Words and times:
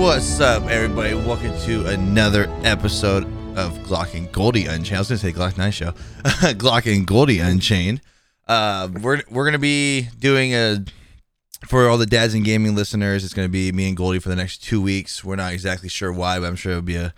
What's 0.00 0.40
up, 0.40 0.62
everybody? 0.62 1.12
Welcome 1.12 1.52
to 1.66 1.84
another 1.88 2.46
episode 2.64 3.24
of 3.54 3.74
Glock 3.80 4.14
and 4.14 4.32
Goldie 4.32 4.64
Unchained. 4.64 4.96
I 4.96 4.98
was 5.00 5.08
gonna 5.10 5.18
say 5.18 5.30
Glock 5.30 5.58
Nine 5.58 5.72
Show, 5.72 5.92
Glock 6.24 6.90
and 6.90 7.06
Goldie 7.06 7.38
Unchained. 7.38 8.00
Uh, 8.48 8.88
we're 9.02 9.20
we're 9.30 9.44
gonna 9.44 9.58
be 9.58 10.08
doing 10.18 10.54
a 10.54 10.82
for 11.66 11.86
all 11.86 11.98
the 11.98 12.06
dads 12.06 12.32
and 12.32 12.46
gaming 12.46 12.74
listeners. 12.74 13.26
It's 13.26 13.34
gonna 13.34 13.50
be 13.50 13.72
me 13.72 13.88
and 13.88 13.96
Goldie 13.96 14.20
for 14.20 14.30
the 14.30 14.36
next 14.36 14.64
two 14.64 14.80
weeks. 14.80 15.22
We're 15.22 15.36
not 15.36 15.52
exactly 15.52 15.90
sure 15.90 16.10
why, 16.10 16.40
but 16.40 16.46
I'm 16.46 16.56
sure 16.56 16.72
it'll 16.72 16.82
be 16.82 16.96
a 16.96 17.12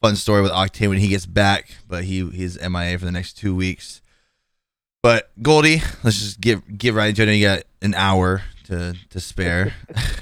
fun 0.00 0.14
story 0.14 0.42
with 0.42 0.52
Octane 0.52 0.90
when 0.90 0.98
he 0.98 1.08
gets 1.08 1.26
back. 1.26 1.74
But 1.88 2.04
he 2.04 2.30
he's 2.30 2.56
MIA 2.56 3.00
for 3.00 3.04
the 3.04 3.10
next 3.10 3.32
two 3.32 3.52
weeks. 3.52 4.00
But 5.02 5.32
Goldie, 5.42 5.82
let's 6.04 6.20
just 6.20 6.40
get 6.40 6.78
get 6.78 6.94
right 6.94 7.08
into 7.08 7.28
it. 7.28 7.34
You 7.34 7.44
got 7.44 7.64
an 7.82 7.94
hour 7.96 8.42
to 8.64 8.94
to 9.10 9.20
spare. 9.20 9.74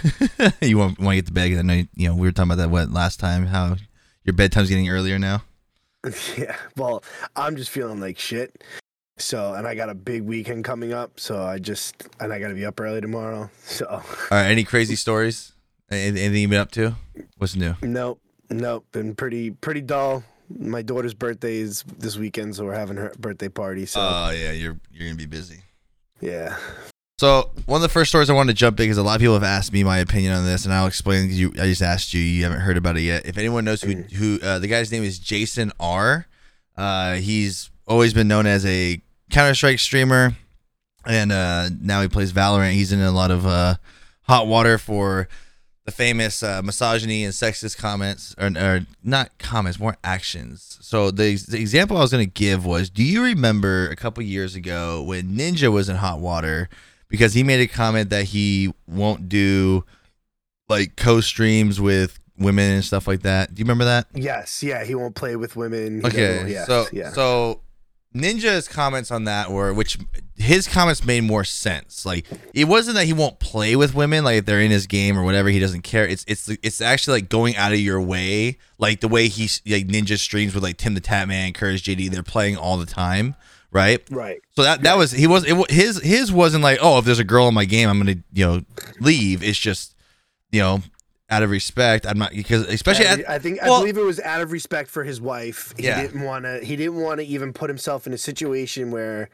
you 0.61 0.79
want 0.79 0.99
want 0.99 1.13
to 1.13 1.17
get 1.17 1.27
to 1.27 1.33
bed? 1.33 1.59
I 1.59 1.63
know 1.63 1.75
you, 1.75 1.89
you 1.95 2.09
know 2.09 2.15
we 2.15 2.27
were 2.27 2.33
talking 2.33 2.51
about 2.53 2.63
that 2.63 2.71
what 2.71 2.91
last 2.91 3.21
time 3.21 3.47
how 3.47 3.77
your 4.25 4.35
bedtime's 4.35 4.69
getting 4.69 4.89
earlier 4.89 5.19
now. 5.19 5.43
Yeah, 6.39 6.57
well, 6.79 7.05
I'm 7.37 7.57
just 7.57 7.71
feeling 7.71 8.01
like 8.01 8.19
shit. 8.19 8.65
So, 9.19 9.53
and 9.53 9.67
I 9.67 9.75
got 9.75 9.91
a 9.91 9.95
big 9.95 10.23
weekend 10.23 10.65
coming 10.65 10.95
up. 10.95 11.21
So 11.21 11.43
I 11.43 11.59
just, 11.59 12.09
and 12.19 12.33
I 12.33 12.39
got 12.39 12.49
to 12.49 12.55
be 12.55 12.65
up 12.65 12.81
early 12.81 13.03
tomorrow. 13.03 13.51
So, 13.65 13.85
All 13.87 14.03
right, 14.31 14.47
any 14.47 14.65
crazy 14.65 14.97
stories? 14.97 15.53
Any- 15.91 16.19
Anything 16.21 16.41
you've 16.41 16.51
been 16.51 16.61
up 16.61 16.71
to? 16.73 16.95
What's 17.37 17.55
new? 17.55 17.75
nope, 17.83 18.19
nope. 18.49 18.87
Been 18.93 19.15
pretty, 19.15 19.51
pretty 19.51 19.83
dull. 19.83 20.25
My 20.49 20.81
daughter's 20.81 21.13
birthday 21.13 21.57
is 21.59 21.85
this 21.99 22.17
weekend, 22.17 22.57
so 22.57 22.65
we're 22.65 22.75
having 22.75 22.97
her 22.97 23.13
birthday 23.19 23.51
party. 23.51 23.85
So, 23.85 24.01
Oh 24.01 24.31
yeah, 24.31 24.53
you're 24.53 24.81
you're 24.91 25.07
gonna 25.07 25.19
be 25.19 25.27
busy. 25.27 25.61
yeah. 26.23 26.57
So 27.21 27.51
one 27.67 27.77
of 27.77 27.83
the 27.83 27.91
first 27.91 28.09
stories 28.09 28.31
I 28.31 28.33
wanted 28.33 28.55
to 28.55 28.59
jump 28.59 28.81
in 28.81 28.85
because 28.85 28.97
a 28.97 29.03
lot 29.03 29.17
of 29.17 29.21
people 29.21 29.35
have 29.35 29.43
asked 29.43 29.75
me 29.75 29.85
my 29.85 29.99
opinion 29.99 30.33
on 30.33 30.47
this, 30.47 30.65
and 30.65 30.73
I'll 30.73 30.87
explain. 30.87 31.31
You, 31.31 31.53
I 31.61 31.67
just 31.67 31.83
asked 31.83 32.15
you. 32.15 32.23
You 32.23 32.45
haven't 32.45 32.61
heard 32.61 32.79
about 32.79 32.97
it 32.97 33.03
yet. 33.03 33.27
If 33.27 33.37
anyone 33.37 33.63
knows 33.63 33.83
who 33.83 33.93
who 33.93 34.41
uh, 34.43 34.59
the 34.59 34.69
guy's 34.69 34.91
name 34.91 35.05
is, 35.05 35.19
Jason 35.19 35.71
R. 35.79 36.27
Uh, 36.79 37.17
he's 37.17 37.69
always 37.87 38.15
been 38.15 38.27
known 38.27 38.47
as 38.47 38.65
a 38.65 39.03
Counter 39.29 39.55
Strike 39.55 39.81
streamer, 39.81 40.35
and 41.05 41.31
uh, 41.31 41.69
now 41.79 42.01
he 42.01 42.09
plays 42.09 42.33
Valorant. 42.33 42.73
He's 42.73 42.91
in 42.91 43.03
a 43.03 43.13
lot 43.13 43.31
of 43.31 43.45
uh, 43.45 43.75
hot 44.23 44.47
water 44.47 44.79
for 44.79 45.29
the 45.85 45.93
famous 45.93 46.43
uh, 46.43 46.63
misogyny 46.63 47.25
and 47.25 47.35
sexist 47.35 47.77
comments, 47.77 48.35
or, 48.39 48.47
or 48.57 48.87
not 49.05 49.37
comments, 49.37 49.79
more 49.79 49.99
actions. 50.03 50.79
So 50.81 51.11
the, 51.11 51.37
the 51.37 51.61
example 51.61 51.99
I 51.99 52.01
was 52.01 52.13
going 52.13 52.25
to 52.25 52.33
give 52.33 52.65
was: 52.65 52.89
Do 52.89 53.05
you 53.05 53.23
remember 53.23 53.91
a 53.91 53.97
couple 53.97 54.23
years 54.23 54.55
ago 54.55 55.03
when 55.03 55.37
Ninja 55.37 55.71
was 55.71 55.91
in 55.91 55.97
hot 55.97 56.19
water? 56.19 56.71
Because 57.11 57.35
he 57.35 57.43
made 57.43 57.61
a 57.61 57.67
comment 57.67 58.09
that 58.11 58.25
he 58.25 58.73
won't 58.87 59.29
do 59.29 59.85
like 60.71 60.97
co-streams 60.97 61.79
with 61.81 62.19
women 62.39 62.73
and 62.73 62.85
stuff 62.85 63.07
like 63.07 63.23
that. 63.23 63.55
Do 63.55 63.61
you 63.61 63.65
remember 63.65 63.85
that? 63.85 64.07
Yes, 64.15 64.63
yeah. 64.63 64.85
He 64.85 64.95
won't 64.95 65.15
play 65.15 65.37
with 65.37 65.57
women. 65.57 66.05
Okay, 66.07 66.49
yes, 66.49 66.67
so 66.67 66.87
yeah. 66.93 67.11
so 67.11 67.61
Ninja's 68.15 68.67
comments 68.67 69.11
on 69.11 69.25
that 69.25 69.51
were 69.51 69.73
which 69.73 69.99
his 70.37 70.67
comments 70.67 71.05
made 71.05 71.23
more 71.23 71.45
sense. 71.45 72.05
Like 72.07 72.27
it 72.55 72.65
wasn't 72.67 72.97
that 72.97 73.07
he 73.07 73.13
won't 73.13 73.39
play 73.39 73.77
with 73.77 73.95
women, 73.95 74.25
like 74.25 74.39
if 74.39 74.47
they're 74.47 74.61
in 74.61 74.71
his 74.71 74.87
game 74.87 75.19
or 75.19 75.23
whatever, 75.23 75.49
he 75.49 75.61
doesn't 75.61 75.83
care. 75.83 76.07
It's 76.07 76.25
it's 76.27 76.49
it's 76.49 76.81
actually 76.81 77.21
like 77.21 77.29
going 77.29 77.57
out 77.57 77.73
of 77.73 77.79
your 77.79 78.01
way, 78.01 78.59
like 78.79 79.01
the 79.01 79.09
way 79.09 79.29
he 79.29 79.43
like 79.71 79.87
Ninja 79.87 80.19
streams 80.19 80.55
with 80.55 80.65
like 80.65 80.77
Tim 80.77 80.95
the 80.95 81.01
Tatman, 81.01 81.55
Courage 81.55 81.85
JD. 81.85 82.11
They're 82.11 82.23
playing 82.23 82.57
all 82.57 82.79
the 82.79 82.87
time, 82.87 83.37
right? 83.73 84.01
right. 84.11 84.41
So 84.57 84.63
that 84.63 84.83
that 84.83 84.97
was 84.97 85.11
he 85.13 85.27
was 85.27 85.45
it, 85.47 85.71
his 85.71 86.01
his 86.03 86.33
wasn't 86.33 86.63
like 86.65 86.79
oh 86.83 86.99
if 86.99 87.05
there's 87.05 87.19
a 87.19 87.25
girl 87.25 87.49
in 87.49 87.55
my 87.55 87.65
game 87.65 87.89
I'm 87.89 87.99
gonna 87.99 88.17
you 88.33 88.47
know 88.47 88.63
leave. 89.01 89.43
It's 89.43 89.59
just 89.59 89.95
you 90.53 90.61
know 90.61 90.83
out 91.31 91.43
of 91.45 91.51
respect 91.51 92.07
I'm 92.07 92.19
not 92.19 92.33
because 92.33 92.67
especially 92.69 93.07
of- 93.07 93.21
at, 93.21 93.31
I 93.31 93.39
think 93.39 93.61
well- 93.63 93.75
I 93.75 93.79
believe 93.81 93.97
it 93.99 94.03
was 94.05 94.21
out 94.21 94.41
of 94.41 94.51
respect 94.53 94.91
for 94.91 95.05
his 95.05 95.21
wife. 95.21 95.73
He 95.77 95.85
Yeah. 95.85 96.01
didn't 96.03 96.23
want 96.23 96.45
to. 96.45 96.59
He 96.65 96.75
didn't 96.77 96.97
want 96.97 97.21
to 97.21 97.27
even 97.27 97.53
put 97.53 97.71
himself 97.71 98.07
in 98.07 98.13
a 98.13 98.19
situation 98.19 98.91
where 98.91 99.29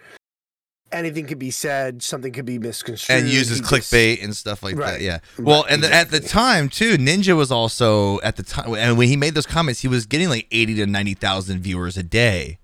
anything 0.92 1.26
could 1.26 1.38
be 1.38 1.50
said, 1.50 2.00
something 2.02 2.32
could 2.32 2.44
be 2.44 2.58
misconstrued, 2.58 3.18
and 3.18 3.28
uses 3.28 3.56
He 3.56 3.62
just- 3.62 3.72
clickbait 3.92 4.22
and 4.22 4.36
stuff 4.36 4.62
like 4.62 4.76
that. 4.76 4.80
Right. 4.82 5.00
Yeah. 5.00 5.18
Well, 5.38 5.62
Right, 5.64 5.72
and 5.72 5.82
the, 5.82 5.92
at 5.92 6.10
the 6.10 6.20
time 6.20 6.68
too, 6.68 6.96
Ninja 6.96 7.36
was 7.36 7.50
also 7.50 8.20
at 8.20 8.36
the 8.36 8.42
time, 8.44 8.72
and 8.74 8.96
when 8.96 9.08
he 9.08 9.16
made 9.16 9.34
those 9.34 9.46
comments, 9.46 9.80
he 9.80 9.88
was 9.88 10.06
getting 10.06 10.28
like 10.28 10.46
eighty 10.52 10.74
to 10.76 10.86
ninety 10.86 11.14
thousand 11.14 11.60
viewers 11.60 11.96
a 11.96 12.02
day. 12.02 12.58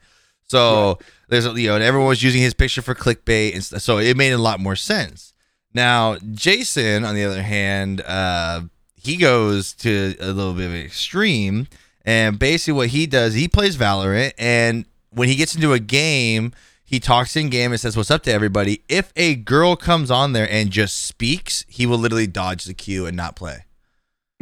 So 0.53 0.99
there's 1.29 1.47
you 1.47 1.69
know, 1.69 1.75
and 1.77 1.83
everyone 1.85 2.09
was 2.09 2.23
using 2.23 2.43
his 2.43 2.55
picture 2.55 2.83
for 2.83 2.95
clickbait, 2.95 3.55
and 3.55 3.65
so 3.65 3.99
it 3.99 4.17
made 4.17 4.33
a 4.33 4.39
lot 4.39 4.61
more 4.61 4.77
sense. 4.77 5.33
Now, 5.75 6.19
Jason, 6.33 7.05
on 7.05 7.15
the 7.15 7.25
other 7.25 7.43
hand, 7.43 8.03
uh, 8.03 8.63
he 8.95 9.17
goes 9.17 9.73
to 9.75 10.15
a 10.21 10.27
little 10.27 10.53
bit 10.53 10.67
of 10.67 10.73
an 10.73 10.83
extreme, 10.83 11.69
and 12.05 12.39
basically 12.39 12.75
what 12.75 12.89
he 12.89 13.07
does, 13.07 13.35
he 13.35 13.49
plays 13.49 13.77
Valorant, 13.77 14.35
and 14.37 14.85
when 15.11 15.29
he 15.29 15.37
gets 15.37 15.55
into 15.55 15.73
a 15.73 15.79
game, 15.79 16.53
he 16.85 17.01
talks 17.01 17.35
in 17.37 17.49
game 17.49 17.73
and 17.73 17.81
says 17.81 17.97
what's 17.97 18.11
up 18.11 18.23
to 18.25 18.33
everybody. 18.33 18.83
If 18.89 19.13
a 19.17 19.35
girl 19.35 19.77
comes 19.77 20.11
on 20.11 20.35
there 20.35 20.49
and 20.51 20.71
just 20.71 21.03
speaks, 21.03 21.65
he 21.67 21.87
will 21.87 21.99
literally 21.99 22.27
dodge 22.27 22.65
the 22.65 22.75
queue 22.75 23.07
and 23.07 23.17
not 23.17 23.37
play. 23.37 23.65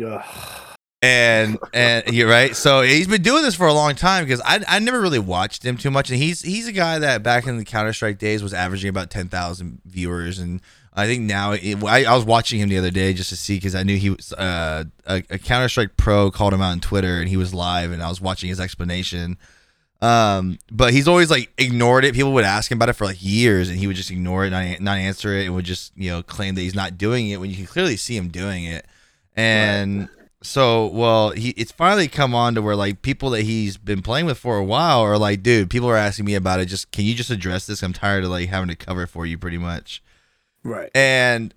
Ugh. 0.05 0.70
And 1.03 1.59
and 1.73 2.07
you're 2.09 2.29
right. 2.29 2.55
So 2.55 2.83
he's 2.83 3.09
been 3.09 3.23
doing 3.23 3.43
this 3.43 3.55
for 3.55 3.67
a 3.67 3.73
long 3.73 3.95
time 3.95 4.25
because 4.25 4.41
I 4.45 4.63
I 4.69 4.79
never 4.79 5.01
really 5.01 5.19
watched 5.19 5.65
him 5.65 5.77
too 5.77 5.91
much. 5.91 6.11
And 6.11 6.19
he's 6.19 6.43
he's 6.43 6.67
a 6.67 6.73
guy 6.73 6.99
that 6.99 7.23
back 7.23 7.47
in 7.47 7.57
the 7.57 7.65
Counter 7.65 7.93
Strike 7.93 8.19
days 8.19 8.43
was 8.43 8.55
averaging 8.55 8.91
about 8.91 9.11
ten 9.11 9.29
thousand 9.29 9.81
viewers, 9.85 10.39
and 10.39 10.61
I 10.93 11.07
think 11.07 11.23
now 11.23 11.53
it, 11.53 11.83
I, 11.85 12.05
I 12.05 12.15
was 12.15 12.25
watching 12.25 12.61
him 12.61 12.69
the 12.69 12.79
other 12.79 12.91
day 12.91 13.13
just 13.13 13.31
to 13.31 13.37
see 13.37 13.57
because 13.57 13.75
I 13.75 13.85
knew 13.85 13.97
he 13.97 14.11
was 14.11 14.33
uh, 14.33 14.85
a, 15.07 15.23
a 15.31 15.39
Counter 15.39 15.69
Strike 15.69 15.97
pro 15.97 16.31
called 16.31 16.53
him 16.53 16.61
out 16.61 16.73
on 16.73 16.81
Twitter 16.81 17.21
and 17.21 17.29
he 17.29 17.37
was 17.37 17.55
live 17.55 17.93
and 17.93 18.03
I 18.03 18.09
was 18.09 18.21
watching 18.21 18.49
his 18.49 18.61
explanation. 18.61 19.39
Um, 20.03 20.59
but 20.71 20.93
he's 20.93 21.07
always 21.07 21.31
like 21.31 21.53
ignored 21.59 22.05
it. 22.05 22.15
People 22.15 22.33
would 22.33 22.45
ask 22.45 22.71
him 22.71 22.79
about 22.79 22.89
it 22.89 22.95
for 22.95 23.05
like 23.05 23.23
years, 23.23 23.69
and 23.69 23.79
he 23.79 23.87
would 23.87 23.97
just 23.97 24.11
ignore 24.11 24.47
it, 24.47 24.51
not, 24.51 24.81
not 24.81 24.99
answer 24.99 25.37
it, 25.37 25.45
and 25.45 25.55
would 25.55 25.67
just 25.67 25.93
you 25.97 26.11
know 26.11 26.23
claim 26.23 26.55
that 26.55 26.63
he's 26.63 26.75
not 26.75 26.99
doing 26.99 27.29
it 27.31 27.39
when 27.39 27.51
you 27.51 27.57
can 27.57 27.67
clearly 27.67 27.97
see 27.97 28.17
him 28.17 28.29
doing 28.29 28.65
it. 28.65 28.87
And 29.37 30.09
so, 30.43 30.87
well, 30.87 31.31
he 31.31 31.51
it's 31.51 31.73
finally 31.73 32.09
come 32.09 32.35
on 32.35 32.55
to 32.55 32.63
where 32.63 32.77
like 32.77 33.03
people 33.03 33.31
that 33.31 33.43
he's 33.43 33.77
been 33.77 34.01
playing 34.03 34.27
with 34.27 34.39
for 34.39 34.57
a 34.57 34.65
while 34.65 35.01
are 35.01 35.19
like, 35.19 35.43
dude, 35.43 35.69
people 35.71 35.89
are 35.89 35.97
asking 35.97 36.25
me 36.25 36.35
about 36.35 36.61
it. 36.61 36.67
Just 36.67 36.91
can 36.93 37.05
you 37.05 37.15
just 37.15 37.31
address 37.31 37.67
this? 37.67 37.83
I'm 37.83 37.93
tired 37.93 38.25
of 38.25 38.31
like 38.31 38.49
having 38.49 38.69
to 38.69 38.77
cover 38.77 39.07
for 39.07 39.27
you, 39.27 39.37
pretty 39.39 39.59
much 39.59 40.03
Right. 40.65 40.91
and 40.95 41.55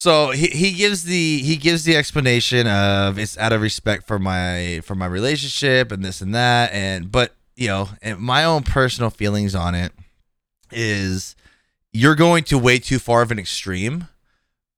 so 0.00 0.30
he, 0.30 0.46
he 0.46 0.72
gives 0.72 1.04
the 1.04 1.38
he 1.38 1.56
gives 1.56 1.84
the 1.84 1.96
explanation 1.96 2.66
of 2.66 3.18
it's 3.18 3.36
out 3.38 3.52
of 3.52 3.60
respect 3.60 4.06
for 4.06 4.18
my 4.18 4.80
for 4.84 4.94
my 4.94 5.06
relationship 5.06 5.90
and 5.90 6.04
this 6.04 6.20
and 6.20 6.34
that 6.34 6.72
and 6.72 7.10
but 7.10 7.34
you 7.56 7.66
know 7.66 7.88
and 8.00 8.18
my 8.20 8.44
own 8.44 8.62
personal 8.62 9.10
feelings 9.10 9.54
on 9.54 9.74
it 9.74 9.92
is 10.70 11.34
you're 11.92 12.14
going 12.14 12.44
to 12.44 12.58
way 12.58 12.78
too 12.78 12.98
far 12.98 13.22
of 13.22 13.30
an 13.32 13.38
extreme 13.38 14.06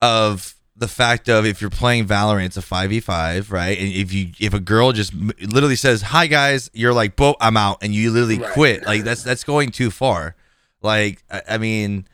of 0.01 0.55
the 0.81 0.89
fact 0.89 1.29
of 1.29 1.47
if 1.47 1.61
you're 1.61 1.71
playing 1.71 2.07
Valorant, 2.07 2.47
it's 2.47 2.57
a 2.57 2.63
five 2.63 2.91
v 2.91 2.99
five, 3.01 3.53
right? 3.53 3.79
And 3.79 3.87
if 3.93 4.13
you 4.13 4.31
if 4.41 4.53
a 4.55 4.61
girl 4.61 4.91
just 4.93 5.15
literally 5.15 5.77
says 5.77 6.03
hi 6.03 6.27
guys, 6.27 6.69
you're 6.73 6.93
like, 6.95 7.15
"Boom, 7.15 7.35
I'm 7.41 7.57
out," 7.57 7.79
and 7.83 7.95
you 7.95 8.11
literally 8.11 8.39
Right. 8.41 8.53
quit. 8.53 8.85
Like 8.87 9.05
that's 9.05 9.23
that's 9.23 9.45
going 9.45 9.71
too 9.71 9.91
far. 9.91 10.35
Like 10.83 11.23
I, 11.31 11.43
I 11.51 11.59
mean, 11.59 12.09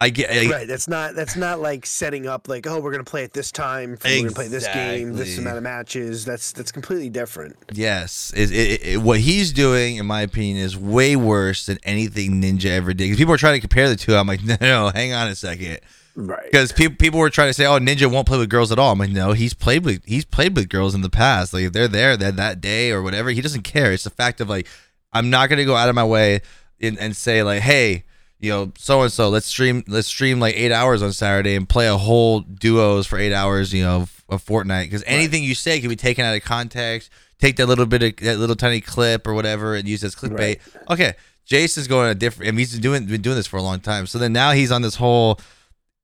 I 0.00 0.10
get 0.10 0.30
I, 0.30 0.48
right. 0.48 0.68
That's 0.68 0.86
not 0.86 1.16
that's 1.16 1.34
not 1.34 1.58
like 1.58 1.84
setting 1.84 2.28
up 2.28 2.46
like 2.48 2.68
oh 2.68 2.78
we're 2.78 2.92
gonna 2.92 3.02
play 3.02 3.24
at 3.24 3.32
this 3.32 3.50
time. 3.50 3.96
for- 3.96 4.06
We're 4.06 4.18
gonna 4.22 4.30
play 4.30 4.46
this 4.46 4.68
game, 4.68 5.14
this 5.14 5.36
amount 5.36 5.56
of 5.56 5.64
matches. 5.64 6.24
That's 6.24 6.52
that's 6.52 6.70
completely 6.70 7.10
different. 7.10 7.56
Yes, 7.72 8.32
it, 8.36 8.52
it, 8.52 8.86
it, 8.86 8.96
what 9.02 9.18
he's 9.18 9.52
doing, 9.52 9.96
in 9.96 10.06
my 10.06 10.20
opinion, 10.22 10.58
is 10.58 10.76
way 10.78 11.16
worse 11.16 11.66
than 11.66 11.78
anything 11.82 12.40
Ninja 12.40 12.66
ever 12.70 12.94
did. 12.94 13.04
Because 13.06 13.16
people 13.18 13.34
are 13.34 13.38
trying 13.38 13.54
to 13.54 13.60
compare 13.60 13.88
the 13.88 13.96
two. 13.96 14.14
I'm 14.14 14.28
like, 14.28 14.44
no, 14.44 14.56
no, 14.60 14.90
hang 14.94 15.12
on 15.12 15.26
a 15.26 15.34
second, 15.34 15.80
Right. 16.20 16.44
because 16.44 16.72
people 16.72 16.96
people 16.96 17.20
were 17.20 17.30
trying 17.30 17.48
to 17.48 17.54
say, 17.54 17.64
oh, 17.64 17.78
Ninja 17.78 18.10
won't 18.10 18.26
play 18.26 18.38
with 18.38 18.50
girls 18.50 18.72
at 18.72 18.78
all. 18.78 18.92
I'm 18.92 18.98
like, 18.98 19.10
no, 19.10 19.32
he's 19.32 19.54
played 19.54 19.84
with 19.84 20.04
he's 20.04 20.24
played 20.24 20.56
with 20.56 20.68
girls 20.68 20.94
in 20.94 21.02
the 21.02 21.10
past. 21.10 21.54
Like 21.54 21.64
if 21.64 21.72
they're 21.72 21.86
there 21.86 22.16
that 22.16 22.36
that 22.36 22.60
day 22.60 22.90
or 22.90 23.02
whatever, 23.02 23.30
he 23.30 23.40
doesn't 23.40 23.62
care. 23.62 23.92
It's 23.92 24.04
the 24.04 24.10
fact 24.10 24.40
of 24.40 24.48
like, 24.48 24.66
I'm 25.12 25.30
not 25.30 25.48
gonna 25.48 25.64
go 25.64 25.76
out 25.76 25.88
of 25.88 25.94
my 25.94 26.04
way 26.04 26.40
and, 26.80 26.98
and 26.98 27.16
say 27.16 27.42
like, 27.42 27.62
hey. 27.62 28.04
You 28.40 28.52
know, 28.52 28.72
so 28.78 29.02
and 29.02 29.10
so. 29.10 29.28
Let's 29.30 29.46
stream. 29.46 29.82
Let's 29.88 30.06
stream 30.06 30.38
like 30.38 30.54
eight 30.56 30.70
hours 30.70 31.02
on 31.02 31.12
Saturday 31.12 31.56
and 31.56 31.68
play 31.68 31.88
a 31.88 31.96
whole 31.96 32.38
duos 32.38 33.04
for 33.04 33.18
eight 33.18 33.32
hours. 33.32 33.74
You 33.74 33.82
know, 33.82 34.06
of 34.28 34.44
Fortnite. 34.44 34.84
Because 34.84 35.02
anything 35.06 35.42
you 35.42 35.54
say 35.54 35.80
can 35.80 35.88
be 35.88 35.96
taken 35.96 36.24
out 36.24 36.36
of 36.36 36.42
context. 36.42 37.10
Take 37.38 37.56
that 37.56 37.66
little 37.66 37.86
bit 37.86 38.02
of 38.02 38.16
that 38.24 38.38
little 38.38 38.56
tiny 38.56 38.80
clip 38.80 39.26
or 39.26 39.34
whatever 39.34 39.74
and 39.74 39.88
use 39.88 40.02
as 40.02 40.14
clickbait. 40.14 40.38
Right. 40.38 40.60
Okay, 40.90 41.14
Jason's 41.44 41.86
going 41.86 42.10
a 42.10 42.14
different. 42.14 42.48
And 42.48 42.58
he's 42.58 42.78
doing 42.78 43.06
been 43.06 43.22
doing 43.22 43.36
this 43.36 43.46
for 43.46 43.56
a 43.56 43.62
long 43.62 43.80
time. 43.80 44.06
So 44.06 44.18
then 44.18 44.32
now 44.32 44.52
he's 44.52 44.72
on 44.72 44.82
this 44.82 44.96
whole. 44.96 45.40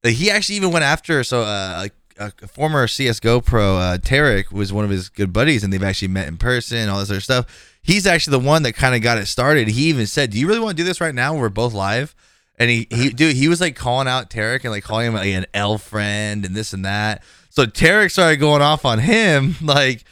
He 0.04 0.30
actually 0.30 0.56
even 0.56 0.70
went 0.70 0.84
after 0.84 1.24
so 1.24 1.42
uh, 1.42 1.88
a, 2.18 2.32
a 2.42 2.46
former 2.46 2.86
CS:GO 2.86 3.40
pro 3.40 3.76
uh, 3.76 3.98
Tarik 3.98 4.52
was 4.52 4.72
one 4.72 4.84
of 4.84 4.90
his 4.90 5.08
good 5.08 5.32
buddies, 5.32 5.64
and 5.64 5.72
they've 5.72 5.82
actually 5.82 6.08
met 6.08 6.28
in 6.28 6.36
person, 6.36 6.78
and 6.78 6.90
all 6.90 6.98
this 6.98 7.10
other 7.10 7.20
stuff. 7.20 7.72
He's 7.82 8.06
actually 8.06 8.38
the 8.38 8.46
one 8.46 8.62
that 8.62 8.72
kind 8.72 8.94
of 8.94 9.02
got 9.02 9.18
it 9.18 9.26
started. 9.26 9.68
He 9.68 9.84
even 9.84 10.06
said, 10.06 10.30
"Do 10.30 10.38
you 10.38 10.46
really 10.46 10.60
want 10.60 10.76
to 10.76 10.82
do 10.82 10.86
this 10.86 11.00
right 11.00 11.14
now? 11.14 11.34
We're 11.34 11.48
both 11.48 11.72
live." 11.72 12.14
and 12.58 12.70
he, 12.70 12.86
he 12.90 13.10
dude 13.10 13.36
he 13.36 13.48
was 13.48 13.60
like 13.60 13.76
calling 13.76 14.08
out 14.08 14.30
Tarik 14.30 14.64
and 14.64 14.72
like 14.72 14.84
calling 14.84 15.08
him 15.08 15.14
like 15.14 15.26
an 15.26 15.46
L 15.54 15.78
friend 15.78 16.44
and 16.44 16.54
this 16.54 16.72
and 16.72 16.84
that. 16.84 17.22
So 17.50 17.66
Tarik 17.66 18.10
started 18.10 18.36
going 18.36 18.62
off 18.62 18.84
on 18.84 18.98
him 18.98 19.56
like, 19.62 20.04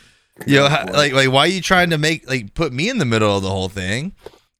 you 0.47 0.57
know, 0.57 0.65
like 0.93 1.13
like 1.13 1.31
why 1.31 1.41
are 1.41 1.49
you 1.49 1.61
trying 1.61 1.91
to 1.91 1.99
make 1.99 2.29
like 2.29 2.55
put 2.55 2.73
me 2.73 2.89
in 2.89 2.99
the 2.99 3.05
middle 3.05 3.37
of 3.37 3.43
the 3.43 3.51
whole 3.51 3.69
thing? 3.69 4.13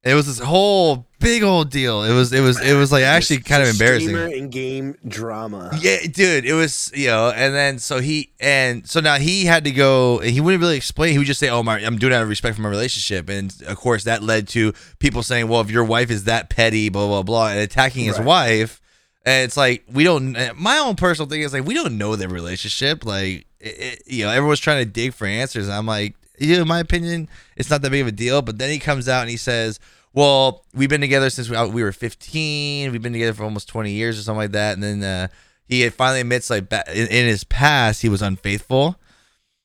It 0.03 0.15
was 0.15 0.27
this 0.27 0.39
whole 0.39 1.07
big 1.23 1.41
old 1.43 1.71
deal. 1.71 2.03
It 2.03 2.13
was 2.13 2.31
it 2.31 2.41
was 2.41 2.61
it 2.61 2.73
was 2.75 2.91
like 2.91 3.03
actually 3.03 3.39
kind 3.39 3.63
of 3.63 3.69
embarrassing. 3.69 4.09
Streamer 4.09 4.25
and 4.35 4.51
game 4.51 4.95
drama. 5.07 5.71
Yeah, 5.81 5.97
dude, 6.11 6.45
it 6.45 6.53
was 6.53 6.91
you 6.93 7.07
know, 7.07 7.31
and 7.31 7.55
then 7.55 7.79
so 7.79 7.99
he 7.99 8.31
and 8.39 8.87
so 8.87 8.99
now 8.99 9.15
he 9.15 9.45
had 9.45 9.63
to 9.63 9.71
go. 9.71 10.19
He 10.19 10.39
wouldn't 10.41 10.61
really 10.61 10.77
explain. 10.77 11.13
He 11.13 11.17
would 11.17 11.25
just 11.27 11.39
say, 11.39 11.49
"Oh 11.49 11.63
my, 11.63 11.79
I'm 11.79 11.97
doing 11.97 12.13
it 12.13 12.15
out 12.15 12.21
of 12.23 12.29
respect 12.29 12.55
for 12.55 12.61
my 12.61 12.69
relationship," 12.69 13.29
and 13.29 13.51
of 13.65 13.77
course 13.77 14.03
that 14.03 14.21
led 14.21 14.47
to 14.49 14.73
people 14.99 15.23
saying, 15.23 15.47
"Well, 15.47 15.61
if 15.61 15.71
your 15.71 15.83
wife 15.83 16.11
is 16.11 16.25
that 16.25 16.49
petty, 16.49 16.89
blah 16.89 17.07
blah 17.07 17.23
blah," 17.23 17.47
and 17.49 17.59
attacking 17.59 18.05
his 18.05 18.17
Right. 18.19 18.25
wife. 18.27 18.79
And 19.25 19.45
it's 19.45 19.55
like 19.55 19.83
we 19.91 20.03
don't. 20.03 20.35
My 20.59 20.77
own 20.79 20.95
personal 20.95 21.29
thing 21.29 21.41
is 21.41 21.53
like 21.53 21.65
we 21.65 21.73
don't 21.73 21.97
know 21.97 22.15
their 22.17 22.27
relationship. 22.27 23.05
Like 23.05 23.45
it, 23.61 23.79
it, 23.79 24.03
you 24.05 24.25
know, 24.25 24.31
everyone's 24.31 24.59
trying 24.59 24.83
to 24.85 24.91
dig 24.91 25.13
for 25.13 25.25
answers. 25.25 25.69
I'm 25.69 25.85
like, 25.85 26.15
you 26.37 26.55
know, 26.57 26.63
in 26.63 26.67
my 26.67 26.79
opinion, 26.81 27.29
it's 27.55 27.69
not 27.69 27.81
that 27.83 27.89
big 27.91 28.01
of 28.01 28.07
a 28.07 28.11
deal. 28.11 28.41
But 28.41 28.57
then 28.57 28.69
he 28.69 28.79
comes 28.79 29.07
out 29.07 29.21
and 29.21 29.29
he 29.29 29.37
says, 29.37 29.79
"Well, 30.13 30.63
we've 30.73 30.89
been 30.89 31.01
together 31.01 31.29
since 31.29 31.49
we, 31.49 31.57
we 31.69 31.83
were 31.83 31.91
15. 31.91 32.91
We've 32.91 33.01
been 33.01 33.13
together 33.13 33.33
for 33.33 33.43
almost 33.43 33.67
20 33.69 33.91
years 33.91 34.19
or 34.19 34.21
something 34.21 34.37
like 34.39 34.51
that." 34.51 34.73
And 34.73 34.83
then 34.83 35.03
uh, 35.03 35.27
he 35.67 35.87
finally 35.89 36.21
admits, 36.21 36.49
like, 36.49 36.71
in, 36.71 37.07
in 37.07 37.27
his 37.27 37.43
past, 37.43 38.01
he 38.01 38.09
was 38.09 38.21
unfaithful, 38.21 38.95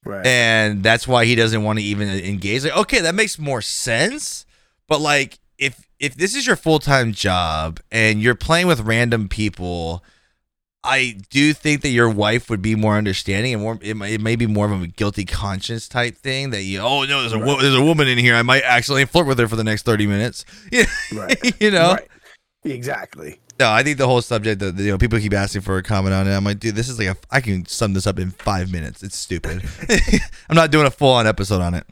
Right. 0.04 0.24
and 0.26 0.82
that's 0.82 1.06
why 1.08 1.24
he 1.24 1.34
doesn't 1.34 1.62
want 1.62 1.78
to 1.78 1.84
even 1.84 2.08
engage. 2.08 2.64
Like, 2.64 2.76
okay, 2.76 3.00
that 3.00 3.14
makes 3.14 3.38
more 3.38 3.60
sense. 3.62 4.46
But 4.86 5.00
like, 5.00 5.38
if 5.58 5.86
if 5.98 6.14
this 6.14 6.34
is 6.36 6.46
your 6.46 6.56
full 6.56 6.78
time 6.78 7.12
job 7.12 7.80
and 7.90 8.22
you're 8.22 8.34
playing 8.36 8.66
with 8.68 8.80
random 8.80 9.28
people. 9.28 10.02
I 10.84 11.16
do 11.30 11.52
think 11.52 11.82
that 11.82 11.88
your 11.90 12.08
wife 12.08 12.48
would 12.48 12.62
be 12.62 12.74
more 12.74 12.96
understanding 12.96 13.52
and 13.52 13.62
more. 13.62 13.78
It 13.82 13.96
may, 13.96 14.14
it 14.14 14.20
may 14.20 14.36
be 14.36 14.46
more 14.46 14.70
of 14.70 14.82
a 14.82 14.86
guilty 14.86 15.24
conscience 15.24 15.88
type 15.88 16.16
thing 16.16 16.50
that 16.50 16.62
you. 16.62 16.80
Oh 16.80 17.04
no, 17.04 17.20
there's 17.20 17.32
a 17.32 17.38
wo- 17.38 17.60
there's 17.60 17.74
a 17.74 17.82
woman 17.82 18.06
in 18.08 18.16
here. 18.18 18.34
I 18.34 18.42
might 18.42 18.62
accidentally 18.62 19.04
flirt 19.04 19.26
with 19.26 19.38
her 19.38 19.48
for 19.48 19.56
the 19.56 19.64
next 19.64 19.82
thirty 19.82 20.06
minutes. 20.06 20.44
Right. 21.12 21.60
you 21.60 21.70
know. 21.72 21.94
Right. 21.94 22.08
Exactly. 22.64 23.40
No, 23.58 23.70
I 23.70 23.82
think 23.82 23.98
the 23.98 24.06
whole 24.06 24.22
subject 24.22 24.60
that 24.60 24.76
you 24.76 24.92
know 24.92 24.98
people 24.98 25.18
keep 25.18 25.34
asking 25.34 25.62
for 25.62 25.78
a 25.78 25.82
comment 25.82 26.14
on 26.14 26.28
it. 26.28 26.34
I'm 26.36 26.44
like, 26.44 26.60
dude, 26.60 26.76
this 26.76 26.88
is 26.88 26.98
like 26.98 27.08
a. 27.08 27.16
I 27.30 27.40
can 27.40 27.66
sum 27.66 27.92
this 27.92 28.06
up 28.06 28.18
in 28.18 28.30
five 28.30 28.70
minutes. 28.70 29.02
It's 29.02 29.16
stupid. 29.16 29.62
I'm 30.48 30.54
not 30.56 30.70
doing 30.70 30.86
a 30.86 30.90
full 30.90 31.12
on 31.12 31.26
episode 31.26 31.60
on 31.60 31.74
it. 31.74 31.84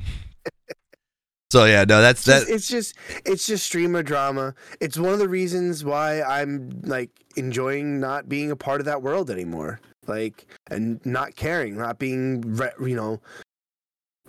So 1.52 1.64
yeah, 1.64 1.84
no, 1.84 2.00
that's 2.00 2.24
that. 2.24 2.48
it's 2.48 2.66
just 2.68 2.96
it's 3.24 3.46
just 3.46 3.64
streamer 3.64 4.02
drama. 4.02 4.54
It's 4.80 4.98
one 4.98 5.12
of 5.12 5.18
the 5.20 5.28
reasons 5.28 5.84
why 5.84 6.20
I'm 6.22 6.80
like 6.82 7.10
enjoying 7.36 8.00
not 8.00 8.28
being 8.28 8.50
a 8.50 8.56
part 8.56 8.80
of 8.80 8.84
that 8.86 9.02
world 9.02 9.30
anymore. 9.30 9.80
Like 10.08 10.46
and 10.70 11.04
not 11.06 11.36
caring, 11.36 11.76
not 11.76 11.98
being 11.98 12.42
you 12.80 12.96
know 12.96 13.20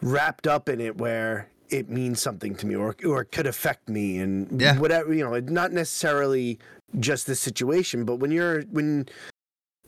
wrapped 0.02 0.46
up 0.48 0.70
in 0.70 0.80
it 0.80 0.98
where 0.98 1.50
it 1.70 1.90
means 1.90 2.22
something 2.22 2.56
to 2.56 2.68
me 2.68 2.76
or 2.76 2.96
or 3.04 3.22
it 3.22 3.32
could 3.32 3.48
affect 3.48 3.90
me 3.90 4.20
and 4.20 4.62
Yeah. 4.62 4.78
whatever 4.78 5.14
you 5.14 5.24
know, 5.24 5.40
not 5.40 5.72
necessarily 5.72 6.60
just 7.00 7.26
this 7.28 7.40
situation, 7.40 8.06
but 8.06 8.18
when 8.18 8.32
you're 8.32 8.62
when 8.64 9.08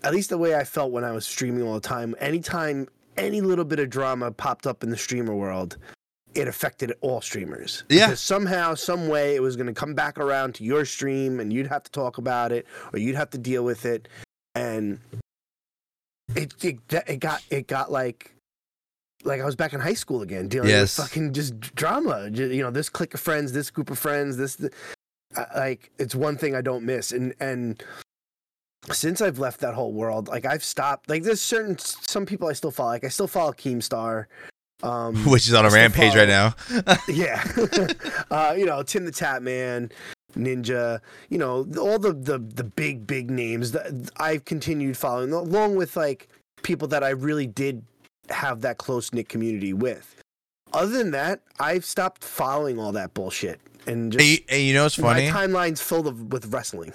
at 0.03 0.13
least 0.13 0.29
the 0.29 0.37
way 0.37 0.55
I 0.55 0.63
felt 0.63 0.91
when 0.91 1.03
I 1.03 1.11
was 1.11 1.27
streaming 1.27 1.61
all 1.63 1.75
the 1.75 1.79
time, 1.87 2.15
anytime 2.19 2.87
any 3.17 3.41
little 3.41 3.65
bit 3.65 3.79
of 3.79 3.89
drama 3.89 4.31
popped 4.31 4.65
up 4.65 4.83
in 4.83 4.89
the 4.89 4.97
streamer 4.97 5.35
world, 5.35 5.77
it 6.35 6.47
affected 6.47 6.93
all 7.01 7.21
streamers. 7.21 7.83
Yeah. 7.89 8.07
Because 8.07 8.19
somehow, 8.19 8.75
some 8.75 9.07
way, 9.07 9.35
it 9.35 9.41
was 9.41 9.55
going 9.55 9.67
to 9.67 9.73
come 9.73 9.93
back 9.95 10.17
around 10.19 10.55
to 10.55 10.63
your 10.63 10.85
stream, 10.85 11.39
and 11.39 11.51
you'd 11.51 11.67
have 11.67 11.83
to 11.83 11.91
talk 11.91 12.17
about 12.17 12.51
it, 12.51 12.65
or 12.93 12.99
you'd 12.99 13.15
have 13.15 13.29
to 13.31 13.37
deal 13.37 13.63
with 13.63 13.85
it, 13.85 14.07
and 14.55 14.99
it 16.35 16.53
it, 16.63 16.77
it 17.07 17.17
got 17.19 17.41
it 17.49 17.67
got 17.67 17.91
like 17.91 18.31
like 19.23 19.41
I 19.41 19.45
was 19.45 19.55
back 19.55 19.73
in 19.73 19.79
high 19.79 19.95
school 19.95 20.21
again, 20.21 20.47
dealing 20.47 20.69
Yes. 20.69 20.97
with 20.97 21.07
fucking 21.07 21.33
just 21.33 21.59
drama. 21.75 22.29
You 22.31 22.61
know, 22.63 22.71
this 22.71 22.89
clique 22.89 23.13
of 23.13 23.19
friends, 23.19 23.51
this 23.51 23.69
group 23.71 23.89
of 23.89 23.97
friends, 23.99 24.37
this 24.37 24.55
th- 24.57 24.71
like 25.55 25.91
it's 25.97 26.15
one 26.15 26.37
thing 26.37 26.55
I 26.55 26.61
don't 26.61 26.85
miss, 26.85 27.11
and 27.11 27.33
and 27.39 27.83
since 28.91 29.21
I've 29.21 29.39
left 29.39 29.59
that 29.61 29.73
whole 29.73 29.91
world, 29.93 30.27
like 30.27 30.45
I've 30.45 30.63
stopped. 30.63 31.09
Like 31.09 31.23
there's 31.23 31.41
certain 31.41 31.77
some 31.79 32.25
people 32.25 32.47
I 32.47 32.53
still 32.53 32.71
follow. 32.71 32.89
Like 32.91 33.03
I 33.03 33.09
still 33.09 33.27
follow 33.27 33.51
Keemstar, 33.51 34.25
um, 34.83 35.15
Which 35.29 35.47
is 35.47 35.53
on 35.53 35.65
a 35.65 35.69
rampage 35.69 36.15
right 36.15 36.27
now. 36.27 36.55
yeah, 37.07 37.43
uh, 38.31 38.53
you 38.57 38.65
know 38.65 38.83
Tim 38.83 39.05
the 39.05 39.11
Tatman, 39.11 39.91
Ninja. 40.35 40.99
You 41.29 41.37
know 41.37 41.67
all 41.79 41.99
the 41.99 42.13
the 42.13 42.39
the 42.39 42.63
big 42.63 43.05
big 43.05 43.29
names 43.29 43.71
that 43.73 44.11
I've 44.17 44.45
continued 44.45 44.97
following, 44.97 45.33
along 45.33 45.75
with 45.75 45.95
like 45.95 46.29
people 46.63 46.87
that 46.89 47.03
I 47.03 47.09
really 47.09 47.47
did 47.47 47.83
have 48.29 48.61
that 48.61 48.77
close 48.77 49.11
knit 49.11 49.27
community 49.29 49.73
with. 49.73 50.15
Other 50.71 50.97
than 50.99 51.11
that, 51.11 51.41
I've 51.59 51.83
stopped 51.83 52.23
following 52.23 52.79
all 52.79 52.91
that 52.91 53.15
bullshit 53.15 53.59
and 53.87 54.11
just 54.11 54.21
And 54.21 54.29
you, 54.29 54.37
and 54.49 54.61
you 54.61 54.73
know 54.73 54.83
what's 54.83 54.95
funny? 54.95 55.29
my 55.29 55.35
timeline's 55.35 55.81
filled 55.81 56.07
of, 56.07 56.31
with 56.31 56.45
wrestling. 56.53 56.93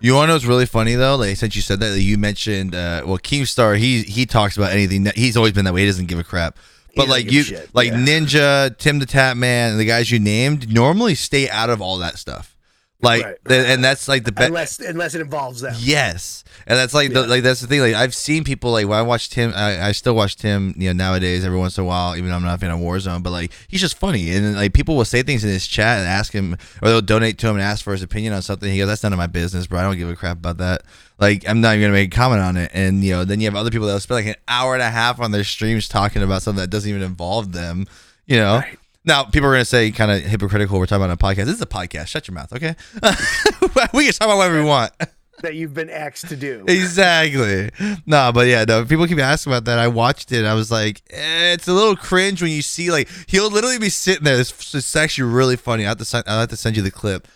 You 0.00 0.14
want 0.14 0.24
to 0.24 0.26
know 0.28 0.32
what's 0.34 0.44
really 0.44 0.66
funny 0.66 0.94
though? 0.94 1.16
Like 1.16 1.36
since 1.36 1.56
you 1.56 1.62
said 1.62 1.80
that, 1.80 1.98
you 1.98 2.18
mentioned, 2.18 2.74
uh, 2.74 3.02
well, 3.06 3.18
Keemstar, 3.18 3.78
he 3.78 4.02
he 4.02 4.26
talks 4.26 4.56
about 4.56 4.72
anything. 4.72 5.04
That, 5.04 5.16
he's 5.16 5.36
always 5.36 5.52
been 5.52 5.64
that 5.64 5.74
way. 5.74 5.80
He 5.80 5.86
doesn't 5.86 6.06
give 6.06 6.18
a 6.18 6.24
crap. 6.24 6.58
But 6.98 7.08
like 7.08 7.30
you, 7.30 7.42
shit, 7.44 7.74
like 7.74 7.88
yeah. 7.88 7.96
Ninja, 7.96 8.76
Tim 8.76 8.98
the 8.98 9.06
Tatman, 9.06 9.70
and 9.70 9.80
the 9.80 9.84
guys 9.84 10.10
you 10.10 10.18
named 10.18 10.72
normally 10.72 11.14
stay 11.14 11.48
out 11.48 11.70
of 11.70 11.80
all 11.80 11.98
that 11.98 12.18
stuff. 12.18 12.54
Like, 13.00 13.22
Right. 13.24 13.36
and 13.48 13.84
that's 13.84 14.08
like 14.08 14.24
the 14.24 14.32
best. 14.32 14.48
unless 14.48 14.80
unless 14.80 15.14
it 15.14 15.20
involves 15.20 15.60
them. 15.60 15.72
Yes, 15.78 16.42
and 16.66 16.76
that's 16.76 16.92
like 16.92 17.12
the, 17.12 17.28
like 17.28 17.44
that's 17.44 17.60
the 17.60 17.68
thing. 17.68 17.80
Like 17.80 17.94
I've 17.94 18.12
seen 18.14 18.42
people 18.42 18.72
like 18.72 18.88
when 18.88 18.98
I 18.98 19.02
watched 19.02 19.34
him, 19.34 19.52
I, 19.54 19.88
I 19.88 19.92
still 19.92 20.16
watch 20.16 20.40
him. 20.42 20.74
You 20.76 20.88
know, 20.88 21.04
nowadays 21.04 21.44
every 21.44 21.58
once 21.58 21.78
in 21.78 21.84
a 21.84 21.86
while, 21.86 22.16
even 22.16 22.28
though 22.28 22.34
I'm 22.34 22.42
not 22.42 22.56
a 22.56 22.58
fan 22.58 22.72
of 22.72 22.80
Warzone, 22.80 23.22
but 23.22 23.30
like 23.30 23.52
he's 23.68 23.80
just 23.80 23.96
funny, 23.98 24.30
and 24.34 24.56
like 24.56 24.72
people 24.72 24.96
will 24.96 25.04
say 25.04 25.22
things 25.22 25.44
in 25.44 25.50
his 25.50 25.68
chat 25.68 26.00
and 26.00 26.08
ask 26.08 26.32
him, 26.32 26.56
or 26.82 26.88
they'll 26.88 27.00
donate 27.00 27.38
to 27.38 27.46
him 27.48 27.54
and 27.54 27.62
ask 27.62 27.84
for 27.84 27.92
his 27.92 28.02
opinion 28.02 28.32
on 28.32 28.42
something. 28.42 28.68
He 28.68 28.78
goes, 28.78 28.88
"That's 28.88 29.04
none 29.04 29.12
of 29.12 29.18
my 29.18 29.28
business, 29.28 29.68
bro. 29.68 29.78
I 29.78 29.82
don't 29.84 29.96
give 29.96 30.10
a 30.10 30.16
crap 30.16 30.38
about 30.38 30.56
that. 30.58 30.82
Like 31.20 31.48
I'm 31.48 31.60
not 31.60 31.76
even 31.76 31.82
gonna 31.82 31.92
make 31.92 32.12
a 32.12 32.16
comment 32.16 32.42
on 32.42 32.56
it." 32.56 32.72
And 32.74 33.04
you 33.04 33.12
know, 33.12 33.24
then 33.24 33.38
you 33.40 33.46
have 33.46 33.54
other 33.54 33.70
people 33.70 33.86
that 33.86 33.92
will 33.92 34.00
spend 34.00 34.26
like 34.26 34.36
an 34.36 34.42
hour 34.48 34.74
and 34.74 34.82
a 34.82 34.90
half 34.90 35.20
on 35.20 35.30
their 35.30 35.44
streams 35.44 35.86
talking 35.86 36.24
about 36.24 36.42
something 36.42 36.60
that 36.62 36.70
doesn't 36.70 36.90
even 36.90 37.02
involve 37.02 37.52
them. 37.52 37.86
You 38.26 38.38
know. 38.38 38.56
Right. 38.56 38.76
Now, 39.08 39.24
people 39.24 39.48
are 39.48 39.52
going 39.52 39.62
to 39.62 39.64
say 39.64 39.90
kind 39.90 40.10
of 40.10 40.20
hypocritical. 40.20 40.78
We're 40.78 40.84
talking 40.84 41.02
about 41.02 41.14
a 41.14 41.24
podcast. 41.24 41.46
This 41.46 41.54
is 41.54 41.62
a 41.62 41.66
podcast. 41.66 42.08
Shut 42.08 42.28
your 42.28 42.34
mouth, 42.34 42.52
okay? 42.52 42.76
we 43.94 44.04
can 44.04 44.12
talk 44.12 44.26
about 44.26 44.36
whatever 44.36 44.60
we 44.60 44.68
want. 44.68 44.92
That 45.40 45.54
you've 45.54 45.72
been 45.72 45.88
asked 45.88 46.28
to 46.28 46.36
do. 46.36 46.66
exactly. 46.68 47.70
No, 48.04 48.32
but 48.34 48.48
yeah, 48.48 48.66
no. 48.68 48.84
People 48.84 49.06
keep 49.06 49.18
asking 49.18 49.50
about 49.50 49.64
that. 49.64 49.78
I 49.78 49.88
watched 49.88 50.30
it. 50.30 50.44
I 50.44 50.52
was 50.52 50.70
like, 50.70 51.00
eh, 51.08 51.54
it's 51.54 51.66
a 51.66 51.72
little 51.72 51.96
cringe 51.96 52.42
when 52.42 52.50
you 52.50 52.60
see 52.60 52.90
like 52.90 53.08
he'll 53.28 53.50
literally 53.50 53.78
be 53.78 53.88
sitting 53.88 54.24
there. 54.24 54.36
This 54.36 54.74
it's 54.74 54.94
actually 54.94 55.32
really 55.32 55.56
funny. 55.56 55.86
I 55.86 55.88
have 55.88 55.98
to 55.98 56.04
send, 56.04 56.24
I 56.26 56.40
have 56.40 56.50
to 56.50 56.56
send 56.56 56.76
you 56.76 56.82
the 56.82 56.90
clip. 56.90 57.26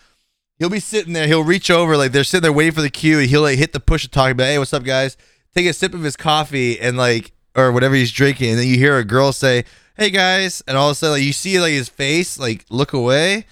He'll 0.59 0.69
be 0.69 0.79
sitting 0.79 1.13
there. 1.13 1.25
He'll 1.25 1.43
reach 1.43 1.71
over 1.71 1.97
like 1.97 2.11
they're 2.11 2.23
sitting 2.23 2.43
there 2.43 2.53
waiting 2.53 2.73
for 2.73 2.81
the 2.81 2.91
queue. 2.91 3.17
And 3.17 3.27
he'll 3.27 3.41
like 3.41 3.57
hit 3.57 3.73
the 3.73 3.79
push 3.79 4.03
to 4.03 4.09
talk 4.09 4.31
about, 4.31 4.43
hey, 4.43 4.59
what's 4.59 4.73
up, 4.73 4.83
guys? 4.83 5.17
Take 5.55 5.65
a 5.65 5.73
sip 5.73 5.95
of 5.95 6.03
his 6.03 6.17
coffee 6.17 6.79
and 6.79 6.97
like 6.97 7.31
or 7.55 7.71
whatever 7.71 7.95
he's 7.95 8.11
drinking, 8.11 8.51
and 8.51 8.59
then 8.59 8.67
you 8.67 8.77
hear 8.77 8.97
a 8.97 9.03
girl 9.03 9.31
say, 9.31 9.65
"Hey 9.97 10.09
guys," 10.09 10.61
and 10.67 10.77
all 10.77 10.89
of 10.89 10.93
a 10.93 10.95
sudden 10.95 11.13
like, 11.17 11.23
you 11.23 11.33
see 11.33 11.59
like 11.59 11.73
his 11.73 11.89
face 11.89 12.37
like 12.39 12.65
look 12.69 12.93
away, 12.93 13.45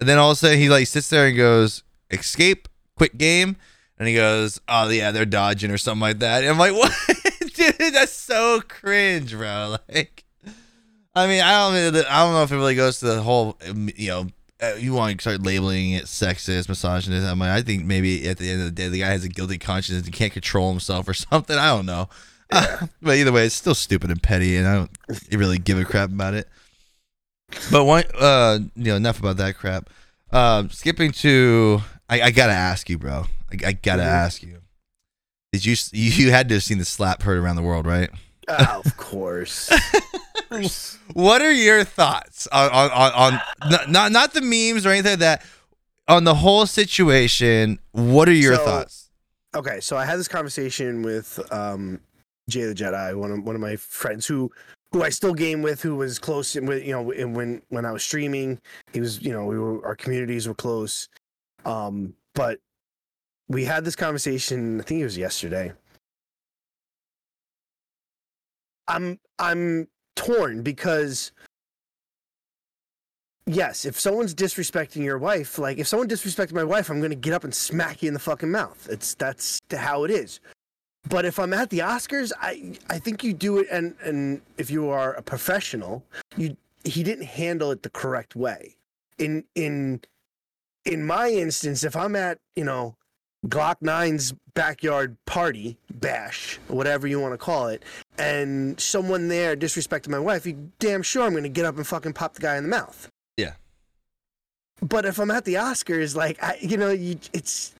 and 0.00 0.08
then 0.08 0.18
all 0.18 0.30
of 0.30 0.34
a 0.34 0.38
sudden 0.38 0.58
he 0.58 0.68
like 0.68 0.86
sits 0.86 1.08
there 1.10 1.26
and 1.28 1.36
goes, 1.36 1.82
"Escape, 2.10 2.68
quit 2.96 3.16
game." 3.18 3.56
And 3.98 4.06
he 4.06 4.14
goes, 4.14 4.60
"Oh 4.68 4.88
yeah, 4.88 5.10
they're 5.10 5.24
dodging 5.26 5.70
or 5.70 5.78
something 5.78 6.00
like 6.00 6.20
that." 6.20 6.42
And 6.44 6.50
I'm 6.52 6.58
like, 6.58 6.72
"What, 6.74 6.92
dude? 7.54 7.94
That's 7.94 8.12
so 8.12 8.60
cringe, 8.68 9.32
bro." 9.32 9.76
Like, 9.88 10.24
I 11.14 11.26
mean, 11.26 11.40
I 11.42 11.50
don't, 11.72 11.94
know- 11.94 12.04
I 12.08 12.22
don't 12.24 12.34
know 12.34 12.42
if 12.44 12.52
it 12.52 12.56
really 12.56 12.76
goes 12.76 13.00
to 13.00 13.06
the 13.06 13.22
whole, 13.22 13.56
um, 13.68 13.88
you 13.96 14.08
know, 14.08 14.26
uh, 14.62 14.74
you 14.78 14.92
want 14.92 15.18
to 15.18 15.20
start 15.22 15.42
labeling 15.42 15.92
it 15.92 16.04
sexist, 16.04 16.68
misogynist. 16.68 17.26
I 17.26 17.34
mean, 17.34 17.48
I 17.48 17.60
think 17.62 17.84
maybe 17.86 18.28
at 18.28 18.38
the 18.38 18.48
end 18.50 18.60
of 18.60 18.66
the 18.66 18.72
day, 18.72 18.88
the 18.88 19.00
guy 19.00 19.08
has 19.08 19.24
a 19.24 19.28
guilty 19.28 19.58
conscience 19.58 19.96
and 19.98 20.06
he 20.06 20.12
can't 20.12 20.32
control 20.32 20.70
himself 20.70 21.08
or 21.08 21.14
something. 21.14 21.56
I 21.58 21.74
don't 21.74 21.86
know. 21.86 22.08
but 23.02 23.16
either 23.16 23.32
way, 23.32 23.46
it's 23.46 23.54
still 23.54 23.74
stupid 23.74 24.10
and 24.10 24.22
petty, 24.22 24.56
and 24.56 24.66
I 24.66 24.74
don't 24.76 24.90
really 25.32 25.58
give 25.58 25.78
a 25.78 25.84
crap 25.84 26.10
about 26.10 26.34
it. 26.34 26.48
But 27.70 27.84
one, 27.84 28.04
uh, 28.18 28.58
you 28.74 28.84
know, 28.84 28.96
enough 28.96 29.18
about 29.18 29.36
that 29.38 29.56
crap. 29.56 29.90
Um, 30.30 30.70
skipping 30.70 31.12
to, 31.12 31.80
I, 32.08 32.20
I 32.22 32.30
gotta 32.30 32.52
ask 32.52 32.88
you, 32.90 32.98
bro. 32.98 33.24
I, 33.50 33.68
I 33.68 33.72
gotta 33.72 34.02
Mhm. 34.02 34.06
ask 34.06 34.42
you. 34.42 34.58
Did 35.52 35.64
you 35.64 35.76
you 35.92 36.30
had 36.30 36.48
to 36.50 36.56
have 36.56 36.62
seen 36.64 36.76
the 36.78 36.84
slap 36.84 37.22
heard 37.22 37.38
around 37.38 37.56
the 37.56 37.62
world, 37.62 37.86
right? 37.86 38.10
Oh, 38.48 38.82
of 38.84 38.96
course. 38.98 39.70
What 41.14 41.40
are 41.42 41.52
your 41.52 41.84
thoughts 41.84 42.46
on 42.48 42.70
on, 42.70 42.90
on, 42.90 43.12
on 43.12 43.40
not, 43.70 43.90
not 43.90 44.12
not 44.12 44.32
the 44.34 44.40
memes 44.42 44.84
or 44.86 44.90
anything 44.90 45.12
like 45.12 45.18
that? 45.20 45.44
On 46.06 46.24
the 46.24 46.34
whole 46.34 46.64
situation, 46.66 47.78
what 47.92 48.28
are 48.28 48.32
your 48.32 48.56
So- 48.56 48.64
thoughts? 48.64 49.10
okay, 49.54 49.80
so 49.80 49.96
I 49.96 50.04
had 50.04 50.18
this 50.18 50.28
conversation 50.28 51.02
with 51.02 51.40
um, 51.52 52.00
Jay 52.48 52.64
the 52.64 52.74
Jedi, 52.74 53.14
one 53.14 53.30
of 53.30 53.44
one 53.44 53.54
of 53.54 53.60
my 53.60 53.76
friends 53.76 54.26
who 54.26 54.50
who 54.92 55.02
I 55.02 55.10
still 55.10 55.34
game 55.34 55.62
with, 55.62 55.82
who 55.82 55.96
was 55.96 56.18
close 56.18 56.56
and 56.56 56.66
with 56.66 56.84
you 56.84 56.92
know 56.92 57.10
and 57.12 57.36
when 57.36 57.62
when 57.68 57.84
I 57.84 57.92
was 57.92 58.02
streaming, 58.02 58.58
he 58.92 59.00
was 59.00 59.22
you 59.22 59.32
know 59.32 59.44
we 59.44 59.58
were 59.58 59.84
our 59.86 59.94
communities 59.94 60.48
were 60.48 60.54
close, 60.54 61.08
um, 61.64 62.14
but 62.34 62.58
we 63.48 63.64
had 63.64 63.84
this 63.84 63.96
conversation. 63.96 64.80
I 64.80 64.84
think 64.84 65.00
it 65.00 65.04
was 65.04 65.18
yesterday. 65.18 65.72
I'm 68.88 69.18
I'm 69.38 69.88
torn 70.16 70.62
because 70.62 71.32
yes, 73.46 73.84
if 73.84 74.00
someone's 74.00 74.34
disrespecting 74.34 75.04
your 75.04 75.18
wife, 75.18 75.58
like 75.58 75.78
if 75.78 75.86
someone 75.86 76.08
disrespected 76.08 76.52
my 76.52 76.64
wife, 76.64 76.90
I'm 76.90 77.00
gonna 77.00 77.14
get 77.14 77.34
up 77.34 77.44
and 77.44 77.54
smack 77.54 78.02
you 78.02 78.08
in 78.08 78.14
the 78.14 78.20
fucking 78.20 78.50
mouth. 78.50 78.88
It's 78.90 79.14
that's 79.14 79.60
how 79.70 80.04
it 80.04 80.10
is. 80.10 80.40
But 81.08 81.24
if 81.24 81.38
I'm 81.38 81.52
at 81.52 81.70
the 81.70 81.80
Oscars, 81.80 82.32
I 82.40 82.74
I 82.90 82.98
think 82.98 83.22
you 83.22 83.32
do 83.32 83.58
it, 83.58 83.68
and 83.70 83.94
and 84.02 84.40
if 84.56 84.70
you 84.70 84.88
are 84.88 85.14
a 85.14 85.22
professional, 85.22 86.04
you 86.36 86.56
he 86.84 87.02
didn't 87.02 87.26
handle 87.26 87.70
it 87.70 87.82
the 87.82 87.90
correct 87.90 88.36
way. 88.36 88.76
In 89.18 89.44
in 89.54 90.00
in 90.84 91.04
my 91.04 91.28
instance, 91.28 91.84
if 91.84 91.96
I'm 91.96 92.16
at 92.16 92.38
you 92.56 92.64
know 92.64 92.96
Glock 93.46 93.76
9's 93.82 94.34
backyard 94.54 95.16
party, 95.24 95.78
bash, 95.94 96.58
whatever 96.66 97.06
you 97.06 97.20
want 97.20 97.34
to 97.34 97.38
call 97.38 97.68
it, 97.68 97.84
and 98.18 98.78
someone 98.80 99.28
there 99.28 99.56
disrespected 99.56 100.08
my 100.08 100.18
wife, 100.18 100.44
you 100.44 100.70
damn 100.80 101.02
sure 101.02 101.22
I'm 101.22 101.32
going 101.32 101.44
to 101.44 101.48
get 101.48 101.64
up 101.64 101.76
and 101.76 101.86
fucking 101.86 102.14
pop 102.14 102.34
the 102.34 102.40
guy 102.40 102.56
in 102.56 102.64
the 102.64 102.68
mouth. 102.68 103.08
Yeah. 103.36 103.52
But 104.82 105.04
if 105.04 105.18
I'm 105.18 105.30
at 105.30 105.44
the 105.44 105.54
Oscars, 105.54 106.16
like, 106.16 106.42
I, 106.42 106.58
you 106.60 106.76
know, 106.76 106.90
you, 106.90 107.18
it's. 107.32 107.74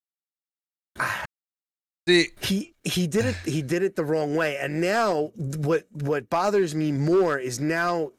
See, 2.08 2.30
he 2.40 2.74
he 2.84 3.06
did 3.06 3.26
it 3.26 3.36
he 3.44 3.60
did 3.60 3.82
it 3.82 3.94
the 3.94 4.04
wrong 4.04 4.34
way 4.34 4.56
and 4.56 4.80
now 4.80 5.30
what 5.36 5.86
what 5.92 6.30
bothers 6.30 6.74
me 6.74 6.90
more 6.90 7.38
is 7.38 7.60
now 7.60 8.12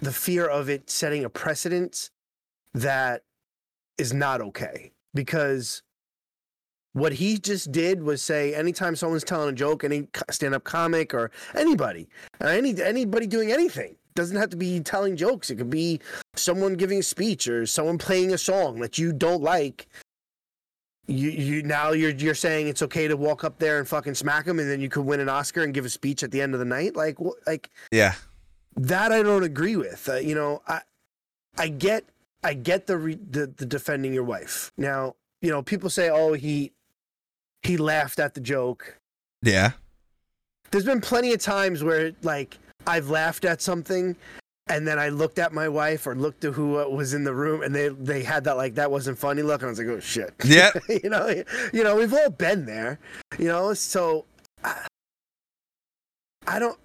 the 0.00 0.10
fear 0.10 0.46
of 0.46 0.70
it 0.70 0.88
setting 0.88 1.22
a 1.22 1.28
precedent 1.28 2.08
that 2.72 3.24
is 3.98 4.14
not 4.14 4.40
okay 4.40 4.92
because 5.12 5.82
what 6.96 7.12
he 7.12 7.36
just 7.36 7.70
did 7.72 8.02
was 8.02 8.22
say 8.22 8.54
anytime 8.54 8.96
someone's 8.96 9.22
telling 9.22 9.50
a 9.50 9.52
joke, 9.52 9.84
any 9.84 10.08
stand-up 10.30 10.64
comic 10.64 11.12
or 11.12 11.30
anybody, 11.54 12.08
any 12.40 12.80
anybody 12.82 13.26
doing 13.26 13.52
anything, 13.52 13.96
doesn't 14.14 14.38
have 14.38 14.48
to 14.48 14.56
be 14.56 14.80
telling 14.80 15.14
jokes. 15.14 15.50
It 15.50 15.56
could 15.56 15.68
be 15.68 16.00
someone 16.36 16.72
giving 16.72 17.00
a 17.00 17.02
speech 17.02 17.48
or 17.48 17.66
someone 17.66 17.98
playing 17.98 18.32
a 18.32 18.38
song 18.38 18.80
that 18.80 18.96
you 18.96 19.12
don't 19.12 19.42
like. 19.42 19.88
You 21.08 21.30
you 21.30 21.62
now 21.62 21.92
you're 21.92 22.10
you're 22.10 22.34
saying 22.34 22.66
it's 22.68 22.82
okay 22.82 23.06
to 23.06 23.16
walk 23.16 23.44
up 23.44 23.58
there 23.58 23.78
and 23.78 23.86
fucking 23.86 24.14
smack 24.14 24.46
him, 24.46 24.58
and 24.58 24.68
then 24.68 24.80
you 24.80 24.88
could 24.88 25.04
win 25.04 25.20
an 25.20 25.28
Oscar 25.28 25.62
and 25.62 25.72
give 25.72 25.84
a 25.84 25.88
speech 25.88 26.22
at 26.22 26.32
the 26.32 26.42
end 26.42 26.52
of 26.52 26.58
the 26.58 26.66
night. 26.66 26.96
Like 26.96 27.16
wh- 27.18 27.46
like 27.46 27.70
yeah, 27.92 28.14
that 28.76 29.12
I 29.12 29.22
don't 29.22 29.44
agree 29.44 29.76
with. 29.76 30.08
Uh, 30.08 30.16
you 30.16 30.34
know, 30.34 30.62
I 30.66 30.80
I 31.56 31.68
get 31.68 32.04
I 32.42 32.54
get 32.54 32.86
the, 32.86 32.96
re- 32.96 33.18
the 33.30 33.46
the 33.46 33.66
defending 33.66 34.12
your 34.12 34.24
wife. 34.24 34.72
Now, 34.76 35.14
you 35.42 35.50
know, 35.50 35.62
people 35.62 35.90
say, 35.90 36.10
"Oh, 36.10 36.32
he 36.32 36.72
he 37.62 37.76
laughed 37.76 38.18
at 38.18 38.34
the 38.34 38.40
joke." 38.40 38.98
yeah. 39.42 39.72
There's 40.72 40.84
been 40.84 41.00
plenty 41.00 41.32
of 41.32 41.40
times 41.40 41.84
where 41.84 42.12
like 42.22 42.58
I've 42.88 43.08
laughed 43.08 43.44
at 43.44 43.62
something 43.62 44.16
and 44.68 44.86
then 44.86 44.98
I 44.98 45.10
looked 45.10 45.38
at 45.38 45.52
my 45.52 45.68
wife 45.68 46.06
or 46.06 46.14
looked 46.14 46.44
at 46.44 46.54
who 46.54 46.78
uh, 46.78 46.88
was 46.88 47.14
in 47.14 47.24
the 47.24 47.34
room 47.34 47.62
and 47.62 47.74
they 47.74 47.88
they 47.88 48.22
had 48.22 48.44
that 48.44 48.56
like 48.56 48.74
that 48.74 48.90
wasn't 48.90 49.18
funny 49.18 49.42
look 49.42 49.62
and 49.62 49.68
I 49.68 49.70
was 49.70 49.78
like, 49.78 49.88
"Oh 49.88 50.00
shit." 50.00 50.34
Yeah. 50.44 50.72
you 50.88 51.08
know, 51.10 51.42
you 51.72 51.84
know, 51.84 51.96
we've 51.96 52.12
all 52.12 52.30
been 52.30 52.66
there. 52.66 52.98
You 53.38 53.46
know, 53.46 53.74
so 53.74 54.24
I, 54.64 54.86
I 56.46 56.58
don't 56.58 56.78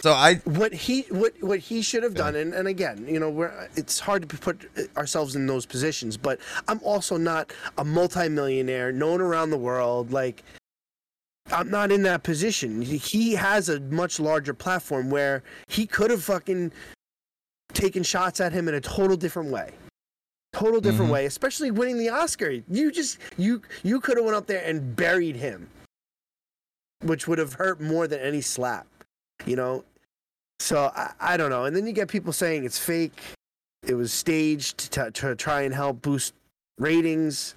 So 0.00 0.12
I 0.12 0.36
what 0.44 0.72
he 0.72 1.02
what 1.10 1.34
what 1.40 1.60
he 1.60 1.82
should 1.82 2.02
have 2.02 2.14
done 2.14 2.34
and, 2.34 2.52
and 2.52 2.66
again 2.66 3.06
you 3.08 3.20
know 3.20 3.30
we're 3.30 3.68
it's 3.76 4.00
hard 4.00 4.28
to 4.28 4.36
put 4.36 4.68
ourselves 4.96 5.36
in 5.36 5.46
those 5.46 5.66
positions 5.66 6.16
but 6.16 6.40
i'm 6.66 6.80
also 6.82 7.16
not 7.16 7.52
a 7.78 7.84
multimillionaire 7.84 8.90
known 8.90 9.20
around 9.20 9.50
the 9.50 9.56
world 9.56 10.12
like 10.12 10.42
i'm 11.52 11.70
not 11.70 11.92
in 11.92 12.02
that 12.02 12.24
position 12.24 12.82
he 12.82 13.34
has 13.34 13.68
a 13.68 13.78
much 13.80 14.18
larger 14.18 14.52
platform 14.52 15.10
where 15.10 15.44
he 15.68 15.86
could 15.86 16.10
have 16.10 16.24
fucking 16.24 16.72
taken 17.74 18.02
shots 18.02 18.40
at 18.40 18.52
him 18.52 18.68
in 18.68 18.74
a 18.74 18.80
total 18.80 19.16
different 19.16 19.50
way 19.50 19.72
total 20.52 20.80
different 20.80 21.10
Mhm. 21.10 21.14
way 21.14 21.26
especially 21.26 21.70
winning 21.70 21.98
the 21.98 22.08
oscar 22.08 22.50
you 22.68 22.92
just 22.92 23.18
you 23.36 23.60
you 23.82 24.00
could 24.00 24.16
have 24.16 24.24
went 24.24 24.36
up 24.36 24.46
there 24.46 24.62
and 24.64 24.94
buried 24.94 25.36
him 25.36 25.68
which 27.02 27.26
would 27.26 27.38
have 27.38 27.54
hurt 27.54 27.80
more 27.80 28.06
than 28.06 28.20
any 28.20 28.40
slap 28.40 28.86
you 29.44 29.56
know 29.56 29.84
so 30.60 30.92
I, 30.94 31.12
I 31.20 31.36
don't 31.36 31.50
know 31.50 31.64
and 31.64 31.74
then 31.74 31.86
you 31.86 31.92
get 31.92 32.08
people 32.08 32.32
saying 32.32 32.64
it's 32.64 32.78
fake 32.78 33.20
it 33.86 33.94
was 33.94 34.12
staged 34.12 34.92
to, 34.92 35.10
to 35.10 35.34
try 35.34 35.62
and 35.62 35.74
help 35.74 36.00
boost 36.02 36.32
ratings 36.78 37.54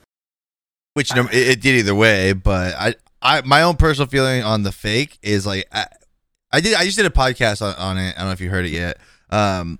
which 0.94 1.12
you 1.12 1.22
know, 1.22 1.30
it, 1.32 1.48
it 1.50 1.62
did 1.62 1.76
either 1.76 1.94
way, 1.94 2.34
but 2.34 2.74
I, 2.74 2.96
I, 3.22 3.42
my 3.42 3.62
own 3.62 3.76
personal 3.76 4.08
feeling 4.08 4.42
on 4.44 4.64
the 4.64 4.72
fake 4.72 5.20
is 5.22 5.46
like 5.46 5.68
I, 5.72 5.86
I 6.52 6.60
did. 6.60 6.74
I 6.74 6.86
just 6.86 6.98
did 6.98 7.06
a 7.06 7.12
podcast 7.12 7.62
on, 7.62 7.76
on 7.76 8.00
it. 8.00 8.16
I 8.16 8.18
don't 8.18 8.26
know 8.30 8.32
if 8.32 8.42
you 8.42 8.50
heard 8.50 8.66
it 8.66 8.72
yet. 8.72 8.98
Um, 9.30 9.78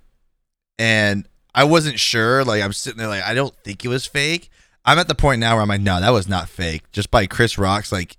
and 0.78 1.28
I 1.54 1.64
wasn't 1.64 2.00
sure. 2.00 2.44
Like 2.44 2.62
I'm 2.62 2.74
sitting 2.74 2.98
there, 2.98 3.08
like 3.08 3.24
I 3.24 3.34
don't 3.34 3.56
think 3.64 3.84
it 3.84 3.88
was 3.88 4.06
fake. 4.06 4.50
I'm 4.86 5.00
at 5.00 5.08
the 5.08 5.16
point 5.16 5.40
now 5.40 5.56
where 5.56 5.64
I'm 5.64 5.70
like, 5.70 5.82
no, 5.82 6.00
that 6.00 6.12
was 6.12 6.30
not 6.30 6.48
fake. 6.48 6.84
Just 6.92 7.12
by 7.12 7.28
Chris 7.28 7.58
Rock's 7.58 7.92
like 7.92 8.18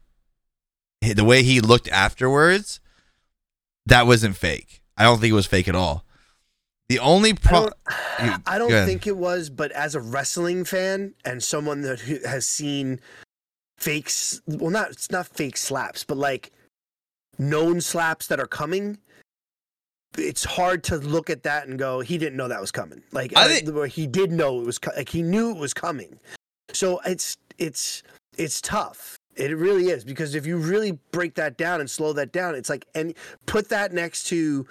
the 1.01 1.25
way 1.25 1.43
he 1.43 1.61
looked 1.61 1.89
afterwards, 1.89 2.81
that 3.87 4.07
wasn't 4.07 4.37
fake. 4.37 4.83
I 4.97 5.05
don't 5.05 5.21
think 5.21 5.31
it 5.31 5.35
was 5.37 5.47
fake 5.47 5.69
at 5.69 5.75
all. 5.75 6.05
The 6.89 6.99
only 6.99 7.31
I 7.31 7.35
pro, 7.35 7.61
don't, 7.61 8.43
I 8.47 8.59
don't 8.59 8.87
think 8.87 9.07
it 9.07 9.17
was, 9.17 9.51
but 9.51 9.71
as 9.73 9.95
a 9.95 10.01
wrestling 10.01 10.65
fan 10.65 11.15
and 11.25 11.43
someone 11.43 11.83
that 11.83 12.01
has 12.25 12.47
seen 12.47 13.01
fakes, 13.77 14.41
well, 14.47 14.71
not 14.71 14.91
it's 14.91 15.11
not 15.11 15.27
fake 15.27 15.59
slaps, 15.59 16.05
but 16.05 16.17
like 16.17 16.51
known 17.39 17.81
slaps 17.81 18.27
that 18.29 18.41
are 18.41 18.47
coming. 18.47 18.99
It's 20.19 20.45
hard 20.45 20.83
to 20.85 20.97
look 20.97 21.31
at 21.31 21.43
that 21.45 21.69
and 21.69 21.79
go, 21.79 22.01
he 22.01 22.19
didn't 22.19 22.37
know 22.37 22.49
that 22.49 22.61
was 22.61 22.71
coming. 22.71 23.03
Like, 23.13 23.37
I 23.37 23.45
uh, 23.45 23.49
think- 23.49 23.93
he 23.93 24.07
did 24.07 24.33
know 24.33 24.61
it 24.61 24.67
was, 24.67 24.79
co- 24.79 24.93
like 24.97 25.09
he 25.09 25.23
knew 25.23 25.51
it 25.51 25.57
was 25.57 25.73
coming. 25.73 26.19
So 26.73 27.01
it's 27.07 27.37
it's 27.57 28.03
it's 28.37 28.61
tough. 28.61 29.17
It 29.37 29.57
really 29.57 29.89
is 29.89 30.05
because 30.05 30.35
if 30.35 30.47
you 30.47 30.59
really 30.59 30.99
break 31.13 31.35
that 31.37 31.57
down 31.57 31.81
and 31.81 31.89
slow 31.89 32.13
that 32.15 32.33
down, 32.33 32.55
it's 32.55 32.69
like 32.69 32.87
and 32.95 33.15
put 33.47 33.69
that 33.71 33.93
next 33.93 34.25
to, 34.25 34.67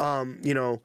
um, 0.00 0.38
you 0.42 0.54
know, 0.54 0.80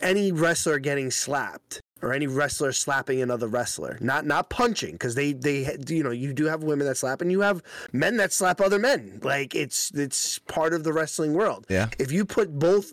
any 0.00 0.32
wrestler 0.32 0.78
getting 0.78 1.10
slapped 1.10 1.80
or 2.02 2.12
any 2.12 2.26
wrestler 2.26 2.72
slapping 2.72 3.20
another 3.22 3.46
wrestler 3.46 3.98
not 4.00 4.24
not 4.26 4.48
punching 4.50 4.92
because 4.92 5.14
they 5.14 5.32
they 5.32 5.76
you 5.88 6.02
know 6.02 6.10
you 6.10 6.32
do 6.32 6.46
have 6.46 6.62
women 6.62 6.86
that 6.86 6.96
slap 6.96 7.20
and 7.20 7.30
you 7.30 7.40
have 7.40 7.62
men 7.92 8.16
that 8.16 8.32
slap 8.32 8.60
other 8.60 8.78
men 8.78 9.20
like 9.22 9.54
it's 9.54 9.90
it's 9.94 10.38
part 10.40 10.72
of 10.72 10.84
the 10.84 10.92
wrestling 10.92 11.34
world 11.34 11.66
Yeah. 11.68 11.88
if 11.98 12.10
you 12.12 12.24
put 12.24 12.58
both 12.58 12.92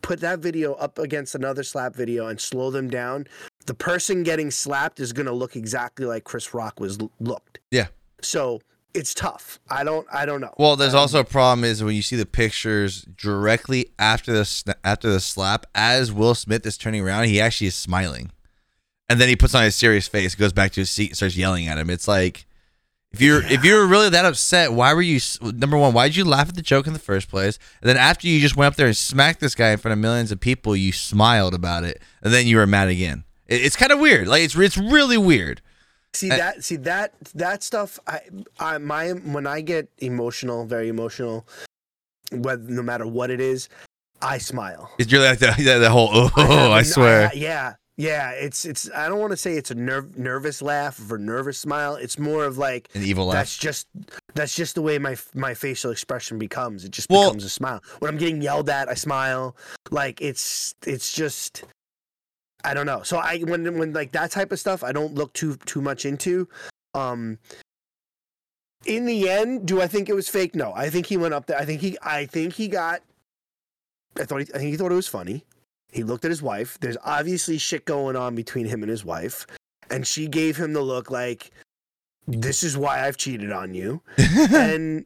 put 0.00 0.20
that 0.20 0.38
video 0.38 0.74
up 0.74 0.98
against 0.98 1.34
another 1.34 1.62
slap 1.62 1.94
video 1.94 2.26
and 2.28 2.40
slow 2.40 2.70
them 2.70 2.88
down 2.88 3.26
the 3.66 3.74
person 3.74 4.22
getting 4.22 4.50
slapped 4.50 5.00
is 5.00 5.12
going 5.12 5.26
to 5.26 5.32
look 5.32 5.56
exactly 5.56 6.06
like 6.06 6.24
chris 6.24 6.54
rock 6.54 6.80
was 6.80 6.98
looked 7.20 7.58
Yeah. 7.70 7.88
so 8.20 8.60
it's 8.94 9.14
tough 9.14 9.58
i 9.70 9.82
don't 9.84 10.06
i 10.12 10.26
don't 10.26 10.40
know 10.40 10.52
Well, 10.58 10.76
there's 10.76 10.92
Um, 10.94 11.00
also 11.00 11.20
a 11.20 11.24
problem 11.24 11.64
is 11.64 11.82
when 11.82 11.94
you 11.94 12.02
see 12.02 12.16
the 12.16 12.26
pictures 12.26 13.02
directly 13.16 13.86
after 13.98 14.32
the 14.32 14.42
sna- 14.42 14.74
after 14.84 15.10
the 15.10 15.20
slap, 15.20 15.66
as 15.74 16.12
Will 16.12 16.34
Smith 16.34 16.66
is 16.66 16.76
turning 16.76 17.00
around, 17.02 17.24
he 17.26 17.40
actually 17.40 17.68
is 17.68 17.74
smiling, 17.74 18.30
and 19.08 19.20
then 19.20 19.28
he 19.28 19.36
puts 19.36 19.54
on 19.54 19.64
a 19.64 19.70
serious 19.70 20.08
face, 20.08 20.34
goes 20.34 20.52
back 20.52 20.72
to 20.72 20.80
his 20.80 20.90
seat, 20.90 21.10
and 21.10 21.16
starts 21.16 21.36
yelling 21.36 21.66
at 21.68 21.78
him. 21.78 21.88
It's 21.90 22.06
like 22.08 22.44
if 23.12 23.20
you're 23.20 23.42
if 23.44 23.64
you 23.64 23.74
were 23.74 23.86
really 23.86 24.08
that 24.10 24.24
upset, 24.24 24.72
why 24.72 24.92
were 24.94 25.02
you 25.02 25.20
number 25.42 25.76
one? 25.78 25.92
Why 25.94 26.08
did 26.08 26.16
you 26.16 26.24
laugh 26.24 26.48
at 26.48 26.54
the 26.54 26.62
joke 26.62 26.86
in 26.86 26.92
the 26.92 26.98
first 26.98 27.28
place? 27.28 27.58
And 27.80 27.88
then 27.88 27.96
after 27.96 28.26
you 28.26 28.40
just 28.40 28.56
went 28.56 28.68
up 28.68 28.76
there 28.76 28.86
and 28.86 28.96
smacked 28.96 29.40
this 29.40 29.54
guy 29.54 29.70
in 29.70 29.78
front 29.78 29.92
of 29.92 29.98
millions 29.98 30.32
of 30.32 30.40
people, 30.40 30.74
you 30.76 30.92
smiled 30.92 31.54
about 31.54 31.84
it, 31.84 32.00
and 32.22 32.32
then 32.32 32.46
you 32.46 32.56
were 32.58 32.66
mad 32.66 32.88
again. 32.88 33.24
It, 33.46 33.64
it's 33.64 33.76
kind 33.76 33.92
of 33.92 33.98
weird. 34.00 34.28
Like 34.28 34.42
it's 34.42 34.56
it's 34.56 34.78
really 34.78 35.18
weird. 35.18 35.60
See 36.14 36.30
I- 36.30 36.36
that 36.36 36.64
see 36.64 36.76
that 36.76 37.14
that 37.34 37.62
stuff 37.62 37.98
I 38.06 38.20
I 38.60 38.78
my 38.78 39.10
when 39.10 39.46
I 39.46 39.60
get 39.62 39.88
emotional, 39.98 40.66
very 40.66 40.88
emotional, 40.88 41.46
whether 42.30 42.62
no 42.62 42.82
matter 42.82 43.06
what 43.06 43.30
it 43.30 43.40
is, 43.40 43.68
I 44.20 44.38
smile. 44.38 44.90
It's 44.98 45.12
really 45.12 45.26
like 45.26 45.38
the, 45.38 45.54
the, 45.58 45.78
the 45.78 45.90
whole 45.90 46.08
oh, 46.12 46.70
I 46.70 46.80
a- 46.80 46.84
swear. 46.84 47.30
yeah. 47.34 47.74
Yeah, 47.98 48.30
it's 48.30 48.64
it's 48.64 48.90
I 48.94 49.06
don't 49.08 49.20
want 49.20 49.32
to 49.32 49.36
say 49.36 49.52
it's 49.58 49.70
a 49.70 49.74
nerve 49.74 50.16
nervous 50.18 50.62
laugh 50.62 50.98
or 51.10 51.18
nervous 51.18 51.58
smile. 51.58 51.94
It's 51.96 52.18
more 52.18 52.46
of 52.46 52.56
like 52.56 52.88
An 52.94 53.02
evil 53.02 53.26
laugh. 53.26 53.34
that's 53.34 53.56
just 53.58 53.86
that's 54.34 54.56
just 54.56 54.74
the 54.76 54.82
way 54.82 54.98
my 54.98 55.14
my 55.34 55.52
facial 55.52 55.90
expression 55.90 56.38
becomes. 56.38 56.84
It 56.86 56.90
just 56.90 57.10
Well- 57.10 57.28
becomes 57.30 57.44
a 57.44 57.50
smile. 57.50 57.82
When 57.98 58.10
I'm 58.10 58.16
getting 58.18 58.40
yelled 58.40 58.70
at, 58.70 58.88
I 58.88 58.94
smile. 58.94 59.54
Like 59.90 60.22
it's 60.22 60.74
it's 60.86 61.12
just 61.12 61.64
I 62.64 62.74
don't 62.74 62.86
know. 62.86 63.02
So 63.02 63.18
I 63.18 63.38
when 63.40 63.78
when 63.78 63.92
like 63.92 64.12
that 64.12 64.30
type 64.30 64.52
of 64.52 64.60
stuff, 64.60 64.84
I 64.84 64.92
don't 64.92 65.14
look 65.14 65.32
too 65.32 65.56
too 65.66 65.80
much 65.80 66.04
into. 66.04 66.48
Um 66.94 67.38
in 68.84 69.06
the 69.06 69.28
end, 69.30 69.66
do 69.66 69.80
I 69.80 69.86
think 69.86 70.08
it 70.08 70.14
was 70.14 70.28
fake? 70.28 70.54
No. 70.54 70.72
I 70.74 70.90
think 70.90 71.06
he 71.06 71.16
went 71.16 71.34
up 71.34 71.46
there. 71.46 71.58
I 71.58 71.64
think 71.64 71.80
he 71.80 71.96
I 72.02 72.26
think 72.26 72.54
he 72.54 72.68
got 72.68 73.02
I 74.18 74.24
thought 74.24 74.42
he, 74.42 74.48
I 74.54 74.58
think 74.58 74.70
he 74.70 74.76
thought 74.76 74.92
it 74.92 74.96
was 74.96 75.08
funny. 75.08 75.44
He 75.90 76.02
looked 76.02 76.24
at 76.24 76.30
his 76.30 76.42
wife. 76.42 76.78
There's 76.80 76.96
obviously 77.04 77.58
shit 77.58 77.84
going 77.84 78.16
on 78.16 78.34
between 78.34 78.66
him 78.66 78.82
and 78.82 78.90
his 78.90 79.04
wife, 79.04 79.46
and 79.90 80.06
she 80.06 80.26
gave 80.26 80.56
him 80.56 80.72
the 80.72 80.80
look 80.80 81.10
like 81.10 81.50
this 82.26 82.62
is 82.62 82.76
why 82.76 83.06
I've 83.06 83.16
cheated 83.16 83.52
on 83.52 83.74
you. 83.74 84.00
and 84.52 85.04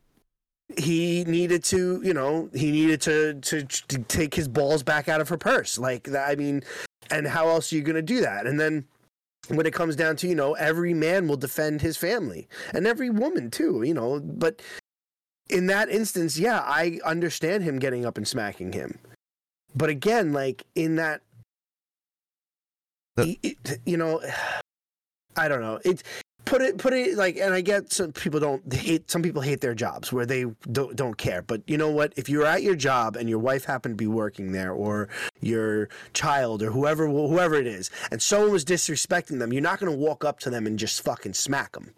he 0.77 1.25
needed 1.25 1.65
to, 1.65 2.01
you 2.03 2.15
know, 2.15 2.51
he 2.55 2.71
needed 2.71 3.01
to, 3.03 3.35
to 3.35 3.63
to 3.65 3.99
take 4.05 4.35
his 4.35 4.49
balls 4.49 4.83
back 4.83 5.09
out 5.09 5.21
of 5.21 5.29
her 5.29 5.37
purse. 5.37 5.79
Like 5.79 6.09
I 6.15 6.37
mean, 6.37 6.63
and 7.11 7.27
how 7.27 7.49
else 7.49 7.73
are 7.73 7.77
you 7.77 7.83
going 7.83 7.97
to 7.97 8.03
do 8.03 8.21
that? 8.21 8.47
And 8.47 8.59
then 8.59 8.85
when 9.49 9.67
it 9.67 9.73
comes 9.73 9.95
down 9.97 10.17
to, 10.17 10.29
you 10.29 10.35
know, 10.35 10.55
every 10.55 10.93
man 10.95 11.29
will 11.29 11.37
defend 11.37 11.81
his 11.81 11.97
family 11.97 12.49
and 12.75 12.87
every 12.87 13.11
woman 13.11 13.51
too, 13.51 13.83
you 13.83 13.95
know, 13.95 14.21
but 14.21 14.61
in 15.49 15.67
that 15.69 15.89
instance, 15.89 16.37
yeah, 16.39 16.61
I 16.61 16.99
understand 17.05 17.63
him 17.63 17.79
getting 17.79 18.05
up 18.05 18.17
and 18.17 18.27
smacking 18.27 18.73
him. 18.73 18.99
But 19.75 19.89
again, 19.91 20.33
like 20.33 20.65
in 20.75 20.97
that, 20.97 21.23
The- 23.17 23.39
it- 23.43 23.81
you 23.87 23.97
know, 23.97 24.21
I 25.37 25.49
don't 25.49 25.61
know. 25.61 25.79
It's 25.85 26.03
put 26.47 26.63
it 26.63 26.79
put 26.79 26.95
it 26.95 27.17
like, 27.17 27.37
and 27.37 27.53
I 27.53 27.61
get 27.61 27.93
some 27.93 28.13
people 28.13 28.41
don't 28.41 28.73
hate. 28.73 29.11
Some 29.11 29.21
people 29.21 29.43
hate 29.43 29.61
their 29.61 29.75
jobs 29.75 30.13
where 30.13 30.25
they 30.25 30.47
don't 30.73 30.97
don't 30.97 31.19
care. 31.19 31.43
But 31.43 31.63
you 31.67 31.77
know 31.77 31.91
what? 31.91 32.15
If 32.17 32.29
you're 32.31 32.47
at 32.47 32.63
your 32.63 32.75
job 32.77 33.17
and 33.17 33.29
your 33.29 33.39
wife 33.39 33.65
happened 33.67 33.93
to 33.99 34.03
be 34.03 34.07
working 34.07 34.53
there, 34.53 34.73
or 34.73 35.09
your 35.41 35.91
child, 36.15 36.63
or 36.63 36.71
whoever 36.71 37.07
whoever 37.07 37.55
it 37.57 37.67
is, 37.67 37.91
and 38.11 38.23
someone 38.23 38.51
was 38.53 38.65
disrespecting 38.65 39.39
them, 39.39 39.53
you're 39.53 39.61
not 39.63 39.79
going 39.79 39.93
to 39.93 39.99
walk 39.99 40.25
up 40.25 40.39
to 40.41 40.51
them 40.51 40.67
and 40.67 40.79
just 40.79 41.03
fucking 41.03 41.35
smack 41.35 41.73
them 41.73 41.91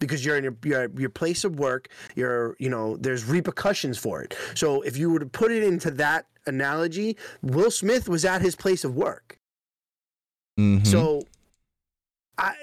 because 0.00 0.24
you're 0.24 0.36
in 0.38 0.44
your, 0.44 0.56
your 0.64 0.90
your 0.96 1.08
place 1.10 1.42
of 1.42 1.58
work 1.58 1.88
you're 2.14 2.54
you 2.58 2.68
know 2.68 2.98
there's 2.98 3.24
repercussions 3.24 3.96
for 3.96 4.22
it 4.22 4.36
so 4.54 4.82
if 4.82 4.94
you 4.98 5.08
were 5.08 5.18
to 5.18 5.24
put 5.24 5.50
it 5.50 5.62
into 5.62 5.90
that 5.90 6.26
analogy 6.46 7.16
will 7.40 7.70
smith 7.70 8.06
was 8.06 8.22
at 8.22 8.42
his 8.42 8.54
place 8.54 8.84
of 8.84 8.94
work 8.94 9.38
Mhm. 10.60 10.86
so 10.86 11.22
i 12.38 12.54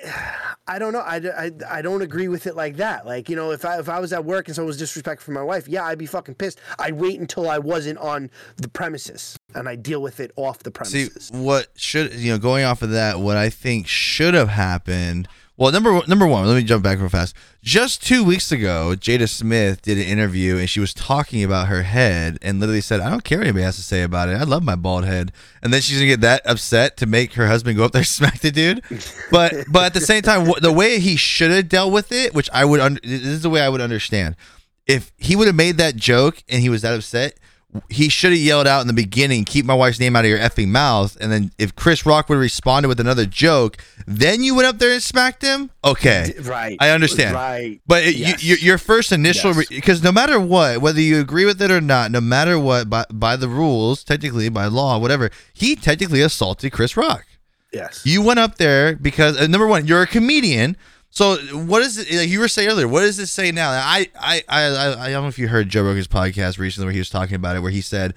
i 0.68 0.80
don't 0.80 0.94
know. 0.94 1.00
I, 1.00 1.15
I, 1.18 1.51
I 1.70 1.82
don't 1.82 2.01
agree 2.01 2.27
with 2.27 2.48
it 2.48 2.56
like 2.56 2.77
that. 2.77 3.06
Like 3.06 3.30
you 3.30 3.36
know 3.36 3.51
if 3.51 3.65
I, 3.65 3.80
if 3.80 3.89
I 3.89 4.00
was 4.00 4.13
at 4.13 4.24
work 4.24 4.48
and 4.48 4.56
someone 4.56 4.68
was 4.68 4.77
disrespectful 4.77 5.25
for 5.25 5.32
my 5.32 5.44
wife 5.44 5.68
yeah 5.68 5.86
i'd 5.86 5.98
be 5.98 6.06
fucking 6.06 6.36
pissed. 6.36 6.60
I'd 6.80 6.94
wait 6.94 7.20
until 7.20 7.50
i 7.50 7.58
wasn't 7.58 7.98
on 8.00 8.30
the 8.58 8.70
premises 8.70 9.38
and 9.55 9.67
i 9.69 9.75
deal 9.75 10.01
with 10.01 10.19
it 10.19 10.31
off 10.35 10.59
the 10.59 10.71
premises. 10.71 11.27
See 11.27 11.38
what 11.38 11.67
should 11.75 12.13
you 12.15 12.31
know 12.31 12.38
going 12.38 12.65
off 12.65 12.81
of 12.81 12.91
that 12.91 13.19
what 13.19 13.38
I 13.38 13.50
think 13.50 13.88
should 13.88 14.33
have 14.33 14.50
happened 14.50 15.27
well 15.57 15.71
number 15.71 16.01
number 16.07 16.25
one 16.25 16.47
let 16.47 16.55
me 16.55 16.63
jump 16.63 16.83
back 16.83 17.00
real 17.00 17.09
fast. 17.09 17.35
Just 17.62 18.03
two 18.05 18.23
weeks 18.23 18.51
ago 18.51 18.93
Jada 18.97 19.29
Smith 19.29 19.81
did 19.83 19.97
an 19.97 20.05
interview 20.05 20.57
and 20.57 20.69
she 20.69 20.79
was 20.79 20.93
talking 20.93 21.43
about 21.43 21.67
her 21.67 21.83
head 21.83 22.39
and 22.41 22.59
literally 22.59 22.81
said 22.81 23.00
I 23.00 23.09
don't 23.09 23.23
care 23.23 23.38
what 23.38 23.45
anybody 23.47 23.63
has 23.63 23.75
to 23.75 23.83
say 23.83 24.01
about 24.01 24.29
it. 24.29 24.33
I 24.33 24.43
love 24.43 24.63
my 24.63 24.75
bald 24.75 25.05
head. 25.05 25.31
And 25.62 25.71
then 25.71 25.81
she's 25.81 25.97
gonna 25.97 26.07
get 26.07 26.21
that 26.21 26.41
upset 26.45 26.97
to 26.97 27.05
make 27.05 27.33
her 27.33 27.47
husband 27.47 27.77
go 27.77 27.85
up 27.85 27.91
there 27.91 28.00
and 28.01 28.07
smack 28.07 28.39
the 28.39 28.51
dude. 28.51 28.83
But 29.29 29.53
but 29.71 29.85
at 29.85 29.93
the 29.93 30.01
same 30.01 30.23
time 30.23 30.51
the 30.62 30.73
way 30.73 31.00
he 31.00 31.15
should 31.15 31.51
have 31.51 31.69
dealt 31.69 31.93
with 31.93 32.12
it 32.12 32.33
which 32.33 32.50
I 32.51 32.65
would 32.65 32.79
un- 32.79 33.00
this 33.03 33.21
is 33.21 33.41
the 33.43 33.50
way 33.50 33.62
I 33.62 33.69
would 33.69 33.81
understand. 33.81 34.35
If 34.88 35.13
he 35.17 35.35
would 35.35 35.47
have 35.47 35.55
made 35.55 35.77
that 35.77 35.95
joke 35.95 36.43
and 36.50 36.62
he 36.62 36.67
was 36.69 36.81
that 36.81 36.93
upset, 36.93 37.39
he 37.89 38.10
should 38.10 38.32
have 38.32 38.39
yelled 38.42 38.68
out 38.68 38.82
in 38.82 38.88
the 38.88 38.94
beginning, 38.94 39.46
"Keep 39.46 39.65
my 39.65 39.74
wife's 39.74 40.00
name 40.00 40.15
out 40.15 40.25
of 40.25 40.30
your 40.30 40.39
effing 40.39 40.68
mouth." 40.70 41.18
And 41.20 41.32
then 41.32 41.51
if 41.58 41.75
Chris 41.75 42.06
Rock 42.06 42.30
would 42.30 42.36
have 42.36 42.42
responded 42.42 42.88
with 42.88 43.00
another 43.00 43.25
joke, 43.25 43.77
then 44.08 44.44
you 44.44 44.53
went 44.56 44.68
up 44.68 44.80
there 44.80 44.92
and 44.92 45.01
smacked 45.01 45.42
him. 45.42 45.70
Okay, 45.84 46.34
right 46.44 46.77
I 46.80 46.89
understand. 46.89 47.36
right 47.36 47.80
but 47.88 48.03
it, 48.03 48.15
Yes. 48.15 48.44
you, 48.44 48.50
your, 48.50 48.58
your 48.60 48.77
first 48.77 49.12
initial, 49.12 49.53
Yes. 49.56 49.68
because 49.70 50.03
no 50.03 50.12
matter 50.12 50.39
what, 50.39 50.82
whether 50.82 51.01
you 51.01 51.20
agree 51.20 51.46
with 51.46 51.62
it 51.62 51.72
or 51.72 51.82
not, 51.82 52.12
no 52.12 52.22
matter 52.22 52.60
what, 52.60 52.89
by 52.89 53.06
by 53.12 53.36
the 53.36 53.48
rules, 53.50 54.03
technically 54.03 54.50
by 54.50 54.65
law, 54.68 54.98
whatever, 55.00 55.30
he 55.53 55.75
technically 55.75 56.22
assaulted 56.22 56.72
Chris 56.72 56.96
Rock. 56.98 57.25
yes 57.74 58.01
You 58.06 58.22
went 58.22 58.39
up 58.39 58.58
there 58.58 58.96
because 58.96 59.39
uh, 59.39 59.48
number 59.48 59.68
one, 59.68 59.88
you're 59.88 60.03
a 60.03 60.08
comedian. 60.08 60.77
So 61.15 61.36
what 61.55 61.84
is 61.84 62.00
it? 62.00 62.12
Like 62.12 62.27
you 62.27 62.39
were 62.39 62.48
saying 62.48 62.70
earlier, 62.70 62.87
what 62.87 63.01
does 63.01 63.18
this 63.18 63.29
say 63.29 63.51
now? 63.51 63.70
I, 63.70 64.09
I, 64.20 64.44
I, 64.50 64.61
I, 64.64 65.05
I 65.05 65.09
don't 65.11 65.22
know 65.22 65.27
if 65.27 65.37
you 65.37 65.48
heard 65.48 65.70
Joe 65.70 65.83
Rogan's 65.83 66.07
podcast 66.07 66.57
recently 66.57 66.85
where 66.87 66.92
he 66.94 66.98
was 66.98 67.11
talking 67.11 67.35
about 67.35 67.55
it, 67.55 67.59
where 67.59 67.70
he 67.70 67.81
said, 67.81 68.16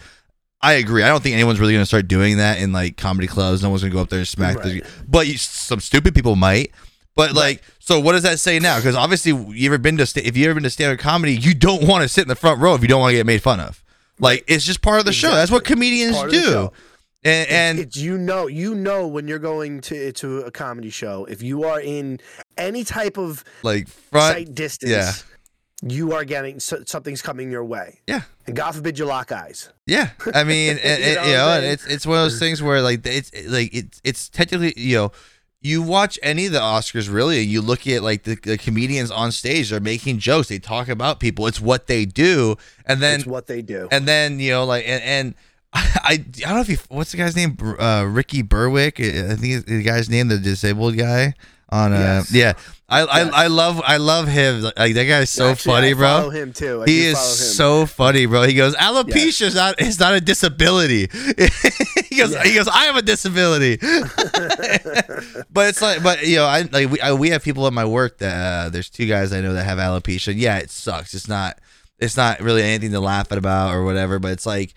"I 0.63 0.73
agree. 0.73 1.03
I 1.03 1.09
don't 1.09 1.23
think 1.23 1.35
anyone's 1.35 1.61
really 1.61 1.75
going 1.75 1.83
to 1.83 1.87
start 1.87 2.09
doing 2.09 2.39
that 2.39 2.59
in 2.59 2.73
like 2.73 2.97
comedy 2.97 3.27
clubs. 3.29 3.63
No 3.63 3.69
one's 3.69 3.83
going 3.83 3.91
to 3.91 3.95
go 3.95 4.01
up 4.01 4.09
there 4.09 4.21
and 4.21 4.27
smack 4.27 4.63
the. 4.63 4.83
But 5.07 5.27
you, 5.27 5.37
some 5.37 5.79
stupid 5.81 6.15
people 6.15 6.37
might. 6.37 6.73
But 7.15 7.35
like, 7.35 7.63
so 7.81 8.01
what 8.01 8.13
does 8.13 8.23
that 8.23 8.39
say 8.39 8.59
now? 8.61 8.79
Because 8.79 8.97
obviously, 8.97 9.33
you 9.55 9.69
ever 9.69 9.77
been 9.77 9.99
to 9.99 10.07
sta- 10.07 10.23
if 10.25 10.35
you 10.35 10.47
ever 10.47 10.55
been 10.55 10.63
to 10.63 10.71
stand-up 10.71 10.99
comedy, 10.99 11.37
you 11.37 11.53
don't 11.53 11.87
want 11.87 12.01
to 12.03 12.09
sit 12.09 12.23
in 12.23 12.29
the 12.29 12.35
front 12.35 12.63
row 12.63 12.75
if 12.75 12.81
you 12.81 12.89
don't 12.89 13.03
want 13.03 13.11
to 13.11 13.17
get 13.17 13.27
made 13.27 13.43
fun 13.43 13.61
of. 13.61 13.85
Like 14.19 14.43
it's 14.49 14.65
just 14.65 14.81
part 14.81 15.01
of 15.01 15.05
the 15.05 15.13
show. 15.13 15.33
That's 15.33 15.51
what 15.51 15.65
comedians 15.65 16.17
Part 16.17 16.29
of 16.29 16.35
the 16.35 16.41
do. 16.41 16.73
And, 17.25 17.49
and 17.51 17.79
it's 17.79 17.97
you 17.97 18.19
know 18.19 18.47
you 18.47 18.75
know 18.75 19.07
when 19.09 19.27
you're 19.27 19.39
going 19.39 19.81
to 19.83 20.13
to 20.13 20.39
a 20.41 20.51
comedy 20.51 20.91
show 20.91 21.25
if 21.25 21.43
you 21.43 21.65
are 21.65 21.81
in 21.81 22.21
any 22.57 22.85
type 22.85 23.19
of 23.19 23.43
like 23.65 23.89
front, 23.89 24.35
sight 24.35 24.55
distance 24.55 24.91
yeah. 24.93 25.13
you 25.83 26.13
are 26.13 26.25
getting 26.25 26.61
so, 26.61 26.85
something's 26.87 27.23
coming 27.23 27.51
your 27.51 27.65
way 27.65 28.01
yeah. 28.07 28.21
and 28.47 28.55
god 28.55 28.77
forbid 28.77 28.97
you 28.97 29.07
lock 29.07 29.33
eyes 29.33 29.71
Yeah, 29.87 30.11
I 30.35 30.43
mean, 30.45 30.79
and, 30.83 31.03
You 31.03 31.15
know 31.15 31.23
you 31.25 31.33
know, 31.33 31.47
I'm 31.47 31.57
and 31.57 31.63
saying? 31.63 31.73
it's 31.73 31.87
it's 31.87 32.07
one 32.07 32.19
of 32.19 32.25
those 32.25 32.39
things 32.39 32.63
where 32.63 32.83
like 32.83 33.07
it's 33.07 33.31
like 33.47 33.73
it's 33.73 34.01
it's 34.05 34.29
technically 34.29 34.75
you 34.77 34.97
know. 34.97 35.13
You 35.63 35.83
watch 35.83 36.17
any 36.23 36.47
of 36.47 36.53
the 36.53 36.61
Oscars, 36.61 37.13
really, 37.13 37.41
you 37.41 37.61
look 37.61 37.89
at 37.89 38.01
like 38.01 38.23
the, 38.23 38.37
the 38.37 38.57
comedians 38.57 39.11
on 39.11 39.33
stage. 39.33 39.71
They're 39.71 39.81
making 39.81 40.19
jokes. 40.19 40.47
They 40.47 40.61
talk 40.61 40.89
about 40.89 41.19
people. 41.19 41.49
It's 41.49 41.61
what 41.61 41.89
they 41.89 42.05
do. 42.05 42.57
And 42.85 43.03
then, 43.03 43.21
it's 43.21 43.27
what 43.27 43.49
they 43.49 43.63
do 43.63 43.89
and 43.91 44.07
then 44.07 44.39
you 44.39 44.53
know, 44.53 44.65
like, 44.65 44.85
and, 44.87 45.03
and 45.03 45.35
I, 45.77 46.13
I 46.13 46.17
don't 46.41 46.55
know 46.55 46.61
if 46.61 46.69
you 46.69 46.79
what's 46.89 47.11
the 47.13 47.19
guy's 47.19 47.37
name? 47.37 47.57
Uh, 47.79 48.05
Ricky 48.09 48.43
Berwick. 48.43 48.99
I 49.01 49.35
think 49.37 49.67
the 49.67 49.83
guy's 49.83 50.09
name, 50.09 50.29
the 50.29 50.39
disabled 50.39 50.97
guy. 50.97 51.35
On 51.69 51.93
uh, 51.93 51.97
Yes. 51.97 52.33
yeah, 52.33 52.53
I, 52.89 53.01
I 53.03 53.19
Yes. 53.25 53.33
I 53.35 53.47
love 53.49 53.83
I 53.85 53.97
love 53.97 54.29
him. 54.29 54.63
Like 54.63 54.95
that 54.95 55.05
guy's 55.09 55.31
so 55.31 55.51
Actually, 55.51 55.73
funny, 55.73 55.91
I 55.91 55.95
bro. 55.95 56.07
follow 56.07 56.31
him 56.31 56.53
too 56.53 56.83
I 56.83 56.89
He 56.89 57.07
is 57.07 57.19
him. 57.19 57.25
so 57.57 57.87
funny, 57.87 58.27
bro. 58.27 58.45
He 58.45 58.55
goes, 58.55 58.77
alopecia 58.77 59.43
is 59.43 59.57
not 59.57 59.81
is 59.81 59.99
not 59.99 60.15
a 60.15 60.21
disability. 60.21 61.09
he 62.09 62.17
goes, 62.19 62.37
he 62.45 62.55
goes, 62.55 62.69
I 62.69 62.85
have 62.85 62.95
a 62.97 63.03
disability. 63.03 63.79
but 65.51 65.69
it's 65.69 65.83
like, 65.83 66.03
but 66.05 66.25
you 66.27 66.37
know, 66.37 66.45
I 66.47 66.63
like 66.71 66.91
we 66.91 67.01
I, 67.01 67.13
we 67.13 67.31
have 67.31 67.43
people 67.43 67.67
at 67.67 67.73
my 67.73 67.85
work 67.85 68.19
that 68.19 68.35
uh, 68.67 68.69
there's 68.71 68.89
two 68.91 69.07
guys 69.07 69.33
I 69.33 69.41
know 69.41 69.53
that 69.55 69.65
have 69.65 69.79
alopecia. 69.79 70.35
Yeah, 70.37 70.59
it 70.59 70.71
sucks. 70.71 71.15
It's 71.15 71.29
not 71.29 71.59
it's 71.99 72.17
not 72.17 72.41
really 72.41 72.63
anything 72.63 72.93
to 72.93 73.01
laugh 73.01 73.33
at 73.33 73.39
about 73.39 73.75
or 73.75 73.83
whatever. 73.85 74.19
But 74.19 74.33
it's 74.33 74.47
like 74.47 74.75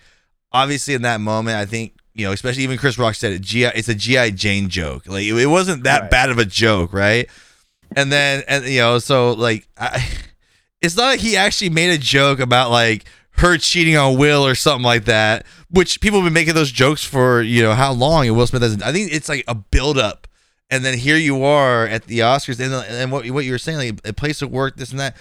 obviously 0.52 0.94
in 0.94 1.02
that 1.02 1.20
moment, 1.20 1.56
I 1.56 1.66
think 1.66 1.94
you 2.14 2.26
know, 2.26 2.32
especially 2.32 2.64
even 2.64 2.76
Chris 2.76 2.98
Rock 2.98 3.14
said 3.14 3.32
it. 3.32 3.40
GI, 3.40 3.66
it's 3.66 3.88
a 3.88 3.94
GI 3.94 4.32
Jane 4.32 4.68
joke. 4.68 5.06
Like 5.06 5.24
it, 5.24 5.46
wasn't 5.46 5.84
that 5.84 6.02
Right. 6.02 6.10
bad 6.10 6.30
of 6.30 6.38
a 6.38 6.44
joke, 6.44 6.92
right? 6.92 7.28
And 7.96 8.10
then 8.12 8.42
and 8.48 8.64
you 8.64 8.80
know, 8.80 8.98
so 8.98 9.32
like 9.32 9.68
I 9.78 10.04
it's 10.82 10.96
not 10.96 11.06
like 11.06 11.20
he 11.20 11.36
actually 11.36 11.70
made 11.70 11.90
a 11.90 11.98
joke 11.98 12.40
about 12.40 12.70
like 12.70 13.04
her 13.32 13.56
cheating 13.56 13.96
on 13.96 14.18
Will 14.18 14.44
or 14.44 14.54
something 14.54 14.84
like 14.84 15.04
that, 15.06 15.46
which 15.70 16.00
people 16.00 16.20
have 16.20 16.26
been 16.26 16.34
making 16.34 16.54
those 16.54 16.70
jokes 16.72 17.04
for, 17.04 17.40
you 17.40 17.62
know, 17.62 17.72
how 17.74 17.92
long 17.92 18.26
and 18.26 18.36
Will 18.36 18.46
Smith 18.46 18.62
has 18.62 18.82
I 18.82 18.92
think 18.92 19.12
it's 19.12 19.28
like 19.28 19.44
a 19.48 19.54
build 19.54 19.96
up. 19.96 20.26
And 20.72 20.84
then 20.84 20.96
here 20.98 21.16
you 21.16 21.42
are 21.42 21.84
at 21.86 22.04
the 22.04 22.20
Oscars 22.20 22.60
and, 22.64 22.72
uh, 22.72 22.84
and 22.88 23.10
what 23.10 23.28
what 23.30 23.44
you 23.44 23.52
were 23.52 23.58
saying, 23.58 23.78
like 23.78 24.08
a 24.08 24.12
place 24.12 24.42
of 24.42 24.50
work, 24.50 24.76
this 24.76 24.90
and 24.90 25.00
that. 25.00 25.16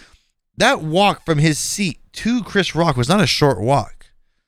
That 0.57 0.81
walk 0.81 1.23
from 1.23 1.37
his 1.37 1.57
seat 1.57 1.99
to 2.13 2.43
Chris 2.43 2.75
Rock 2.75 2.97
was 2.97 3.07
not 3.07 3.21
a 3.21 3.25
short 3.27 3.61
walk. 3.61 3.98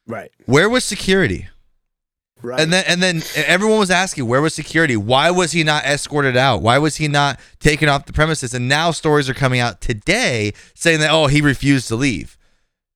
Right 0.07 0.31
Where 0.45 0.69
was 0.69 0.83
security? 0.83 1.47
right 2.41 2.59
And 2.59 2.73
then 2.73 2.83
and 2.87 3.01
then 3.03 3.21
everyone 3.35 3.79
was 3.79 3.91
asking 3.91 4.27
where 4.27 4.41
was 4.41 4.53
security? 4.53 4.97
Why 4.97 5.29
was 5.31 5.51
he 5.51 5.63
not 5.63 5.85
escorted 5.85 6.35
out? 6.35 6.61
Why 6.61 6.77
was 6.77 6.95
he 6.97 7.07
not 7.07 7.39
taken 7.59 7.87
off 7.87 8.05
the 8.05 8.13
premises? 8.13 8.53
And 8.53 8.67
now 8.67 8.91
stories 8.91 9.29
are 9.29 9.33
coming 9.33 9.59
out 9.59 9.79
today 9.81 10.53
saying 10.73 10.99
that 11.01 11.11
oh 11.11 11.27
he 11.27 11.41
refused 11.41 11.87
to 11.89 11.95
leave. 11.95 12.37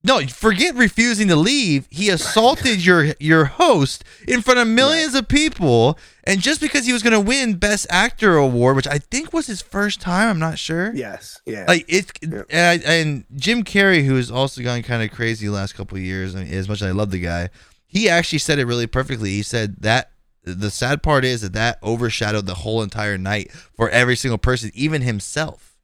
No, 0.06 0.22
forget 0.28 0.76
refusing 0.76 1.28
to 1.30 1.36
leave. 1.36 1.88
He 1.90 2.10
assaulted 2.10 2.86
your 2.86 3.14
your 3.20 3.46
host 3.46 4.04
in 4.28 4.42
front 4.42 4.60
of 4.60 4.68
millions 4.68 5.16
of 5.16 5.28
people, 5.28 5.98
and 6.24 6.42
just 6.42 6.62
because 6.62 6.86
he 6.86 6.94
was 6.94 7.02
going 7.02 7.14
to 7.14 7.20
win 7.20 7.56
Best 7.56 7.88
Actor 7.90 8.36
award, 8.38 8.76
which 8.76 8.88
I 8.88 9.00
think 9.00 9.34
was 9.34 9.48
his 9.48 9.62
first 9.62 10.00
time, 10.02 10.30
I'm 10.30 10.40
not 10.40 10.60
sure. 10.60 10.94
yes 10.94 11.42
yeah 11.46 11.66
Like 11.68 11.86
it's 11.88 12.12
Yeah. 12.22 12.44
and, 12.50 12.84
I, 12.84 12.92
and 12.92 13.26
Jim 13.36 13.64
Carrey, 13.64 14.06
who 14.06 14.16
has 14.16 14.30
also 14.30 14.62
gone 14.62 14.84
kind 14.84 15.02
of 15.04 15.12
crazy 15.12 15.48
the 15.48 15.54
last 15.54 15.74
couple 15.74 15.98
of 15.98 16.04
years. 16.04 16.36
I 16.36 16.44
mean, 16.44 16.54
as 16.54 16.70
much 16.70 16.82
as 16.82 16.88
I 16.88 16.92
love 16.92 17.12
the 17.12 17.20
guy, 17.20 17.50
he 17.88 18.08
actually 18.08 18.40
said 18.40 18.60
it 18.60 18.66
really 18.66 18.88
perfectly. 18.88 19.32
He 19.32 19.44
said 19.44 19.78
that 19.82 20.12
the 20.44 20.70
sad 20.70 21.02
part 21.02 21.26
is 21.26 21.42
that 21.42 21.54
that 21.54 21.80
overshadowed 21.82 22.46
the 22.46 22.56
whole 22.56 22.84
entire 22.84 23.18
night 23.18 23.52
for 23.52 23.90
every 23.90 24.16
single 24.16 24.38
person, 24.38 24.70
even 24.76 25.02
himself. 25.02 25.75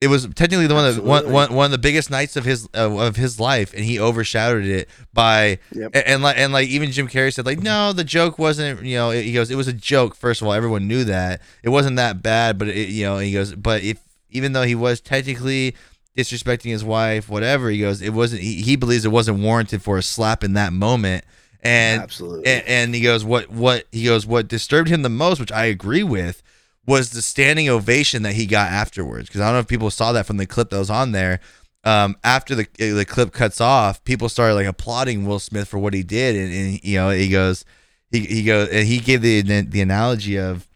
It 0.00 0.06
was 0.06 0.28
technically 0.34 0.68
the 0.68 0.74
one 0.74 0.94
that 0.94 1.02
one, 1.02 1.32
one, 1.32 1.52
one 1.52 1.64
of 1.64 1.70
the 1.72 1.78
biggest 1.78 2.08
nights 2.08 2.36
of 2.36 2.44
his 2.44 2.68
uh, 2.72 2.88
of 2.98 3.16
his 3.16 3.40
life, 3.40 3.74
and 3.74 3.84
he 3.84 3.98
overshadowed 3.98 4.64
it 4.64 4.88
by 5.12 5.58
Yep. 5.72 5.90
and, 5.94 6.06
and 6.06 6.22
like 6.22 6.38
and 6.38 6.52
like 6.52 6.68
even 6.68 6.92
Jim 6.92 7.08
Carrey 7.08 7.34
said 7.34 7.46
like 7.46 7.60
no 7.60 7.92
the 7.92 8.04
joke 8.04 8.38
wasn't 8.38 8.84
you 8.84 8.96
know 8.96 9.10
he 9.10 9.32
goes 9.32 9.50
it 9.50 9.56
was 9.56 9.66
a 9.66 9.72
joke 9.72 10.14
first 10.14 10.40
of 10.40 10.46
all 10.46 10.52
everyone 10.52 10.86
knew 10.86 11.02
that. 11.04 11.40
It 11.64 11.70
wasn't 11.70 11.96
that 11.96 12.22
bad 12.22 12.58
but 12.58 12.68
it, 12.68 12.90
you 12.90 13.04
know 13.04 13.18
he 13.18 13.32
goes 13.32 13.54
but 13.56 13.82
if 13.82 13.98
even 14.30 14.52
though 14.52 14.62
he 14.62 14.76
was 14.76 15.00
technically 15.00 15.74
disrespecting 16.16 16.70
his 16.70 16.84
wife 16.84 17.28
whatever 17.28 17.68
he 17.68 17.80
goes 17.80 18.00
it 18.00 18.10
wasn't 18.12 18.40
he, 18.40 18.62
he 18.62 18.76
believes 18.76 19.04
it 19.04 19.08
wasn't 19.08 19.40
warranted 19.40 19.82
for 19.82 19.98
a 19.98 20.02
slap 20.02 20.44
in 20.44 20.52
that 20.52 20.72
moment 20.72 21.24
and 21.62 22.02
absolutely. 22.02 22.46
and, 22.46 22.64
and 22.66 22.94
he 22.94 23.00
goes 23.00 23.24
what 23.24 23.50
what 23.50 23.84
he 23.90 24.04
goes 24.04 24.26
what 24.26 24.46
disturbed 24.46 24.88
him 24.88 25.02
the 25.02 25.08
most 25.08 25.40
which 25.40 25.50
I 25.52 25.64
agree 25.64 26.04
with 26.04 26.40
was 26.88 27.10
the 27.10 27.20
standing 27.20 27.68
ovation 27.68 28.22
that 28.22 28.32
he 28.32 28.46
got 28.46 28.72
afterwards. 28.72 29.28
Because 29.28 29.42
I 29.42 29.44
don't 29.44 29.52
know 29.52 29.60
if 29.60 29.68
people 29.68 29.90
saw 29.90 30.12
that 30.12 30.24
from 30.24 30.38
the 30.38 30.46
clip 30.46 30.70
that 30.70 30.78
was 30.78 30.88
on 30.88 31.12
there. 31.12 31.38
Um, 31.84 32.16
after 32.24 32.54
the 32.54 32.66
the 32.78 33.04
clip 33.04 33.32
cuts 33.32 33.60
off, 33.60 34.02
people 34.04 34.28
started 34.28 34.54
like 34.54 34.66
applauding 34.66 35.26
Will 35.26 35.38
Smith 35.38 35.68
for 35.68 35.78
what 35.78 35.94
he 35.94 36.02
did, 36.02 36.34
and, 36.34 36.52
and 36.52 36.84
you 36.84 36.96
know 36.96 37.10
he 37.10 37.28
goes, 37.28 37.64
he 38.10 38.20
he 38.20 38.42
goes, 38.42 38.68
and 38.70 38.86
he 38.86 38.98
gave 38.98 39.22
the 39.22 39.42
the 39.42 39.80
analogy 39.80 40.38
of 40.38 40.66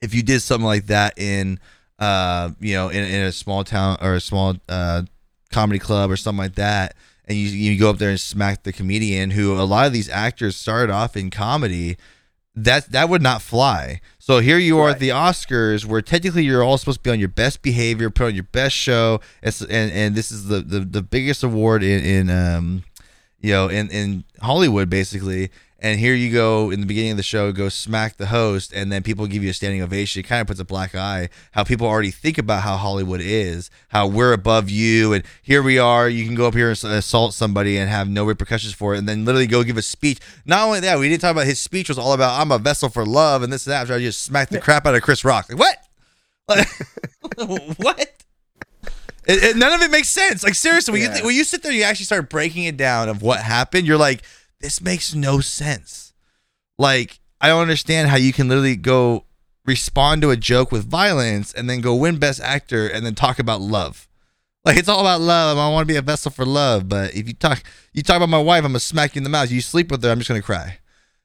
if 0.00 0.14
you 0.14 0.22
did 0.22 0.40
something 0.40 0.66
like 0.66 0.86
that 0.86 1.18
in 1.18 1.58
uh 1.98 2.50
you 2.60 2.74
know 2.74 2.88
in, 2.88 3.02
in 3.02 3.22
a 3.22 3.32
small 3.32 3.64
town 3.64 3.98
or 4.00 4.14
a 4.14 4.20
small 4.20 4.54
uh 4.68 5.02
comedy 5.50 5.78
club 5.80 6.10
or 6.10 6.16
something 6.16 6.44
like 6.44 6.54
that 6.54 6.94
and 7.24 7.36
you 7.36 7.48
you 7.48 7.78
go 7.78 7.90
up 7.90 7.98
there 7.98 8.10
and 8.10 8.20
smack 8.20 8.62
the 8.62 8.72
comedian 8.72 9.30
who 9.30 9.54
a 9.54 9.64
lot 9.64 9.86
of 9.86 9.92
these 9.92 10.08
actors 10.08 10.54
started 10.54 10.92
off 10.92 11.16
in 11.16 11.30
comedy 11.30 11.96
that 12.54 12.90
that 12.92 13.08
would 13.08 13.22
not 13.22 13.42
fly 13.42 14.00
so 14.28 14.40
here 14.40 14.58
you 14.58 14.78
are 14.78 14.90
at 14.90 14.98
the 14.98 15.08
oscars 15.08 15.86
where 15.86 16.02
technically 16.02 16.44
you're 16.44 16.62
all 16.62 16.76
supposed 16.76 16.98
to 16.98 17.02
be 17.02 17.10
on 17.10 17.18
your 17.18 17.30
best 17.30 17.62
behavior 17.62 18.10
put 18.10 18.26
on 18.26 18.34
your 18.34 18.44
best 18.44 18.76
show. 18.76 19.20
And 19.42 19.58
and, 19.70 19.90
and 19.90 20.14
this 20.14 20.30
is 20.30 20.48
the, 20.48 20.60
the 20.60 20.80
the 20.80 21.00
biggest 21.00 21.42
award 21.42 21.82
in 21.82 22.04
in 22.04 22.28
um 22.28 22.84
you 23.40 23.52
know 23.52 23.68
in 23.68 23.88
in 23.88 24.24
hollywood 24.42 24.90
basically 24.90 25.48
and 25.80 26.00
here 26.00 26.14
you 26.14 26.32
go 26.32 26.70
in 26.70 26.80
the 26.80 26.86
beginning 26.86 27.12
of 27.12 27.16
the 27.16 27.22
show, 27.22 27.52
go 27.52 27.68
smack 27.68 28.16
the 28.16 28.26
host, 28.26 28.72
and 28.72 28.90
then 28.90 29.04
people 29.04 29.28
give 29.28 29.44
you 29.44 29.50
a 29.50 29.54
standing 29.54 29.80
ovation. 29.80 30.20
It 30.20 30.24
kind 30.24 30.40
of 30.40 30.48
puts 30.48 30.58
a 30.58 30.64
black 30.64 30.96
eye. 30.96 31.28
How 31.52 31.62
people 31.62 31.86
already 31.86 32.10
think 32.10 32.36
about 32.36 32.64
how 32.64 32.76
Hollywood 32.76 33.20
is, 33.20 33.70
how 33.88 34.08
we're 34.08 34.32
above 34.32 34.68
you, 34.68 35.12
and 35.12 35.22
here 35.40 35.62
we 35.62 35.78
are. 35.78 36.08
You 36.08 36.24
can 36.24 36.34
go 36.34 36.48
up 36.48 36.54
here 36.54 36.70
and 36.70 36.84
assault 36.84 37.32
somebody 37.32 37.78
and 37.78 37.88
have 37.88 38.08
no 38.08 38.24
repercussions 38.24 38.74
for 38.74 38.94
it, 38.94 38.98
and 38.98 39.08
then 39.08 39.24
literally 39.24 39.46
go 39.46 39.62
give 39.62 39.76
a 39.76 39.82
speech. 39.82 40.18
Not 40.44 40.66
only 40.66 40.80
that, 40.80 40.98
we 40.98 41.08
didn't 41.08 41.20
talk 41.20 41.30
about 41.30 41.46
his 41.46 41.60
speech 41.60 41.88
was 41.88 41.98
all 41.98 42.12
about 42.12 42.40
I'm 42.40 42.50
a 42.50 42.58
vessel 42.58 42.88
for 42.88 43.06
love 43.06 43.44
and 43.44 43.52
this 43.52 43.64
and 43.66 43.72
that. 43.72 43.82
After 43.82 43.94
I 43.94 44.00
just 44.00 44.22
smacked 44.22 44.50
the 44.50 44.60
crap 44.60 44.84
out 44.84 44.96
of 44.96 45.02
Chris 45.02 45.24
Rock. 45.24 45.48
Like 45.48 45.58
what? 45.60 45.76
Like, 46.48 46.68
what? 47.76 48.00
It, 49.28 49.44
it, 49.44 49.56
none 49.56 49.74
of 49.74 49.82
it 49.82 49.90
makes 49.90 50.08
sense. 50.08 50.42
Like 50.42 50.54
seriously, 50.54 50.92
when, 50.92 51.02
yeah. 51.02 51.18
you 51.18 51.24
when 51.24 51.36
you 51.36 51.44
sit 51.44 51.62
there, 51.62 51.70
you 51.70 51.84
actually 51.84 52.06
start 52.06 52.30
breaking 52.30 52.64
it 52.64 52.76
down 52.76 53.08
of 53.08 53.22
what 53.22 53.40
happened. 53.40 53.86
You're 53.86 53.98
like 53.98 54.22
this 54.60 54.80
makes 54.80 55.14
no 55.14 55.40
sense. 55.40 56.12
Like, 56.78 57.20
I 57.40 57.48
don't 57.48 57.62
understand 57.62 58.08
how 58.08 58.16
you 58.16 58.32
can 58.32 58.48
literally 58.48 58.76
go 58.76 59.24
respond 59.66 60.22
to 60.22 60.30
a 60.30 60.36
joke 60.36 60.72
with 60.72 60.88
violence 60.88 61.52
and 61.52 61.68
then 61.68 61.80
go 61.80 61.94
win 61.94 62.18
best 62.18 62.40
actor 62.40 62.86
and 62.88 63.04
then 63.04 63.14
talk 63.14 63.38
about 63.38 63.60
love. 63.60 64.08
Like 64.64 64.76
it's 64.76 64.88
all 64.88 65.00
about 65.00 65.20
love. 65.20 65.56
I 65.56 65.68
want 65.70 65.86
to 65.86 65.92
be 65.92 65.96
a 65.96 66.02
vessel 66.02 66.30
for 66.30 66.44
love. 66.44 66.88
But 66.88 67.14
if 67.14 67.28
you 67.28 67.34
talk, 67.34 67.62
you 67.92 68.02
talk 68.02 68.16
about 68.16 68.28
my 68.28 68.40
wife, 68.40 68.64
I'm 68.64 68.70
gonna 68.70 68.80
smack 68.80 69.14
you 69.14 69.20
in 69.20 69.24
the 69.24 69.30
mouth. 69.30 69.50
You 69.50 69.60
sleep 69.60 69.90
with 69.90 70.02
her, 70.02 70.10
I'm 70.10 70.18
just 70.18 70.28
gonna 70.28 70.42
cry. 70.42 70.78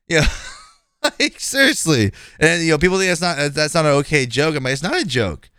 Yeah, 0.07 0.27
like 1.19 1.39
seriously. 1.39 2.11
And 2.39 2.63
you 2.63 2.71
know, 2.71 2.77
people 2.77 2.97
think 2.97 3.09
that's 3.09 3.21
not 3.21 3.53
that's 3.53 3.73
not 3.73 3.85
an 3.85 3.91
okay 3.91 4.25
joke. 4.25 4.55
I'm 4.55 4.63
like, 4.63 4.73
it's 4.73 4.83
not 4.83 5.01
a 5.01 5.05
joke. 5.05 5.49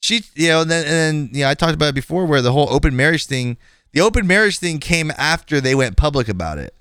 She, 0.00 0.22
you 0.34 0.48
know, 0.48 0.62
and 0.62 0.70
then 0.70 0.84
and 0.84 0.92
then 0.92 1.30
you 1.32 1.44
know, 1.44 1.50
I 1.50 1.54
talked 1.54 1.74
about 1.74 1.88
it 1.88 1.94
before 1.94 2.24
where 2.24 2.40
the 2.40 2.52
whole 2.52 2.70
open 2.70 2.94
marriage 2.94 3.26
thing, 3.26 3.56
the 3.92 4.00
open 4.00 4.26
marriage 4.26 4.58
thing 4.58 4.78
came 4.78 5.10
after 5.18 5.60
they 5.60 5.74
went 5.74 5.96
public 5.96 6.28
about 6.28 6.58
it. 6.58 6.74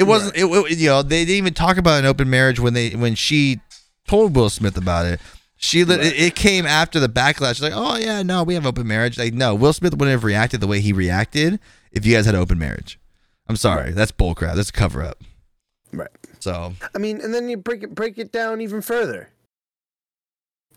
It 0.00 0.04
wasn't. 0.04 0.34
Right. 0.34 0.50
It, 0.50 0.72
it, 0.72 0.78
you 0.78 0.88
know 0.88 1.02
they 1.02 1.26
didn't 1.26 1.36
even 1.36 1.54
talk 1.54 1.76
about 1.76 1.98
an 1.98 2.06
open 2.06 2.30
marriage 2.30 2.58
when 2.58 2.72
they 2.72 2.90
when 2.90 3.14
she 3.14 3.60
told 4.08 4.34
Will 4.34 4.48
Smith 4.48 4.78
about 4.78 5.04
it. 5.04 5.20
She 5.56 5.84
right. 5.84 6.00
it, 6.00 6.18
it, 6.18 6.34
came 6.34 6.64
after 6.64 6.98
the 6.98 7.08
backlash. 7.08 7.56
She's 7.56 7.62
like, 7.62 7.74
oh 7.76 7.96
yeah, 7.96 8.22
no, 8.22 8.42
we 8.42 8.54
have 8.54 8.64
open 8.64 8.86
marriage. 8.86 9.18
Like 9.18 9.34
no, 9.34 9.54
Will 9.54 9.74
Smith 9.74 9.92
wouldn't 9.92 10.10
have 10.12 10.24
reacted 10.24 10.62
the 10.62 10.66
way 10.66 10.80
he 10.80 10.94
reacted 10.94 11.60
if 11.92 12.06
you 12.06 12.14
guys 12.14 12.24
had 12.24 12.34
open 12.34 12.58
marriage. 12.58 12.98
I'm 13.46 13.56
sorry, 13.56 13.86
right. 13.86 13.94
that's 13.94 14.10
bullcrap. 14.10 14.54
That's 14.54 14.70
a 14.70 14.72
cover 14.72 15.02
up. 15.02 15.22
Right. 15.92 16.08
So 16.38 16.72
I 16.94 16.98
mean, 16.98 17.20
and 17.20 17.34
then 17.34 17.50
you 17.50 17.58
break 17.58 17.82
it 17.82 17.94
break 17.94 18.16
it 18.16 18.32
down 18.32 18.62
even 18.62 18.80
further. 18.80 19.28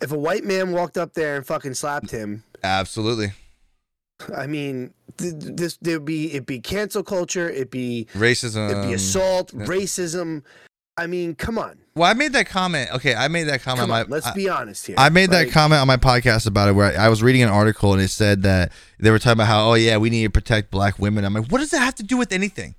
If 0.02 0.12
a 0.12 0.20
white 0.20 0.44
man 0.44 0.74
walked 0.74 0.98
up 0.98 1.14
there 1.14 1.38
and 1.38 1.48
fucking 1.48 1.76
slapped 1.76 2.12
him, 2.12 2.44
absolutely. 2.62 3.32
I 4.36 4.48
mean, 4.48 4.94
this 5.18 5.78
there'd 5.82 6.06
be 6.06 6.32
it'd 6.32 6.46
be 6.46 6.60
cancel 6.60 7.04
culture, 7.04 7.50
it'd 7.50 7.70
be 7.70 8.08
racism, 8.14 8.70
it'd 8.70 8.88
be 8.88 8.94
assault, 8.94 9.52
racism. 9.54 10.44
I 10.96 11.08
mean, 11.08 11.34
come 11.34 11.58
on. 11.58 11.80
Well, 11.96 12.10
I 12.10 12.14
made 12.14 12.34
that 12.34 12.48
comment. 12.48 12.92
Okay, 12.94 13.16
I 13.16 13.28
made 13.28 13.46
that 13.46 13.64
comment. 13.64 13.84
On, 13.84 13.90
my, 13.90 14.04
let's 14.04 14.28
I, 14.28 14.34
be 14.34 14.48
honest 14.48 14.86
here. 14.86 14.96
I 14.98 15.10
made 15.10 15.32
right? 15.32 15.46
that 15.46 15.52
comment 15.52 15.82
on 15.82 15.88
my 15.88 15.98
podcast 15.98 16.46
about 16.46 16.70
it, 16.70 16.74
where 16.74 16.98
I, 16.98 17.06
I, 17.06 17.10
was 17.10 17.24
reading 17.24 17.42
an 17.42 17.50
article 17.50 17.94
and 17.94 18.02
it 18.02 18.10
said 18.10 18.44
that 18.44 18.72
they 19.00 19.10
were 19.10 19.18
talking 19.18 19.34
about 19.34 19.48
how, 19.48 19.72
oh 19.72 19.74
yeah, 19.74 19.98
we 19.98 20.12
need 20.12 20.24
to 20.24 20.30
protect 20.30 20.70
black 20.70 21.00
women. 21.00 21.26
I'm 21.26 21.34
like, 21.34 21.52
what 21.52 21.60
does 21.60 21.72
that 21.72 21.80
have 21.80 21.96
to 21.96 22.04
do 22.04 22.18
with 22.18 22.32
anything? 22.32 22.76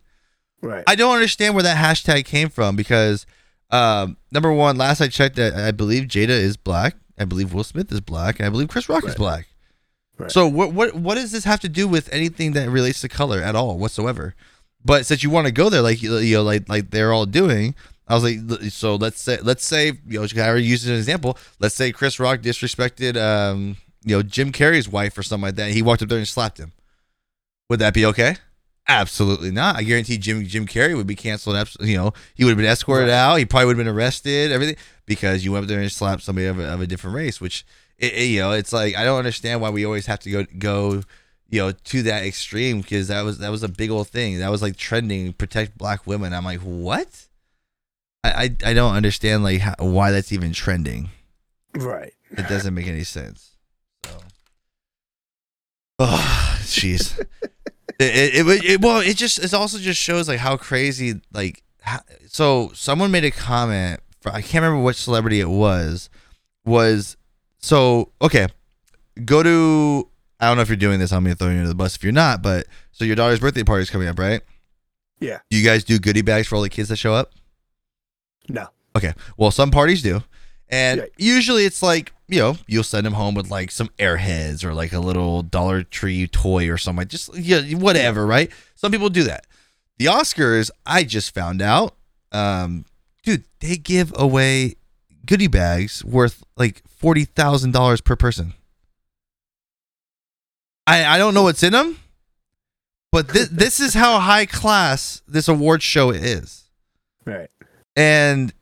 Right. 0.62 0.84
I 0.86 0.94
don't 0.94 1.14
understand 1.14 1.54
where 1.54 1.64
that 1.64 1.76
hashtag 1.76 2.24
came 2.24 2.48
from 2.48 2.76
because, 2.76 3.26
um, 3.70 4.16
number 4.30 4.52
one, 4.52 4.78
last 4.78 5.00
I 5.00 5.08
checked, 5.08 5.38
I 5.38 5.72
believe 5.72 6.04
Jada 6.04 6.28
is 6.28 6.56
black. 6.56 6.96
I 7.18 7.24
believe 7.24 7.52
Will 7.52 7.64
Smith 7.64 7.92
is 7.92 8.00
black, 8.00 8.40
and 8.40 8.46
I 8.46 8.50
believe 8.50 8.68
Chris 8.68 8.88
Rock 8.88 9.02
right. 9.02 9.10
is 9.10 9.16
black. 9.16 9.48
Right. 10.16 10.30
So 10.30 10.46
what 10.46 10.72
what 10.72 10.94
what 10.94 11.16
does 11.16 11.32
this 11.32 11.44
have 11.44 11.60
to 11.60 11.68
do 11.68 11.88
with 11.88 12.12
anything 12.12 12.52
that 12.52 12.70
relates 12.70 13.00
to 13.00 13.08
color 13.08 13.40
at 13.40 13.56
all 13.56 13.78
whatsoever? 13.78 14.34
But 14.84 15.06
since 15.06 15.22
you 15.22 15.30
want 15.30 15.46
to 15.46 15.52
go 15.52 15.70
there, 15.70 15.82
like 15.82 16.02
you 16.02 16.10
know, 16.10 16.42
like 16.42 16.68
like 16.68 16.90
they're 16.90 17.12
all 17.12 17.26
doing, 17.26 17.74
I 18.06 18.14
was 18.14 18.22
like, 18.22 18.70
so 18.70 18.96
let's 18.96 19.20
say 19.20 19.38
let's 19.42 19.66
say 19.66 19.92
you 20.06 20.20
know, 20.20 20.26
I 20.36 20.48
already 20.48 20.66
used 20.66 20.84
as 20.84 20.90
an 20.90 20.96
example. 20.96 21.38
Let's 21.58 21.74
say 21.74 21.90
Chris 21.90 22.20
Rock 22.20 22.40
disrespected 22.40 23.16
um 23.16 23.76
you 24.04 24.16
know 24.16 24.22
Jim 24.22 24.52
Carrey's 24.52 24.88
wife 24.88 25.16
or 25.18 25.22
something 25.22 25.46
like 25.46 25.56
that. 25.56 25.70
he 25.70 25.82
walked 25.82 26.02
up 26.02 26.08
there 26.08 26.18
and 26.18 26.28
slapped 26.28 26.58
him. 26.58 26.72
Would 27.70 27.80
that 27.80 27.94
be 27.94 28.04
okay? 28.06 28.36
Absolutely 28.86 29.50
not. 29.50 29.76
I 29.76 29.82
guarantee 29.82 30.18
Jim 30.18 30.44
Jim 30.44 30.66
Carrey 30.66 30.94
would 30.94 31.06
be 31.06 31.16
canceled. 31.16 31.56
You 31.80 31.96
know, 31.96 32.12
he 32.34 32.44
would 32.44 32.50
have 32.50 32.58
been 32.58 32.66
escorted 32.66 33.08
out. 33.08 33.36
He 33.36 33.46
probably 33.46 33.66
would 33.66 33.78
have 33.78 33.86
been 33.86 33.94
arrested. 33.94 34.52
Everything 34.52 34.76
because 35.06 35.44
you 35.44 35.52
went 35.52 35.64
up 35.64 35.68
there 35.68 35.80
and 35.80 35.90
slapped 35.90 36.22
somebody 36.22 36.46
of 36.46 36.58
a, 36.58 36.64
of 36.64 36.80
a 36.82 36.86
different 36.86 37.16
race, 37.16 37.40
which 37.40 37.64
it, 37.98 38.14
it, 38.14 38.24
you 38.26 38.40
know, 38.40 38.52
it's 38.52 38.72
like 38.72 38.96
I 38.96 39.04
don't 39.04 39.18
understand 39.18 39.60
why 39.60 39.70
we 39.70 39.84
always 39.84 40.06
have 40.06 40.20
to 40.20 40.30
go 40.30 40.44
go, 40.58 41.02
you 41.48 41.60
know, 41.60 41.72
to 41.72 42.02
that 42.02 42.24
extreme 42.24 42.80
because 42.80 43.08
that 43.08 43.22
was 43.22 43.38
that 43.38 43.50
was 43.50 43.62
a 43.62 43.68
big 43.68 43.90
old 43.90 44.08
thing. 44.08 44.38
That 44.38 44.50
was 44.50 44.62
like 44.62 44.76
trending, 44.76 45.32
protect 45.32 45.78
black 45.78 46.06
women. 46.06 46.34
I'm 46.34 46.44
like, 46.44 46.60
what? 46.60 47.26
I 48.22 48.30
I, 48.30 48.70
I 48.70 48.74
don't 48.74 48.94
understand 48.94 49.44
like 49.44 49.60
how, 49.60 49.74
why 49.78 50.10
that's 50.10 50.32
even 50.32 50.52
trending. 50.52 51.10
Right. 51.74 52.12
It 52.30 52.48
doesn't 52.48 52.74
make 52.74 52.86
any 52.86 53.04
sense. 53.04 53.56
So. 54.04 54.18
Oh, 56.00 56.58
jeez. 56.62 57.18
it, 57.52 57.54
it, 58.00 58.46
it, 58.46 58.64
it, 58.64 58.80
well, 58.80 59.00
it 59.00 59.16
just 59.16 59.38
it 59.38 59.54
also 59.54 59.78
just 59.78 60.00
shows 60.00 60.28
like 60.28 60.40
how 60.40 60.56
crazy 60.56 61.20
like 61.32 61.62
how, 61.80 62.00
so 62.26 62.70
someone 62.74 63.10
made 63.10 63.24
a 63.24 63.30
comment. 63.30 64.00
For, 64.20 64.30
I 64.30 64.40
can't 64.40 64.62
remember 64.62 64.82
which 64.82 64.96
celebrity 64.96 65.40
it 65.40 65.48
was. 65.48 66.08
Was 66.64 67.16
so 67.64 68.12
okay, 68.20 68.46
go 69.24 69.42
to. 69.42 70.08
I 70.38 70.48
don't 70.48 70.56
know 70.56 70.62
if 70.62 70.68
you're 70.68 70.76
doing 70.76 71.00
this. 71.00 71.12
I'm 71.12 71.24
gonna 71.24 71.34
throw 71.34 71.48
you 71.48 71.56
under 71.56 71.68
the 71.68 71.74
bus 71.74 71.96
if 71.96 72.04
you're 72.04 72.12
not. 72.12 72.42
But 72.42 72.66
so 72.92 73.06
your 73.06 73.16
daughter's 73.16 73.40
birthday 73.40 73.62
party 73.62 73.82
is 73.82 73.90
coming 73.90 74.06
up, 74.06 74.18
right? 74.18 74.42
Yeah. 75.18 75.38
Do 75.48 75.56
you 75.56 75.64
guys 75.64 75.82
do 75.82 75.98
goodie 75.98 76.20
bags 76.20 76.46
for 76.46 76.56
all 76.56 76.62
the 76.62 76.68
kids 76.68 76.90
that 76.90 76.96
show 76.96 77.14
up? 77.14 77.32
No. 78.50 78.68
Okay. 78.94 79.14
Well, 79.38 79.50
some 79.50 79.70
parties 79.70 80.02
do, 80.02 80.22
and 80.68 81.00
yeah. 81.00 81.06
usually 81.16 81.64
it's 81.64 81.82
like 81.82 82.12
you 82.28 82.38
know 82.38 82.56
you'll 82.66 82.84
send 82.84 83.06
them 83.06 83.14
home 83.14 83.34
with 83.34 83.50
like 83.50 83.70
some 83.70 83.88
airheads 83.98 84.62
or 84.62 84.74
like 84.74 84.92
a 84.92 85.00
little 85.00 85.42
Dollar 85.42 85.84
Tree 85.84 86.26
toy 86.26 86.68
or 86.68 86.76
something. 86.76 87.08
Just 87.08 87.34
yeah, 87.34 87.62
whatever, 87.78 88.26
right? 88.26 88.50
Some 88.74 88.92
people 88.92 89.08
do 89.08 89.22
that. 89.22 89.46
The 89.96 90.06
Oscars, 90.06 90.70
I 90.84 91.04
just 91.04 91.32
found 91.32 91.62
out, 91.62 91.96
um, 92.30 92.84
dude, 93.22 93.44
they 93.60 93.76
give 93.76 94.12
away 94.16 94.74
goodie 95.26 95.46
bags 95.46 96.04
worth 96.04 96.42
like 96.56 96.82
forty 96.88 97.24
thousand 97.24 97.72
dollars 97.72 98.00
per 98.00 98.16
person. 98.16 98.54
I 100.86 101.04
I 101.04 101.18
don't 101.18 101.34
know 101.34 101.42
what's 101.42 101.62
in 101.62 101.72
them, 101.72 101.98
but 103.12 103.28
this 103.28 103.48
this 103.52 103.80
is 103.80 103.94
how 103.94 104.18
high 104.18 104.46
class 104.46 105.22
this 105.26 105.48
award 105.48 105.82
show 105.82 106.10
is. 106.10 106.64
Right. 107.24 107.50
And 107.96 108.52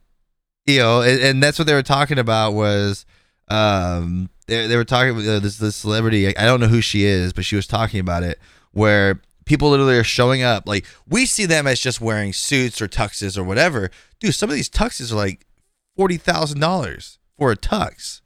you 0.67 0.79
know, 0.79 1.03
and, 1.03 1.21
and 1.21 1.43
that's 1.43 1.59
what 1.59 1.67
they 1.67 1.75
were 1.75 1.83
talking 1.83 2.19
about 2.19 2.53
was 2.53 3.05
um 3.49 4.31
they, 4.47 4.67
they 4.67 4.77
were 4.77 4.85
talking 4.85 5.11
about 5.11 5.27
uh, 5.27 5.39
this 5.41 5.59
this 5.59 5.77
celebrity 5.77 6.37
I 6.37 6.45
don't 6.45 6.61
know 6.61 6.69
who 6.69 6.81
she 6.81 7.05
is 7.05 7.33
but 7.33 7.45
she 7.45 7.57
was 7.57 7.67
talking 7.67 8.01
about 8.01 8.23
it 8.23 8.39
where 8.73 9.21
people 9.45 9.71
literally 9.71 9.99
are 9.99 10.05
showing 10.05 10.43
up 10.43 10.67
like 10.67 10.87
we 11.09 11.27
see 11.27 11.47
them 11.47 11.67
as 11.67 11.81
just 11.81 12.01
wearing 12.01 12.33
suits 12.33 12.81
or 12.81 12.89
tuxes 12.89 13.37
or 13.37 13.45
whatever 13.45 13.91
dude 14.21 14.35
some 14.35 14.49
of 14.49 14.55
these 14.55 14.71
tuxes 14.71 15.13
are 15.13 15.17
like 15.17 15.45
forty 15.97 16.17
thousand 16.17 16.61
dollars 16.61 17.19
for 17.39 17.53
a 17.53 17.57
tux. 17.57 18.21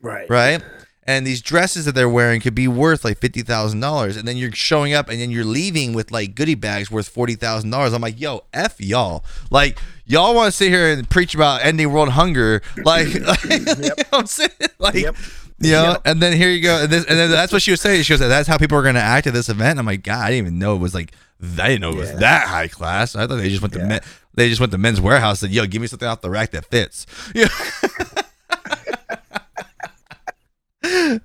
Right. 0.00 0.28
Right. 0.28 0.62
And 1.08 1.24
these 1.24 1.40
dresses 1.40 1.84
that 1.84 1.94
they're 1.94 2.08
wearing 2.08 2.40
could 2.40 2.54
be 2.54 2.66
worth 2.66 3.04
like 3.04 3.18
fifty 3.18 3.42
thousand 3.42 3.78
dollars, 3.78 4.16
and 4.16 4.26
then 4.26 4.36
you're 4.36 4.50
showing 4.50 4.92
up, 4.92 5.08
and 5.08 5.20
then 5.20 5.30
you're 5.30 5.44
leaving 5.44 5.92
with 5.92 6.10
like 6.10 6.34
goodie 6.34 6.56
bags 6.56 6.90
worth 6.90 7.08
forty 7.08 7.36
thousand 7.36 7.70
dollars. 7.70 7.92
I'm 7.92 8.02
like, 8.02 8.20
yo, 8.20 8.42
f 8.52 8.80
y'all. 8.80 9.24
Like 9.50 9.78
y'all 10.04 10.34
want 10.34 10.48
to 10.48 10.52
sit 10.52 10.68
here 10.70 10.92
and 10.92 11.08
preach 11.08 11.32
about 11.34 11.64
ending 11.64 11.92
world 11.92 12.08
hunger, 12.08 12.60
like, 12.84 13.14
yep. 13.14 13.38
you 13.48 13.64
know 13.64 13.94
I'm 14.12 14.26
saying, 14.26 14.50
like. 14.78 14.94
Yep. 14.94 15.16
You 15.58 15.72
know, 15.72 15.92
yep. 15.92 16.02
and 16.04 16.20
then 16.20 16.36
here 16.36 16.50
you 16.50 16.62
go, 16.62 16.82
and, 16.82 16.92
this, 16.92 17.06
and 17.06 17.18
then 17.18 17.30
that's 17.30 17.50
what 17.50 17.62
she 17.62 17.70
was 17.70 17.80
saying. 17.80 18.02
She 18.02 18.12
was 18.12 18.20
like, 18.20 18.28
"That's 18.28 18.46
how 18.46 18.58
people 18.58 18.76
are 18.76 18.82
going 18.82 18.94
to 18.96 19.00
act 19.00 19.26
at 19.26 19.32
this 19.32 19.48
event." 19.48 19.78
I'm 19.78 19.86
like, 19.86 20.02
"God, 20.02 20.22
I 20.22 20.28
didn't 20.28 20.48
even 20.48 20.58
know 20.58 20.76
it 20.76 20.80
was 20.80 20.94
like 20.94 21.14
I 21.42 21.68
didn't 21.68 21.82
know 21.82 21.90
it 21.90 21.96
was 21.96 22.10
yeah. 22.10 22.18
that 22.18 22.46
high 22.46 22.68
class. 22.68 23.14
I 23.14 23.26
thought 23.26 23.36
they 23.36 23.50
just 23.50 23.60
went 23.60 23.74
to. 23.74 24.00
They 24.36 24.48
just 24.48 24.60
went 24.60 24.72
to 24.72 24.78
Men's 24.78 25.00
Wearhouse 25.00 25.30
and 25.30 25.38
said, 25.38 25.50
"Yo, 25.50 25.66
give 25.66 25.82
me 25.82 25.88
something 25.88 26.06
off 26.06 26.20
the 26.20 26.30
rack 26.30 26.50
that 26.52 26.66
fits." 26.66 27.06
Yeah. 27.34 27.48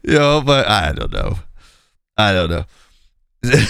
you 0.04 0.18
know, 0.18 0.42
but 0.42 0.68
I 0.68 0.92
don't 0.94 1.12
know. 1.12 1.40
I 2.18 2.34
don't 2.34 2.50
know. 2.50 2.66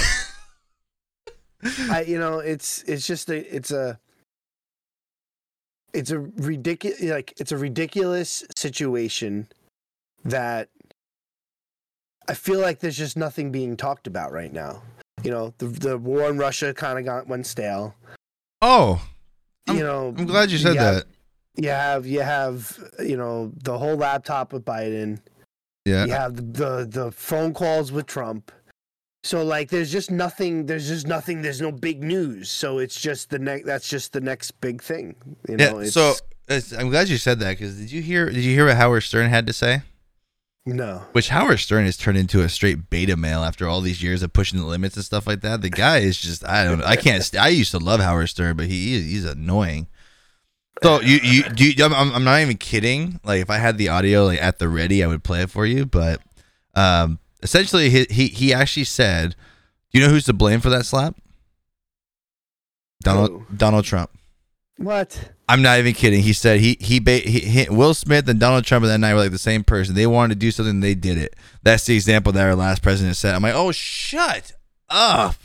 I, 1.90 2.04
you 2.08 2.18
know, 2.20 2.40
it's 2.40 2.84
it's 2.84 3.06
just 3.06 3.30
a 3.30 3.56
it's 3.56 3.72
a 3.72 4.00
it's 5.94 6.12
a 6.12 6.20
ridiculous 6.20 7.02
like 7.02 7.34
it's 7.38 7.52
a 7.52 7.58
ridiculous 7.58 8.44
situation 8.56 9.48
that 10.24 10.70
I 12.28 12.34
feel 12.34 12.60
like 12.60 12.80
there's 12.80 12.98
just 12.98 13.18
nothing 13.18 13.52
being 13.52 13.76
talked 13.76 14.08
about 14.08 14.32
right 14.32 14.54
now. 14.54 14.84
You 15.24 15.32
know, 15.32 15.54
the 15.58 15.68
the 15.68 15.98
war 15.98 16.30
in 16.30 16.38
Russia 16.38 16.74
kind 16.74 16.98
of 17.00 17.06
got 17.06 17.28
went 17.28 17.46
stale. 17.46 17.96
oh, 18.62 19.02
I'm- 19.68 19.78
you 19.78 19.84
know, 19.84 20.14
I'm 20.18 20.26
glad 20.26 20.52
you 20.52 20.58
said 20.58 20.76
have- 20.76 20.96
that. 20.96 21.06
You 21.58 21.70
have 21.70 22.06
you 22.06 22.22
have 22.22 22.80
you 23.00 23.18
know 23.18 23.52
the 23.64 23.78
whole 23.78 23.96
laptop 23.98 24.54
with 24.54 24.64
Biden. 24.64 25.20
Yeah. 25.86 26.06
You 26.06 26.12
have 26.14 26.36
the, 26.54 26.86
the 26.90 27.12
phone 27.12 27.54
calls 27.54 27.92
with 27.92 28.06
Trump. 28.06 28.52
So 29.24 29.44
like 29.44 29.70
there's 29.70 29.92
just 29.92 30.10
nothing 30.12 30.66
there's 30.66 30.88
just 30.88 31.08
nothing 31.08 31.42
there's 31.42 31.60
no 31.62 31.72
big 31.72 32.04
news. 32.04 32.50
So 32.50 32.78
it's 32.80 33.00
just 33.00 33.30
the 33.32 33.40
next 33.40 33.66
that's 33.66 33.90
just 33.90 34.14
the 34.14 34.22
next 34.22 34.52
big 34.62 34.82
thing. 34.82 35.16
You 35.50 35.58
know, 35.58 35.64
Yeah. 35.80 35.86
it's, 35.86 35.94
So 35.94 36.14
it's, 36.48 36.72
I'm 36.72 36.90
glad 36.90 37.10
you 37.10 37.18
said 37.18 37.40
that 37.40 37.58
because 37.58 37.76
did 37.78 37.92
you 37.92 38.02
hear? 38.02 38.28
Did 38.30 38.44
you 38.44 38.54
hear 38.56 38.66
what 38.68 38.78
Howard 38.78 39.04
Stern 39.04 39.30
had 39.30 39.46
to 39.48 39.54
say? 39.54 39.82
No. 40.66 41.04
Which 41.12 41.30
Howard 41.30 41.60
Stern 41.60 41.86
has 41.86 41.98
turned 41.98 42.18
into 42.18 42.42
a 42.42 42.50
straight 42.50 42.90
beta 42.90 43.18
male 43.18 43.44
after 43.44 43.68
all 43.68 43.82
these 43.82 44.04
years 44.04 44.22
of 44.22 44.34
pushing 44.34 44.60
the 44.60 44.66
limits 44.66 44.96
and 44.96 45.06
stuff 45.06 45.26
like 45.26 45.42
that. 45.42 45.62
The 45.62 45.70
guy 45.70 46.00
is 46.00 46.20
just 46.20 46.46
I 46.46 46.64
don't 46.64 46.80
know. 46.80 46.86
I 46.86 46.96
can't. 46.96 47.28
I 47.36 47.50
used 47.50 47.72
to 47.72 47.80
love 47.80 48.00
Howard 48.00 48.30
Stern, 48.30 48.58
but 48.58 48.68
he 48.68 48.96
is 48.96 49.06
he's 49.06 49.26
annoying. 49.26 49.88
So 50.84 51.00
you 51.02 51.20
you 51.24 51.44
do 51.44 51.70
you, 51.70 51.86
I'm, 51.86 51.94
I'm 52.14 52.24
not 52.24 52.42
even 52.42 52.58
kidding. 52.58 53.20
Like 53.24 53.42
if 53.42 53.50
I 53.50 53.58
had 53.58 53.78
the 53.78 53.90
audio 53.90 54.26
like 54.26 54.42
at 54.42 54.60
the 54.60 54.68
ready, 54.68 55.04
I 55.04 55.08
would 55.08 55.24
play 55.24 55.42
it 55.44 55.50
for 55.50 55.66
you. 55.66 55.86
But 55.86 56.22
um, 56.76 57.20
essentially, 57.44 57.90
he 57.90 58.06
he, 58.10 58.28
he 58.28 58.54
actually 58.54 58.86
said, 58.86 59.36
"Do 59.92 60.00
you 60.00 60.06
know 60.06 60.12
who's 60.12 60.26
to 60.26 60.34
blame 60.34 60.60
for 60.60 60.70
that 60.70 60.86
slap?" 60.86 61.16
Donald 63.04 63.30
Who? 63.30 63.56
Donald 63.56 63.86
Trump. 63.86 64.12
What? 64.78 65.32
I'm 65.52 65.62
not 65.62 65.80
even 65.80 65.94
kidding. 65.94 66.22
He 66.22 66.32
said 66.32 66.62
he 66.62 66.78
he, 66.80 67.02
he, 67.06 67.40
he 67.42 67.70
Will 67.70 67.94
Smith 67.94 68.30
and 68.30 68.40
Donald 68.40 68.64
Trump 68.64 68.86
that 68.86 68.98
night 68.98 69.14
were 69.14 69.20
like 69.20 69.32
the 69.32 69.38
same 69.38 69.66
person. 69.66 69.96
They 69.96 70.08
wanted 70.08 70.36
to 70.36 70.40
do 70.40 70.50
something, 70.50 70.80
they 70.80 70.96
did 70.96 71.18
it. 71.18 71.36
That's 71.62 71.84
the 71.86 71.94
example 71.94 72.32
that 72.32 72.46
our 72.46 72.56
last 72.56 72.82
president 72.82 73.18
said. 73.18 73.36
I'm 73.36 73.42
like, 73.42 73.54
oh, 73.54 73.74
shut 73.74 74.54
up. 74.88 75.36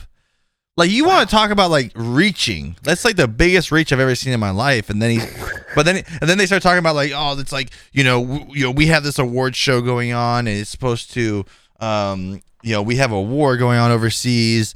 Like 0.77 0.91
you 0.91 1.07
want 1.07 1.29
to 1.29 1.35
talk 1.35 1.51
about 1.51 1.73
like 1.73 1.91
reaching? 1.97 2.77
That's 2.85 3.05
like 3.05 3.17
the 3.17 3.27
biggest 3.27 3.73
reach 3.73 3.93
I've 3.93 3.99
ever 3.99 4.15
seen 4.15 4.33
in 4.33 4.39
my 4.39 4.51
life. 4.51 4.91
And 4.91 5.03
then 5.03 5.11
he, 5.11 5.27
but 5.75 5.85
then 5.85 6.05
and 6.21 6.31
then 6.31 6.39
they 6.39 6.47
start 6.47 6.63
talking 6.63 6.79
about 6.79 6.95
like, 6.95 7.11
oh, 7.13 7.37
it's 7.41 7.51
like 7.51 7.71
you 7.91 8.05
know, 8.05 8.25
w- 8.25 8.47
you 8.51 8.63
know, 8.63 8.71
we 8.71 8.87
have 8.87 9.03
this 9.03 9.19
award 9.19 9.57
show 9.57 9.81
going 9.81 10.13
on, 10.13 10.47
and 10.47 10.57
it's 10.57 10.71
supposed 10.71 11.13
to, 11.15 11.45
um, 11.81 12.41
you 12.63 12.73
know, 12.73 12.83
we 12.83 12.95
have 12.97 13.11
a 13.11 13.21
war 13.21 13.57
going 13.57 13.81
on 13.81 13.91
overseas 13.91 14.73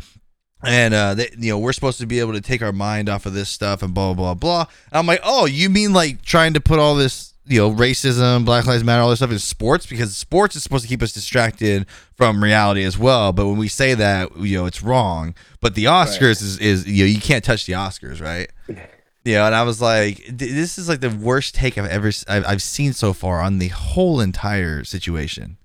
and 0.63 0.95
uh, 0.95 1.15
they, 1.15 1.31
you 1.39 1.51
know 1.51 1.59
we're 1.59 1.73
supposed 1.73 1.99
to 2.01 2.07
be 2.07 2.21
able 2.21 2.33
to 2.33 2.41
take 2.41 2.63
our 2.63 2.73
mind 2.73 3.09
off 3.09 3.27
of 3.27 3.33
this 3.33 3.49
stuff 3.49 3.83
and 3.83 3.95
blah 3.95 4.15
blah 4.15 4.35
blah. 4.35 4.67
And 4.91 4.99
I'm 4.99 5.07
like, 5.07 5.21
oh, 5.25 5.47
you 5.47 5.71
mean 5.71 5.93
like 5.93 6.23
trying 6.23 6.55
to 6.55 6.61
put 6.61 6.79
all 6.79 6.95
this, 6.95 7.35
you 7.47 7.59
know, 7.59 7.71
racism, 7.71 8.45
Black 8.45 8.67
Lives 8.67 8.85
Matter, 8.85 9.03
all 9.03 9.11
this 9.11 9.21
stuff 9.21 9.31
in 9.31 9.39
sports 9.39 9.87
because 9.87 10.17
sports 10.17 10.57
is 10.57 10.63
supposed 10.63 10.83
to 10.85 10.89
keep 10.89 11.03
us 11.03 11.13
distracted 11.13 11.87
from 12.15 12.43
reality 12.43 12.85
as 12.85 12.99
well. 12.99 13.33
But 13.33 13.47
when 13.47 13.57
we 13.57 13.69
say 13.69 13.95
that, 13.95 14.37
you 14.37 14.59
know, 14.59 14.67
it's 14.67 14.83
wrong. 14.83 15.35
But 15.61 15.75
the 15.75 15.85
Oscars 15.85 16.43
is 16.43 16.59
is 16.59 16.87
you 16.87 17.05
know 17.05 17.09
you 17.09 17.21
can't 17.21 17.45
touch 17.45 17.67
the 17.67 17.73
Oscars, 17.75 18.21
right? 18.21 18.51
Yeah, 19.23 19.45
and 19.45 19.55
I 19.55 19.65
was 19.65 19.83
like, 19.83 20.25
this 20.31 20.79
is 20.79 20.89
like 20.89 21.01
the 21.01 21.11
worst 21.11 21.55
take 21.55 21.77
I've 21.77 21.91
ever 21.91 22.11
I've, 22.27 22.47
I've 22.47 22.63
seen 22.63 22.95
so 22.95 23.13
far 23.13 23.43
on 23.43 23.59
the 23.59 23.69
whole 23.69 24.19
entire 24.19 24.83
situation. 24.83 25.59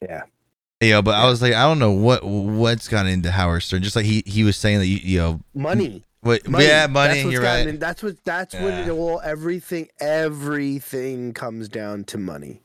Yeah. 0.00 0.22
You 0.80 0.90
know, 0.90 1.02
but 1.02 1.14
I 1.14 1.24
was 1.26 1.40
like, 1.40 1.54
I 1.54 1.62
don't 1.62 1.78
know 1.78 1.92
what 1.92 2.22
what's 2.22 2.86
gone 2.88 3.06
into 3.06 3.30
Howard 3.30 3.62
Stern. 3.62 3.82
Just 3.82 3.96
like 3.96 4.04
he 4.04 4.22
he 4.26 4.44
was 4.44 4.56
saying 4.58 4.78
that 4.80 4.86
you, 4.86 4.98
you 5.02 5.18
know 5.18 5.40
Money. 5.54 6.02
what, 6.20 6.46
money. 6.46 6.66
yeah, 6.66 6.86
money. 6.86 7.22
That's 7.22 7.32
You're 7.32 7.42
right. 7.42 7.66
in- 7.66 7.78
that's 7.78 8.02
what 8.02 8.22
that's 8.24 8.52
what 8.54 8.74
it 8.74 8.90
all 8.90 9.20
everything 9.24 9.88
everything 10.00 11.32
comes 11.32 11.68
down 11.70 12.04
to 12.04 12.18
money. 12.18 12.62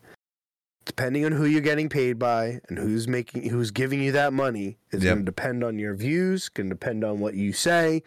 Depending 0.84 1.24
on 1.26 1.32
who 1.32 1.46
you're 1.46 1.62
getting 1.62 1.88
paid 1.88 2.20
by 2.20 2.60
and 2.68 2.78
who's 2.78 3.08
making 3.08 3.48
who's 3.50 3.72
giving 3.72 4.02
you 4.02 4.12
that 4.12 4.34
money 4.34 4.78
is 4.92 5.02
Yep. 5.04 5.10
going 5.14 5.20
to 5.20 5.24
depend 5.26 5.64
on 5.64 5.80
your 5.80 5.94
views, 5.96 6.50
going 6.50 6.68
to 6.70 6.76
depend 6.76 7.06
on 7.06 7.20
what 7.22 7.36
you 7.36 7.54
say, 7.54 8.04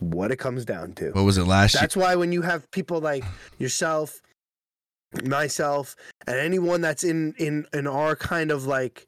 what 0.00 0.30
it 0.30 0.36
comes 0.36 0.66
down 0.66 0.92
to. 0.94 1.12
What 1.12 1.22
was 1.22 1.38
it 1.38 1.44
last 1.46 1.74
year? 1.74 1.80
That's 1.80 1.96
why 1.96 2.14
when 2.16 2.32
you 2.32 2.42
have 2.42 2.70
people 2.72 3.00
like 3.00 3.24
yourself, 3.58 4.20
myself, 5.24 5.96
and 6.26 6.36
anyone 6.36 6.80
that's 6.82 7.04
in 7.04 7.32
in 7.38 7.66
in 7.72 7.86
our 7.86 8.16
kind 8.16 8.50
of 8.50 8.66
like 8.66 9.06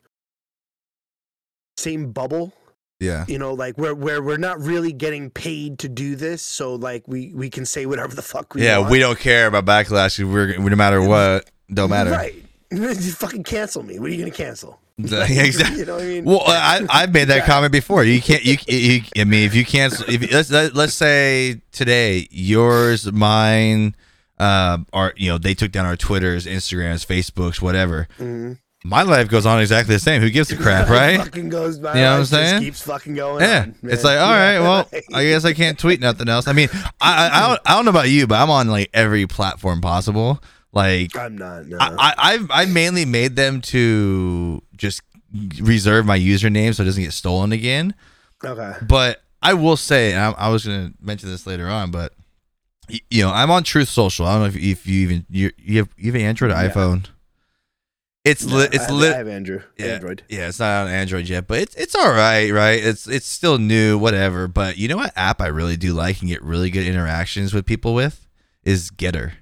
same 1.76 2.12
bubble, 2.12 2.52
Yeah, 3.00 3.24
you 3.28 3.38
know, 3.38 3.52
like 3.54 3.76
where 3.78 3.94
where 3.94 4.22
we're 4.22 4.36
not 4.36 4.60
really 4.60 4.92
getting 4.92 5.30
paid 5.30 5.78
to 5.80 5.88
do 5.88 6.16
this, 6.16 6.42
so 6.42 6.74
like 6.74 7.04
we 7.06 7.32
we 7.34 7.50
can 7.50 7.64
say 7.66 7.86
whatever 7.86 8.14
the 8.14 8.22
fuck 8.22 8.54
we 8.54 8.64
yeah. 8.64 8.78
want. 8.78 8.90
We 8.90 8.98
don't 8.98 9.18
care 9.18 9.46
about 9.46 9.64
backlash 9.64 10.18
We're 10.22 10.58
no 10.58 10.76
matter 10.76 11.00
what, 11.02 11.50
don't 11.72 11.90
matter. 11.90 12.10
Right. 12.10 12.34
Just 12.72 13.18
fucking 13.18 13.44
cancel 13.44 13.82
me. 13.82 13.98
What 13.98 14.10
are 14.10 14.14
you 14.14 14.18
gonna 14.18 14.30
cancel? 14.30 14.78
Exactly. 14.98 15.78
You 15.78 15.86
know 15.86 15.94
what 15.94 16.02
I 16.02 16.06
mean? 16.06 16.24
Well, 16.24 16.42
I 16.46 16.86
I've 16.90 17.12
made 17.12 17.28
that 17.28 17.38
Yeah. 17.38 17.46
comment 17.46 17.72
before. 17.72 18.04
You 18.04 18.20
can't. 18.20 18.44
You, 18.44 18.56
you 18.68 19.02
I 19.16 19.24
mean, 19.24 19.44
if 19.44 19.54
you 19.54 19.64
cancel, 19.64 20.04
if 20.08 20.30
let's 20.32 20.50
let, 20.50 20.74
let's 20.74 20.94
say 20.94 21.60
today 21.72 22.28
yours, 22.30 23.10
mine, 23.10 23.96
uh, 24.38 24.78
are 24.92 25.12
you 25.16 25.28
know 25.30 25.38
they 25.38 25.54
took 25.54 25.72
down 25.72 25.86
our 25.86 25.96
Twitters, 25.96 26.46
Instagrams, 26.46 27.04
Facebooks, 27.06 27.60
whatever. 27.60 28.06
Mhm. 28.18 28.58
My 28.84 29.02
life 29.02 29.28
goes 29.28 29.46
on 29.46 29.60
exactly 29.60 29.94
the 29.94 30.00
same. 30.00 30.20
Who 30.22 30.30
gives 30.30 30.50
a 30.50 30.56
crap, 30.64 30.88
right? 30.88 31.18
fucking 31.18 31.48
goes 31.50 31.78
by. 31.78 31.94
You 31.94 32.00
know 32.02 32.12
what 32.12 32.18
I'm 32.18 32.24
saying? 32.24 32.62
Keeps 32.62 32.82
fucking 32.82 33.14
going. 33.14 33.40
Yeah, 33.42 33.62
on, 33.62 33.74
it's 33.84 34.02
like 34.04 34.18
all 34.18 34.30
right. 34.32 34.58
Well. 34.58 34.88
I 35.14 35.24
guess 35.24 35.44
I 35.44 35.52
can't 35.52 35.78
tweet 35.78 36.00
nothing 36.00 36.28
else. 36.28 36.48
I 36.48 36.52
mean, 36.52 36.68
I, 37.00 37.28
I 37.28 37.30
I 37.44 37.48
don't 37.48 37.60
I 37.66 37.74
don't 37.76 37.84
know 37.84 37.90
about 37.90 38.08
you, 38.08 38.26
but 38.26 38.40
I'm 38.40 38.50
on 38.50 38.68
like 38.68 38.90
every 38.92 39.26
platform 39.26 39.80
possible. 39.80 40.42
Like 40.72 41.16
I'm 41.16 41.36
not. 41.36 41.66
No. 41.66 41.76
I, 41.80 41.88
I 41.96 42.14
I've 42.32 42.50
I 42.50 42.64
mainly 42.64 43.04
made 43.04 43.36
them 43.36 43.60
to 43.62 44.62
just 44.76 45.02
reserve 45.60 46.04
my 46.06 46.18
username 46.18 46.74
so 46.74 46.82
it 46.82 46.86
doesn't 46.86 47.02
get 47.02 47.12
stolen 47.12 47.52
again. 47.52 47.94
okay. 48.44 48.72
But 48.86 49.22
I 49.42 49.54
will 49.54 49.76
say, 49.76 50.12
and 50.12 50.20
I, 50.20 50.30
I 50.32 50.48
was 50.48 50.64
gonna 50.64 50.92
mention 51.00 51.28
this 51.30 51.46
later 51.46 51.68
on, 51.68 51.90
but 51.90 52.14
you 53.10 53.22
know, 53.22 53.30
I'm 53.30 53.50
on 53.50 53.62
Truth 53.62 53.88
Social. 53.88 54.26
I 54.26 54.32
don't 54.32 54.40
know 54.40 54.46
if, 54.48 54.56
if 54.56 54.86
you 54.86 55.00
even 55.02 55.26
you, 55.30 55.50
you 55.56 55.78
have 55.78 55.88
you 55.96 56.06
have 56.12 56.14
an 56.20 56.26
Android 56.26 56.50
or 56.50 56.54
Yeah. 56.54 56.68
iPhone. 56.70 57.06
It's 58.24 58.44
No, 58.44 58.56
li- 58.58 58.68
it's 58.72 58.88
I, 58.88 58.92
lit. 58.92 59.14
I 59.14 59.18
have 59.18 59.28
Andrew. 59.28 59.62
Yeah. 59.76 59.86
Android. 59.86 60.22
Yeah, 60.28 60.48
it's 60.48 60.60
not 60.60 60.86
on 60.86 60.92
Android 60.92 61.28
yet, 61.28 61.48
but 61.48 61.58
it's 61.58 61.74
it's 61.74 61.94
all 61.96 62.10
right, 62.12 62.52
right? 62.52 62.82
It's 62.82 63.08
it's 63.08 63.26
still 63.26 63.58
new, 63.58 63.98
whatever. 63.98 64.46
But 64.46 64.76
you 64.78 64.86
know 64.88 64.96
what 64.96 65.12
app 65.16 65.40
I 65.40 65.48
really 65.48 65.76
do 65.76 65.92
like 65.92 66.20
and 66.20 66.28
get 66.28 66.40
really 66.42 66.70
good 66.70 66.86
interactions 66.86 67.52
with 67.52 67.66
people 67.66 67.94
with 67.94 68.28
is 68.62 68.90
GETTR. 68.92 69.32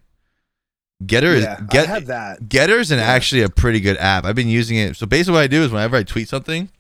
GETTR 1.05 1.35
is 1.37 1.45
Yeah, 1.45 1.67
I 1.73 1.85
have 1.87 2.07
that. 2.07 2.43
GETTR's 2.49 2.91
an 2.91 2.99
Yeah. 2.99 3.05
actually 3.05 3.43
a 3.43 3.51
pretty 3.51 3.81
good 3.81 3.99
app. 3.99 4.25
I've 4.25 4.35
been 4.35 4.49
using 4.49 4.77
it. 4.79 4.97
So 4.97 5.05
basically, 5.07 5.35
what 5.35 5.43
I 5.43 5.47
do 5.47 5.63
is 5.63 5.71
whenever 5.71 5.97
I 5.97 6.03
tweet 6.03 6.29
something, 6.29 6.71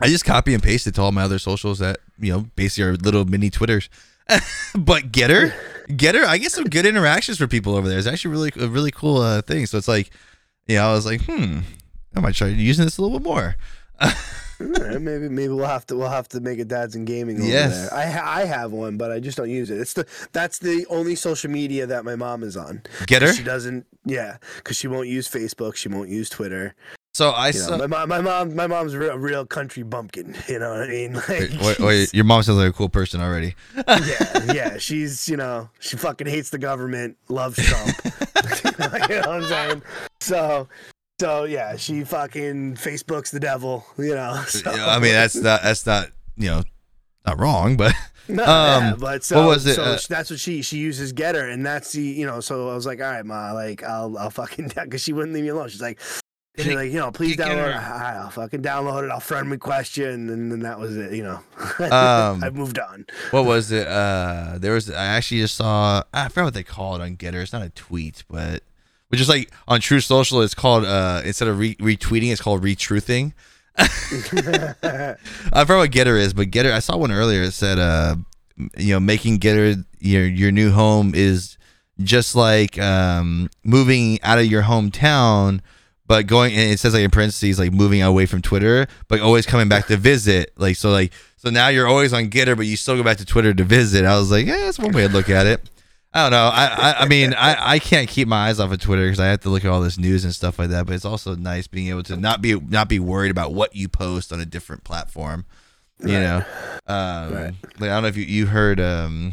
I 0.00 0.08
just 0.08 0.24
copy 0.26 0.52
and 0.52 0.62
paste 0.62 0.86
it 0.86 0.94
to 0.96 1.02
all 1.02 1.12
my 1.12 1.22
other 1.22 1.38
socials 1.38 1.78
that 1.78 1.98
you 2.18 2.30
know 2.30 2.46
basically 2.56 2.90
are 2.90 2.96
little 2.96 3.24
mini 3.24 3.48
Twitters. 3.48 3.88
but 4.74 5.10
GETTR, 5.12 5.54
GETTR, 5.88 6.24
I 6.24 6.36
get 6.36 6.52
some 6.52 6.64
good 6.64 6.84
interactions 6.84 7.38
for 7.38 7.46
people 7.46 7.74
over 7.74 7.88
there. 7.88 7.96
It's 7.98 8.06
actually 8.06 8.32
really 8.32 8.52
a 8.60 8.68
really 8.68 8.90
cool 8.90 9.16
uh, 9.22 9.40
thing. 9.42 9.64
So 9.66 9.78
it's 9.78 9.88
like, 9.88 10.10
yeah, 10.66 10.86
I 10.86 10.92
was 10.92 11.04
like, 11.06 11.22
hmm, 11.22 11.60
I 12.16 12.20
might 12.20 12.34
try 12.34 12.48
using 12.48 12.84
this 12.84 12.98
a 12.98 13.02
little 13.02 13.18
bit 13.18 13.24
more. 13.24 13.56
Right, 14.60 15.00
maybe 15.00 15.28
maybe 15.28 15.48
we'll 15.52 15.66
have 15.66 15.86
to 15.86 15.96
we'll 15.96 16.08
have 16.08 16.28
to 16.28 16.40
make 16.40 16.60
a 16.60 16.64
dads 16.64 16.94
and 16.94 17.04
gaming 17.04 17.40
over 17.40 17.48
Yes. 17.48 17.90
there. 17.90 17.94
I 17.98 18.42
I 18.42 18.44
have 18.44 18.70
one, 18.70 18.96
but 18.96 19.10
I 19.10 19.18
just 19.18 19.36
don't 19.36 19.50
use 19.50 19.70
it. 19.70 19.80
It's 19.80 19.94
the 19.94 20.06
that's 20.30 20.58
the 20.60 20.86
only 20.88 21.16
social 21.16 21.50
media 21.50 21.84
that 21.86 22.04
my 22.04 22.14
mom 22.14 22.44
is 22.44 22.56
on. 22.56 22.82
GETTR. 23.06 23.36
She 23.36 23.42
doesn't. 23.42 23.86
Yeah, 24.04 24.36
because 24.56 24.76
she 24.76 24.86
won't 24.86 25.08
use 25.08 25.28
Facebook. 25.28 25.74
She 25.74 25.88
won't 25.88 26.10
use 26.10 26.28
Twitter. 26.28 26.74
So 27.14 27.30
I 27.30 27.48
You 27.48 27.52
know, 27.60 27.66
saw. 27.66 27.76
my 27.76 27.86
mom, 27.86 28.08
my 28.08 28.20
mom, 28.22 28.54
my 28.56 28.66
mom's 28.66 28.94
a 28.94 28.98
real, 28.98 29.18
real 29.18 29.44
country 29.46 29.82
bumpkin. 29.82 30.34
You 30.48 30.58
know 30.58 30.70
what 30.70 30.82
I 30.84 30.86
mean? 30.88 31.12
Like, 31.14 31.28
Wait, 31.28 31.60
wait, 31.60 31.78
wait, 31.80 32.14
your 32.14 32.24
mom 32.24 32.42
sounds 32.42 32.58
like 32.58 32.68
a 32.68 32.72
cool 32.72 32.88
person 32.88 33.20
already. 33.20 33.54
yeah, 33.76 34.44
yeah. 34.52 34.78
She's 34.78 35.28
you 35.28 35.36
know 35.36 35.68
she 35.78 35.96
fucking 35.96 36.26
hates 36.26 36.50
the 36.50 36.58
government, 36.58 37.16
loves 37.28 37.56
Trump. 37.56 37.88
you 39.10 39.16
know 39.16 39.28
what 39.28 39.28
I'm 39.28 39.44
saying? 39.44 39.82
So, 40.20 40.68
so 41.20 41.44
yeah, 41.44 41.76
she 41.76 42.04
fucking 42.04 42.76
Facebook's 42.76 43.30
the 43.30 43.40
devil. 43.40 43.84
You 43.98 44.14
know. 44.14 44.42
So, 44.48 44.74
Yeah, 44.74 44.86
I 44.88 44.98
mean, 44.98 45.12
that's 45.12 45.34
not 45.36 45.62
that's 45.62 45.84
not 45.86 46.08
you 46.36 46.48
know 46.48 46.62
not 47.26 47.38
wrong, 47.38 47.76
but 47.76 47.94
No, 48.28 48.42
Um, 48.44 48.48
yeah, 48.84 48.94
but 48.98 49.22
so, 49.24 49.36
what 49.40 49.48
was 49.48 49.66
it, 49.66 49.74
so 49.74 49.82
uh, 49.82 49.98
that's 50.08 50.30
what 50.30 50.40
she 50.40 50.62
she 50.62 50.78
uses 50.78 51.12
GETTR, 51.12 51.52
and 51.52 51.64
that's 51.66 51.92
the 51.92 52.02
you 52.02 52.24
know. 52.26 52.40
So 52.40 52.70
I 52.70 52.74
was 52.74 52.86
like, 52.86 53.00
all 53.00 53.10
right, 53.10 53.24
ma, 53.26 53.52
like 53.52 53.82
I'll 53.82 54.16
I'll 54.16 54.30
fucking 54.30 54.72
because 54.74 55.02
she 55.02 55.12
wouldn't 55.12 55.34
leave 55.34 55.42
me 55.44 55.50
alone. 55.50 55.68
She's 55.68 55.82
like, 55.82 56.00
it- 56.54 56.74
like, 56.74 56.92
you 56.92 56.98
know, 56.98 57.10
please 57.10 57.36
download. 57.36 57.70
it. 57.70 57.74
GETTR. 57.76 57.92
All 57.92 57.98
right, 57.98 58.16
I'll 58.16 58.30
fucking 58.30 58.62
download 58.62 59.04
it. 59.04 59.10
I'll 59.10 59.20
friend 59.20 59.50
request 59.50 59.96
you, 59.96 60.08
and 60.08 60.28
then, 60.28 60.48
then 60.50 60.60
that 60.60 60.78
was 60.78 60.96
it. 60.96 61.12
You 61.14 61.22
know, 61.22 61.40
Um, 61.84 62.44
I 62.44 62.50
moved 62.52 62.78
on. 62.78 63.06
what 63.30 63.44
was 63.44 63.72
it? 63.72 63.86
Uh, 63.88 64.58
there 64.58 64.72
was 64.74 64.90
I 64.90 65.04
actually 65.06 65.40
just 65.40 65.56
saw 65.56 66.02
I 66.12 66.28
forgot 66.28 66.44
what 66.44 66.54
they 66.54 66.62
call 66.62 66.96
it 66.96 67.00
on 67.00 67.16
GETTR. 67.16 67.42
It's 67.42 67.52
not 67.52 67.62
a 67.62 67.70
tweet, 67.70 68.24
but 68.28 68.62
which 69.08 69.20
is 69.20 69.28
like 69.28 69.50
on 69.68 69.80
Truth 69.80 70.04
Social, 70.04 70.40
it's 70.42 70.54
called 70.54 70.84
uh 70.84 71.22
instead 71.24 71.48
of 71.48 71.58
re- 71.58 71.74
retweeting, 71.76 72.30
it's 72.32 72.40
called 72.42 72.62
retruthing. 72.62 73.32
I 73.78 75.16
forgot 75.64 75.78
what 75.78 75.90
GETTR 75.90 76.18
is, 76.20 76.34
but 76.34 76.48
GETTR, 76.50 76.72
I 76.72 76.78
saw 76.80 76.96
one 76.96 77.12
earlier. 77.12 77.42
It 77.42 77.52
said, 77.52 77.78
uh, 77.78 78.16
you 78.76 78.92
know, 78.94 79.00
making 79.00 79.38
GETTR 79.38 79.84
your 80.00 80.26
your 80.26 80.52
new 80.52 80.70
home 80.70 81.12
is 81.14 81.56
just 82.00 82.34
like 82.34 82.78
um, 82.78 83.48
moving 83.64 84.20
out 84.22 84.38
of 84.38 84.46
your 84.46 84.62
hometown, 84.62 85.60
but 86.12 86.26
going. 86.26 86.52
And 86.52 86.70
it 86.70 86.78
says 86.78 86.92
like 86.92 87.02
in 87.02 87.10
parentheses, 87.10 87.58
like 87.58 87.72
moving 87.72 88.02
away 88.02 88.26
from 88.26 88.42
Twitter, 88.42 88.86
but 89.08 89.20
always 89.20 89.46
coming 89.46 89.68
back 89.68 89.86
to 89.86 89.96
visit. 89.96 90.52
Like 90.58 90.76
so, 90.76 90.90
like 90.90 91.12
so 91.38 91.48
now 91.48 91.68
you're 91.68 91.86
always 91.86 92.12
on 92.12 92.28
GETTR, 92.28 92.54
but 92.54 92.66
you 92.66 92.76
still 92.76 92.96
go 92.96 93.02
back 93.02 93.16
to 93.16 93.24
Twitter 93.24 93.54
to 93.54 93.64
visit. 93.64 94.04
I 94.04 94.18
was 94.18 94.30
like, 94.30 94.44
yeah, 94.46 94.58
that's 94.58 94.78
one 94.78 94.92
way 94.92 95.06
to 95.06 95.12
look 95.12 95.30
at 95.30 95.46
it. 95.46 95.70
I 96.12 96.24
don't 96.24 96.32
know. 96.32 96.50
I 96.52 96.66
I, 96.66 96.94
I 97.04 97.08
mean, 97.08 97.32
I, 97.32 97.72
I 97.74 97.78
can't 97.78 98.06
keep 98.10 98.28
my 98.28 98.48
eyes 98.48 98.60
off 98.60 98.70
of 98.70 98.78
Twitter 98.80 99.04
because 99.06 99.20
I 99.20 99.28
have 99.28 99.40
to 99.40 99.48
look 99.48 99.64
at 99.64 99.70
all 99.70 99.80
this 99.80 99.96
news 99.96 100.24
and 100.24 100.34
stuff 100.34 100.58
like 100.58 100.68
that. 100.68 100.84
But 100.84 100.94
it's 100.96 101.06
also 101.06 101.34
nice 101.34 101.66
being 101.66 101.88
able 101.88 102.02
to 102.02 102.16
not 102.16 102.42
be 102.42 102.60
not 102.60 102.88
be 102.90 102.98
worried 103.00 103.30
about 103.30 103.54
what 103.54 103.74
you 103.74 103.88
post 103.88 104.30
on 104.34 104.38
a 104.40 104.44
different 104.44 104.84
platform. 104.84 105.46
You 106.04 106.12
Right. 106.14 106.20
know, 106.20 106.36
um, 106.86 107.32
Right. 107.34 107.54
like 107.80 107.90
I 107.90 107.94
don't 107.94 108.02
know 108.02 108.08
if 108.08 108.18
you 108.18 108.24
you 108.24 108.44
heard. 108.46 108.78
Um, 108.78 109.32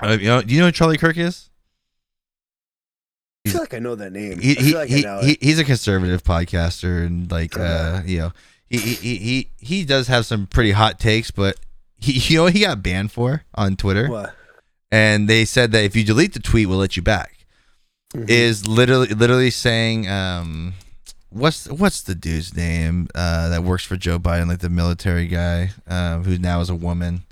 don't- 0.00 0.22
you 0.22 0.28
know, 0.28 0.40
do 0.40 0.54
you 0.54 0.60
know 0.60 0.66
who 0.66 0.72
Charlie 0.72 0.96
Kirk 0.96 1.18
is? 1.18 1.50
I 3.46 3.50
feel 3.50 3.60
like 3.60 3.74
I 3.74 3.78
know 3.78 3.94
that 3.94 4.12
name. 4.12 4.38
He 4.40 4.56
I 4.56 4.60
he, 4.60 4.70
feel 4.70 4.78
like 4.78 4.90
I 4.90 5.20
he, 5.22 5.26
he 5.32 5.38
he's 5.40 5.58
a 5.58 5.64
conservative 5.64 6.22
podcaster 6.22 7.06
and 7.06 7.30
like 7.30 7.56
uh 7.58 7.62
Uh-huh. 7.62 8.02
you 8.04 8.18
know 8.18 8.32
he, 8.68 8.78
he 8.78 9.16
he 9.16 9.50
he 9.58 9.84
does 9.84 10.08
have 10.08 10.26
some 10.26 10.46
pretty 10.46 10.72
hot 10.72 10.98
takes, 11.00 11.30
but 11.30 11.56
he 11.96 12.12
you 12.32 12.38
know 12.38 12.44
what 12.44 12.52
he 12.52 12.60
got 12.60 12.82
banned 12.82 13.12
for 13.12 13.44
on 13.54 13.76
Twitter, 13.76 14.08
What? 14.08 14.34
and 14.90 15.28
they 15.28 15.44
said 15.44 15.72
that 15.72 15.84
if 15.84 15.96
you 15.96 16.04
delete 16.04 16.32
the 16.34 16.40
tweet, 16.40 16.68
we'll 16.68 16.78
let 16.78 16.96
you 16.96 17.02
back. 17.02 17.34
Mhm. 18.14 18.28
is 18.30 18.66
literally 18.66 19.08
literally 19.08 19.50
saying 19.50 20.08
um 20.08 20.72
what's 21.28 21.68
what's 21.68 22.00
the 22.02 22.14
dude's 22.14 22.56
name 22.56 23.06
uh 23.14 23.50
that 23.50 23.62
works 23.62 23.84
for 23.84 23.96
Joe 23.98 24.18
Biden 24.18 24.48
like 24.48 24.60
the 24.60 24.70
military 24.70 25.26
guy 25.26 25.72
um 25.86 26.24
who 26.24 26.38
now 26.38 26.60
is 26.62 26.70
a 26.70 26.74
woman 26.74 27.24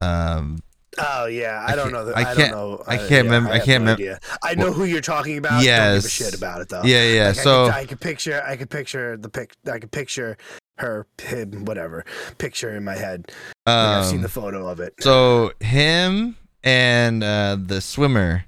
um 0.00 0.58
Oh 0.98 1.26
yeah, 1.26 1.64
I 1.66 1.72
I, 1.72 1.76
don't 1.76 1.90
know. 1.92 2.04
The, 2.04 2.12
I 2.14 2.20
I, 2.20 2.24
can't- 2.24 2.38
don't 2.38 2.50
know. 2.50 2.84
I 2.86 2.96
can't 2.98 3.24
remember- 3.24 3.50
I 3.50 3.56
have 3.56 3.64
can't 3.64 3.84
no 3.84 3.90
remem- 3.92 3.94
idea. 3.94 4.20
I 4.42 4.54
know 4.54 4.72
who 4.72 4.84
you're 4.84 5.00
talking 5.00 5.38
about. 5.38 5.52
Don't 5.52 5.64
Yes. 5.64 6.02
give 6.02 6.04
a 6.04 6.08
shit 6.08 6.34
about 6.36 6.60
it 6.60 6.68
though. 6.68 6.82
yeah 6.84 7.04
yeah 7.04 7.26
Like, 7.28 7.36
so 7.36 7.66
I 7.66 7.86
could, 7.86 7.98
I 7.98 8.04
picture. 8.04 8.42
I 8.46 8.56
could 8.56 8.68
picture 8.70 9.16
the 9.16 9.28
pic. 9.30 9.54
I 9.72 9.78
could 9.78 9.90
picture 9.90 10.36
her, 10.78 11.06
him, 11.20 11.64
whatever. 11.64 12.04
Picture 12.38 12.74
in 12.76 12.84
my 12.84 12.94
head. 12.96 13.32
Like, 13.66 13.74
I've 13.76 14.04
seen 14.06 14.16
um 14.16 14.22
the 14.22 14.28
photo 14.28 14.68
of 14.68 14.80
it. 14.80 14.94
so 15.00 15.52
him 15.60 16.36
and 16.64 17.22
uh 17.24 17.56
the 17.58 17.80
swimmer 17.80 18.44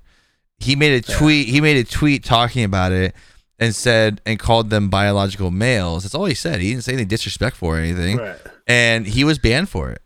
he 0.58 0.76
made 0.76 1.04
a 1.04 1.10
Yeah. 1.10 1.18
tweet 1.18 1.48
he 1.48 1.60
made 1.60 1.76
a 1.78 1.84
tweet 1.84 2.24
talking 2.24 2.62
about 2.64 2.92
it 2.92 3.14
and 3.58 3.74
said 3.74 4.20
and 4.26 4.38
called 4.38 4.68
them 4.70 4.88
biological 4.90 5.50
males 5.50 6.02
that's 6.04 6.14
all 6.14 6.24
he 6.26 6.34
said 6.34 6.60
he 6.60 6.70
didn't 6.70 6.84
say 6.84 6.92
anything 6.92 7.08
disrespectful 7.08 7.68
or 7.68 7.76
anything 7.78 8.18
Right. 8.18 8.36
and 8.66 9.06
he 9.06 9.24
was 9.24 9.38
banned 9.38 9.68
for 9.68 9.90
it. 9.90 10.02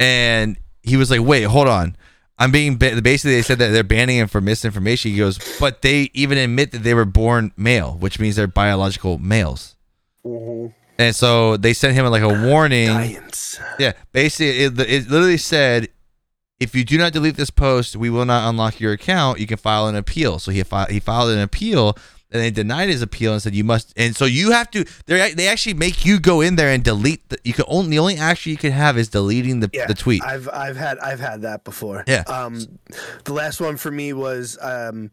And 0.00 0.56
he 0.88 0.96
was 0.96 1.10
like, 1.10 1.20
"Wait, 1.20 1.42
hold 1.44 1.68
on." 1.68 1.96
I'm 2.40 2.52
being 2.52 2.76
ba- 2.76 3.00
basically 3.02 3.34
they 3.34 3.42
said 3.42 3.58
that 3.58 3.70
they're 3.70 3.82
banning 3.82 4.16
him 4.18 4.28
for 4.28 4.40
misinformation. 4.40 5.10
He 5.10 5.18
goes, 5.18 5.38
"But 5.58 5.82
they 5.82 6.10
even 6.14 6.38
admit 6.38 6.70
that 6.72 6.82
they 6.84 6.94
were 6.94 7.04
born 7.04 7.52
male, 7.56 7.96
which 7.98 8.18
means 8.20 8.36
they're 8.36 8.46
biological 8.46 9.18
males." 9.18 9.74
Mhm. 10.24 10.72
And 10.98 11.14
so 11.14 11.56
they 11.56 11.72
sent 11.72 11.94
him 11.94 12.06
like 12.06 12.22
a 12.22 12.46
warning. 12.46 12.88
Science. 12.88 13.58
Yeah, 13.78 13.92
basically 14.12 14.64
it, 14.64 14.78
it 14.80 15.08
literally 15.10 15.36
said 15.36 15.88
if 16.60 16.74
you 16.74 16.84
do 16.84 16.98
not 16.98 17.12
delete 17.12 17.36
this 17.36 17.50
post, 17.50 17.94
we 17.94 18.10
will 18.10 18.24
not 18.24 18.48
unlock 18.48 18.80
your 18.80 18.92
account. 18.92 19.38
You 19.38 19.46
can 19.46 19.58
file 19.58 19.86
an 19.86 19.94
appeal. 19.94 20.38
So 20.40 20.50
he 20.50 20.62
fi- 20.64 20.90
he 20.90 20.98
filed 20.98 21.30
an 21.30 21.38
appeal 21.38 21.96
and 22.30 22.42
they 22.42 22.50
denied 22.50 22.88
his 22.88 23.02
appeal 23.02 23.32
and 23.32 23.42
said 23.42 23.54
you 23.54 23.64
must 23.64 23.92
and 23.96 24.14
so 24.14 24.24
you 24.24 24.50
have 24.50 24.70
to 24.70 24.84
they 25.06 25.32
they 25.32 25.48
actually 25.48 25.74
make 25.74 26.04
you 26.04 26.20
go 26.20 26.40
in 26.40 26.56
there 26.56 26.70
and 26.70 26.84
delete 26.84 27.26
the 27.28 27.38
you 27.44 27.52
can 27.52 27.64
only 27.68 27.90
the 27.90 27.98
only 27.98 28.16
action 28.16 28.50
you 28.50 28.58
can 28.58 28.72
have 28.72 28.98
is 28.98 29.08
deleting 29.08 29.60
the, 29.60 29.70
Yeah, 29.72 29.86
the 29.86 29.94
tweet. 29.94 30.22
I've 30.24 30.48
I've 30.48 30.76
had 30.76 30.98
I've 30.98 31.20
had 31.20 31.42
that 31.42 31.64
before. 31.64 32.04
Yeah. 32.06 32.24
Um, 32.26 32.78
the 33.24 33.32
last 33.32 33.60
one 33.60 33.76
for 33.76 33.90
me 33.90 34.12
was 34.12 34.58
um, 34.60 35.10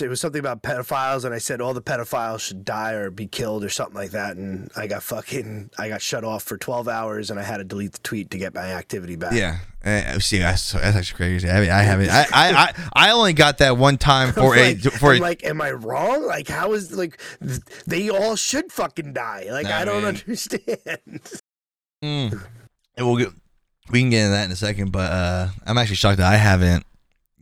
it 0.00 0.08
was 0.08 0.20
something 0.20 0.38
about 0.38 0.62
pedophiles, 0.62 1.24
and 1.24 1.34
I 1.34 1.38
said 1.38 1.60
all 1.60 1.74
the 1.74 1.82
pedophiles 1.82 2.40
should 2.40 2.64
die 2.64 2.92
or 2.92 3.10
be 3.10 3.26
killed 3.26 3.64
or 3.64 3.68
something 3.68 3.96
like 3.96 4.12
that, 4.12 4.36
and 4.36 4.70
I 4.76 4.86
got 4.86 5.02
fucking 5.02 5.70
I 5.78 5.88
got 5.88 6.00
shut 6.00 6.24
off 6.24 6.44
for 6.44 6.56
twelve 6.56 6.86
hours, 6.86 7.30
and 7.30 7.40
I 7.40 7.42
had 7.42 7.58
to 7.58 7.64
delete 7.64 7.92
the 7.92 7.98
tweet 7.98 8.30
to 8.30 8.38
get 8.38 8.54
my 8.54 8.72
activity 8.72 9.16
back. 9.16 9.32
yeah, 9.32 9.58
uh, 9.84 10.18
see, 10.20 10.38
that's, 10.38 10.72
that's 10.72 10.96
actually 10.96 11.16
crazy. 11.16 11.48
I 11.48 11.60
mean, 11.60 11.70
I 11.70 11.82
haven't. 11.82 12.10
I, 12.10 12.26
I, 12.32 12.52
I, 12.52 12.72
I 12.92 13.10
only 13.10 13.32
got 13.32 13.58
that 13.58 13.76
one 13.76 13.98
time 13.98 14.32
for 14.32 14.54
a 14.54 14.74
like, 14.74 14.80
for 14.80 15.12
I'm 15.12 15.18
a, 15.18 15.20
like, 15.20 15.44
am 15.44 15.60
I 15.60 15.72
wrong? 15.72 16.24
Like, 16.24 16.48
how 16.48 16.72
is 16.72 16.96
like 16.96 17.20
they 17.86 18.10
all 18.10 18.36
should 18.36 18.70
fucking 18.70 19.12
die? 19.12 19.48
Like, 19.50 19.66
I 19.66 19.82
I 19.82 19.84
don't 19.84 20.04
understand. 20.04 20.60
Mm. 22.02 22.32
And 22.96 23.06
we'll 23.06 23.18
get 23.18 23.28
we 23.90 24.00
can 24.00 24.08
get 24.08 24.20
into 24.20 24.30
that 24.30 24.46
in 24.46 24.50
a 24.52 24.56
second, 24.56 24.90
but 24.90 25.12
uh, 25.12 25.48
I'm 25.66 25.76
actually 25.76 25.96
shocked 25.96 26.16
that 26.16 26.32
I 26.32 26.36
haven't 26.36 26.86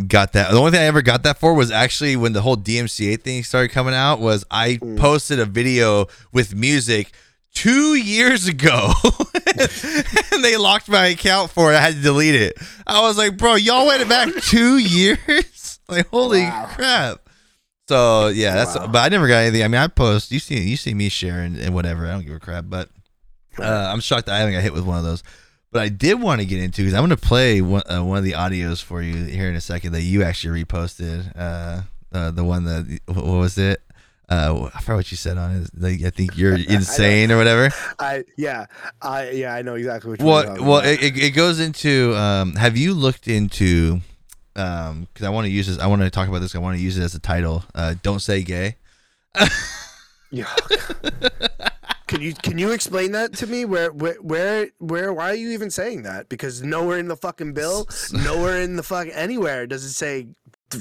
got 0.06 0.32
that. 0.34 0.50
The 0.52 0.58
only 0.58 0.70
thing 0.70 0.80
I 0.80 0.84
ever 0.84 1.02
got 1.02 1.22
that 1.24 1.38
for 1.38 1.54
was 1.54 1.70
actually 1.70 2.16
when 2.16 2.32
the 2.32 2.40
whole 2.42 2.56
DMCA 2.56 3.20
thing 3.20 3.42
started 3.44 3.68
coming 3.70 3.94
out. 3.94 4.20
Was 4.20 4.44
I 4.50 4.74
Mm. 4.74 4.98
posted 4.98 5.38
a 5.40 5.44
video 5.46 6.06
with 6.32 6.54
music 6.54 7.12
two 7.54 7.94
years 7.96 8.46
ago, 8.46 8.92
and 10.32 10.44
they 10.44 10.56
locked 10.56 10.88
my 10.88 11.06
account 11.06 11.50
for 11.50 11.72
it. 11.72 11.76
I 11.76 11.80
had 11.80 11.94
to 11.94 12.00
delete 12.00 12.34
it. 12.36 12.56
I 12.86 13.00
was 13.02 13.18
like, 13.18 13.36
bro, 13.36 13.54
y'all 13.56 13.86
went 13.86 14.08
back 14.08 14.28
two 14.42 14.78
years. 14.78 15.80
like, 15.88 16.06
holy 16.08 16.42
Wow. 16.44 16.66
crap. 16.74 17.18
So 17.88 18.28
yeah, 18.28 18.54
that's. 18.54 18.74
Wow. 18.78 18.86
But 18.88 18.98
I 19.04 19.08
never 19.08 19.26
got 19.26 19.38
anything. 19.38 19.64
I 19.64 19.68
mean, 19.68 19.80
I 19.80 19.86
post. 19.88 20.30
You 20.30 20.38
see, 20.40 20.60
you 20.60 20.76
see 20.76 20.92
me 20.94 21.08
sharing 21.08 21.56
and 21.58 21.74
whatever. 21.74 22.06
I 22.06 22.10
don't 22.10 22.26
give 22.26 22.36
a 22.36 22.40
crap. 22.40 22.66
But 22.68 22.90
uh, 23.58 23.88
I'm 23.92 24.00
shocked 24.00 24.26
that 24.26 24.34
I 24.34 24.38
haven't 24.38 24.54
got 24.54 24.62
hit 24.62 24.74
with 24.74 24.84
one 24.84 24.98
of 24.98 25.04
those. 25.04 25.22
But 25.70 25.82
I 25.82 25.88
did 25.90 26.20
want 26.20 26.40
to 26.40 26.46
get 26.46 26.60
into 26.62 26.82
because 26.82 26.94
I'm 26.94 27.00
going 27.06 27.10
to 27.10 27.16
play 27.16 27.60
one, 27.60 27.82
uh, 27.90 28.02
one 28.02 28.16
of 28.18 28.24
the 28.24 28.32
audios 28.32 28.82
for 28.82 29.02
you 29.02 29.24
here 29.26 29.48
in 29.50 29.54
a 29.56 29.60
second 29.60 29.92
that 29.92 30.00
you 30.02 30.22
actually 30.22 30.64
reposted. 30.64 31.30
Uh, 31.36 31.82
uh, 32.12 32.30
the 32.30 32.42
one 32.44 32.64
that 32.64 33.00
what 33.06 33.24
was 33.24 33.58
it? 33.58 33.82
Uh, 34.30 34.70
I 34.74 34.80
forgot 34.80 34.96
what 34.96 35.10
you 35.10 35.16
said 35.16 35.36
on 35.38 35.62
it. 35.62 35.70
Like, 35.76 36.02
I 36.02 36.10
think 36.10 36.36
you're 36.36 36.54
insane 36.68 37.30
or 37.32 37.36
whatever. 37.36 37.70
I 37.98 38.24
yeah, 38.36 38.66
I 39.02 39.30
yeah, 39.30 39.54
I 39.54 39.62
know 39.62 39.74
exactly 39.74 40.10
what 40.10 40.20
you're 40.20 40.28
Well, 40.28 40.56
well, 40.64 40.80
it, 40.84 41.02
it- 41.02 41.30
goes 41.30 41.60
into. 41.60 42.14
Um, 42.16 42.54
have 42.56 42.76
you 42.76 42.94
looked 42.94 43.28
into? 43.28 44.00
Because 44.54 45.22
I 45.22 45.28
want 45.30 45.44
to 45.46 45.50
use 45.50 45.66
this. 45.66 45.78
I 45.78 45.86
want 45.86 46.02
to 46.02 46.10
talk 46.10 46.28
about 46.28 46.40
this. 46.40 46.54
I 46.54 46.58
want 46.58 46.76
to 46.78 46.82
use 46.82 46.98
it 46.98 47.02
as 47.02 47.14
a 47.14 47.20
title. 47.20 47.64
Uh, 47.74 47.94
Don't 48.02 48.20
say 48.20 48.42
gay. 48.42 48.76
Yeah. 50.30 50.52
can 52.06 52.20
you 52.20 52.34
can 52.34 52.58
you 52.58 52.70
explain 52.72 53.12
that 53.12 53.32
to 53.34 53.46
me? 53.46 53.64
Where 53.64 53.90
where 53.92 54.14
where 54.20 54.68
where 54.78 55.12
why 55.12 55.30
are 55.30 55.34
you 55.34 55.50
even 55.50 55.70
saying 55.70 56.02
that? 56.02 56.28
Because 56.28 56.62
nowhere 56.62 56.98
in 56.98 57.08
the 57.08 57.16
fucking 57.16 57.54
bill, 57.54 57.88
nowhere 58.12 58.60
in 58.60 58.76
the 58.76 58.82
fuck 58.82 59.08
anywhere 59.12 59.66
does 59.66 59.84
it 59.84 59.92
say. 59.92 60.28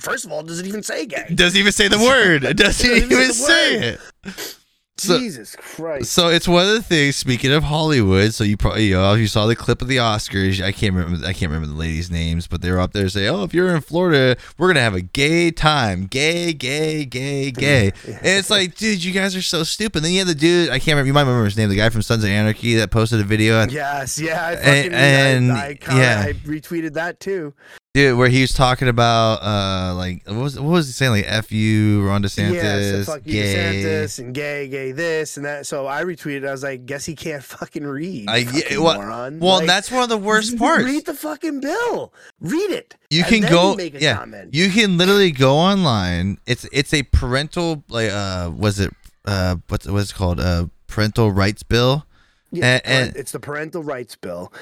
First 0.02 0.26
of 0.26 0.34
all, 0.34 0.44
does 0.44 0.60
it 0.60 0.66
even 0.66 0.84
say 0.84 1.06
gay? 1.06 1.32
Doesn't 1.34 1.58
even 1.58 1.72
say 1.72 1.88
the 1.88 1.98
word. 2.00 2.44
It 2.44 2.58
doesn't 2.58 2.90
Doesn't 2.90 3.12
even 3.12 3.32
say 3.34 3.80
say 3.80 3.98
it. 4.26 4.58
So- 5.00 5.20
Jesus 5.20 5.56
Christ! 5.56 6.12
So 6.12 6.30
it's 6.30 6.48
one 6.48 6.66
of 6.68 6.74
the 6.74 6.82
things. 6.82 7.16
Speaking 7.16 7.52
of 7.54 7.64
Hollywood, 7.64 8.34
so 8.34 8.44
you 8.44 8.58
probably 8.58 8.88
you 8.88 8.96
know 8.96 9.14
you 9.14 9.28
saw 9.28 9.46
the 9.46 9.56
clip 9.56 9.82
of 9.82 9.88
the 9.88 9.98
Oscars. 9.98 10.62
I 10.64 10.72
can't 10.72 10.94
remember. 10.96 11.26
I 11.26 11.34
can't 11.34 11.52
remember 11.52 11.68
the 11.68 11.80
ladies' 11.80 12.10
names, 12.10 12.48
but 12.48 12.62
they 12.62 12.72
were 12.72 12.80
up 12.80 12.94
there 12.94 13.08
saying, 13.10 13.30
"Oh, 13.30 13.44
if 13.44 13.54
you're 13.54 13.76
in 13.76 13.82
Florida, 13.82 14.36
we're 14.58 14.68
gonna 14.68 14.82
have 14.82 14.96
a 14.96 15.02
gay 15.02 15.52
time. 15.52 16.06
Gay, 16.08 16.54
gay, 16.54 17.06
gay, 17.06 17.52
gay." 17.52 17.92
And 18.08 18.20
it's 18.24 18.50
like, 18.50 18.76
dude, 18.76 19.04
you 19.04 19.12
guys 19.12 19.36
are 19.36 19.42
so 19.42 19.64
stupid. 19.64 20.02
Then 20.04 20.12
you 20.12 20.20
had 20.20 20.28
the 20.28 20.36
dude. 20.36 20.70
I 20.70 20.80
can't 20.80 20.96
remember. 20.96 21.08
You 21.08 21.14
might 21.14 21.22
remember 21.22 21.46
his 21.46 21.58
name. 21.58 21.70
The 21.70 21.76
guy 21.76 21.90
from 21.90 22.02
Sons 22.02 22.24
of 22.24 22.30
Anarchy 22.30 22.76
that 22.76 22.90
posted 22.92 23.20
a 23.20 23.24
video. 23.24 23.68
Yes, 23.68 24.20
yeah, 24.20 24.44
I 24.48 24.52
And- 24.54 24.94
and- 24.94 25.52
I, 25.52 25.68
I, 25.68 25.74
kinda, 25.76 26.02
yeah. 26.02 26.24
I 26.28 26.34
retweeted 26.34 26.94
that 26.94 27.20
too. 27.20 27.54
Dude, 27.98 28.16
where 28.16 28.30
he 28.30 28.42
was 28.42 28.54
talking 28.54 28.88
about 28.90 29.42
uh 29.42 29.96
like 29.96 30.22
what 30.28 30.36
was 30.38 30.60
what 30.60 30.70
was 30.70 30.86
he 30.86 30.94
saying 30.94 31.12
like 31.14 31.26
f 31.28 31.52
you 31.52 32.06
Ron 32.06 32.22
DeSantis 32.22 32.54
yeah, 32.54 33.04
so 33.04 33.12
fuck 33.12 33.22
you, 33.26 33.34
gay. 33.42 33.56
DeSantis, 33.84 34.20
and 34.20 34.36
gay, 34.36 34.68
gay, 34.68 34.92
this 34.92 35.36
and 35.38 35.46
that. 35.48 35.66
So 35.66 35.88
I 35.88 36.04
retweeted. 36.04 36.48
I 36.48 36.52
was 36.52 36.62
like, 36.62 36.86
guess 36.86 37.06
he 37.06 37.16
can't 37.16 37.44
fucking 37.44 37.84
read. 37.84 38.30
I- 38.30 38.44
fucking 38.44 38.62
yeah, 38.70 38.78
well- 38.78 39.02
moron. 39.02 39.40
Well, 39.40 39.58
Like, 39.58 39.66
that's 39.68 39.90
one 39.90 40.04
of 40.04 40.10
the 40.10 40.18
worst 40.18 40.58
parts. 40.60 40.84
Read 40.86 41.08
the 41.08 41.16
fucking 41.16 41.60
bill. 41.60 42.14
Read 42.40 42.70
it. 42.70 42.96
you 43.10 43.24
can 43.24 43.42
go 43.42 43.74
make 43.74 43.96
a 43.96 44.00
yeah 44.00 44.18
comment. 44.18 44.54
you 44.54 44.70
can 44.70 45.00
literally 45.00 45.32
go 45.32 45.56
online 45.56 46.38
it's 46.46 46.66
it's 46.72 46.94
a 46.94 47.02
parental 47.02 47.84
like 47.90 48.12
uh 48.12 48.52
was 48.56 48.80
it 48.80 48.94
uh 49.26 49.56
what's 49.70 49.88
what's 49.88 50.12
it 50.12 50.14
called 50.14 50.40
uh 50.40 50.68
parental 50.86 51.32
rights 51.32 51.64
bill 51.64 52.06
Yeah, 52.52 52.80
and- 52.86 53.08
and- 53.10 53.16
it's 53.16 53.32
the 53.32 53.40
parental 53.40 53.82
rights 53.84 54.16
bill. 54.16 54.54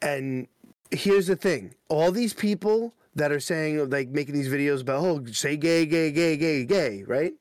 And 0.00 0.48
here's 0.90 1.26
the 1.26 1.36
thing: 1.36 1.74
all 1.88 2.10
these 2.10 2.34
people 2.34 2.94
that 3.16 3.30
are 3.30 3.40
saying, 3.40 3.90
like, 3.90 4.08
making 4.08 4.34
these 4.34 4.48
videos 4.48 4.80
about, 4.80 5.04
oh, 5.04 5.24
say 5.32 5.56
gay, 5.56 5.86
gay, 5.86 6.10
gay, 6.10 6.36
gay, 6.36 6.64
gay, 6.64 7.04
right? 7.04 7.32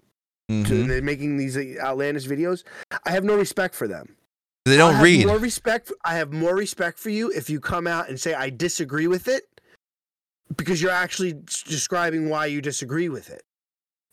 So 0.49 0.55
Mhm. 0.55 0.87
they're 0.87 1.01
making 1.01 1.37
these 1.37 1.57
outlandish 1.79 2.27
videos. 2.27 2.63
I 3.05 3.11
have 3.11 3.23
no 3.23 3.35
respect 3.35 3.73
for 3.75 3.87
them. 3.87 4.15
they 4.65 4.77
don't 4.77 5.01
read 5.01 5.25
More 5.25 5.39
respect. 5.39 5.91
I 6.05 6.15
have 6.15 6.31
more 6.31 6.55
respect 6.55 6.97
for 6.99 7.09
you 7.09 7.29
if 7.31 7.49
you 7.49 7.59
come 7.59 7.85
out 7.87 8.07
and 8.07 8.17
say 8.19 8.33
I 8.33 8.49
disagree 8.49 9.07
with 9.07 9.27
it, 9.27 9.43
because 10.55 10.81
you're 10.81 10.91
actually 10.91 11.33
describing 11.67 12.29
why 12.29 12.45
you 12.45 12.61
disagree 12.61 13.09
with 13.09 13.29
it. 13.29 13.43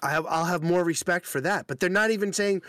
I 0.03 0.11
have, 0.11 0.27
I'll 0.27 0.47
have 0.47 0.63
more 0.63 0.83
respect 0.83 1.27
for 1.27 1.41
that. 1.43 1.67
But 1.67 1.79
they're 1.79 1.91
not 1.91 2.11
even 2.11 2.33
saying 2.33 2.63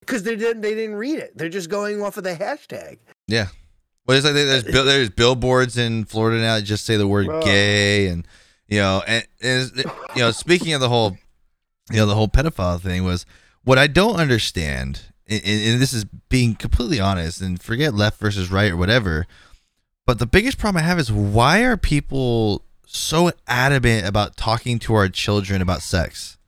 because 0.00 0.22
they 0.22 0.36
didn't 0.36 0.62
they 0.62 0.74
didn't 0.74 0.96
read 0.96 1.18
it. 1.18 1.36
They're 1.36 1.48
just 1.48 1.68
going 1.68 2.00
off 2.00 2.16
of 2.16 2.24
the 2.24 2.34
hashtag. 2.34 2.98
Yeah. 3.26 3.48
Well, 4.06 4.16
it's 4.16 4.24
like 4.24 4.34
there's 4.34 4.64
uh, 4.64 4.82
there's 4.84 5.10
billboards 5.10 5.76
in 5.76 6.04
Florida 6.04 6.40
now 6.40 6.56
that 6.56 6.62
just 6.62 6.84
say 6.84 6.96
the 6.96 7.08
word 7.08 7.26
gay, 7.42 8.06
and 8.06 8.26
you 8.68 8.78
know, 8.78 9.02
and, 9.06 9.26
and 9.42 9.72
you 10.14 10.22
know, 10.22 10.30
speaking 10.30 10.72
of 10.74 10.80
the 10.80 10.88
whole, 10.88 11.18
you 11.90 11.96
know, 11.96 12.06
the 12.06 12.14
whole 12.14 12.28
pedophile 12.28 12.80
thing 12.80 13.04
was 13.04 13.26
what 13.64 13.78
I 13.78 13.88
don't 13.88 14.16
understand, 14.16 15.02
and, 15.28 15.42
and 15.44 15.82
this 15.82 15.92
is 15.92 16.04
being 16.28 16.54
completely 16.54 17.00
honest, 17.00 17.40
and 17.40 17.60
forget 17.60 17.94
left 17.94 18.20
versus 18.20 18.50
right 18.50 18.70
or 18.70 18.76
whatever. 18.76 19.26
But 20.06 20.20
the 20.20 20.26
biggest 20.26 20.58
problem 20.58 20.84
I 20.84 20.86
have 20.86 21.00
is 21.00 21.10
why 21.10 21.64
are 21.64 21.76
people 21.76 22.62
so 22.86 23.32
adamant 23.48 24.06
about 24.06 24.36
talking 24.36 24.78
to 24.80 24.94
our 24.94 25.08
children 25.08 25.60
about 25.60 25.82
sex? 25.82 26.38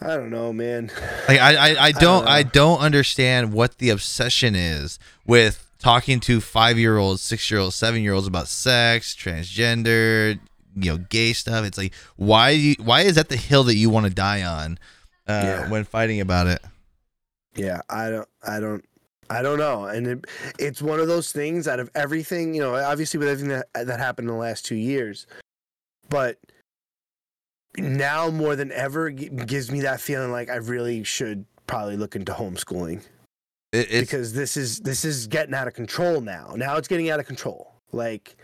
I 0.00 0.16
don't 0.16 0.30
know, 0.30 0.52
man. 0.54 0.90
Like 1.28 1.40
I, 1.40 1.56
I, 1.56 1.86
I 1.86 1.92
don't 1.92 2.24
know. 2.24 2.30
I 2.30 2.42
don't 2.42 2.78
understand 2.78 3.52
what 3.52 3.76
the 3.78 3.90
obsession 3.90 4.54
is 4.54 4.98
with 5.26 5.67
talking 5.78 6.20
to 6.20 6.40
five 6.40 6.78
year 6.78 6.96
olds, 6.98 7.22
six 7.22 7.50
year 7.50 7.60
olds, 7.60 7.76
seven 7.76 8.02
year 8.02 8.12
olds 8.12 8.26
about 8.26 8.48
sex, 8.48 9.14
transgender, 9.14 10.38
you 10.76 10.90
know, 10.92 10.98
gay 10.98 11.32
stuff. 11.32 11.64
It's 11.64 11.78
like 11.78 11.92
why 12.16 12.54
do 12.54 12.60
you, 12.60 12.74
why 12.82 13.02
is 13.02 13.14
that 13.16 13.28
the 13.28 13.36
hill 13.36 13.64
that 13.64 13.74
you 13.76 13.90
want 13.90 14.06
to 14.06 14.12
die 14.14 14.42
on 14.42 14.78
uh, 15.26 15.32
Yeah. 15.44 15.70
when 15.70 15.84
fighting 15.84 16.20
about 16.20 16.46
it? 16.46 16.60
Yeah, 17.56 17.80
I 17.88 18.10
don't, 18.10 18.28
I 18.46 18.60
don't, 18.60 18.84
I 19.30 19.42
don't 19.42 19.58
know. 19.58 19.84
And 19.86 20.06
it, 20.06 20.24
it's 20.58 20.80
one 20.80 21.00
of 21.00 21.08
those 21.08 21.32
things 21.32 21.66
out 21.68 21.80
of 21.80 21.90
everything, 21.94 22.54
you 22.54 22.60
know, 22.62 22.74
obviously 22.76 23.18
with 23.18 23.28
everything 23.28 23.48
that 23.50 23.86
that 23.86 23.98
happened 23.98 24.28
in 24.28 24.34
the 24.34 24.40
last 24.40 24.64
two 24.64 24.76
years, 24.76 25.26
but 26.08 26.38
now 27.76 28.30
more 28.30 28.56
than 28.56 28.72
ever 28.72 29.10
gives 29.10 29.70
me 29.70 29.80
that 29.82 30.00
feeling 30.00 30.32
like 30.32 30.48
I 30.50 30.56
really 30.56 31.04
should 31.04 31.44
probably 31.66 31.96
look 31.96 32.16
into 32.16 32.32
homeschooling 32.32 33.02
it 33.72 33.90
it's, 33.90 34.00
because 34.00 34.32
this 34.32 34.56
is 34.56 34.80
this 34.80 35.04
is 35.04 35.26
getting 35.26 35.54
out 35.54 35.68
of 35.68 35.74
control 35.74 36.20
now. 36.20 36.52
Now 36.56 36.76
it's 36.76 36.88
getting 36.88 37.10
out 37.10 37.20
of 37.20 37.26
control. 37.26 37.74
Like 37.92 38.36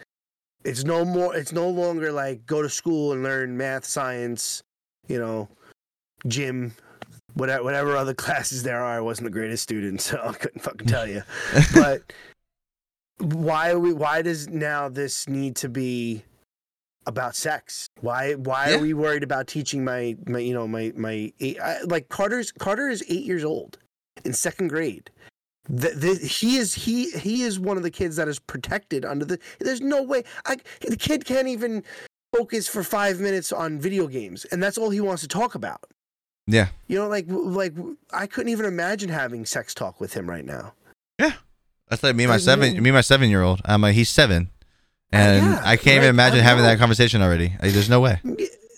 it's 0.65 0.85
no 0.85 1.05
more. 1.05 1.35
It's 1.37 1.53
no 1.53 1.69
longer 1.69 2.13
like 2.13 2.47
go 2.47 2.63
to 2.63 2.69
school 2.69 3.13
and 3.13 3.23
learn 3.23 3.57
math, 3.57 3.85
science, 3.85 4.63
you 5.09 5.19
know, 5.19 5.49
gym, 6.27 6.75
whatever 7.35 7.63
whatever 7.65 7.97
other 7.97 8.15
classes 8.25 8.63
there 8.63 8.83
are. 8.83 8.97
I 8.97 9.01
wasn't 9.01 9.27
the 9.27 9.31
greatest 9.31 9.63
student, 9.63 10.01
so 10.01 10.21
I 10.25 10.33
couldn't 10.33 10.61
fucking 10.63 10.87
tell 10.87 11.07
you. 11.07 11.23
but 11.75 12.03
why 13.19 13.71
are 13.71 13.79
we? 13.79 13.93
Why 13.93 14.23
does 14.23 14.49
now 14.49 14.89
this 14.89 15.29
need 15.29 15.57
to 15.57 15.69
be? 15.69 16.25
about 17.07 17.37
sex 17.37 17.91
why 18.01 18.33
why 18.33 18.71
Yeah. 18.71 18.77
are 18.77 18.79
we 18.79 18.95
worried 18.95 19.23
about 19.23 19.47
teaching 19.47 19.85
my 19.85 20.17
my 20.27 20.39
you 20.39 20.55
know 20.55 20.67
my 20.67 20.91
my 20.97 21.31
eight, 21.39 21.61
I, 21.61 21.83
like 21.83 22.09
carter's 22.09 22.51
carter 22.51 22.89
is 22.89 23.05
eight 23.11 23.25
years 23.27 23.45
old 23.45 23.77
in 24.25 24.33
second 24.33 24.69
grade 24.69 25.11
the, 25.69 25.89
the, 25.91 26.27
he 26.27 26.57
is 26.57 26.75
he 26.75 27.11
he 27.11 27.43
is 27.43 27.59
one 27.59 27.77
of 27.77 27.83
the 27.83 27.91
kids 27.91 28.17
that 28.17 28.29
is 28.29 28.39
protected 28.39 29.05
under 29.05 29.25
the 29.25 29.39
there's 29.61 29.81
no 29.81 30.03
way 30.03 30.25
I, 30.45 30.57
the 30.83 30.97
kid 30.97 31.25
can't 31.25 31.49
even 31.49 31.83
focus 32.37 32.69
for 32.69 32.83
five 32.83 33.21
minutes 33.21 33.51
on 33.53 33.79
video 33.79 34.07
games 34.07 34.45
and 34.47 34.63
that's 34.63 34.77
all 34.77 34.91
he 34.91 35.01
wants 35.01 35.23
to 35.23 35.29
talk 35.29 35.55
about 35.55 35.81
yeah. 36.47 36.69
you 36.87 36.99
know 36.99 37.09
like 37.09 37.25
like 37.29 37.73
i 38.13 38.27
couldn't 38.27 38.51
even 38.51 38.67
imagine 38.67 39.09
having 39.09 39.47
sex 39.47 39.73
talk 39.73 40.01
with 40.01 40.13
him 40.13 40.29
right 40.29 40.45
now 40.45 40.75
Yeah, 41.19 41.33
That's 41.89 42.03
like 42.03 42.17
me 42.17 42.25
and 42.25 42.31
my 42.31 42.39
seven 42.39 42.73
me 42.83 42.91
and 42.91 42.95
my 42.95 43.01
seven 43.01 43.31
year 43.31 43.43
old. 43.43 43.61
I'm 43.65 43.81
like 43.81 43.95
he's 43.95 44.11
seven, 44.11 44.51
uh, 45.13 45.17
and 45.17 45.47
yeah, 45.47 45.63
I 45.65 45.77
can't 45.77 45.97
even 45.97 46.09
imagine 46.09 46.41
having 46.41 46.65
that 46.65 46.79
conversation 46.79 47.23
already. 47.23 47.55
Like, 47.63 47.73
there's 47.73 47.89
no 47.89 48.01
way. 48.01 48.21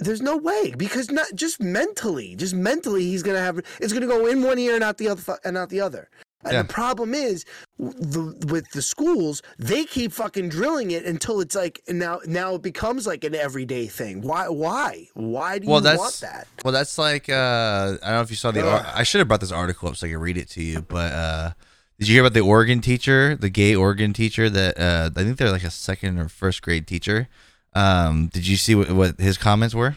There's 0.00 0.22
no 0.22 0.36
way 0.36 0.74
because 0.76 1.10
not 1.10 1.26
just 1.34 1.60
mentally 1.60 2.34
just 2.36 2.54
mentally 2.54 3.04
he's 3.04 3.22
gonna 3.22 3.38
have 3.40 3.58
it's 3.80 3.92
gonna 3.92 4.06
go 4.06 4.26
in 4.26 4.42
one 4.42 4.58
ear 4.58 4.74
and 4.74 4.84
out 4.84 4.98
the 4.98 5.08
other 5.08 5.38
and 5.44 5.56
out 5.56 5.68
the 5.70 5.80
other 5.80 6.08
and 6.44 6.52
Yeah. 6.52 6.62
the 6.62 6.68
problem 6.68 7.14
is 7.14 7.44
the, 7.78 8.36
with 8.52 8.70
the 8.70 8.82
schools 8.82 9.42
they 9.58 9.84
keep 9.84 10.12
fucking 10.12 10.48
drilling 10.50 10.90
it 10.92 11.04
until 11.04 11.40
it's 11.40 11.54
like 11.54 11.80
now 11.88 12.20
now 12.26 12.54
it 12.54 12.62
becomes 12.62 13.06
like 13.06 13.24
an 13.24 13.34
everyday 13.34 13.86
thing 13.86 14.22
why 14.22 14.48
why 14.48 15.08
why 15.14 15.58
do 15.58 15.66
Well, 15.66 15.78
you 15.78 15.84
that's- 15.84 15.98
want 15.98 16.20
that 16.20 16.46
Well, 16.64 16.72
that's 16.72 16.98
like 16.98 17.28
uh, 17.28 17.96
I 18.02 18.06
don't 18.06 18.16
know 18.16 18.20
if 18.22 18.30
you 18.30 18.36
saw 18.36 18.50
the. 18.50 18.68
Ar- 18.68 18.86
I 18.94 19.02
should 19.02 19.18
have 19.20 19.28
brought 19.28 19.40
this 19.40 19.52
article 19.52 19.88
up 19.88 19.96
so 19.96 20.06
I 20.06 20.10
could 20.10 20.18
read 20.18 20.36
it 20.36 20.48
to 20.50 20.62
you. 20.62 20.82
But 20.82 21.12
uh, 21.12 21.50
did 21.98 22.08
you 22.08 22.14
hear 22.14 22.22
about 22.22 22.34
the 22.34 22.40
Oregon 22.40 22.80
teacher, 22.80 23.36
the 23.36 23.48
gay 23.50 23.74
Oregon 23.74 24.12
teacher 24.12 24.48
that 24.50 24.78
uh, 24.78 25.10
I 25.16 25.22
think 25.24 25.38
they're 25.38 25.50
like 25.52 25.64
a 25.64 25.70
second 25.70 26.18
or 26.18 26.28
first 26.28 26.60
grade 26.62 26.86
teacher? 26.86 27.28
Um, 27.76 28.28
did 28.32 28.46
you 28.46 28.56
see 28.56 28.74
what, 28.74 28.90
what 28.90 29.20
his 29.20 29.36
comments 29.38 29.74
were? 29.74 29.96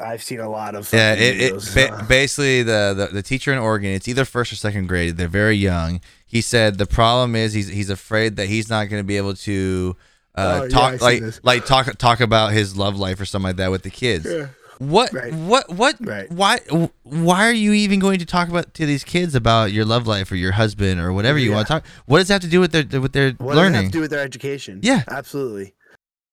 i've 0.00 0.22
seen 0.24 0.40
a 0.40 0.48
lot 0.50 0.74
of 0.74 0.92
Yeah, 0.92 1.14
it, 1.14 1.40
it 1.40 1.70
ba- 1.74 2.04
basically 2.08 2.64
the, 2.64 2.94
the 2.96 3.06
the 3.14 3.22
teacher 3.22 3.52
in 3.52 3.58
Oregon. 3.58 3.90
It's 3.90 4.08
either 4.08 4.24
first 4.24 4.52
or 4.52 4.56
second 4.56 4.88
grade. 4.88 5.16
They're 5.16 5.28
very 5.28 5.56
young. 5.56 6.00
He 6.26 6.40
said 6.40 6.78
the 6.78 6.86
problem 6.86 7.36
is 7.36 7.52
he's 7.52 7.68
he's 7.68 7.90
afraid 7.90 8.34
that 8.36 8.48
he's 8.48 8.68
not 8.68 8.88
going 8.88 9.00
to 9.00 9.06
be 9.06 9.16
able 9.16 9.34
to 9.34 9.96
uh, 10.34 10.62
Oh, 10.64 10.68
talk 10.68 10.94
see 10.98 11.04
like 11.04 11.22
like 11.44 11.64
talk 11.64 11.96
talk 11.96 12.18
about 12.20 12.52
his 12.52 12.76
love 12.76 12.96
life 12.98 13.20
or 13.20 13.24
something 13.24 13.50
like 13.50 13.56
that 13.56 13.70
with 13.70 13.82
the 13.82 13.90
kids. 13.90 14.26
Yeah. 14.28 14.48
What 14.78 15.12
Right. 15.12 15.32
what 15.32 15.70
what 15.72 15.94
Right. 16.00 16.28
why 16.32 16.58
why 17.04 17.46
are 17.46 17.52
you 17.52 17.72
even 17.72 18.00
going 18.00 18.18
to 18.18 18.26
talk 18.26 18.48
about 18.48 18.74
to 18.74 18.86
these 18.86 19.04
kids 19.04 19.36
about 19.36 19.70
your 19.70 19.84
love 19.84 20.08
life 20.08 20.32
or 20.32 20.36
your 20.36 20.52
husband 20.52 20.98
or 21.00 21.12
whatever 21.12 21.38
you 21.38 21.50
Yeah. 21.50 21.54
want 21.56 21.68
to 21.68 21.72
talk? 21.74 21.86
What 22.06 22.18
does 22.18 22.28
that 22.28 22.34
have 22.34 22.42
to 22.42 22.48
do 22.48 22.58
with 22.58 22.72
their 22.72 23.00
with 23.00 23.12
their 23.12 23.30
what 23.38 23.54
does 23.54 23.58
it 23.58 23.62
have 23.62 23.72
learning? 23.72 23.90
to 23.90 23.92
do 23.92 24.00
with 24.00 24.10
their 24.10 24.24
education 24.24 24.80
Yeah. 24.82 25.04
absolutely 25.08 25.74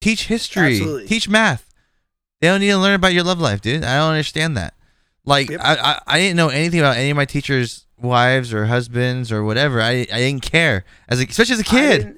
Teach 0.01 0.27
history. 0.27 0.73
Absolutely. 0.77 1.07
Teach 1.07 1.29
math. 1.29 1.67
They 2.41 2.47
don't 2.47 2.59
need 2.59 2.69
to 2.69 2.77
learn 2.77 2.95
about 2.95 3.13
your 3.13 3.23
love 3.23 3.39
life, 3.39 3.61
dude. 3.61 3.83
I 3.83 3.97
don't 3.97 4.09
understand 4.11 4.57
that. 4.57 4.73
Like 5.25 5.49
Yep. 5.51 5.61
I, 5.63 5.75
I 5.75 5.99
I 6.07 6.19
didn't 6.19 6.35
know 6.37 6.49
anything 6.49 6.79
about 6.79 6.97
any 6.97 7.11
of 7.11 7.15
my 7.17 7.25
teachers' 7.25 7.85
wives 7.99 8.51
or 8.53 8.65
husbands 8.65 9.31
or 9.31 9.43
whatever. 9.43 9.79
I 9.79 10.07
I 10.11 10.17
didn't 10.17 10.41
care 10.41 10.83
as 11.07 11.21
a, 11.21 11.25
especially 11.27 11.53
as 11.53 11.59
a 11.59 11.63
kid. 11.63 12.17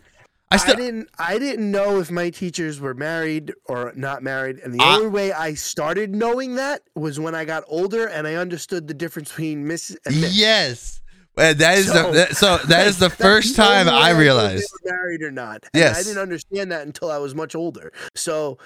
I, 0.50 0.56
I 0.56 0.58
still 0.58 0.76
didn't. 0.76 1.10
I 1.20 1.38
didn't 1.40 1.70
know 1.70 2.00
if 2.00 2.10
my 2.12 2.30
teachers 2.30 2.80
were 2.80 2.94
married 2.94 3.54
or 3.66 3.92
not 3.96 4.24
married, 4.24 4.60
and 4.60 4.74
the 4.74 4.82
I- 4.82 4.96
only 4.96 5.08
way 5.10 5.34
I 5.34 5.56
started 5.56 6.16
knowing 6.16 6.56
that 6.56 6.84
was 6.96 7.20
when 7.20 7.36
I 7.36 7.44
got 7.44 7.64
older 7.68 8.06
and 8.08 8.26
I 8.28 8.36
understood 8.36 8.88
the 8.88 8.94
difference 8.94 9.30
between 9.30 9.68
Miss 9.68 9.98
and 10.06 10.22
Miss. 10.22 10.38
yes. 10.38 11.02
And 11.38 11.58
that 11.60 11.78
is 11.78 11.88
So- 11.88 12.12
the 12.12 12.18
that, 12.18 12.36
so 12.38 12.58
that 12.68 12.88
is 12.88 13.00
the 13.00 13.10
first 13.28 13.56
time 13.56 13.90
I 13.90 14.12
realized. 14.12 14.72
married 14.86 15.22
or 15.22 15.32
not. 15.32 15.64
And 15.74 15.82
Yes. 15.82 16.00
I 16.00 16.04
didn't 16.04 16.22
understand 16.22 16.72
that 16.72 16.86
until 16.86 17.10
I 17.12 17.18
was 17.18 17.34
much 17.36 17.56
older. 17.56 17.92
So, 18.16 18.58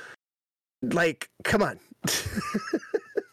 like, 0.82 1.30
come 1.44 1.62
on. 1.62 1.80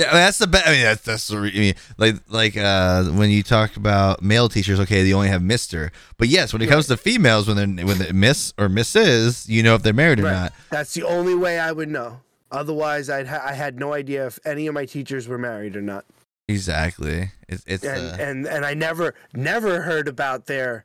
Yeah, 0.00 0.08
I 0.08 0.14
mean, 0.14 0.22
that's 0.22 0.38
the 0.38 0.48
best. 0.48 0.66
I 0.66 0.72
mean, 0.72 0.82
that's 0.82 1.02
that's 1.02 1.28
the 1.28 1.38
re- 1.38 1.52
I 1.54 1.58
mean, 1.60 1.74
like 1.98 2.16
like 2.28 2.56
uh, 2.56 3.04
when 3.04 3.30
you 3.30 3.44
talk 3.44 3.76
about 3.76 4.22
male 4.22 4.48
teachers, 4.48 4.80
okay, 4.80 5.04
they 5.04 5.12
only 5.12 5.28
have 5.28 5.40
Mister. 5.40 5.92
But 6.16 6.26
yes, 6.26 6.52
when 6.52 6.60
it 6.62 6.66
comes 6.66 6.88
to 6.88 6.96
females, 6.96 7.46
when 7.46 7.56
they're 7.76 7.86
when 7.86 7.98
they 7.98 8.10
Miss 8.10 8.52
or 8.58 8.66
Mrs, 8.68 9.48
you 9.48 9.62
know 9.62 9.76
if 9.76 9.84
they're 9.84 9.92
married 9.92 10.18
or 10.18 10.22
not. 10.24 10.52
That's 10.70 10.94
the 10.94 11.04
only 11.04 11.36
way 11.36 11.60
I 11.60 11.70
would 11.70 11.88
know. 11.88 12.18
Otherwise, 12.50 13.08
I'd 13.08 13.28
ha- 13.28 13.42
I 13.44 13.52
had 13.52 13.78
no 13.78 13.92
idea 13.92 14.26
if 14.26 14.40
any 14.44 14.66
of 14.66 14.74
my 14.74 14.84
teachers 14.84 15.28
were 15.28 15.38
married 15.38 15.76
or 15.76 15.82
not. 15.82 16.04
Exactly. 16.48 17.30
It's 17.48 17.64
it's 17.66 17.84
and 17.84 18.20
uh, 18.20 18.22
and 18.22 18.46
and 18.46 18.64
I 18.66 18.74
never 18.74 19.14
never 19.34 19.82
heard 19.82 20.08
about 20.08 20.46
their 20.46 20.84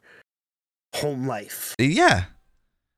home 0.96 1.28
life. 1.28 1.76
yeah. 1.80 2.26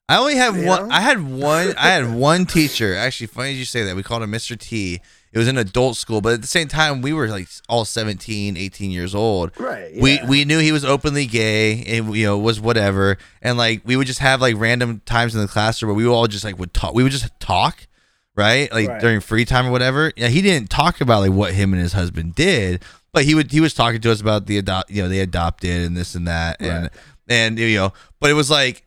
I 0.10 0.18
only 0.18 0.36
have 0.36 0.58
You 0.58 0.66
one. 0.68 0.90
know? 0.90 0.94
I 0.94 1.00
had 1.00 1.24
one. 1.24 1.74
I 1.78 1.88
had 1.88 2.14
one 2.14 2.46
teacher. 2.46 2.96
Actually, 2.96 3.28
funny 3.28 3.54
you 3.54 3.64
say 3.64 3.84
that. 3.84 3.96
We 3.96 4.04
called 4.04 4.22
him 4.24 4.32
Mr. 4.32 4.60
T. 4.60 5.00
It 5.32 5.38
was 5.38 5.48
an 5.48 5.58
adult 5.58 5.96
school, 5.96 6.20
but 6.20 6.34
at 6.34 6.42
the 6.42 6.48
same 6.48 6.68
time, 6.68 7.02
we 7.02 7.14
were 7.14 7.30
like 7.30 7.48
all 7.70 7.86
17, 7.86 8.58
18 8.58 8.92
years 8.92 9.16
old. 9.16 9.58
Right. 9.58 9.94
we 9.96 10.16
yeah. 10.16 10.28
we 10.28 10.44
knew 10.44 10.60
he 10.60 10.74
was 10.74 10.84
openly 10.84 11.26
gay 11.28 11.82
and 11.86 12.14
you 12.14 12.26
know 12.26 12.38
was 12.38 12.60
whatever 12.60 13.18
and 13.42 13.58
like 13.58 13.84
we 13.86 13.96
would 13.96 14.08
just 14.08 14.20
have 14.20 14.42
like 14.42 14.56
random 14.58 15.02
times 15.06 15.34
in 15.34 15.40
the 15.40 15.48
classroom 15.48 15.88
where 15.90 15.96
we 15.96 16.06
would 16.06 16.14
all 16.14 16.28
just 16.28 16.44
like 16.44 16.60
would 16.60 16.74
talk 16.74 16.94
we 16.94 17.04
would 17.04 17.14
just 17.14 17.30
talk 17.40 17.88
right 18.36 18.72
like 18.72 18.88
Right. 18.88 19.02
during 19.02 19.20
free 19.20 19.46
time 19.46 19.68
or 19.68 19.72
whatever 19.72 20.12
yeah 20.16 20.28
he 20.28 20.42
didn't 20.42 20.70
talk 20.70 21.02
about 21.02 21.20
like 21.22 21.32
what 21.32 21.54
him 21.54 21.74
and 21.74 21.82
his 21.82 21.94
husband 21.94 22.34
did 22.36 22.82
but 23.12 23.26
he 23.26 23.36
would 23.36 23.52
he 23.52 23.60
was 23.60 23.74
talking 23.74 24.00
to 24.02 24.12
us 24.12 24.22
about 24.22 24.46
the 24.46 24.58
adopt 24.58 24.90
you 24.90 25.02
know 25.04 25.10
they 25.10 25.20
adopted 25.20 25.82
and 25.86 25.98
this 25.98 26.16
and 26.16 26.28
that 26.28 26.58
and 26.62 26.84
Right. 26.84 26.92
and 27.28 27.60
you 27.60 27.76
know 27.78 27.94
but 28.20 28.30
it 28.30 28.34
was 28.34 28.50
like 28.50 28.84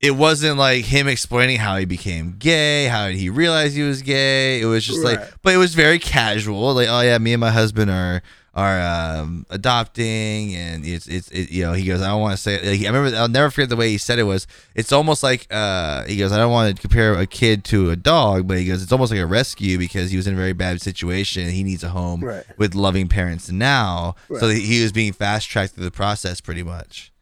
it 0.00 0.12
wasn't 0.12 0.58
like 0.58 0.84
him 0.84 1.08
explaining 1.08 1.56
how 1.58 1.76
he 1.78 1.86
became 1.86 2.34
gay, 2.38 2.86
how 2.88 3.06
did 3.08 3.16
he 3.16 3.30
realized 3.30 3.74
he 3.74 3.80
was 3.82 4.02
gay. 4.02 4.60
It 4.60 4.66
was 4.66 4.84
just 4.84 5.02
Right. 5.02 5.18
like, 5.18 5.30
but 5.40 5.54
it 5.54 5.56
was 5.56 5.74
very 5.74 5.98
casual. 5.98 6.74
Like, 6.74 6.88
oh 6.90 7.00
yeah, 7.00 7.16
me 7.16 7.32
and 7.32 7.40
my 7.40 7.50
husband 7.50 7.90
are 7.90 8.20
are 8.54 8.80
um, 8.80 9.44
adopting, 9.50 10.54
and 10.54 10.84
it's 10.84 11.06
it's 11.08 11.28
it, 11.30 11.50
you 11.50 11.64
know. 11.64 11.72
He 11.72 11.84
goes, 11.84 12.00
I 12.00 12.08
don't 12.08 12.20
want 12.20 12.36
to 12.36 12.42
say. 12.42 12.56
Like, 12.58 12.80
I 12.82 12.86
remember, 12.96 13.16
I'll 13.16 13.28
never 13.28 13.50
forget 13.50 13.68
the 13.68 13.76
way 13.76 13.90
he 13.90 13.98
said 13.98 14.18
it 14.18 14.22
was. 14.24 14.46
It's 14.76 14.92
almost 14.92 15.22
like 15.24 15.46
uh, 15.50 16.04
he 16.04 16.16
goes, 16.16 16.30
I 16.30 16.36
don't 16.36 16.52
want 16.52 16.74
to 16.76 16.80
compare 16.80 17.14
a 17.14 17.26
kid 17.26 17.64
to 17.64 17.90
a 17.90 17.96
dog, 17.96 18.46
but 18.46 18.58
he 18.58 18.64
goes, 18.66 18.82
it's 18.82 18.92
almost 18.92 19.10
like 19.10 19.20
a 19.20 19.26
rescue 19.26 19.76
because 19.76 20.10
he 20.12 20.16
was 20.16 20.26
in 20.28 20.34
a 20.34 20.36
very 20.36 20.52
bad 20.52 20.80
situation. 20.80 21.48
He 21.50 21.64
needs 21.64 21.82
a 21.82 21.88
home 21.88 22.22
Right. 22.22 22.44
with 22.56 22.74
loving 22.76 23.08
parents 23.08 23.50
now, 23.50 24.14
so 24.38 24.48
he 24.48 24.82
was 24.82 24.92
being 24.92 25.12
fast 25.12 25.48
tracked 25.48 25.74
through 25.74 25.84
the 25.84 25.90
process, 25.90 26.40
pretty 26.40 26.62
much. 26.62 27.12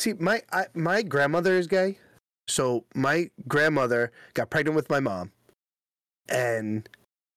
See, 0.00 0.14
my 0.14 0.42
I, 0.52 0.66
my 0.74 1.02
grandmother 1.02 1.54
is 1.54 1.68
gay, 1.68 1.98
so 2.48 2.84
my 2.96 3.30
grandmother 3.46 4.10
got 4.34 4.50
pregnant 4.50 4.74
with 4.74 4.90
my 4.90 4.98
mom, 4.98 5.30
and 6.28 6.88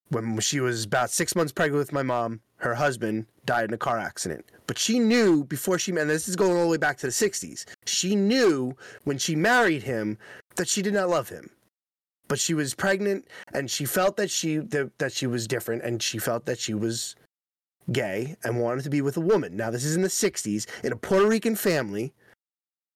when 0.09 0.39
she 0.39 0.59
was 0.59 0.85
about 0.85 1.11
six 1.11 1.35
months 1.35 1.51
pregnant 1.51 1.77
with 1.79 1.91
my 1.93 2.01
mom, 2.03 2.41
her 2.57 2.75
husband 2.75 3.25
died 3.45 3.65
in 3.65 3.73
a 3.73 3.77
car 3.77 3.99
accident. 3.99 4.45
But 4.65 4.77
she 4.77 4.99
knew 4.99 5.43
before 5.45 5.79
she 5.79 5.91
met, 5.91 6.01
and 6.01 6.09
this 6.09 6.27
is 6.27 6.35
going 6.35 6.51
all 6.51 6.63
the 6.63 6.69
way 6.69 6.77
back 6.77 6.97
to 6.97 7.07
the 7.07 7.11
60s, 7.11 7.65
she 7.85 8.15
knew 8.15 8.75
when 9.05 9.17
she 9.17 9.35
married 9.35 9.83
him 9.83 10.17
that 10.55 10.67
she 10.67 10.81
did 10.81 10.93
not 10.93 11.09
love 11.09 11.29
him. 11.29 11.49
But 12.27 12.39
she 12.39 12.53
was 12.53 12.73
pregnant 12.73 13.27
and 13.53 13.71
she 13.71 13.85
felt 13.85 14.17
that 14.17 14.29
she 14.29 14.57
that, 14.57 14.97
that 14.97 15.13
she 15.13 15.27
was 15.27 15.47
different 15.47 15.83
and 15.83 16.03
she 16.03 16.17
felt 16.17 16.45
that 16.45 16.59
she 16.59 16.73
was 16.73 17.15
gay 17.93 18.35
and 18.43 18.59
wanted 18.59 18.83
to 18.83 18.89
be 18.89 19.01
with 19.01 19.15
a 19.15 19.21
woman. 19.21 19.55
Now 19.55 19.71
this 19.71 19.85
is 19.85 19.95
in 19.95 20.01
the 20.01 20.09
60s 20.09 20.67
in 20.83 20.91
a 20.91 20.97
Puerto 20.97 21.25
Rican 21.25 21.55
family 21.55 22.13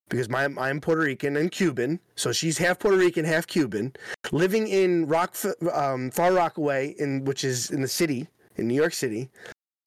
because 0.09 0.27
my, 0.27 0.43
I'm 0.57 0.81
Puerto 0.81 1.03
Rican 1.03 1.37
and 1.37 1.49
Cuban, 1.49 2.01
so 2.15 2.33
she's 2.33 2.57
half 2.57 2.79
Puerto 2.79 2.97
Rican, 2.97 3.23
half 3.23 3.47
Cuban, 3.47 3.93
living 4.33 4.67
in 4.67 5.07
Rock, 5.07 5.37
um, 5.73 6.11
Far 6.11 6.33
Rockaway, 6.33 6.95
in 6.99 7.23
which 7.23 7.45
is 7.45 7.71
in 7.71 7.81
the 7.81 7.87
city 7.87 8.27
in 8.57 8.67
New 8.67 8.75
York 8.75 8.93
City, 8.93 9.29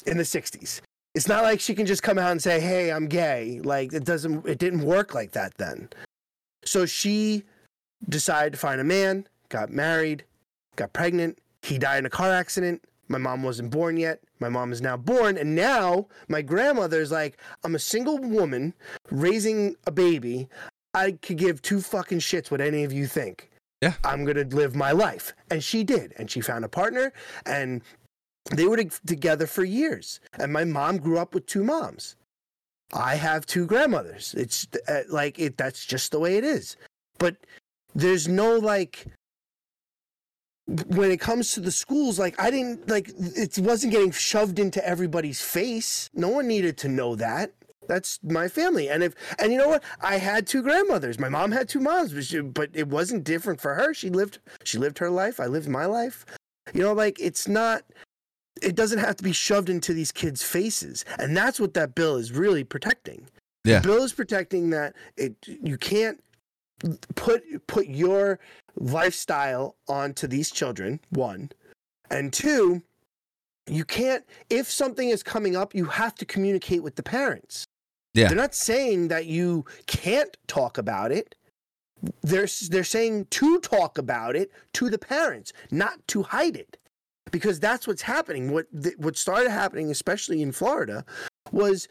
in 0.07 0.17
the 0.17 0.25
'60s. 0.25 0.81
It's 1.15 1.29
not 1.29 1.45
like 1.45 1.61
she 1.61 1.75
can 1.75 1.87
just 1.87 2.03
come 2.03 2.19
out 2.19 2.33
and 2.33 2.43
say, 2.43 2.61
"Hey, 2.61 2.91
I'm 2.91 3.07
gay." 3.07 3.61
Like 3.63 3.93
it 3.93 4.05
doesn't. 4.05 4.47
It 4.47 4.59
didn't 4.59 4.83
work 4.83 5.15
like 5.15 5.33
that 5.33 5.55
then. 5.59 5.89
So 6.65 6.87
she 6.87 7.45
decided 8.09 8.53
to 8.53 8.59
find 8.59 8.81
a 8.81 8.85
man, 8.85 9.27
got 9.49 9.71
married, 9.71 10.25
got 10.77 10.93
pregnant. 10.93 11.39
He 11.63 11.79
died 11.79 11.99
in 11.99 12.07
a 12.07 12.11
car 12.11 12.31
accident. 12.31 12.83
My 13.09 13.19
mom 13.19 13.43
wasn't 13.43 13.71
born 13.71 13.97
yet. 13.97 14.21
My 14.41 14.49
mom 14.49 14.73
is 14.73 14.81
now 14.81 14.97
born. 14.97 15.37
And 15.37 15.55
now 15.55 16.09
my 16.29 16.43
grandmother 16.43 17.01
is 17.01 17.11
like, 17.11 17.39
I'm 17.63 17.75
a 17.75 17.79
single 17.79 18.19
woman 18.19 18.75
raising 19.11 19.77
a 19.87 19.91
baby. 19.91 20.49
I 20.95 21.13
could 21.13 21.39
give 21.39 21.61
two 21.61 21.81
fucking 21.81 22.21
shits 22.21 22.51
what 22.51 22.61
any 22.61 22.85
of 22.85 22.93
you 22.93 23.07
think. 23.07 23.51
Yeah. 23.83 23.95
I'm 24.05 24.25
going 24.25 24.37
to 24.49 24.57
live 24.57 24.75
my 24.75 24.93
life. 24.93 25.35
And 25.51 25.63
she 25.63 25.85
did. 25.85 26.15
And 26.17 26.31
she 26.31 26.41
found 26.41 26.65
a 26.65 26.69
partner 26.69 27.13
and 27.45 27.83
they 28.51 28.67
were 28.67 28.83
together 29.07 29.47
for 29.47 29.65
years. 29.65 30.21
And 30.39 30.53
my 30.53 30.65
mom 30.65 30.99
grew 30.99 31.19
up 31.19 31.35
with 31.35 31.47
two 31.47 31.65
moms. 31.65 32.17
I 32.93 33.17
have 33.17 33.47
two 33.47 33.67
grandmothers. 33.67 34.35
It's 34.37 34.67
uh, 34.89 35.03
like 35.09 35.39
it 35.39 35.57
that's 35.57 35.85
just 35.85 36.13
the 36.13 36.21
way 36.21 36.37
it 36.37 36.45
is. 36.45 36.77
But 37.19 37.37
there's 37.95 38.29
no 38.29 38.57
like 38.57 39.07
when 40.67 41.11
it 41.11 41.21
comes 41.21 41.53
to 41.53 41.61
the 41.61 41.71
schools, 41.71 42.19
like 42.19 42.41
I 42.41 42.51
didn't 42.51 42.89
like 42.89 43.11
it 43.19 43.59
wasn't 43.59 43.93
getting 43.93 44.11
shoved 44.11 44.59
into 44.59 44.87
everybody's 44.87 45.43
face. 45.43 46.09
No 46.15 46.29
one 46.29 46.47
needed 46.47 46.77
to 46.79 46.89
know 46.89 47.17
that. 47.17 47.53
That's 47.87 48.19
my 48.23 48.49
family, 48.49 48.89
and 48.89 49.03
if 49.03 49.15
and 49.39 49.53
you 49.53 49.59
know 49.59 49.69
what, 49.69 49.85
I 50.01 50.17
had 50.17 50.47
two 50.47 50.63
grandmothers. 50.63 51.19
My 51.19 51.29
mom 51.29 51.53
had 51.53 51.69
two 51.69 51.81
moms, 51.81 52.15
but, 52.15 52.25
she, 52.25 52.41
but 52.41 52.71
it 52.73 52.89
wasn't 52.89 53.25
different 53.25 53.61
for 53.61 53.75
her. 53.75 53.93
She 53.93 54.09
lived 54.09 54.39
she 54.63 54.79
lived 54.79 54.99
her 54.99 55.11
life. 55.11 55.39
I 55.39 55.47
lived 55.47 55.69
my 55.69 55.85
life. 55.85 56.25
You 56.73 56.83
know, 56.83 56.93
like 56.93 57.21
it's 57.21 57.47
not. 57.47 57.83
It 58.63 58.75
doesn't 58.77 58.99
have 59.01 59.17
to 59.17 59.25
be 59.25 59.33
shoved 59.33 59.69
into 59.69 59.93
these 59.93 60.13
kids' 60.13 60.43
faces, 60.43 61.05
and 61.19 61.37
that's 61.37 61.59
what 61.59 61.75
that 61.75 61.95
bill 61.95 62.17
is 62.17 62.33
really 62.33 62.65
protecting. 62.65 63.27
Yeah. 63.65 63.81
The 63.81 63.89
bill 63.89 64.03
is 64.05 64.13
protecting 64.13 64.71
that 64.71 64.95
it 65.17 65.35
you 65.47 65.77
can't 65.79 66.23
put 67.15 67.43
put 67.67 67.87
your 67.87 68.39
lifestyle 68.77 69.77
onto 69.89 70.27
these 70.27 70.51
children 70.51 71.01
one 71.11 71.51
and 72.11 72.33
two 72.33 72.83
you 73.67 73.85
can't 73.85 74.25
if 74.51 74.71
something 74.71 75.09
is 75.09 75.23
coming 75.23 75.57
up 75.57 75.75
you 75.75 75.85
have 75.87 76.15
to 76.17 76.25
communicate 76.27 76.83
with 76.83 76.97
the 76.97 77.03
parents 77.03 77.65
Yeah. 78.13 78.29
they're 78.29 78.37
not 78.37 78.55
saying 78.55 79.09
that 79.09 79.27
you 79.27 79.65
can't 79.87 80.37
talk 80.49 80.77
about 80.77 81.13
it 81.13 81.35
they're 82.23 82.49
they're 82.69 82.85
saying 82.85 83.27
to 83.31 83.61
talk 83.61 83.97
about 83.97 84.35
it 84.37 84.51
to 84.75 84.91
the 84.91 84.99
parents 84.99 85.53
not 85.71 86.07
to 86.09 86.25
hide 86.25 86.57
it 86.57 86.77
because 87.31 87.61
that's 87.61 87.87
what's 87.87 88.03
happening. 88.03 88.53
What 88.53 88.67
th- 88.83 88.97
what 88.99 89.17
started 89.17 89.51
happening 89.51 89.91
especially 89.91 90.43
in 90.43 90.53
Florida 90.53 91.05
was 91.53 91.89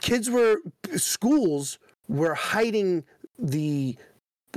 kids 0.00 0.30
were 0.30 0.58
schools 0.96 1.78
were 2.08 2.34
hiding 2.34 3.04
the 3.38 3.96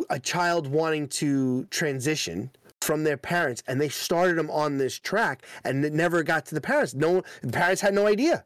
a 0.10 0.20
child 0.20 0.68
wanting 0.68 1.08
to 1.08 1.66
transition 1.66 2.52
from 2.82 3.04
their 3.04 3.18
parents 3.18 3.64
and 3.68 3.80
they 3.80 3.90
started 3.90 4.38
them 4.38 4.50
on 4.50 4.78
this 4.78 5.00
track 5.00 5.46
and 5.64 5.86
it 5.86 5.94
never 5.94 6.24
got 6.24 6.46
to 6.48 6.56
the 6.56 6.62
parents. 6.62 6.94
No 6.94 7.24
the 7.42 7.52
parents 7.52 7.82
had 7.82 7.94
no 7.94 8.08
idea 8.08 8.46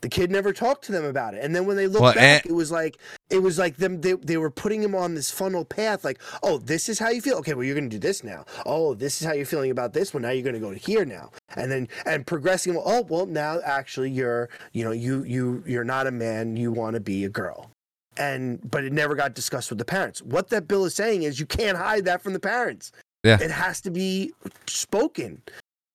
the 0.00 0.08
kid 0.08 0.30
never 0.30 0.52
talked 0.52 0.84
to 0.84 0.92
them 0.92 1.04
about 1.04 1.34
it 1.34 1.44
and 1.44 1.54
then 1.54 1.66
when 1.66 1.76
they 1.76 1.86
looked 1.86 2.02
Well, 2.02 2.14
back 2.14 2.44
and- 2.44 2.50
it 2.50 2.54
was 2.54 2.70
like 2.70 2.98
it 3.28 3.38
was 3.40 3.58
like 3.58 3.76
them 3.76 4.00
they, 4.00 4.14
they 4.14 4.36
were 4.36 4.50
putting 4.50 4.82
him 4.82 4.94
on 4.94 5.14
this 5.14 5.30
funnel 5.30 5.64
path 5.64 6.04
like 6.04 6.20
oh 6.42 6.58
this 6.58 6.88
is 6.88 6.98
how 6.98 7.10
you 7.10 7.20
feel 7.20 7.36
okay 7.38 7.54
well 7.54 7.64
you're 7.64 7.74
going 7.74 7.88
to 7.90 7.96
do 7.96 8.00
this 8.00 8.24
now 8.24 8.44
oh 8.66 8.94
this 8.94 9.20
is 9.20 9.26
how 9.26 9.32
you're 9.32 9.46
feeling 9.46 9.70
about 9.70 9.92
this 9.92 10.12
one 10.14 10.22
now 10.22 10.30
you're 10.30 10.42
going 10.42 10.54
to 10.54 10.60
go 10.60 10.72
to 10.72 10.78
here 10.78 11.04
now 11.04 11.30
and 11.56 11.70
then 11.70 11.88
and 12.06 12.26
progressing 12.26 12.76
oh 12.84 13.02
well 13.08 13.26
now 13.26 13.60
actually 13.64 14.10
you're 14.10 14.48
you 14.72 14.84
know 14.84 14.92
you 14.92 15.22
you 15.24 15.62
you're 15.66 15.84
not 15.84 16.06
a 16.06 16.10
man 16.10 16.56
you 16.56 16.72
want 16.72 16.94
to 16.94 17.00
be 17.00 17.24
a 17.24 17.28
girl 17.28 17.70
and 18.16 18.58
but 18.70 18.84
it 18.84 18.92
never 18.92 19.14
got 19.14 19.34
discussed 19.34 19.70
with 19.70 19.78
the 19.78 19.84
parents. 19.84 20.20
What 20.20 20.48
that 20.50 20.66
bill 20.66 20.84
is 20.84 20.94
saying 20.94 21.22
is 21.22 21.38
you 21.38 21.46
can't 21.46 21.78
hide 21.78 22.04
that 22.06 22.20
from 22.20 22.32
the 22.32 22.40
parents. 22.40 22.90
Yeah. 23.22 23.38
It 23.40 23.50
has 23.50 23.80
to 23.82 23.90
be 23.90 24.32
spoken. 24.66 25.40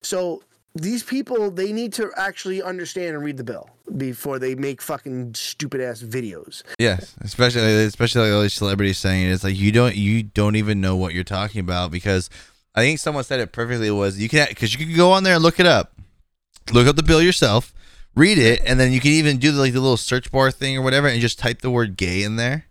So 0.02 0.42
these 0.76 1.04
people 1.04 1.50
they 1.50 1.72
need 1.72 1.94
to 1.94 2.12
actually 2.18 2.62
understand 2.62 3.16
and 3.16 3.24
read 3.24 3.38
the 3.38 3.44
bill 3.44 3.70
before 3.96 4.38
they 4.40 4.56
make 4.56 4.82
fucking 4.82 5.34
stupid 5.34 5.80
ass 5.80 6.04
videos. 6.04 6.64
Yes, 6.78 7.16
especially 7.22 7.62
especially 7.86 8.22
like 8.24 8.34
all 8.34 8.42
these 8.42 8.54
celebrities 8.54 8.98
saying 8.98 9.28
it. 9.28 9.32
it's 9.32 9.44
like 9.44 9.56
you 9.56 9.72
don't 9.72 9.96
you 9.96 10.22
don't 10.22 10.58
even 10.58 10.82
know 10.82 10.96
what 10.98 11.14
you're 11.14 11.24
talking 11.24 11.62
about 11.62 11.92
because 11.92 12.30
I 12.76 12.82
think 12.82 13.00
someone 13.00 13.24
said 13.24 13.40
it 13.40 13.54
perfectly 13.54 13.90
was 13.90 14.20
you 14.20 14.28
can 14.28 14.48
because 14.50 14.74
you 14.74 14.86
can 14.86 14.96
go 14.96 15.12
on 15.14 15.24
there 15.24 15.36
and 15.36 15.44
look 15.44 15.60
it 15.60 15.66
up, 15.66 15.94
look 16.74 16.88
up 16.88 16.98
the 16.98 17.04
bill 17.04 17.22
yourself, 17.22 17.74
read 18.14 18.38
it, 18.38 18.62
and 18.66 18.78
then 18.78 18.92
you 18.92 19.00
can 19.00 19.12
even 19.12 19.38
do 19.38 19.54
the, 19.54 19.60
like 19.60 19.74
the 19.74 19.80
little 19.80 19.98
search 19.98 20.30
bar 20.30 20.52
thing 20.52 20.78
or 20.78 20.82
whatever 20.82 21.08
and 21.08 21.22
just 21.22 21.40
type 21.40 21.62
the 21.62 21.72
word 21.72 21.96
gay 21.96 22.22
in 22.22 22.36
there. 22.36 22.66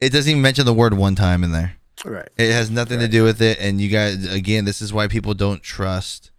It 0.00 0.10
doesn't 0.12 0.30
even 0.30 0.42
mention 0.42 0.66
the 0.66 0.74
word 0.74 0.94
one 0.94 1.16
time 1.16 1.42
in 1.42 1.50
there. 1.50 1.76
Right. 2.04 2.28
It 2.36 2.52
has 2.52 2.70
nothing 2.70 2.98
to 2.98 3.08
do 3.08 3.24
with 3.24 3.40
it. 3.40 3.58
And 3.58 3.80
you 3.80 3.88
guys, 3.88 4.30
again, 4.30 4.66
this 4.66 4.82
is 4.82 4.92
why 4.92 5.08
people 5.08 5.32
don't 5.32 5.62
trust 5.62 6.30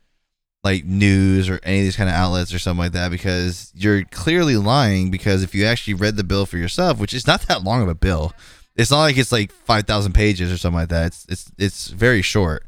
like 0.66 0.84
news 0.84 1.47
or 1.47 1.59
any 1.63 1.80
of 1.80 1.84
these 1.86 1.95
kind 1.95 2.09
of 2.09 2.16
outlets 2.16 2.53
or 2.53 2.59
something 2.59 2.80
like 2.84 2.91
that 2.91 3.11
because 3.11 3.72
you're 3.76 4.03
clearly 4.05 4.57
lying. 4.57 5.11
Because 5.11 5.43
if 5.43 5.55
you 5.55 5.63
actually 5.66 5.93
read 5.93 6.18
the 6.18 6.24
bill 6.26 6.45
for 6.45 6.57
yourself, 6.57 6.99
which 6.99 7.13
is 7.13 7.26
not 7.26 7.41
that 7.43 7.63
long 7.63 7.82
of 7.84 7.88
a 7.88 7.95
bill, 7.95 8.34
it's 8.76 8.91
not 8.91 9.01
like 9.01 9.18
it's 9.18 9.32
like 9.32 9.51
five 9.53 9.86
thousand 9.86 10.11
pages 10.13 10.51
or 10.51 10.57
something 10.57 10.80
like 10.82 10.89
that. 10.89 11.05
It's 11.07 11.26
it's 11.30 11.51
it's 11.57 11.88
very 11.89 12.22
short, 12.22 12.66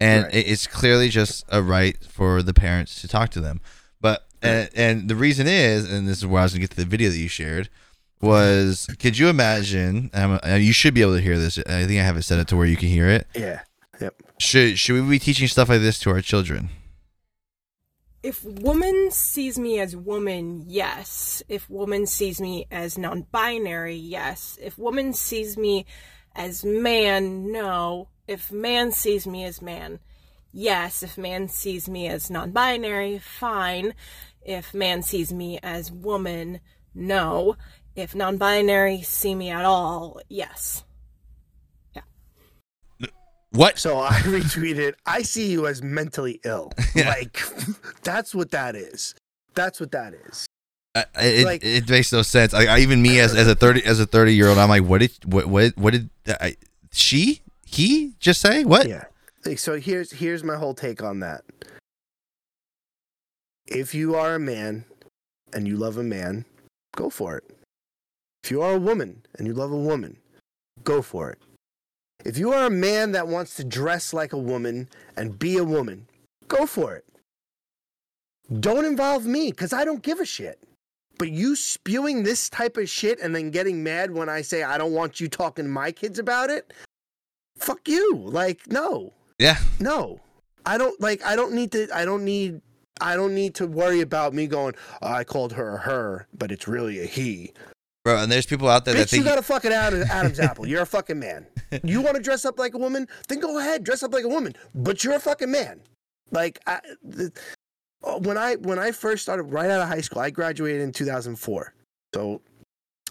and 0.00 0.24
Right. 0.24 0.34
it's 0.34 0.66
clearly 0.66 1.08
just 1.08 1.44
a 1.48 1.62
right 1.62 1.96
for 2.10 2.42
the 2.42 2.52
parents 2.54 3.00
to 3.02 3.06
talk 3.08 3.30
to 3.30 3.40
them. 3.40 3.60
But 4.00 4.24
and, 4.42 4.68
and 4.74 5.08
the 5.08 5.14
reason 5.16 5.46
is, 5.46 5.88
and 5.90 6.08
this 6.08 6.18
is 6.18 6.26
where 6.26 6.40
I 6.40 6.44
was 6.44 6.52
gonna 6.52 6.62
get 6.62 6.70
to 6.70 6.76
the 6.76 6.84
video 6.86 7.08
that 7.10 7.16
you 7.18 7.28
shared 7.28 7.68
was 8.20 8.86
could 8.98 9.18
you 9.18 9.28
imagine 9.28 10.10
um, 10.14 10.40
you 10.58 10.72
should 10.72 10.94
be 10.94 11.02
able 11.02 11.14
to 11.14 11.20
hear 11.20 11.38
this 11.38 11.58
i 11.58 11.84
think 11.84 12.00
i 12.00 12.04
have 12.04 12.16
it 12.16 12.22
set 12.22 12.38
up 12.38 12.46
to 12.46 12.56
where 12.56 12.66
you 12.66 12.76
can 12.76 12.88
hear 12.88 13.06
it 13.08 13.26
Yeah. 13.34 13.60
Yep. 14.00 14.14
should 14.38 14.78
should 14.78 14.94
we 14.94 15.10
be 15.10 15.18
teaching 15.18 15.46
stuff 15.46 15.68
like 15.68 15.80
this 15.82 15.98
to 16.00 16.10
our 16.10 16.22
children 16.22 16.70
If 18.24 18.42
woman 18.42 19.10
sees 19.10 19.58
me 19.58 19.78
as 19.80 19.94
woman, 19.94 20.64
yes. 20.66 21.42
If 21.46 21.68
woman 21.68 22.06
sees 22.06 22.40
me 22.40 22.66
as 22.70 22.96
non 22.96 23.26
binary, 23.30 23.96
yes. 23.96 24.58
If 24.62 24.78
woman 24.78 25.12
sees 25.12 25.58
me 25.58 25.84
as 26.34 26.64
man, 26.64 27.52
no. 27.52 28.08
If 28.26 28.50
man 28.50 28.92
sees 28.92 29.26
me 29.26 29.44
as 29.44 29.60
man, 29.60 29.98
yes. 30.52 31.02
If 31.02 31.18
man 31.18 31.48
sees 31.48 31.86
me 31.86 32.08
as 32.08 32.30
non 32.30 32.50
binary, 32.52 33.18
fine. 33.18 33.94
If 34.40 34.72
man 34.72 35.02
sees 35.02 35.30
me 35.30 35.58
as 35.62 35.92
woman, 35.92 36.60
no. 36.94 37.56
If 37.94 38.14
non 38.14 38.38
binary 38.38 39.02
see 39.02 39.34
me 39.34 39.50
at 39.50 39.66
all, 39.66 40.18
yes. 40.30 40.83
What 43.54 43.78
So 43.78 43.98
I 43.98 44.12
retweeted, 44.20 44.94
I 45.06 45.22
see 45.22 45.50
you 45.50 45.66
as 45.66 45.82
mentally 45.82 46.40
ill. 46.44 46.72
Yeah. 46.94 47.08
Like 47.08 47.40
that's 48.02 48.34
what 48.34 48.50
that 48.52 48.76
is. 48.76 49.14
That's 49.54 49.80
what 49.80 49.90
that 49.92 50.14
is. 50.14 50.46
I- 50.94 51.04
it, 51.16 51.44
like- 51.44 51.64
it 51.64 51.88
makes 51.88 52.12
no 52.12 52.22
sense 52.22 52.54
I, 52.54 52.66
I 52.66 52.78
even 52.80 53.02
me 53.02 53.18
as, 53.18 53.34
as 53.34 53.48
a 53.48 53.54
30 53.56 53.84
as 53.84 53.98
a 53.98 54.06
30 54.06 54.32
year 54.32 54.46
old 54.48 54.58
i'm 54.58 54.68
like 54.68 54.84
what 54.84 55.00
did 55.00 55.10
what 55.24 55.46
what, 55.46 55.76
what 55.76 55.90
did 55.92 56.08
uh, 56.28 56.34
I, 56.40 56.56
she 56.92 57.40
he 57.66 58.12
just 58.20 58.40
say 58.40 58.64
what 58.64 58.88
Yeah. 58.88 59.04
So 59.56 59.78
here's 59.80 60.12
here's 60.12 60.44
my 60.44 60.56
whole 60.56 60.72
take 60.74 61.02
on 61.02 61.18
that. 61.20 61.42
If 63.66 63.94
you 63.94 64.14
are 64.14 64.36
a 64.36 64.38
man 64.38 64.84
and 65.52 65.66
you 65.68 65.76
love 65.76 65.96
a 65.98 66.02
man, 66.02 66.44
go 66.96 67.10
for 67.10 67.36
it. 67.36 67.44
If 68.42 68.50
you 68.50 68.62
are 68.62 68.72
a 68.74 68.78
woman 68.78 69.24
and 69.36 69.46
you 69.46 69.52
love 69.54 69.72
a 69.72 69.76
woman, 69.76 70.16
go 70.82 71.02
for 71.02 71.30
it. 71.30 71.38
If 72.24 72.38
you 72.38 72.52
are 72.52 72.66
a 72.66 72.70
man 72.70 73.12
that 73.12 73.28
wants 73.28 73.54
to 73.56 73.64
dress 73.64 74.12
like 74.12 74.32
a 74.32 74.38
woman 74.38 74.88
and 75.16 75.38
be 75.38 75.58
a 75.58 75.64
woman, 75.64 76.06
go 76.48 76.66
for 76.66 76.94
it. 76.96 77.04
Don't 78.60 78.84
involve 78.84 79.26
me 79.26 79.50
because 79.50 79.72
I 79.72 79.84
don't 79.84 80.02
give 80.02 80.20
a 80.20 80.26
shit. 80.26 80.58
But 81.18 81.30
you 81.30 81.54
spewing 81.54 82.22
this 82.22 82.48
type 82.48 82.76
of 82.76 82.88
shit 82.88 83.20
and 83.20 83.34
then 83.34 83.50
getting 83.50 83.82
mad 83.82 84.10
when 84.10 84.28
I 84.28 84.42
say 84.42 84.62
I 84.62 84.78
don't 84.78 84.92
want 84.92 85.20
you 85.20 85.28
talking 85.28 85.64
to 85.64 85.70
my 85.70 85.92
kids 85.92 86.18
about 86.18 86.50
it, 86.50 86.72
fuck 87.56 87.86
you. 87.86 88.16
Like, 88.16 88.66
no, 88.66 89.12
yeah 89.38 89.58
no. 89.78 90.20
I 90.66 90.78
don't 90.78 90.98
like. 91.00 91.24
I 91.24 91.36
don't 91.36 91.52
need 91.52 91.72
to. 91.72 91.88
I 91.94 92.04
don't 92.04 92.24
need. 92.24 92.60
I 93.00 93.16
don't 93.16 93.34
need 93.34 93.54
to 93.56 93.66
worry 93.66 94.00
about 94.00 94.34
me 94.34 94.46
going. 94.46 94.74
Oh, 95.02 95.12
I 95.12 95.24
called 95.24 95.52
her 95.52 95.74
a 95.74 95.78
her, 95.78 96.26
but 96.36 96.50
it's 96.50 96.66
really 96.66 97.00
a 97.00 97.06
he. 97.06 97.52
Bro, 98.04 98.18
and 98.18 98.30
there's 98.30 98.44
people 98.44 98.68
out 98.68 98.84
there 98.84 98.92
that 98.94 99.08
Bitch, 99.08 99.12
you 99.12 99.22
think 99.22 99.24
got 99.24 99.38
a 99.38 99.42
fucking 99.42 99.72
Adam, 99.72 100.02
Adam's 100.10 100.38
apple. 100.38 100.66
You're 100.66 100.82
a 100.82 100.86
fucking 100.86 101.18
man. 101.18 101.46
You 101.82 102.02
want 102.02 102.14
to 102.14 102.22
dress 102.22 102.44
up 102.44 102.56
like 102.56 102.74
a 102.74 102.78
woman? 102.78 103.08
Then 103.26 103.40
go 103.40 103.58
ahead, 103.58 103.82
dress 103.82 104.04
up 104.04 104.12
like 104.12 104.22
a 104.22 104.28
woman. 104.28 104.54
But 104.76 105.02
you're 105.02 105.14
a 105.14 105.18
fucking 105.18 105.50
man. 105.50 105.80
Like 106.30 106.60
I, 106.68 106.80
the, 107.02 107.32
uh, 108.04 108.18
when 108.18 108.38
I 108.38 108.54
when 108.56 108.78
I 108.78 108.92
first 108.92 109.24
started 109.24 109.44
right 109.44 109.68
out 109.68 109.80
of 109.80 109.88
high 109.88 110.00
school, 110.00 110.20
I 110.20 110.30
graduated 110.30 110.82
in 110.82 110.92
2004. 110.92 111.74
So 112.14 112.40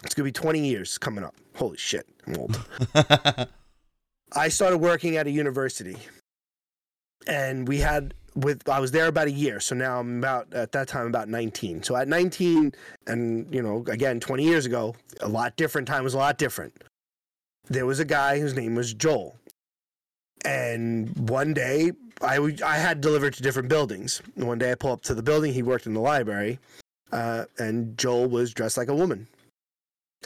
it's 0.02 0.14
gonna 0.14 0.24
be 0.24 0.32
20 0.32 0.66
years 0.66 0.96
coming 0.96 1.24
up. 1.24 1.34
Holy 1.56 1.76
shit, 1.76 2.08
I'm 2.26 2.36
old. 2.36 2.66
I 4.32 4.48
started 4.48 4.78
working 4.78 5.18
at 5.18 5.26
a 5.26 5.30
university, 5.30 5.96
and 7.26 7.68
we 7.68 7.78
had 7.78 8.14
with 8.34 8.68
I 8.68 8.80
was 8.80 8.90
there 8.90 9.06
about 9.06 9.28
a 9.28 9.32
year. 9.32 9.60
So 9.60 9.74
now 9.74 10.00
I'm 10.00 10.18
about 10.18 10.52
at 10.52 10.72
that 10.72 10.88
time 10.88 11.06
about 11.06 11.28
19. 11.28 11.82
So 11.82 11.96
at 11.96 12.08
19, 12.08 12.72
and 13.06 13.54
you 13.54 13.62
know, 13.62 13.84
again 13.88 14.20
20 14.20 14.44
years 14.44 14.66
ago, 14.66 14.94
a 15.20 15.28
lot 15.28 15.56
different. 15.56 15.88
Time 15.88 16.04
was 16.04 16.14
a 16.14 16.18
lot 16.18 16.38
different. 16.38 16.84
There 17.68 17.86
was 17.86 18.00
a 18.00 18.04
guy 18.04 18.38
whose 18.38 18.54
name 18.54 18.74
was 18.74 18.92
Joel, 18.92 19.36
and 20.44 21.28
one 21.30 21.54
day 21.54 21.92
I 22.20 22.56
I 22.64 22.76
had 22.76 23.00
delivered 23.00 23.34
to 23.34 23.42
different 23.42 23.68
buildings. 23.68 24.20
One 24.34 24.58
day 24.58 24.72
I 24.72 24.74
pull 24.74 24.92
up 24.92 25.02
to 25.02 25.14
the 25.14 25.22
building. 25.22 25.52
He 25.52 25.62
worked 25.62 25.86
in 25.86 25.94
the 25.94 26.00
library, 26.00 26.58
uh, 27.12 27.44
and 27.58 27.96
Joel 27.96 28.26
was 28.28 28.52
dressed 28.52 28.76
like 28.76 28.88
a 28.88 28.94
woman, 28.94 29.26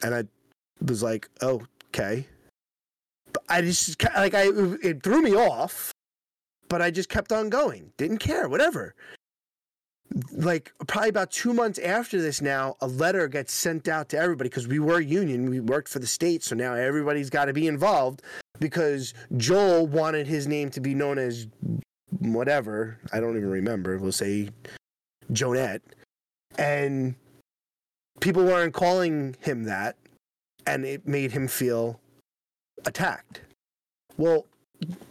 and 0.02 0.14
I 0.14 0.24
was 0.84 1.02
like, 1.02 1.28
oh, 1.42 1.62
okay. 1.94 2.26
But 3.32 3.44
I 3.48 3.62
just 3.62 4.02
like 4.16 4.34
I 4.34 4.50
it 4.82 5.02
threw 5.02 5.22
me 5.22 5.36
off, 5.36 5.92
but 6.68 6.82
I 6.82 6.90
just 6.90 7.08
kept 7.08 7.32
on 7.32 7.48
going. 7.48 7.92
Didn't 7.96 8.18
care, 8.18 8.48
whatever. 8.48 8.94
Like 10.32 10.72
probably 10.86 11.10
about 11.10 11.30
two 11.30 11.52
months 11.52 11.78
after 11.78 12.20
this, 12.20 12.40
now 12.40 12.76
a 12.80 12.86
letter 12.86 13.28
gets 13.28 13.52
sent 13.52 13.88
out 13.88 14.08
to 14.10 14.18
everybody 14.18 14.48
because 14.48 14.66
we 14.66 14.78
were 14.78 15.00
union, 15.00 15.50
we 15.50 15.60
worked 15.60 15.88
for 15.88 15.98
the 15.98 16.06
state, 16.06 16.42
so 16.42 16.54
now 16.54 16.74
everybody's 16.74 17.28
got 17.28 17.46
to 17.46 17.52
be 17.52 17.66
involved 17.66 18.22
because 18.58 19.12
Joel 19.36 19.86
wanted 19.86 20.26
his 20.26 20.46
name 20.46 20.70
to 20.70 20.80
be 20.80 20.94
known 20.94 21.18
as 21.18 21.46
whatever 22.20 22.98
I 23.12 23.20
don't 23.20 23.36
even 23.36 23.50
remember. 23.50 23.98
We'll 23.98 24.12
say 24.12 24.48
Jonette, 25.30 25.82
and 26.56 27.14
people 28.20 28.44
weren't 28.44 28.72
calling 28.72 29.36
him 29.40 29.64
that, 29.64 29.96
and 30.66 30.86
it 30.86 31.06
made 31.06 31.32
him 31.32 31.48
feel 31.48 32.00
attacked. 32.86 33.42
Well, 34.16 34.46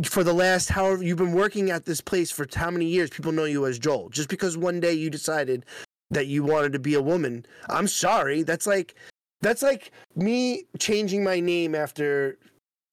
for 0.04 0.24
the 0.24 0.34
last 0.34 0.70
however 0.70 1.04
you've 1.04 1.18
been 1.18 1.34
working 1.34 1.70
at 1.70 1.86
this 1.86 2.02
place 2.02 2.32
for 2.32 2.48
how 2.54 2.72
many 2.72 2.86
years, 2.86 3.10
people 3.10 3.32
know 3.32 3.46
you 3.46 3.66
as 3.66 3.80
Joel. 3.80 4.10
Just 4.10 4.30
because 4.30 4.58
one 4.58 4.80
day 4.80 4.94
you 4.94 5.10
decided 5.10 5.66
that 6.10 6.28
you 6.28 6.44
wanted 6.44 6.74
to 6.74 6.80
be 6.80 6.94
a 6.94 7.02
woman, 7.02 7.46
I'm 7.70 7.88
sorry. 7.88 8.44
That's 8.44 8.68
like 8.68 8.96
that's 9.42 9.62
like 9.62 9.92
me 10.16 10.64
changing 10.80 11.24
my 11.24 11.40
name 11.40 11.76
after 11.76 12.38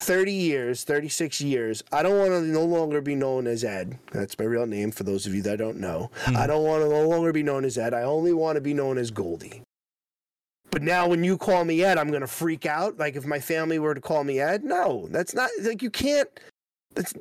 30 0.01 0.31
years, 0.31 0.83
36 0.83 1.41
years. 1.41 1.83
I 1.91 2.03
don't 2.03 2.17
want 2.17 2.31
to 2.31 2.41
no 2.41 2.63
longer 2.63 3.01
be 3.01 3.15
known 3.15 3.47
as 3.47 3.63
Ed. 3.63 3.97
That's 4.11 4.37
my 4.37 4.45
real 4.45 4.67
name 4.67 4.91
for 4.91 5.03
those 5.03 5.25
of 5.25 5.33
you 5.33 5.41
that 5.43 5.57
don't 5.57 5.79
know. 5.79 6.11
Hmm. 6.25 6.37
I 6.37 6.47
don't 6.47 6.63
want 6.63 6.83
to 6.83 6.89
no 6.89 7.07
longer 7.07 7.31
be 7.31 7.43
known 7.43 7.65
as 7.65 7.77
Ed. 7.77 7.93
I 7.93 8.03
only 8.03 8.33
want 8.33 8.57
to 8.57 8.61
be 8.61 8.73
known 8.73 8.97
as 8.97 9.09
Goldie. 9.09 9.63
But 10.69 10.83
now 10.83 11.07
when 11.07 11.23
you 11.23 11.37
call 11.37 11.63
me 11.63 11.83
Ed, 11.83 11.97
I'm 11.97 12.09
going 12.09 12.21
to 12.21 12.27
freak 12.27 12.65
out. 12.65 12.97
Like 12.99 13.15
if 13.15 13.25
my 13.25 13.39
family 13.39 13.79
were 13.79 13.95
to 13.95 14.01
call 14.01 14.23
me 14.23 14.39
Ed, 14.39 14.63
no, 14.63 15.07
that's 15.09 15.33
not 15.33 15.49
like 15.61 15.81
you 15.81 15.89
can't. 15.89 16.29
That's 16.95 17.13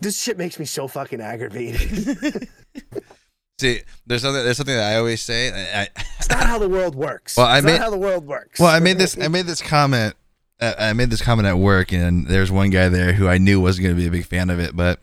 this 0.00 0.20
shit 0.20 0.36
makes 0.38 0.58
me 0.58 0.64
so 0.64 0.88
fucking 0.88 1.20
aggravated. 1.20 2.48
See, 3.58 3.80
there's 4.06 4.20
something 4.22 4.44
there's 4.44 4.58
something 4.58 4.74
that 4.76 4.92
I 4.92 4.96
always 4.96 5.22
say. 5.22 5.50
I, 5.50 5.82
I, 5.82 5.88
it's 6.18 6.28
not 6.28 6.44
how 6.46 6.58
the 6.58 6.68
world 6.68 6.94
works. 6.94 7.36
Well, 7.36 7.46
I 7.46 7.58
it's 7.58 7.64
made- 7.64 7.72
not 7.72 7.80
how 7.80 7.90
the 7.90 7.96
world 7.98 8.26
works. 8.26 8.60
Well, 8.60 8.68
I 8.68 8.80
made 8.80 8.98
this. 8.98 9.18
I 9.18 9.28
made 9.28 9.46
this 9.46 9.62
comment. 9.62 10.14
uh, 10.60 10.74
I 10.78 10.92
made 10.92 11.08
this 11.10 11.22
comment 11.22 11.48
at 11.48 11.56
work, 11.58 11.92
and 11.92 12.26
there's 12.26 12.50
one 12.52 12.68
guy 12.70 12.88
there 12.90 13.14
who 13.14 13.26
I 13.28 13.38
knew 13.38 13.60
wasn't 13.60 13.84
going 13.84 13.96
to 13.96 14.00
be 14.00 14.06
a 14.06 14.10
big 14.10 14.26
fan 14.26 14.50
of 14.50 14.60
it. 14.60 14.76
But 14.76 15.00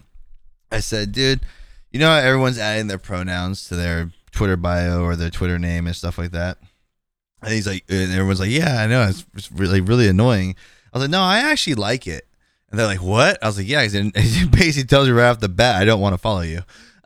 I 0.71 0.79
said, 0.81 1.11
"Dude, 1.11 1.41
you 1.91 1.99
know 1.99 2.07
how 2.09 2.17
everyone's 2.17 2.59
adding 2.59 2.87
their 2.87 2.99
pronouns 2.99 3.67
to 3.69 3.75
their 3.75 4.11
Twitter 4.31 4.57
bio 4.57 5.01
or 5.01 5.15
their 5.15 5.31
Twitter 5.31 5.57
name 5.57 5.87
and 5.87 5.95
stuff 5.95 6.19
like 6.19 6.31
that." 6.31 6.59
And 7.41 7.51
he's 7.51 7.65
like, 7.67 7.83
and 7.89 8.11
everyone's 8.11 8.39
like, 8.39 8.51
"Yeah, 8.51 8.79
I 8.83 8.85
know. 8.85 9.01
It's, 9.07 9.25
it's 9.33 9.51
really 9.51 9.81
really 9.81 10.07
annoying." 10.07 10.55
I 10.93 10.97
was 10.99 11.03
like, 11.05 11.11
"No, 11.11 11.21
I 11.21 11.39
actually 11.39 11.73
like 11.75 12.05
it." 12.05 12.27
And 12.73 12.79
they're 12.79 12.87
like, 12.87 13.03
"What?" 13.03 13.37
I 13.43 13.45
was 13.45 13.57
like, 13.59 13.67
"Yeah." 13.67 13.83
He 13.87 14.47
basically 14.47 14.87
tells 14.87 15.07
you 15.07 15.13
right 15.13 15.29
off 15.29 15.39
the 15.39 15.47
bat, 15.47 15.79
"I 15.79 15.85
don't 15.85 16.01
want 16.01 16.15
to 16.15 16.17
follow 16.17 16.41
you." 16.41 16.63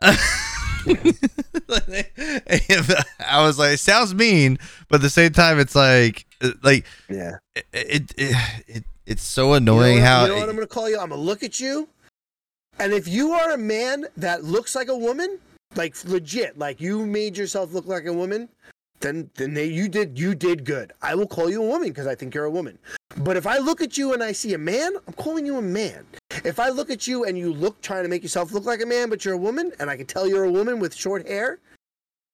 I 3.20 3.42
was 3.42 3.58
like, 3.58 3.74
it 3.74 3.80
sounds 3.80 4.14
mean, 4.14 4.58
but 4.88 4.96
at 4.96 5.02
the 5.02 5.10
same 5.10 5.32
time, 5.32 5.58
it's 5.58 5.74
like, 5.74 6.24
uh, 6.40 6.52
like 6.62 6.86
yeah. 7.10 7.32
it, 7.54 7.66
it, 7.74 8.14
it, 8.16 8.64
it 8.66 8.84
it's 9.04 9.22
so 9.22 9.42
You 9.42 9.48
know 9.48 9.56
annoying 9.56 9.98
how 9.98 10.22
you 10.22 10.28
know 10.28 10.36
what 10.36 10.48
I'm 10.48 10.54
going 10.54 10.66
to 10.66 10.72
call 10.72 10.88
you? 10.88 10.98
I'm 10.98 11.10
going 11.10 11.20
to 11.20 11.26
look 11.26 11.42
at 11.42 11.60
you, 11.60 11.86
and 12.78 12.94
if 12.94 13.06
you 13.06 13.32
are 13.32 13.50
a 13.50 13.58
man 13.58 14.06
that 14.16 14.44
looks 14.44 14.74
like 14.74 14.88
a 14.88 14.96
woman, 14.96 15.38
like 15.74 16.02
legit, 16.06 16.58
like 16.58 16.80
you 16.80 17.04
made 17.04 17.36
yourself 17.36 17.74
look 17.74 17.84
like 17.84 18.06
a 18.06 18.12
woman, 18.14 18.48
then 19.00 19.30
then 19.34 19.54
they, 19.54 19.66
you 19.66 19.88
did 19.88 20.18
you 20.18 20.34
did 20.34 20.64
good. 20.64 20.92
I 21.02 21.14
will 21.14 21.26
call 21.26 21.50
you 21.50 21.62
a 21.62 21.66
woman 21.66 21.88
because 21.88 22.06
I 22.06 22.14
think 22.14 22.34
you're 22.34 22.44
a 22.44 22.50
woman. 22.50 22.78
But 23.18 23.36
if 23.36 23.46
I 23.46 23.58
look 23.58 23.80
at 23.80 23.96
you 23.96 24.12
and 24.12 24.22
I 24.22 24.32
see 24.32 24.54
a 24.54 24.58
man, 24.58 24.92
I'm 25.06 25.14
calling 25.14 25.46
you 25.46 25.56
a 25.56 25.62
man. 25.62 26.06
If 26.44 26.60
I 26.60 26.68
look 26.68 26.90
at 26.90 27.06
you 27.06 27.24
and 27.24 27.36
you 27.36 27.52
look 27.52 27.80
trying 27.80 28.04
to 28.04 28.08
make 28.08 28.22
yourself 28.22 28.52
look 28.52 28.64
like 28.64 28.82
a 28.82 28.86
man, 28.86 29.10
but 29.10 29.24
you're 29.24 29.34
a 29.34 29.38
woman, 29.38 29.72
and 29.80 29.90
I 29.90 29.96
can 29.96 30.06
tell 30.06 30.28
you're 30.28 30.44
a 30.44 30.50
woman 30.50 30.78
with 30.78 30.94
short 30.94 31.26
hair, 31.26 31.58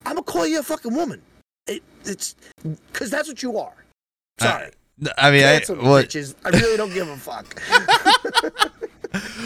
I'm 0.04 0.14
gonna 0.14 0.22
call 0.22 0.46
you 0.46 0.60
a 0.60 0.62
fucking 0.62 0.94
woman. 0.94 1.22
It, 1.66 1.82
it's 2.04 2.36
because 2.92 3.10
that's 3.10 3.28
what 3.28 3.42
you 3.42 3.58
are. 3.58 3.84
Sorry. 4.40 4.70
I 5.18 5.30
mean, 5.30 5.44
I, 5.44 5.58
Cancel 5.58 5.76
me, 5.76 5.88
what, 5.88 6.06
bitches. 6.06 6.34
I 6.44 6.50
really 6.50 6.76
don't 6.76 6.92
give 6.92 7.08
a 7.08 7.16
fuck. 7.16 7.60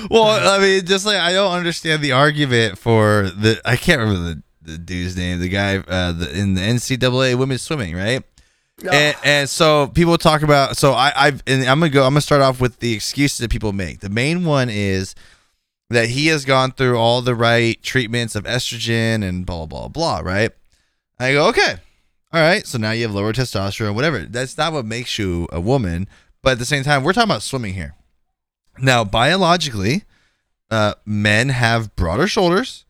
well, 0.11 0.49
I 0.49 0.59
mean, 0.59 0.85
just 0.85 1.07
like 1.07 1.17
I 1.17 1.33
don't 1.33 1.53
understand 1.53 2.03
the 2.03 2.13
argument 2.13 2.79
for 2.79 3.31
the 3.31 3.61
I 3.65 3.77
can't 3.77 4.01
remember 4.01 4.35
the, 4.35 4.43
the 4.69 4.79
dude's 4.79 5.17
name, 5.17 5.41
the 5.41 5.49
guy 5.49 5.79
uh, 5.79 6.13
the, 6.13 6.39
in 6.39 6.55
the 6.55 6.61
NCAA 6.61 7.35
women's 7.37 7.63
swimming, 7.63 7.95
right? 7.95 8.23
And, 8.93 9.17
and 9.25 9.51
so 9.51 9.89
people 9.89 10.17
talk 10.19 10.43
about 10.43 10.77
so 10.77 10.93
I 10.93 11.13
I've 11.17 11.43
and 11.47 11.63
I'm 11.65 11.81
gonna 11.81 11.91
go 11.91 12.05
I'm 12.05 12.13
gonna 12.13 12.21
start 12.21 12.43
off 12.43 12.61
with 12.61 12.79
the 12.79 12.93
excuses 12.93 13.39
that 13.39 13.51
people 13.51 13.73
make. 13.73 14.01
The 14.01 14.09
main 14.09 14.45
one 14.45 14.69
is 14.71 15.15
that 15.91 16.11
he 16.11 16.29
has 16.29 16.45
gone 16.45 16.73
through 16.73 16.97
all 16.97 17.21
the 17.21 17.35
right 17.35 17.83
treatments 17.83 18.37
of 18.37 18.45
estrogen 18.45 19.25
and 19.25 19.45
blah 19.45 19.67
blah 19.67 19.89
blah, 19.89 20.21
right? 20.21 20.53
I 21.19 21.33
go 21.33 21.49
okay, 21.49 21.77
all 22.33 22.41
right. 22.41 22.67
So 22.67 22.79
now 22.79 22.93
you 22.93 23.03
have 23.03 23.15
lower 23.15 23.33
testosterone, 23.33 23.95
whatever. 23.95 24.21
That's 24.21 24.57
not 24.57 24.73
what 24.73 24.85
makes 24.85 25.19
you 25.19 25.49
a 25.51 25.61
woman. 25.61 26.09
But 26.43 26.53
at 26.53 26.59
the 26.61 26.65
same 26.65 26.85
time, 26.85 27.03
we're 27.03 27.13
talking 27.13 27.31
about 27.31 27.43
swimming 27.43 27.75
here. 27.75 27.97
Now, 28.79 29.03
biologically, 29.03 30.05
uh, 30.71 30.95
men 31.05 31.49
have 31.49 31.97
broader 31.97 32.29
shoulders, 32.29 32.85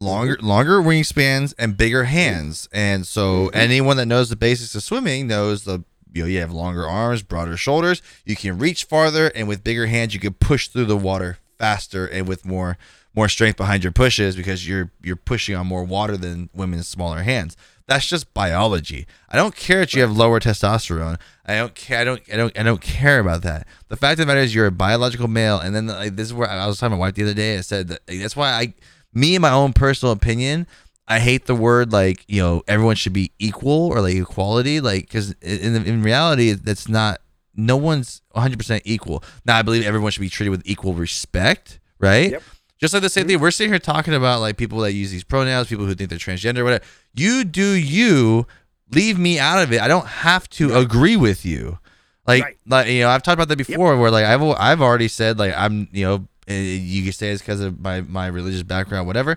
longer 0.00 0.36
longer 0.40 0.80
wingspans, 0.80 1.54
and 1.58 1.76
bigger 1.76 2.04
hands. 2.04 2.68
And 2.72 3.06
so, 3.06 3.46
mm-hmm. 3.46 3.56
anyone 3.56 3.96
that 3.98 4.06
knows 4.06 4.28
the 4.28 4.36
basics 4.36 4.74
of 4.74 4.82
swimming 4.82 5.26
knows 5.26 5.64
the 5.64 5.84
you 6.12 6.22
know 6.22 6.28
you 6.28 6.40
have 6.40 6.52
longer 6.52 6.86
arms, 6.86 7.22
broader 7.22 7.56
shoulders. 7.56 8.02
You 8.24 8.36
can 8.36 8.58
reach 8.58 8.84
farther, 8.84 9.28
and 9.34 9.46
with 9.46 9.64
bigger 9.64 9.86
hands, 9.86 10.14
you 10.14 10.20
can 10.20 10.34
push 10.34 10.68
through 10.68 10.86
the 10.86 10.96
water 10.96 11.38
faster 11.58 12.06
and 12.06 12.26
with 12.26 12.44
more 12.44 12.78
more 13.14 13.28
strength 13.28 13.56
behind 13.56 13.84
your 13.84 13.92
pushes 13.92 14.36
because 14.36 14.66
you're 14.66 14.90
you're 15.02 15.16
pushing 15.16 15.54
on 15.54 15.66
more 15.66 15.84
water 15.84 16.16
than 16.16 16.48
women's 16.54 16.88
smaller 16.88 17.22
hands. 17.22 17.56
That's 17.86 18.06
just 18.06 18.32
biology. 18.34 19.06
I 19.28 19.36
don't 19.36 19.56
care 19.56 19.80
that 19.80 19.94
you 19.94 20.02
have 20.02 20.16
lower 20.16 20.38
testosterone. 20.38 21.18
I 21.44 21.56
don't 21.56 21.74
care. 21.74 21.98
I 21.98 22.04
don't. 22.04 22.22
I 22.32 22.36
don't. 22.36 22.58
I 22.58 22.62
don't 22.62 22.80
care 22.80 23.18
about 23.18 23.42
that. 23.42 23.66
The 23.88 23.96
fact 23.96 24.12
of 24.12 24.18
the 24.18 24.26
matter 24.26 24.38
is, 24.38 24.54
you're 24.54 24.66
a 24.66 24.70
biological 24.70 25.26
male, 25.26 25.58
and 25.58 25.74
then 25.74 25.88
like, 25.88 26.14
this 26.14 26.28
is 26.28 26.32
where 26.32 26.48
I 26.48 26.68
was 26.68 26.78
talking 26.78 26.92
to 26.92 26.96
my 26.96 27.00
wife 27.00 27.14
the 27.16 27.24
other 27.24 27.34
day. 27.34 27.58
I 27.58 27.62
said 27.62 27.88
that 27.88 28.06
that's 28.06 28.36
why 28.36 28.52
I, 28.52 28.74
me 29.12 29.34
in 29.34 29.42
my 29.42 29.50
own 29.50 29.72
personal 29.72 30.12
opinion, 30.12 30.66
I 31.08 31.18
hate 31.18 31.46
the 31.46 31.54
word 31.54 31.92
like 31.92 32.24
you 32.28 32.40
know 32.40 32.62
everyone 32.68 32.96
should 32.96 33.12
be 33.12 33.32
equal 33.38 33.88
or 33.88 34.00
like 34.00 34.16
equality, 34.16 34.80
like 34.80 35.02
because 35.02 35.32
in 35.42 35.74
in 35.84 36.02
reality 36.02 36.52
that's 36.52 36.88
not. 36.88 37.20
No 37.56 37.76
one's 37.76 38.22
100 38.30 38.58
percent 38.58 38.82
equal. 38.86 39.22
Now 39.44 39.58
I 39.58 39.62
believe 39.62 39.84
everyone 39.84 40.12
should 40.12 40.20
be 40.20 40.30
treated 40.30 40.50
with 40.50 40.62
equal 40.64 40.94
respect, 40.94 41.80
right? 41.98 42.30
Yep. 42.30 42.42
Just 42.80 42.94
like 42.94 43.02
the 43.02 43.10
same 43.10 43.22
mm-hmm. 43.22 43.28
thing, 43.28 43.40
we're 43.40 43.50
sitting 43.50 43.72
here 43.72 43.78
talking 43.78 44.14
about 44.14 44.40
like 44.40 44.56
people 44.56 44.78
that 44.80 44.92
use 44.92 45.10
these 45.10 45.24
pronouns, 45.24 45.68
people 45.68 45.84
who 45.84 45.94
think 45.94 46.08
they're 46.08 46.18
transgender, 46.18 46.64
whatever. 46.64 46.84
You 47.12 47.44
do 47.44 47.72
you. 47.72 48.46
Leave 48.92 49.18
me 49.18 49.38
out 49.38 49.62
of 49.62 49.72
it. 49.72 49.80
I 49.80 49.88
don't 49.88 50.06
have 50.06 50.48
to 50.50 50.76
agree 50.76 51.16
with 51.16 51.44
you. 51.44 51.78
Like, 52.26 52.42
Right. 52.42 52.56
like 52.66 52.88
you 52.88 53.00
know, 53.00 53.10
I've 53.10 53.22
talked 53.22 53.34
about 53.34 53.48
that 53.48 53.58
before. 53.58 53.96
Where 53.98 54.10
like 54.10 54.24
I've 54.24 54.42
I've 54.42 54.80
already 54.80 55.08
said 55.08 55.38
like 55.38 55.52
I'm 55.56 55.88
you 55.92 56.06
know 56.06 56.28
you 56.54 57.02
can 57.04 57.12
say 57.12 57.30
it's 57.30 57.42
because 57.42 57.60
of 57.60 57.80
my 57.80 58.00
my 58.02 58.26
religious 58.26 58.62
background, 58.62 59.06
whatever. 59.06 59.36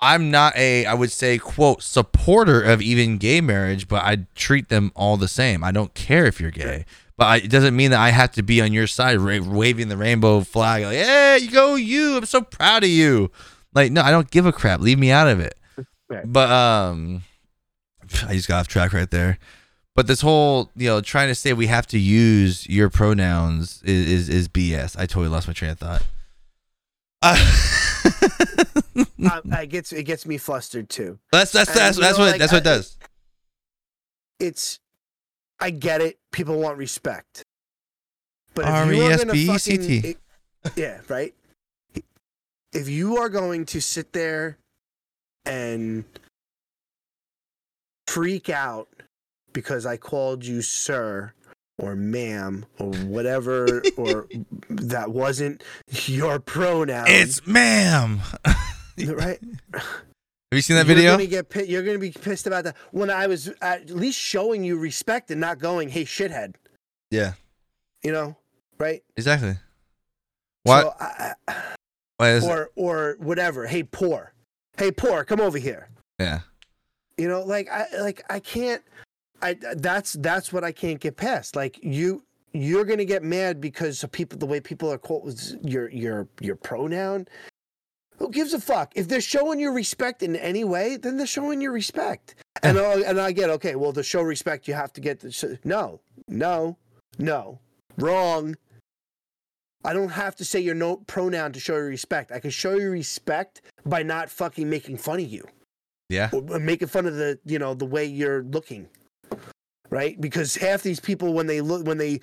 I'm 0.00 0.30
not 0.30 0.56
a 0.56 0.86
I 0.86 0.94
would 0.94 1.10
say 1.12 1.38
quote 1.38 1.82
supporter 1.82 2.62
of 2.62 2.80
even 2.80 3.18
gay 3.18 3.40
marriage, 3.40 3.86
but 3.88 4.02
I 4.02 4.26
treat 4.34 4.68
them 4.68 4.92
all 4.94 5.16
the 5.16 5.28
same. 5.28 5.62
I 5.62 5.72
don't 5.72 5.92
care 5.94 6.24
if 6.26 6.40
you're 6.40 6.50
gay, 6.50 6.86
But 7.18 7.26
I, 7.26 7.36
it 7.36 7.50
doesn't 7.50 7.76
mean 7.76 7.90
that 7.90 8.00
I 8.00 8.10
have 8.10 8.32
to 8.32 8.42
be 8.42 8.62
on 8.62 8.72
your 8.72 8.86
side, 8.86 9.18
ra- 9.18 9.40
waving 9.40 9.88
the 9.88 9.96
rainbow 9.98 10.40
flag. 10.40 10.84
Like, 10.84 10.96
hey, 10.96 11.38
you 11.42 11.50
go, 11.50 11.74
you! 11.74 12.16
I'm 12.16 12.24
so 12.24 12.40
proud 12.40 12.82
of 12.82 12.88
you. 12.90 13.30
Like, 13.74 13.92
no, 13.92 14.00
I 14.00 14.10
don't 14.10 14.30
give 14.30 14.46
a 14.46 14.52
crap. 14.52 14.80
Leave 14.80 14.98
me 14.98 15.10
out 15.10 15.28
of 15.28 15.40
it. 15.40 15.54
Right. 16.08 16.24
But 16.26 16.50
um, 16.50 17.22
I 18.26 18.32
just 18.34 18.48
got 18.48 18.58
off 18.58 18.66
track 18.66 18.92
right 18.92 19.08
there. 19.08 19.38
But 19.94 20.08
this 20.08 20.22
whole, 20.22 20.70
you 20.74 20.88
know, 20.88 21.00
trying 21.00 21.28
to 21.28 21.34
say 21.36 21.52
we 21.52 21.66
have 21.66 21.86
to 21.88 21.98
use 22.00 22.66
your 22.68 22.88
pronouns 22.90 23.80
is 23.84 24.08
is, 24.08 24.28
is 24.28 24.48
BS. 24.48 24.96
I 24.98 25.06
totally 25.06 25.28
lost 25.28 25.46
my 25.46 25.52
train 25.52 25.70
of 25.70 25.78
thought. 25.78 26.02
Uh, 27.22 27.36
I, 29.24 29.40
I 29.52 29.66
gets 29.66 29.92
it 29.92 30.04
gets 30.04 30.24
me 30.24 30.38
flustered 30.38 30.88
too. 30.88 31.18
that's 31.30 31.52
that's 31.52 31.70
And, 31.70 31.78
that's, 31.78 31.98
that's 31.98 32.18
know, 32.18 32.24
what 32.24 32.30
like, 32.32 32.40
that's 32.40 32.52
what 32.52 32.62
it 32.62 32.64
does. 32.64 32.96
It's 34.38 34.80
I 35.60 35.70
get 35.70 36.00
it. 36.00 36.18
People 36.32 36.58
want 36.58 36.78
respect. 36.78 37.44
But 38.54 38.64
if 38.64 38.94
you 38.94 39.02
are 39.02 39.16
gonna 39.16 39.32
R-E-S-P-E-C-T. 39.32 40.16
yeah, 40.76 41.00
right. 41.08 41.34
If 42.72 42.88
you 42.88 43.18
are 43.18 43.28
going 43.28 43.66
to 43.66 43.80
sit 43.80 44.12
there 44.12 44.58
and 45.44 46.04
freak 48.06 48.48
out 48.48 48.88
because 49.52 49.86
I 49.86 49.96
called 49.96 50.44
you 50.44 50.62
sir 50.62 51.32
or 51.80 51.96
ma'am 51.96 52.64
or 52.78 52.90
whatever 53.06 53.82
or 53.96 54.26
that 54.70 55.10
wasn't 55.10 55.62
your 56.06 56.38
pronoun, 56.38 57.06
It's 57.08 57.46
ma'am. 57.46 58.20
right? 58.98 59.40
Have 59.72 60.56
you 60.56 60.60
seen 60.62 60.76
that 60.76 60.86
You're 60.86 60.96
video? 60.96 61.12
gonna 61.12 61.26
get 61.26 61.68
you're 61.68 61.82
gonna 61.82 61.98
be 61.98 62.10
pissed 62.10 62.46
about 62.46 62.64
that. 62.64 62.76
When 62.90 63.08
I 63.10 63.26
was 63.26 63.48
at 63.62 63.88
least 63.90 64.18
showing 64.18 64.64
you 64.64 64.78
respect 64.78 65.30
and 65.30 65.40
not 65.40 65.58
going, 65.60 65.88
"Hey, 65.90 66.04
shithead," 66.04 66.54
Yeah, 67.10 67.34
you 68.02 68.10
know, 68.12 68.36
right? 68.78 69.02
exactly. 69.16 69.56
Why? 70.64 70.82
So 70.82 70.94
I, 70.98 71.34
why 72.16 72.30
is 72.32 72.44
or 72.44 72.70
or 72.74 73.16
whatever. 73.20 73.66
Hey, 73.66 73.84
poor. 73.84 74.32
Hey, 74.76 74.90
poor. 74.90 75.24
Come 75.24 75.40
over 75.40 75.56
here. 75.58 75.88
yeah. 76.18 76.40
You 77.16 77.28
know, 77.28 77.42
like 77.42 77.68
I 77.70 77.86
like 78.00 78.22
I 78.28 78.40
can't. 78.40 78.82
I 79.42 79.54
that's 79.54 80.14
that's 80.14 80.52
what 80.52 80.64
I 80.64 80.72
can't 80.72 81.00
get 81.00 81.16
past. 81.16 81.56
Like 81.56 81.78
you 81.82 82.22
you're 82.52 82.84
gonna 82.84 83.04
get 83.04 83.22
mad 83.22 83.60
because 83.60 84.02
of 84.02 84.10
people 84.12 84.38
the 84.38 84.46
way 84.46 84.60
people 84.60 84.92
are 84.92 84.98
called 84.98 85.40
your 85.62 85.88
your 85.90 86.28
your 86.40 86.56
pronoun. 86.56 87.26
Who 88.18 88.28
gives 88.30 88.52
a 88.52 88.60
fuck? 88.60 88.92
If 88.96 89.08
they're 89.08 89.22
showing 89.22 89.60
you 89.60 89.72
respect 89.72 90.22
in 90.22 90.36
any 90.36 90.62
way, 90.62 90.98
then 90.98 91.16
they're 91.16 91.26
showing 91.26 91.62
you 91.62 91.70
respect. 91.70 92.34
Eh. 92.62 92.68
And 92.68 92.78
I, 92.78 93.00
and 93.00 93.18
I 93.18 93.32
get 93.32 93.48
okay. 93.48 93.76
Well, 93.76 93.94
to 93.94 94.02
show 94.02 94.20
respect, 94.20 94.68
you 94.68 94.74
have 94.74 94.92
to 94.92 95.00
get 95.00 95.20
the 95.20 95.58
no, 95.64 96.00
no, 96.28 96.76
no, 97.18 97.60
wrong. 97.96 98.56
I 99.82 99.94
don't 99.94 100.10
have 100.10 100.36
to 100.36 100.44
say 100.44 100.60
your 100.60 100.74
no 100.74 100.98
pronoun 100.98 101.52
to 101.52 101.60
show 101.60 101.76
you 101.76 101.84
respect. 101.84 102.30
I 102.30 102.40
can 102.40 102.50
show 102.50 102.74
you 102.74 102.90
respect 102.90 103.62
by 103.86 104.02
not 104.02 104.28
fucking 104.28 104.68
making 104.68 104.98
fun 104.98 105.20
of 105.20 105.26
you 105.26 105.46
Yeah. 106.10 106.28
or 106.32 106.58
making 106.58 106.88
fun 106.88 107.06
of 107.06 107.14
the 107.14 107.38
you 107.46 107.58
know 107.58 107.72
the 107.72 107.86
way 107.86 108.04
you're 108.04 108.42
looking 108.42 108.88
right 109.90 110.20
because 110.20 110.54
half 110.54 110.82
these 110.82 111.00
people 111.00 111.32
when 111.32 111.46
they 111.46 111.60
look 111.60 111.86
when 111.86 111.98
they 111.98 112.20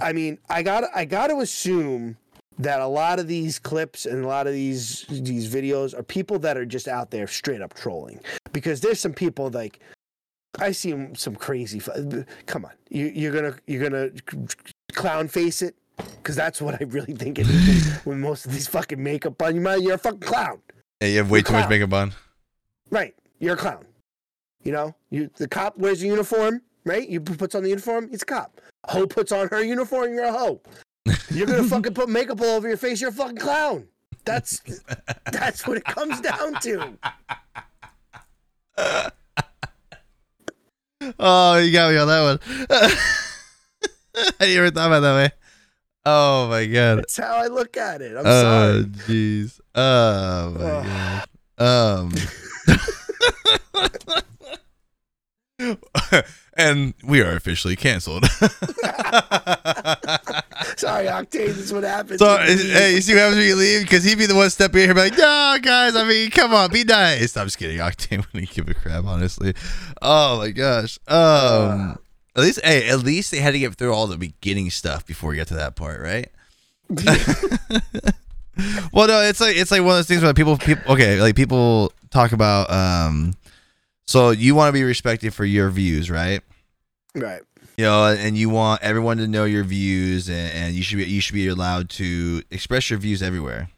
i 0.00 0.12
mean 0.12 0.38
i 0.50 0.62
got 0.62 0.84
i 0.94 1.04
got 1.04 1.28
to 1.28 1.40
assume 1.40 2.16
that 2.58 2.80
a 2.80 2.86
lot 2.86 3.18
of 3.18 3.26
these 3.28 3.58
clips 3.58 4.06
and 4.06 4.24
a 4.24 4.28
lot 4.28 4.46
of 4.46 4.52
these 4.52 5.04
these 5.08 5.52
videos 5.52 5.98
are 5.98 6.02
people 6.02 6.38
that 6.38 6.56
are 6.56 6.64
just 6.64 6.88
out 6.88 7.10
there 7.10 7.26
straight 7.26 7.60
up 7.60 7.74
trolling 7.74 8.20
because 8.52 8.80
there's 8.80 9.00
some 9.00 9.12
people 9.12 9.50
like 9.50 9.80
i 10.58 10.70
see 10.72 10.94
some 11.14 11.34
crazy 11.34 11.80
come 12.46 12.64
on 12.64 12.72
you, 12.88 13.06
you're 13.14 13.32
gonna 13.32 13.54
you're 13.66 13.82
gonna 13.82 14.10
clown 14.92 15.28
face 15.28 15.60
it 15.62 15.74
because 16.16 16.36
that's 16.36 16.60
what 16.60 16.74
i 16.74 16.84
really 16.84 17.14
think 17.14 17.38
it 17.38 17.48
is 17.48 17.94
when 18.04 18.20
most 18.20 18.46
of 18.46 18.52
these 18.52 18.66
fucking 18.66 19.02
makeup 19.02 19.40
on 19.42 19.56
you 19.56 19.82
you're 19.82 19.94
a 19.94 19.98
fucking 19.98 20.20
clown 20.20 20.60
Yeah, 21.00 21.08
you 21.08 21.18
have 21.18 21.30
way 21.30 21.42
too 21.42 21.52
much 21.52 21.68
makeup 21.68 21.92
on. 21.92 22.12
Right. 22.90 23.14
You're 23.38 23.54
a 23.54 23.56
clown. 23.58 23.84
You 24.66 24.72
know, 24.72 24.96
you 25.10 25.30
the 25.36 25.46
cop 25.46 25.78
wears 25.78 26.02
a 26.02 26.06
uniform, 26.06 26.60
right? 26.84 27.08
You 27.08 27.20
puts 27.20 27.54
on 27.54 27.62
the 27.62 27.68
uniform, 27.68 28.08
it's 28.10 28.24
a 28.24 28.26
cop. 28.26 28.60
A 28.88 28.90
hoe 28.94 29.06
puts 29.06 29.30
on 29.30 29.46
her 29.46 29.62
uniform, 29.62 30.12
you're 30.12 30.24
a 30.24 30.32
hoe. 30.32 30.60
You're 31.30 31.46
gonna 31.46 31.62
fucking 31.68 31.94
put 31.94 32.08
makeup 32.08 32.40
all 32.40 32.56
over 32.56 32.66
your 32.66 32.76
face, 32.76 33.00
you're 33.00 33.10
a 33.10 33.12
fucking 33.12 33.36
clown. 33.36 33.86
That's 34.24 34.60
that's 35.32 35.68
what 35.68 35.76
it 35.76 35.84
comes 35.84 36.20
down 36.20 36.54
to. 36.62 36.98
Oh, 41.20 41.58
you 41.58 41.70
got 41.70 41.92
me 41.92 41.98
on 41.98 42.08
that 42.08 42.22
one. 42.24 42.40
I 44.40 44.46
didn't 44.46 44.56
ever 44.58 44.70
thought 44.72 44.86
about 44.88 45.00
that 45.00 45.14
way. 45.14 45.30
Oh 46.06 46.48
my 46.48 46.66
god. 46.66 46.98
That's 46.98 47.16
how 47.18 47.36
I 47.36 47.46
look 47.46 47.76
at 47.76 48.02
it. 48.02 48.16
I'm 48.16 48.24
Oh 48.26 48.42
sorry. 48.42 48.84
jeez. 49.06 49.60
Oh 49.76 50.50
my 50.50 51.24
god. 51.58 52.08
Um. 52.08 52.12
and 56.56 56.92
we 57.02 57.22
are 57.22 57.34
officially 57.34 57.76
canceled. 57.76 58.24
Sorry, 60.76 61.06
Octane, 61.06 61.30
this 61.46 61.58
is 61.58 61.72
what 61.72 61.82
happens. 61.84 62.18
So, 62.18 62.36
when 62.36 62.46
you 62.46 62.52
is- 62.52 62.64
leave. 62.64 62.72
hey, 62.74 62.94
you 62.94 63.00
see 63.00 63.14
what 63.14 63.20
happens 63.20 63.38
when 63.38 63.46
you 63.46 63.56
leave? 63.56 63.82
Because 63.82 64.04
he'd 64.04 64.18
be 64.18 64.26
the 64.26 64.34
one 64.34 64.50
stepping 64.50 64.82
in 64.82 64.88
here, 64.88 64.94
be 64.94 65.00
like, 65.00 65.16
"No, 65.16 65.56
guys, 65.62 65.96
I 65.96 66.04
mean, 66.04 66.30
come 66.30 66.52
on, 66.52 66.70
be 66.70 66.84
nice." 66.84 67.36
I'm 67.36 67.46
just 67.46 67.58
kidding. 67.58 67.78
Octane 67.78 68.26
wouldn't 68.32 68.50
give 68.52 68.68
a 68.68 68.74
crap, 68.74 69.04
honestly. 69.04 69.54
Oh 70.02 70.38
my 70.38 70.50
gosh. 70.50 70.98
Um, 71.08 71.98
at 72.34 72.42
least, 72.42 72.60
hey, 72.62 72.88
at 72.90 72.98
least 72.98 73.30
they 73.30 73.38
had 73.40 73.52
to 73.52 73.58
get 73.58 73.74
through 73.76 73.94
all 73.94 74.06
the 74.06 74.18
beginning 74.18 74.68
stuff 74.70 75.06
before 75.06 75.30
we 75.30 75.36
get 75.36 75.48
to 75.48 75.54
that 75.54 75.74
part, 75.74 76.00
right? 76.02 76.28
well, 78.92 79.08
no, 79.08 79.22
it's 79.22 79.40
like 79.40 79.56
it's 79.56 79.70
like 79.70 79.80
one 79.80 79.90
of 79.92 79.96
those 79.96 80.06
things 80.06 80.22
where 80.22 80.34
people, 80.34 80.58
people, 80.58 80.92
okay, 80.92 81.18
like 81.20 81.34
people 81.34 81.92
talk 82.10 82.32
about. 82.32 82.70
Um, 82.70 83.32
so 84.06 84.30
you 84.30 84.54
want 84.54 84.68
to 84.68 84.72
be 84.72 84.84
respected 84.84 85.34
for 85.34 85.44
your 85.44 85.70
views, 85.70 86.10
right? 86.10 86.40
right. 87.14 87.42
you 87.76 87.84
know, 87.84 88.06
and 88.06 88.36
you 88.36 88.48
want 88.48 88.82
everyone 88.82 89.16
to 89.18 89.26
know 89.26 89.44
your 89.44 89.64
views, 89.64 90.28
and, 90.28 90.52
and 90.52 90.74
you 90.74 90.82
should 90.82 90.98
be 90.98 91.04
you 91.04 91.20
should 91.20 91.34
be 91.34 91.48
allowed 91.48 91.90
to 91.90 92.42
express 92.50 92.90
your 92.90 92.98
views 92.98 93.22
everywhere. 93.22 93.70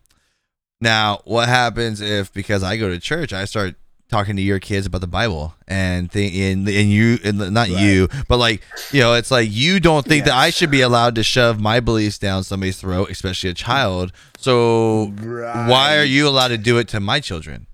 Now, 0.80 1.20
what 1.24 1.48
happens 1.48 2.00
if 2.00 2.32
because 2.32 2.62
I 2.62 2.76
go 2.76 2.88
to 2.88 3.00
church, 3.00 3.32
I 3.32 3.44
start 3.46 3.74
talking 4.08 4.36
to 4.36 4.42
your 4.42 4.58
kids 4.58 4.86
about 4.86 5.02
the 5.02 5.06
Bible 5.06 5.54
and 5.66 6.10
think 6.10 6.34
and, 6.34 6.66
and 6.68 6.90
you 6.90 7.18
and 7.24 7.52
not 7.52 7.68
you, 7.68 8.08
but 8.28 8.38
like 8.38 8.62
you 8.92 9.00
know, 9.00 9.14
it's 9.14 9.30
like 9.30 9.48
you 9.50 9.80
don't 9.80 10.06
think 10.06 10.24
that 10.26 10.34
I 10.34 10.50
should 10.50 10.70
be 10.70 10.80
allowed 10.82 11.14
to 11.16 11.22
shove 11.22 11.60
my 11.60 11.80
beliefs 11.80 12.18
down 12.18 12.44
somebody's 12.44 12.78
throat, 12.78 13.10
especially 13.10 13.50
a 13.50 13.54
child. 13.54 14.12
So 14.38 15.06
why 15.06 15.96
are 15.96 16.04
you 16.04 16.28
allowed 16.28 16.48
to 16.48 16.58
do 16.58 16.78
it 16.78 16.88
to 16.88 17.00
my 17.00 17.20
children? 17.20 17.66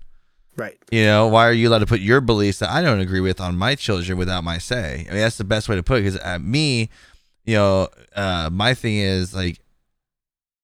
Right. 0.55 0.77
You 0.91 1.05
know, 1.05 1.27
why 1.27 1.47
are 1.47 1.53
you 1.53 1.67
allowed 1.67 1.79
to 1.79 1.85
put 1.85 1.99
your 1.99 2.21
beliefs 2.21 2.59
that 2.59 2.69
I 2.69 2.81
don't 2.81 2.99
agree 2.99 3.19
with 3.19 3.41
on 3.41 3.57
my 3.57 3.75
children 3.75 4.17
without 4.17 4.43
my 4.43 4.57
say? 4.57 5.05
I 5.07 5.11
mean, 5.11 5.21
that's 5.21 5.37
the 5.37 5.43
best 5.43 5.67
way 5.67 5.75
to 5.75 5.83
put 5.83 5.99
it. 5.99 6.03
Because 6.03 6.17
at 6.17 6.41
me, 6.41 6.89
you 7.45 7.55
know, 7.55 7.89
uh, 8.15 8.49
my 8.51 8.73
thing 8.73 8.97
is 8.97 9.33
like, 9.33 9.59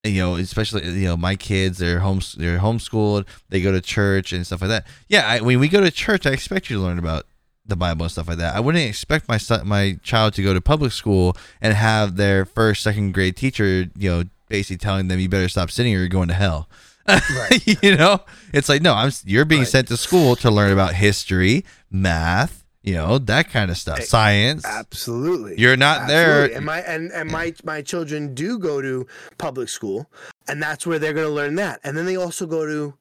you 0.03 0.21
know, 0.21 0.35
especially 0.35 0.87
you 0.87 1.07
know, 1.07 1.17
my 1.17 1.35
kids 1.35 1.77
they're 1.77 1.99
home 1.99 2.21
they're 2.37 2.59
homeschooled, 2.59 3.27
they 3.49 3.61
go 3.61 3.71
to 3.71 3.81
church 3.81 4.33
and 4.33 4.45
stuff 4.45 4.61
like 4.61 4.69
that. 4.69 4.87
Yeah, 5.07 5.27
I, 5.27 5.41
when 5.41 5.59
we 5.59 5.67
go 5.67 5.81
to 5.81 5.91
church, 5.91 6.25
I 6.25 6.31
expect 6.31 6.69
you 6.69 6.77
to 6.77 6.83
learn 6.83 6.97
about 6.97 7.25
the 7.65 7.75
Bible 7.75 8.03
and 8.03 8.11
stuff 8.11 8.27
like 8.27 8.37
that. 8.37 8.55
I 8.55 8.59
wouldn't 8.59 8.83
expect 8.83 9.27
my 9.27 9.37
son, 9.37 9.67
my 9.67 9.99
child 10.01 10.33
to 10.35 10.43
go 10.43 10.53
to 10.53 10.61
public 10.61 10.91
school 10.91 11.37
and 11.61 11.73
have 11.73 12.15
their 12.15 12.45
first 12.45 12.81
second 12.81 13.13
grade 13.13 13.35
teacher, 13.35 13.89
you 13.95 14.09
know, 14.09 14.23
basically 14.49 14.77
telling 14.77 15.07
them 15.07 15.19
you 15.19 15.29
better 15.29 15.49
stop 15.49 15.69
sitting 15.69 15.95
or 15.95 15.99
you're 15.99 16.07
going 16.07 16.27
to 16.29 16.33
hell. 16.33 16.67
Right. 17.07 17.83
you 17.83 17.95
know, 17.97 18.21
it's 18.53 18.69
like 18.69 18.81
no, 18.81 18.93
I'm 18.93 19.11
you're 19.25 19.45
being 19.45 19.61
Right. 19.61 19.67
sent 19.67 19.87
to 19.89 19.97
school 19.97 20.35
to 20.37 20.51
learn 20.51 20.71
about 20.71 20.93
history, 20.93 21.65
math, 21.89 22.65
you 22.83 22.93
know, 22.93 23.17
that 23.17 23.49
kind 23.49 23.69
of 23.71 23.77
stuff, 23.77 23.99
Eh, 23.99 24.03
science. 24.03 24.65
Absolutely. 24.65 25.55
You're 25.59 25.77
not 25.77 26.07
there. 26.07 26.45
And 26.45 26.65
my 26.65 26.79
and, 26.81 27.11
and 27.11 27.29
my 27.31 27.53
my 27.63 27.81
children 27.81 28.33
do 28.33 28.57
go 28.59 28.81
to 28.81 29.05
public 29.37 29.69
school, 29.69 30.09
and 30.47 30.61
that's 30.61 30.85
where 30.87 30.99
they're 30.99 31.13
going 31.13 31.27
to 31.27 31.33
learn 31.33 31.55
that. 31.55 31.79
And 31.83 31.97
then 31.97 32.05
they 32.05 32.15
also 32.17 32.45
go 32.45 32.65
to 32.65 32.93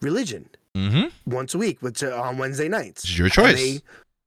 religion 0.00 0.48
Mm-hmm. 0.76 1.08
once 1.28 1.52
a 1.52 1.58
week, 1.58 1.82
which 1.82 2.00
uh, 2.04 2.14
on 2.22 2.38
Wednesday 2.38 2.68
nights. 2.68 3.02
It's 3.02 3.18
your 3.18 3.28
choice. 3.28 3.56
They, 3.56 3.80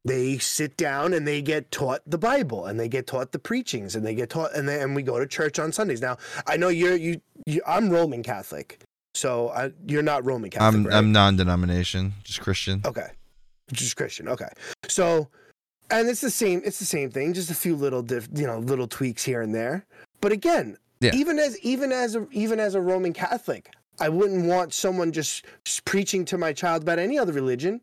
they 0.04 0.38
sit 0.40 0.76
down 0.76 1.14
and 1.14 1.26
they 1.26 1.42
get 1.42 1.72
taught 1.72 2.02
the 2.06 2.18
Bible 2.18 2.66
and 2.66 2.78
they 2.78 2.90
get 2.90 3.08
taught 3.08 3.32
the 3.32 3.40
preachings 3.40 3.96
and 3.96 4.06
they 4.06 4.14
get 4.14 4.30
taught 4.30 4.54
and 4.54 4.68
they, 4.68 4.82
and 4.82 4.94
we 4.94 5.04
go 5.04 5.18
to 5.18 5.26
church 5.26 5.58
on 5.58 5.72
Sundays. 5.72 6.02
Now 6.02 6.18
I 6.46 6.58
know 6.58 6.68
you're 6.68 6.98
you, 6.98 7.22
you 7.46 7.62
I'm 7.66 7.90
Roman 7.90 8.24
Catholic, 8.24 8.82
so 9.14 9.50
I, 9.50 9.72
you're 9.88 10.04
not 10.04 10.26
Roman 10.26 10.50
Catholic. 10.50 10.74
I'm 10.74 10.84
right? 10.88 10.96
I'm 10.96 11.12
non-denomination, 11.12 12.14
just 12.24 12.42
Christian. 12.42 12.82
Okay. 12.86 13.08
Just 13.72 13.96
Christian. 13.96 14.28
Okay. 14.28 14.50
So, 14.88 15.30
and 15.90 16.08
it's 16.10 16.22
the 16.22 16.30
same. 16.32 16.62
It's 16.66 16.80
the 16.80 16.86
same 16.86 17.10
thing. 17.12 17.34
Just 17.34 17.50
a 17.52 17.56
few 17.56 17.76
little, 17.76 18.02
diff, 18.02 18.28
you 18.34 18.46
know, 18.48 18.60
little 18.60 18.88
tweaks 18.88 19.24
here 19.24 19.42
and 19.42 19.54
there. 19.54 19.86
But 20.22 20.32
again, 20.32 20.78
Yeah. 21.00 21.12
even 21.14 21.40
as 21.40 21.58
even 21.60 21.92
as 21.92 22.16
a 22.16 22.28
even 22.32 22.60
as 22.60 22.76
a 22.76 22.82
Roman 22.82 23.14
Catholic, 23.14 23.74
I 24.00 24.10
wouldn't 24.10 24.46
want 24.46 24.74
someone 24.74 25.12
just, 25.12 25.46
preaching 25.86 26.26
to 26.26 26.38
my 26.38 26.52
child 26.54 26.82
about 26.84 27.00
any 27.00 27.18
other 27.20 27.34
religion. 27.34 27.82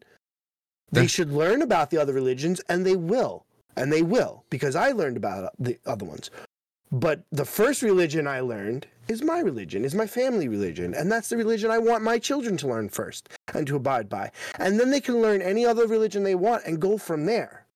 They 0.93 1.07
should 1.07 1.31
learn 1.33 1.63
about 1.63 1.91
the 1.91 1.99
other 1.99 2.13
religions, 2.13 2.61
and 2.69 2.85
they 2.85 2.97
will. 2.97 3.45
and 3.77 3.93
they 3.93 4.03
will 4.03 4.45
because 4.51 4.75
I 4.75 4.91
learned 4.91 5.17
about 5.17 5.53
the 5.59 5.79
other 5.87 6.05
ones. 6.05 6.31
But 6.93 7.23
the 7.31 7.45
first 7.45 7.83
religion 7.83 8.27
I 8.27 8.41
learned 8.41 8.87
is 9.07 9.23
my 9.23 9.39
religion, 9.41 9.85
is 9.85 9.95
my 9.95 10.07
family 10.07 10.49
religion, 10.49 10.93
and 10.95 11.11
that's 11.11 11.29
the 11.29 11.37
religion 11.37 11.71
I 11.71 11.79
want 11.79 12.03
my 12.03 12.19
children 12.19 12.57
to 12.59 12.69
learn 12.69 12.89
first 12.89 13.29
and 13.55 13.67
to 13.69 13.77
abide 13.77 14.09
by. 14.09 14.33
And 14.59 14.79
then 14.79 14.91
they 14.91 15.01
can 15.01 15.21
learn 15.23 15.41
any 15.43 15.65
other 15.65 15.87
religion 15.87 16.25
they 16.25 16.35
want 16.35 16.65
and 16.65 16.81
go 16.81 16.99
from 16.99 17.27
there. 17.27 17.67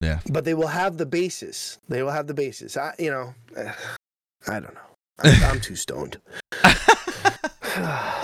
Yeah. 0.00 0.20
But 0.30 0.44
they 0.44 0.54
will 0.54 0.68
have 0.68 0.96
the 0.98 1.06
basis. 1.06 1.78
They 1.88 2.02
will 2.02 2.10
have 2.12 2.26
the 2.26 2.34
basis. 2.34 2.76
I, 2.76 2.94
you 2.98 3.10
know, 3.10 3.34
I 4.48 4.60
don't 4.60 4.74
know. 4.74 4.80
I'm, 5.22 5.42
I'm 5.44 5.60
too 5.60 5.76
stoned. 5.76 6.18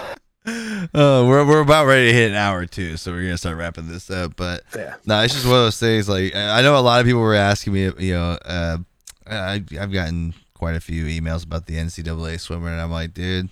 Uh, 0.95 1.25
we're 1.27 1.45
we're 1.45 1.61
about 1.61 1.87
ready 1.87 2.07
to 2.07 2.13
hit 2.13 2.31
an 2.31 2.37
hour 2.37 2.65
too, 2.67 2.97
so 2.97 3.11
we're 3.11 3.23
gonna 3.23 3.37
start 3.37 3.57
wrapping 3.57 3.89
this 3.89 4.09
up. 4.11 4.37
But 4.37 4.63
Yeah. 4.77 4.95
no, 5.05 5.21
it's 5.23 5.35
just 5.35 5.45
one 5.45 5.57
of 5.57 5.65
those 5.65 5.81
things. 5.81 6.09
Like 6.09 6.37
I 6.37 6.61
I 6.61 6.63
know 6.63 6.79
a 6.79 6.81
lot 6.81 7.01
of 7.01 7.07
people 7.07 7.21
were 7.21 7.35
asking 7.35 7.73
me, 7.73 7.91
you 7.99 8.15
know, 8.15 8.39
uh, 8.45 8.79
I 9.29 9.63
I've 9.81 9.93
gotten 9.93 10.35
quite 10.55 10.75
a 10.77 10.81
few 10.81 11.05
emails 11.05 11.45
about 11.45 11.67
the 11.67 11.75
NCAA 11.77 12.41
swimmer, 12.41 12.69
and 12.69 12.81
I'm 12.81 12.91
like, 12.91 13.13
dude, 13.15 13.51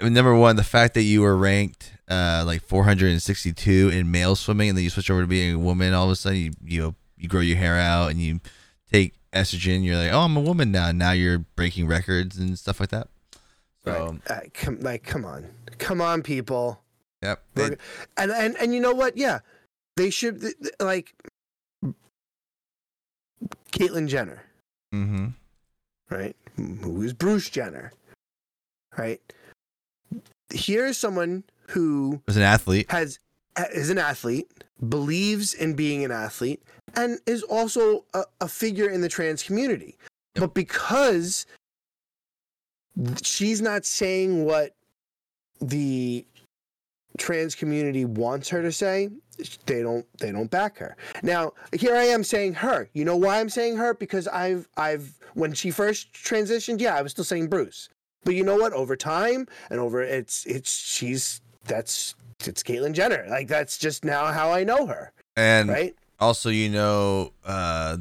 number 0.00 0.34
one, 0.34 0.56
the 0.56 0.64
fact 0.64 0.94
that 0.94 1.02
you 1.02 1.22
were 1.22 1.36
ranked 1.36 1.92
uh 2.08 2.44
like 2.46 2.62
462 2.62 3.90
in 3.92 4.10
male 4.10 4.36
swimming, 4.36 4.68
and 4.70 4.78
then 4.78 4.84
you 4.84 4.90
switch 4.90 5.10
over 5.10 5.22
to 5.22 5.26
being 5.26 5.54
a 5.54 5.58
woman, 5.58 5.94
all 5.94 6.04
of 6.06 6.10
a 6.10 6.16
sudden 6.16 6.38
you 6.38 6.52
you 6.64 6.94
you 7.16 7.28
grow 7.28 7.40
your 7.40 7.56
hair 7.56 7.76
out 7.78 8.10
and 8.10 8.20
you 8.20 8.40
take 8.92 9.14
estrogen, 9.32 9.84
you're 9.84 9.96
like, 9.96 10.12
oh, 10.12 10.20
I'm 10.20 10.36
a 10.36 10.40
woman 10.40 10.70
now. 10.70 10.92
Now 10.92 11.12
you're 11.12 11.38
breaking 11.38 11.86
records 11.88 12.36
and 12.38 12.58
stuff 12.58 12.78
like 12.80 12.90
that. 12.90 13.08
So 13.84 14.18
Right. 14.28 14.30
Uh, 14.30 14.40
come, 14.54 14.80
like, 14.80 15.02
come 15.04 15.24
on, 15.24 15.46
come 15.78 16.00
on, 16.00 16.22
people. 16.22 16.80
yep, 17.22 17.42
We're- 17.54 17.76
and 18.16 18.30
and 18.30 18.56
and 18.58 18.74
you 18.74 18.80
know 18.80 18.92
what? 18.94 19.16
Yeah, 19.16 19.40
they 19.96 20.10
should 20.10 20.44
like 20.80 21.14
Caitlyn 23.72 24.08
Jenner, 24.08 24.42
mhm. 24.94 25.34
right? 26.10 26.36
Who 26.56 27.02
is 27.02 27.12
Bruce 27.12 27.50
Jenner, 27.50 27.92
right? 28.96 29.20
Here's 30.50 30.96
someone 30.96 31.44
who 31.68 32.22
as 32.28 32.36
an 32.36 32.42
athlete. 32.42 32.90
has 32.90 33.18
is 33.72 33.90
an 33.90 33.98
athlete, 33.98 34.50
believes 34.88 35.54
in 35.54 35.74
being 35.74 36.04
an 36.04 36.10
athlete, 36.10 36.62
and 36.94 37.18
is 37.26 37.42
also 37.42 38.04
a, 38.14 38.24
a 38.40 38.48
figure 38.48 38.88
in 38.88 39.00
the 39.00 39.08
trans 39.08 39.42
community. 39.42 39.96
Yep. 40.34 40.40
But 40.40 40.54
because 40.54 41.46
she's 43.22 43.60
not 43.60 43.84
saying 43.84 44.44
what 44.44 44.74
the 45.60 46.24
trans 47.18 47.54
community 47.54 48.04
wants 48.04 48.48
her 48.48 48.62
to 48.62 48.72
say, 48.72 49.10
they 49.66 49.82
don't 49.82 50.06
they 50.18 50.32
don't 50.32 50.50
back 50.50 50.78
her. 50.78 50.96
Now, 51.22 51.52
here 51.72 51.94
I 51.94 52.04
am 52.04 52.24
saying 52.24 52.54
her. 52.54 52.88
You 52.94 53.04
know 53.04 53.16
why 53.16 53.38
I'm 53.38 53.48
saying 53.50 53.76
her? 53.76 53.94
Because 53.94 54.26
I've 54.28 54.66
I've 54.76 55.12
when 55.34 55.52
she 55.52 55.70
first 55.70 56.12
transitioned, 56.14 56.80
yeah, 56.80 56.94
I 56.96 57.02
was 57.02 57.12
still 57.12 57.24
saying 57.24 57.48
Bruce. 57.48 57.88
But 58.24 58.34
you 58.34 58.42
know 58.44 58.56
what? 58.56 58.72
Over 58.72 58.96
time 58.96 59.46
and 59.70 59.78
over 59.78 60.02
it's 60.02 60.46
it's 60.46 60.72
she's 60.72 61.40
that's 61.64 62.14
it's 62.46 62.62
Caitlyn 62.62 62.92
Jenner. 62.92 63.26
Like 63.28 63.48
that's 63.48 63.76
just 63.78 64.04
now 64.04 64.26
how 64.26 64.50
I 64.52 64.64
know 64.64 64.86
her, 64.86 65.12
And 65.36 65.68
right? 65.68 65.94
also, 66.18 66.48
you 66.48 66.70
know, 66.70 67.32
uh, 67.44 67.98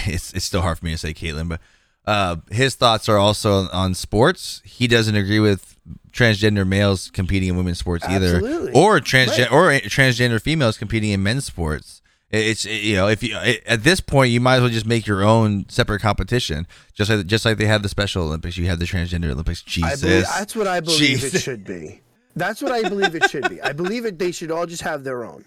it's 0.06 0.32
it's 0.32 0.44
still 0.44 0.62
hard 0.62 0.78
for 0.78 0.84
me 0.84 0.92
to 0.92 0.98
say 0.98 1.12
Caitlyn, 1.12 1.48
but 1.48 1.60
uh, 2.06 2.36
his 2.50 2.74
thoughts 2.74 3.08
are 3.08 3.18
also 3.18 3.68
on 3.70 3.94
sports. 3.94 4.60
He 4.64 4.86
doesn't 4.88 5.14
agree 5.16 5.40
with 5.40 5.76
transgender 6.10 6.66
males 6.66 7.10
competing 7.10 7.48
in 7.50 7.56
women's 7.56 7.78
sports 7.78 8.04
either, 8.06 8.36
Absolutely. 8.36 8.72
or 8.72 9.00
transgender 9.00 9.50
Right. 9.50 9.84
or 9.84 9.88
transgender 9.88 10.40
females 10.40 10.76
competing 10.78 11.10
in 11.10 11.22
men's 11.22 11.44
sports. 11.46 12.02
It- 12.30 12.46
It's 12.46 12.64
you 12.64 12.96
know 12.96 13.08
if 13.08 13.22
you 13.22 13.36
at 13.36 13.84
this 13.84 14.00
point 14.00 14.30
you 14.30 14.40
might 14.40 14.56
as 14.56 14.60
well 14.62 14.70
just 14.70 14.86
make 14.86 15.06
your 15.06 15.22
own 15.22 15.66
separate 15.68 16.00
competition, 16.00 16.66
just 16.94 17.10
like 17.10 17.26
just 17.26 17.44
like 17.44 17.58
they 17.58 17.66
have 17.66 17.82
the 17.82 17.88
Special 17.88 18.24
Olympics, 18.24 18.56
you 18.56 18.66
have 18.66 18.78
the 18.78 18.84
transgender 18.84 19.30
Olympics. 19.30 19.62
I 19.82 19.94
believe, 19.96 19.98
Jesus, 20.00 20.28
that's 20.28 20.56
what 20.56 20.66
I 20.66 20.80
believe 20.80 21.24
it 21.24 21.40
should 21.40 21.64
be. 21.64 22.00
That's 22.34 22.62
what 22.62 22.72
I 22.72 22.88
believe 22.88 23.14
it 23.14 23.28
should 23.30 23.48
be. 23.50 23.60
I 23.60 23.72
believe 23.72 24.06
it. 24.06 24.18
They 24.18 24.32
should 24.32 24.50
all 24.50 24.64
just 24.66 24.82
have 24.82 25.04
their 25.04 25.24
own. 25.24 25.44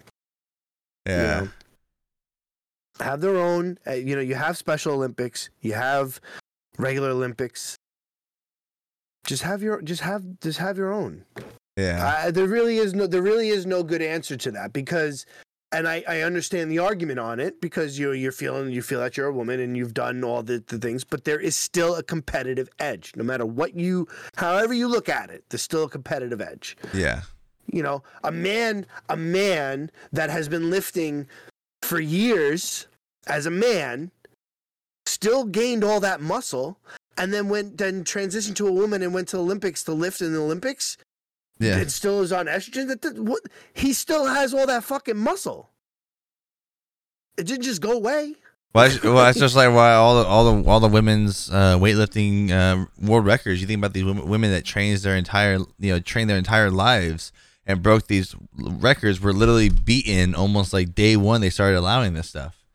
you 1.06 1.12
yeah, 1.14 1.40
know? 1.40 1.48
have 3.00 3.20
their 3.20 3.36
own. 3.36 3.78
Uh, 3.86 3.92
you 3.92 4.14
know, 4.14 4.22
you 4.22 4.34
have 4.36 4.56
Special 4.56 4.92
Olympics, 4.94 5.50
you 5.60 5.72
have 5.74 6.20
regular 6.78 7.10
Olympics. 7.10 7.76
Just 9.26 9.42
have 9.42 9.62
your, 9.62 9.82
just 9.82 10.02
have, 10.02 10.24
just 10.40 10.58
have 10.58 10.78
your 10.78 10.92
own. 10.92 11.24
yeah, 11.76 12.24
Uh, 12.26 12.30
there 12.30 12.46
really 12.46 12.78
is 12.78 12.94
no, 12.94 13.06
there 13.06 13.22
really 13.22 13.48
is 13.48 13.66
no 13.66 13.82
good 13.82 14.02
answer 14.02 14.36
to 14.36 14.50
that 14.52 14.72
because, 14.72 15.26
and 15.72 15.88
I, 15.88 16.04
I 16.06 16.20
understand 16.20 16.70
the 16.70 16.78
argument 16.78 17.18
on 17.18 17.40
it 17.40 17.60
because 17.60 17.98
you're, 17.98 18.14
you're 18.14 18.30
feeling, 18.30 18.70
you 18.70 18.82
feel 18.82 19.00
that 19.00 19.16
you're 19.16 19.26
a 19.26 19.32
woman 19.32 19.58
and 19.58 19.76
you've 19.76 19.94
done 19.94 20.22
all 20.22 20.44
the, 20.44 20.62
the 20.68 20.78
things, 20.78 21.02
but 21.02 21.24
there 21.24 21.40
is 21.40 21.56
still 21.56 21.96
a 21.96 22.04
competitive 22.04 22.68
edge. 22.78 23.12
No 23.16 23.24
matter 23.24 23.44
what 23.44 23.74
you, 23.74 24.06
however 24.36 24.72
you 24.72 24.86
look 24.86 25.08
at 25.08 25.28
it, 25.30 25.42
there's 25.48 25.62
still 25.62 25.84
a 25.84 25.90
competitive 25.90 26.40
edge 26.40 26.76
yeah, 26.94 27.22
you 27.72 27.82
know 27.82 28.00
a 28.22 28.30
man 28.30 28.86
a 29.08 29.16
man 29.16 29.90
that 30.12 30.30
has 30.30 30.48
been 30.48 30.70
lifting 30.70 31.26
for 31.82 31.98
years 31.98 32.86
as 33.26 33.44
a 33.44 33.50
man 33.50 34.12
still 35.08 35.44
gained 35.44 35.84
all 35.84 36.00
that 36.00 36.20
muscle 36.20 36.78
and 37.16 37.32
then 37.32 37.48
went 37.48 37.78
then 37.78 38.04
transitioned 38.04 38.56
to 38.56 38.66
a 38.66 38.72
woman 38.72 39.02
and 39.02 39.14
went 39.14 39.28
to 39.28 39.36
olympics 39.36 39.82
to 39.84 39.92
lift 39.92 40.20
in 40.20 40.32
the 40.32 40.40
olympics 40.40 40.96
yeah. 41.58 41.78
and 41.78 41.90
still 41.90 42.20
is 42.20 42.32
on 42.32 42.46
estrogen 42.46 42.88
that, 42.88 43.02
that 43.02 43.18
what 43.18 43.40
he 43.74 43.92
still 43.92 44.26
has 44.26 44.52
all 44.52 44.66
that 44.66 44.84
fucking 44.84 45.16
muscle 45.16 45.70
it 47.36 47.46
didn't 47.46 47.64
just 47.64 47.80
go 47.80 47.92
away 47.92 48.34
Well, 48.74 48.88
that's, 48.88 49.02
well, 49.02 49.32
just 49.32 49.56
like 49.56 49.72
why 49.72 49.94
all 49.94 50.22
the 50.22 50.28
all 50.28 50.52
the 50.52 50.68
all 50.68 50.80
the 50.80 50.88
women's 50.88 51.50
uh, 51.50 51.78
weightlifting 51.78 52.50
uh, 52.50 52.84
world 53.00 53.24
records. 53.24 53.60
You 53.60 53.66
think 53.66 53.78
about 53.78 53.94
these 53.94 54.04
women, 54.04 54.28
women 54.28 54.50
that 54.50 54.66
trains 54.66 55.02
their 55.02 55.16
entire 55.16 55.58
you 55.78 55.92
know 55.92 55.98
train 55.98 56.28
their 56.28 56.36
entire 56.36 56.70
lives 56.70 57.32
and 57.66 57.82
broke 57.82 58.06
these 58.06 58.34
records 58.54 59.20
were 59.20 59.32
literally 59.32 59.70
beaten 59.70 60.34
almost 60.34 60.74
like 60.74 60.94
day 60.94 61.16
one 61.16 61.40
they 61.40 61.50
started 61.50 61.78
allowing 61.78 62.12
this 62.12 62.28
stuff. 62.28 62.65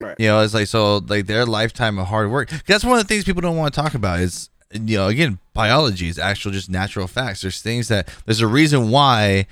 Right. 0.00 0.16
You 0.18 0.26
know, 0.26 0.40
it's 0.40 0.54
like 0.54 0.66
so 0.66 0.98
like 0.98 1.26
their 1.26 1.46
lifetime 1.46 1.98
of 1.98 2.06
hard 2.08 2.30
work. 2.30 2.50
That's 2.66 2.84
one 2.84 2.98
of 2.98 3.04
the 3.06 3.08
things 3.08 3.24
people 3.24 3.40
don't 3.40 3.56
want 3.56 3.72
to 3.72 3.80
talk 3.80 3.94
about. 3.94 4.20
Is 4.20 4.50
you 4.72 4.98
know 4.98 5.08
again 5.08 5.38
biology 5.54 6.08
is 6.08 6.18
actual 6.18 6.52
just 6.52 6.70
natural 6.70 7.06
facts. 7.06 7.42
There's 7.42 7.62
things 7.62 7.88
that 7.88 8.08
there's 8.26 8.40
a 8.40 8.46
reason 8.46 8.90
why 8.90 9.46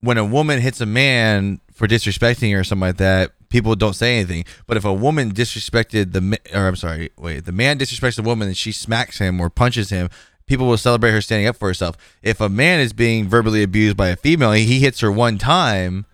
when 0.00 0.18
a 0.18 0.24
woman 0.24 0.60
hits 0.60 0.80
a 0.80 0.86
man 0.86 1.60
for 1.72 1.86
disrespecting 1.86 2.52
her 2.52 2.60
or 2.60 2.64
something 2.64 2.88
like 2.88 2.96
that, 2.98 3.32
people 3.48 3.74
don't 3.74 3.94
say 3.94 4.16
anything. 4.16 4.44
But 4.66 4.76
if 4.76 4.84
a 4.84 4.92
woman 4.92 5.32
disrespected 5.32 6.12
the, 6.12 6.38
or 6.54 6.68
I'm 6.68 6.76
sorry, 6.76 7.10
wait, 7.18 7.44
the 7.44 7.52
man 7.52 7.78
disrespects 7.78 8.16
the 8.16 8.22
woman 8.22 8.48
and 8.48 8.56
she 8.56 8.72
smacks 8.72 9.18
him 9.18 9.40
or 9.40 9.50
punches 9.50 9.90
him, 9.90 10.08
people 10.46 10.66
will 10.66 10.78
celebrate 10.78 11.12
her 11.12 11.20
standing 11.20 11.46
up 11.46 11.56
for 11.56 11.68
herself. 11.68 11.96
If 12.22 12.40
a 12.40 12.48
man 12.48 12.80
is 12.80 12.92
being 12.92 13.28
verbally 13.28 13.62
abused 13.62 13.96
by 13.96 14.08
a 14.08 14.16
female, 14.16 14.52
he 14.52 14.80
hits 14.80 15.00
her 15.00 15.12
one 15.12 15.38
time. 15.38 16.06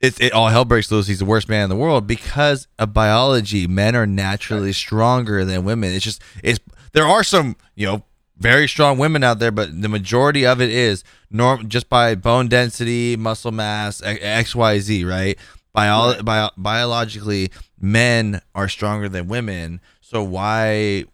It, 0.00 0.20
it 0.20 0.32
all 0.32 0.48
hell 0.48 0.64
breaks 0.64 0.90
loose. 0.90 1.08
He's 1.08 1.18
the 1.18 1.24
worst 1.24 1.48
man 1.48 1.64
in 1.64 1.70
the 1.70 1.76
world 1.76 2.06
because 2.06 2.68
of 2.78 2.92
biology. 2.92 3.66
Men 3.66 3.96
are 3.96 4.06
naturally 4.06 4.72
stronger 4.72 5.44
than 5.44 5.64
women. 5.64 5.92
It's 5.92 6.04
just 6.04 6.22
it's 6.42 6.60
there 6.92 7.04
are 7.04 7.24
some 7.24 7.56
you 7.74 7.86
know 7.86 8.04
very 8.36 8.68
strong 8.68 8.98
women 8.98 9.24
out 9.24 9.40
there, 9.40 9.50
but 9.50 9.82
the 9.82 9.88
majority 9.88 10.46
of 10.46 10.60
it 10.60 10.70
is 10.70 11.02
norm 11.30 11.68
just 11.68 11.88
by 11.88 12.14
bone 12.14 12.46
density, 12.46 13.16
muscle 13.16 13.50
mass, 13.50 14.00
X 14.04 14.54
Y 14.54 14.78
Z. 14.78 15.04
Right? 15.04 15.36
Bio- 15.72 16.22
bio- 16.22 16.50
biologically, 16.56 17.50
men 17.80 18.40
are 18.54 18.68
stronger 18.68 19.08
than 19.08 19.28
women. 19.28 19.80
So 20.00 20.22
why, 20.22 21.04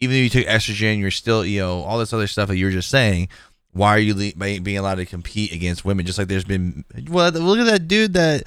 even 0.00 0.16
if 0.16 0.22
you 0.22 0.30
took 0.30 0.46
estrogen, 0.46 0.98
you're 0.98 1.10
still 1.12 1.44
you 1.44 1.60
know 1.60 1.82
all 1.82 1.98
this 1.98 2.12
other 2.12 2.26
stuff 2.26 2.48
that 2.48 2.56
you 2.56 2.66
were 2.66 2.72
just 2.72 2.90
saying. 2.90 3.28
Why 3.76 3.90
are 3.90 3.98
you 3.98 4.14
le- 4.14 4.60
being 4.60 4.78
allowed 4.78 4.96
to 4.96 5.06
compete 5.06 5.52
against 5.52 5.84
women? 5.84 6.06
Just 6.06 6.18
like 6.18 6.28
there's 6.28 6.44
been, 6.44 6.84
well, 7.08 7.30
look 7.30 7.58
at 7.58 7.66
that 7.66 7.86
dude 7.86 8.14
that 8.14 8.44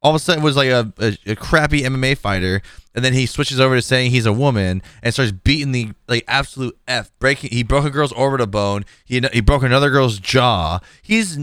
all 0.00 0.12
of 0.12 0.16
a 0.16 0.18
sudden 0.20 0.44
was 0.44 0.56
like 0.56 0.68
a, 0.68 0.92
a, 0.98 1.18
a 1.32 1.36
crappy 1.36 1.82
MMA 1.82 2.16
fighter, 2.16 2.62
and 2.94 3.04
then 3.04 3.12
he 3.12 3.26
switches 3.26 3.58
over 3.58 3.74
to 3.74 3.82
saying 3.82 4.10
he's 4.10 4.26
a 4.26 4.32
woman 4.32 4.82
and 5.02 5.12
starts 5.12 5.32
beating 5.32 5.72
the 5.72 5.90
like 6.06 6.24
absolute 6.28 6.78
f 6.86 7.10
breaking. 7.18 7.50
He 7.50 7.64
broke 7.64 7.84
a 7.84 7.90
girl's 7.90 8.12
orbital 8.12 8.46
bone. 8.46 8.84
He 9.04 9.20
he 9.32 9.40
broke 9.40 9.64
another 9.64 9.90
girl's 9.90 10.18
jaw. 10.20 10.78
He's 11.02 11.38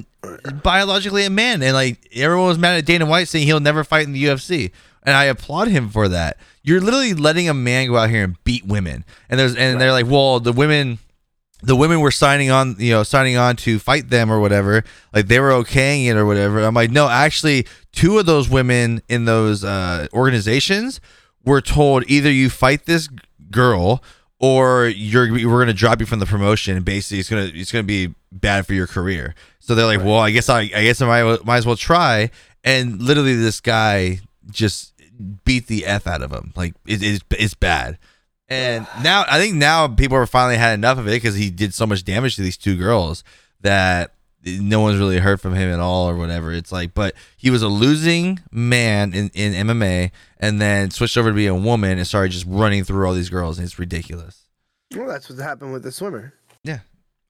biologically 0.63 1.25
a 1.25 1.29
man, 1.29 1.61
and 1.61 1.73
like 1.73 2.07
everyone 2.13 2.47
was 2.47 2.57
mad 2.57 2.77
at 2.77 2.85
Dana 2.85 3.05
White 3.05 3.27
saying 3.27 3.45
he'll 3.45 3.59
never 3.59 3.83
fight 3.83 4.05
in 4.05 4.13
the 4.13 4.23
UFC, 4.23 4.71
and 5.03 5.17
I 5.17 5.25
applaud 5.25 5.67
him 5.67 5.89
for 5.89 6.07
that. 6.07 6.37
You're 6.63 6.81
literally 6.81 7.13
letting 7.13 7.49
a 7.49 7.53
man 7.53 7.87
go 7.87 7.97
out 7.97 8.09
here 8.09 8.23
and 8.23 8.41
beat 8.45 8.65
women, 8.65 9.03
and 9.29 9.37
there's 9.37 9.55
and 9.55 9.81
they're 9.81 9.91
like, 9.91 10.07
well, 10.07 10.39
the 10.39 10.53
women 10.53 10.99
the 11.61 11.75
women 11.75 11.99
were 11.99 12.11
signing 12.11 12.51
on, 12.51 12.75
you 12.77 12.91
know, 12.91 13.03
signing 13.03 13.37
on 13.37 13.55
to 13.57 13.79
fight 13.79 14.09
them 14.09 14.31
or 14.31 14.39
whatever. 14.39 14.83
Like 15.13 15.27
they 15.27 15.39
were 15.39 15.49
okaying 15.49 16.05
it 16.05 16.15
or 16.15 16.25
whatever. 16.25 16.59
I'm 16.59 16.73
like, 16.73 16.91
no, 16.91 17.09
actually, 17.09 17.65
two 17.91 18.19
of 18.19 18.25
those 18.25 18.49
women 18.49 19.01
in 19.09 19.25
those 19.25 19.63
uh, 19.63 20.07
organizations 20.13 20.99
were 21.43 21.61
told 21.61 22.03
either 22.07 22.31
you 22.31 22.49
fight 22.49 22.85
this 22.85 23.09
girl 23.51 24.03
or 24.39 24.87
you're 24.87 25.31
we're 25.31 25.61
gonna 25.61 25.73
drop 25.73 25.99
you 25.99 26.05
from 26.05 26.19
the 26.19 26.25
promotion. 26.25 26.75
And 26.75 26.85
basically, 26.85 27.19
it's 27.19 27.29
gonna 27.29 27.49
it's 27.53 27.71
gonna 27.71 27.83
be 27.83 28.13
bad 28.31 28.67
for 28.67 28.73
your 28.73 28.87
career. 28.87 29.33
So 29.59 29.73
they're 29.75 29.85
like, 29.85 29.99
well, 30.03 30.19
I 30.19 30.31
guess 30.31 30.49
I 30.49 30.61
I 30.61 30.83
guess 30.83 31.01
I 31.01 31.07
might, 31.07 31.45
might 31.45 31.57
as 31.57 31.65
well 31.65 31.77
try. 31.77 32.29
and 32.63 33.01
literally 33.01 33.35
this 33.35 33.61
guy 33.61 34.19
just 34.51 34.93
beat 35.45 35.67
the 35.67 35.85
f 35.85 36.05
out 36.07 36.21
of 36.21 36.31
him. 36.31 36.51
Like 36.55 36.73
it, 36.85 37.01
it's 37.01 37.23
it's 37.31 37.53
bad. 37.53 37.97
And 38.49 38.87
now 39.03 39.25
I 39.27 39.39
think 39.39 39.55
now 39.55 39.87
people 39.87 40.19
have 40.19 40.29
finally 40.29 40.57
had 40.57 40.73
enough 40.73 40.97
of 40.97 41.07
it 41.07 41.11
because 41.11 41.35
he 41.35 41.49
did 41.49 41.73
so 41.73 41.85
much 41.85 42.03
damage 42.03 42.35
to 42.35 42.41
these 42.41 42.57
two 42.57 42.77
girls 42.77 43.23
that 43.61 44.13
no 44.45 44.79
one's 44.79 44.99
really 44.99 45.17
heard 45.17 45.41
from 45.41 45.55
him 45.55 45.71
at 45.71 45.79
all 45.79 46.07
or 46.07 46.15
whatever. 46.15 46.51
It's 46.51 46.71
like, 46.71 46.93
but 46.93 47.15
he 47.35 47.49
was 47.49 47.63
a 47.63 47.67
losing 47.67 48.39
man 48.51 49.13
in, 49.13 49.31
in 49.33 49.67
MMA 49.67 50.11
and 50.39 50.61
then 50.61 50.91
switched 50.91 51.17
over 51.17 51.29
to 51.29 51.35
be 51.35 51.47
a 51.47 51.55
woman 51.55 51.97
and 51.97 52.05
started 52.05 52.31
just 52.31 52.45
running 52.47 52.83
through 52.83 53.07
all 53.07 53.13
these 53.13 53.29
girls. 53.29 53.57
And 53.57 53.65
it's 53.65 53.79
ridiculous. 53.79 54.43
Well, 54.95 55.07
that's 55.07 55.29
what 55.29 55.39
happened 55.39 55.73
with 55.73 55.83
the 55.83 55.91
swimmer. 55.91 56.33
Yeah. 56.63 56.79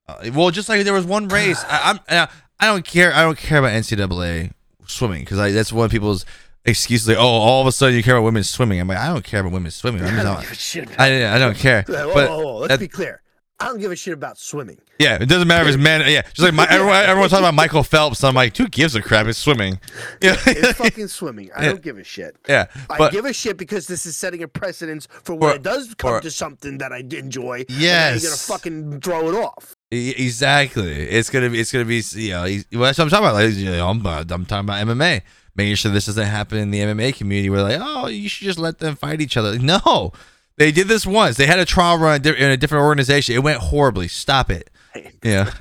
Uh, 0.06 0.30
well, 0.34 0.50
just 0.50 0.68
like 0.68 0.84
there 0.84 0.92
was 0.92 1.06
one 1.06 1.28
race, 1.28 1.64
I, 1.64 1.80
I'm 1.90 2.00
I, 2.08 2.28
I 2.60 2.66
don't 2.66 2.84
care. 2.84 3.12
I 3.12 3.22
don't 3.22 3.36
care 3.36 3.58
about 3.58 3.72
NCAA 3.72 4.52
swimming 4.86 5.20
because 5.24 5.38
that's 5.52 5.72
one 5.72 5.86
of 5.86 5.90
people's 5.90 6.24
excuses. 6.66 7.08
Like, 7.08 7.16
oh, 7.18 7.20
all 7.22 7.60
of 7.60 7.66
a 7.66 7.72
sudden 7.72 7.94
you 7.96 8.02
care 8.02 8.16
about 8.16 8.24
women 8.24 8.44
swimming. 8.44 8.80
I'm 8.80 8.88
like, 8.88 8.98
I 8.98 9.08
don't 9.08 9.24
care 9.24 9.40
about 9.40 9.52
women 9.52 9.70
swimming. 9.70 10.02
I'm 10.02 10.14
I 10.14 10.22
don't 10.22 10.24
not- 10.24 10.40
give 10.42 10.52
a 10.52 10.54
shit. 10.54 10.84
About 10.84 11.00
I, 11.00 11.34
I 11.34 11.38
don't 11.38 11.56
care. 11.56 11.82
Whoa, 11.86 12.14
But 12.14 12.28
whoa, 12.30 12.40
whoa, 12.44 12.56
Let's 12.58 12.68
that- 12.74 12.80
be 12.80 12.88
clear. 12.88 13.22
I 13.58 13.68
don't 13.68 13.78
give 13.80 13.90
a 13.90 13.96
shit 13.96 14.12
about 14.12 14.36
swimming. 14.36 14.76
yeah, 14.98 15.14
it 15.18 15.30
doesn't 15.30 15.48
matter 15.48 15.62
if 15.66 15.74
it's 15.74 15.82
men. 15.82 16.02
Yeah, 16.12 16.20
just 16.20 16.40
like 16.40 16.52
my, 16.52 16.66
everyone, 16.68 16.96
everyone's 16.96 17.30
talking 17.30 17.46
about 17.46 17.54
Michael 17.54 17.82
Phelps. 17.82 18.22
I'm 18.22 18.34
like, 18.34 18.54
who 18.54 18.68
gives 18.68 18.94
a 18.94 19.00
crap? 19.00 19.24
It's 19.28 19.38
swimming. 19.38 19.80
Yeah, 20.20 20.36
It's 20.46 20.72
fucking 20.78 21.08
swimming. 21.08 21.48
I 21.56 21.62
Yeah. 21.62 21.68
don't 21.70 21.80
give 21.80 21.96
a 21.96 22.04
shit. 22.04 22.36
yeah. 22.46 22.66
I 22.90 23.08
give 23.08 23.24
a 23.24 23.32
shit 23.32 23.56
because 23.56 23.86
this 23.86 24.04
is 24.04 24.14
setting 24.14 24.42
a 24.42 24.48
precedence 24.48 25.08
for 25.22 25.36
when 25.36 25.56
it 25.56 25.62
does 25.62 25.94
come 25.94 26.10
for- 26.16 26.20
to 26.20 26.30
something 26.30 26.76
that 26.78 26.92
I 26.92 26.98
enjoy. 26.98 27.60
and 27.60 27.70
Yes. 27.70 28.22
you're 28.22 28.30
gonna 28.32 28.36
fucking 28.36 29.00
throw 29.00 29.30
it 29.30 29.34
off. 29.42 29.74
Exactly. 29.90 30.92
It's 31.08 31.30
gonna 31.30 31.48
be. 31.48 31.60
It's 31.60 31.72
gonna 31.72 31.84
be. 31.86 32.02
You 32.12 32.30
know. 32.32 32.42
Well, 32.72 32.82
that's 32.82 32.98
what 32.98 33.04
I'm 33.04 33.08
talking 33.10 33.24
about. 33.26 33.34
Like, 33.34 33.54
you 33.54 33.70
know, 33.70 33.88
I'm, 33.88 34.04
uh, 34.06 34.24
I'm 34.28 34.44
talking 34.44 34.66
about 34.68 34.86
MMA. 34.86 35.22
Making 35.56 35.74
sure 35.74 35.90
this 35.92 36.06
doesn't 36.06 36.26
happen 36.26 36.58
in 36.58 36.70
the 36.70 36.80
MMA 36.80 37.16
community. 37.16 37.48
Where 37.50 37.62
like, 37.62 37.78
oh, 37.80 38.08
you 38.08 38.28
should 38.28 38.44
just 38.44 38.58
let 38.58 38.78
them 38.78 38.96
fight 38.96 39.20
each 39.20 39.36
other. 39.36 39.58
No, 39.58 40.12
they 40.56 40.70
did 40.70 40.88
this 40.88 41.06
once. 41.06 41.36
They 41.36 41.46
had 41.46 41.58
a 41.58 41.64
trial 41.64 41.98
run 41.98 42.26
in 42.26 42.50
a 42.50 42.56
different 42.56 42.84
organization. 42.84 43.34
It 43.34 43.42
went 43.42 43.58
horribly. 43.58 44.08
Stop 44.08 44.50
it. 44.50 44.70
Yeah. 45.22 45.52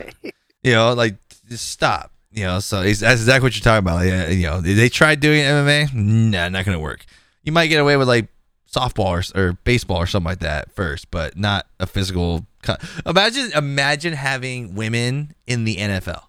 You 0.64 0.72
know, 0.72 0.94
like 0.94 1.18
just 1.50 1.70
stop. 1.70 2.12
You 2.32 2.46
know. 2.46 2.60
So 2.60 2.82
that's 2.84 3.02
exactly 3.02 3.46
what 3.46 3.56
you're 3.56 3.62
talking 3.64 3.80
about. 3.80 3.96
Like, 3.96 4.08
yeah, 4.08 4.30
you 4.30 4.46
know, 4.46 4.62
they 4.62 4.88
tried 4.88 5.20
doing 5.20 5.42
MMA. 5.44 5.94
Nah, 5.94 6.48
not 6.50 6.64
gonna 6.66 6.80
work. 6.80 7.06
You 7.44 7.52
might 7.52 7.68
get 7.68 7.82
away 7.82 7.98
with 7.98 8.08
like 8.08 8.28
softball 8.72 9.34
or, 9.36 9.40
or 9.40 9.54
baseball 9.64 9.98
or 9.98 10.08
something 10.08 10.30
like 10.30 10.40
that 10.40 10.72
first, 10.72 11.12
but 11.12 11.38
not 11.38 11.68
a 11.80 11.86
physical. 11.86 12.46
Co- 12.62 12.78
imagine, 13.06 13.52
imagine 13.54 14.14
having 14.14 14.76
women 14.76 15.34
in 15.46 15.64
the 15.66 15.76
NFL. 15.78 16.24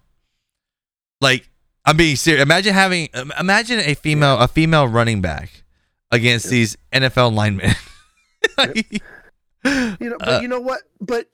Like, 1.19 1.49
I'm 1.87 1.97
being 1.97 2.15
serious. 2.17 2.43
Imagine 2.43 2.73
having, 2.73 3.09
imagine 3.39 3.79
a 3.79 3.95
female, 3.95 4.37
a 4.37 4.47
female 4.47 4.87
running 4.87 5.21
back 5.21 5.63
against 6.11 6.49
these 6.49 6.77
NFL 6.93 7.33
linemen. 7.33 7.73
Like, 8.57 9.01
You 9.99 10.09
know, 10.09 10.17
but 10.19 10.27
uh, 10.29 10.39
you 10.41 10.47
know 10.47 10.59
what? 10.61 10.81
But 11.01 11.27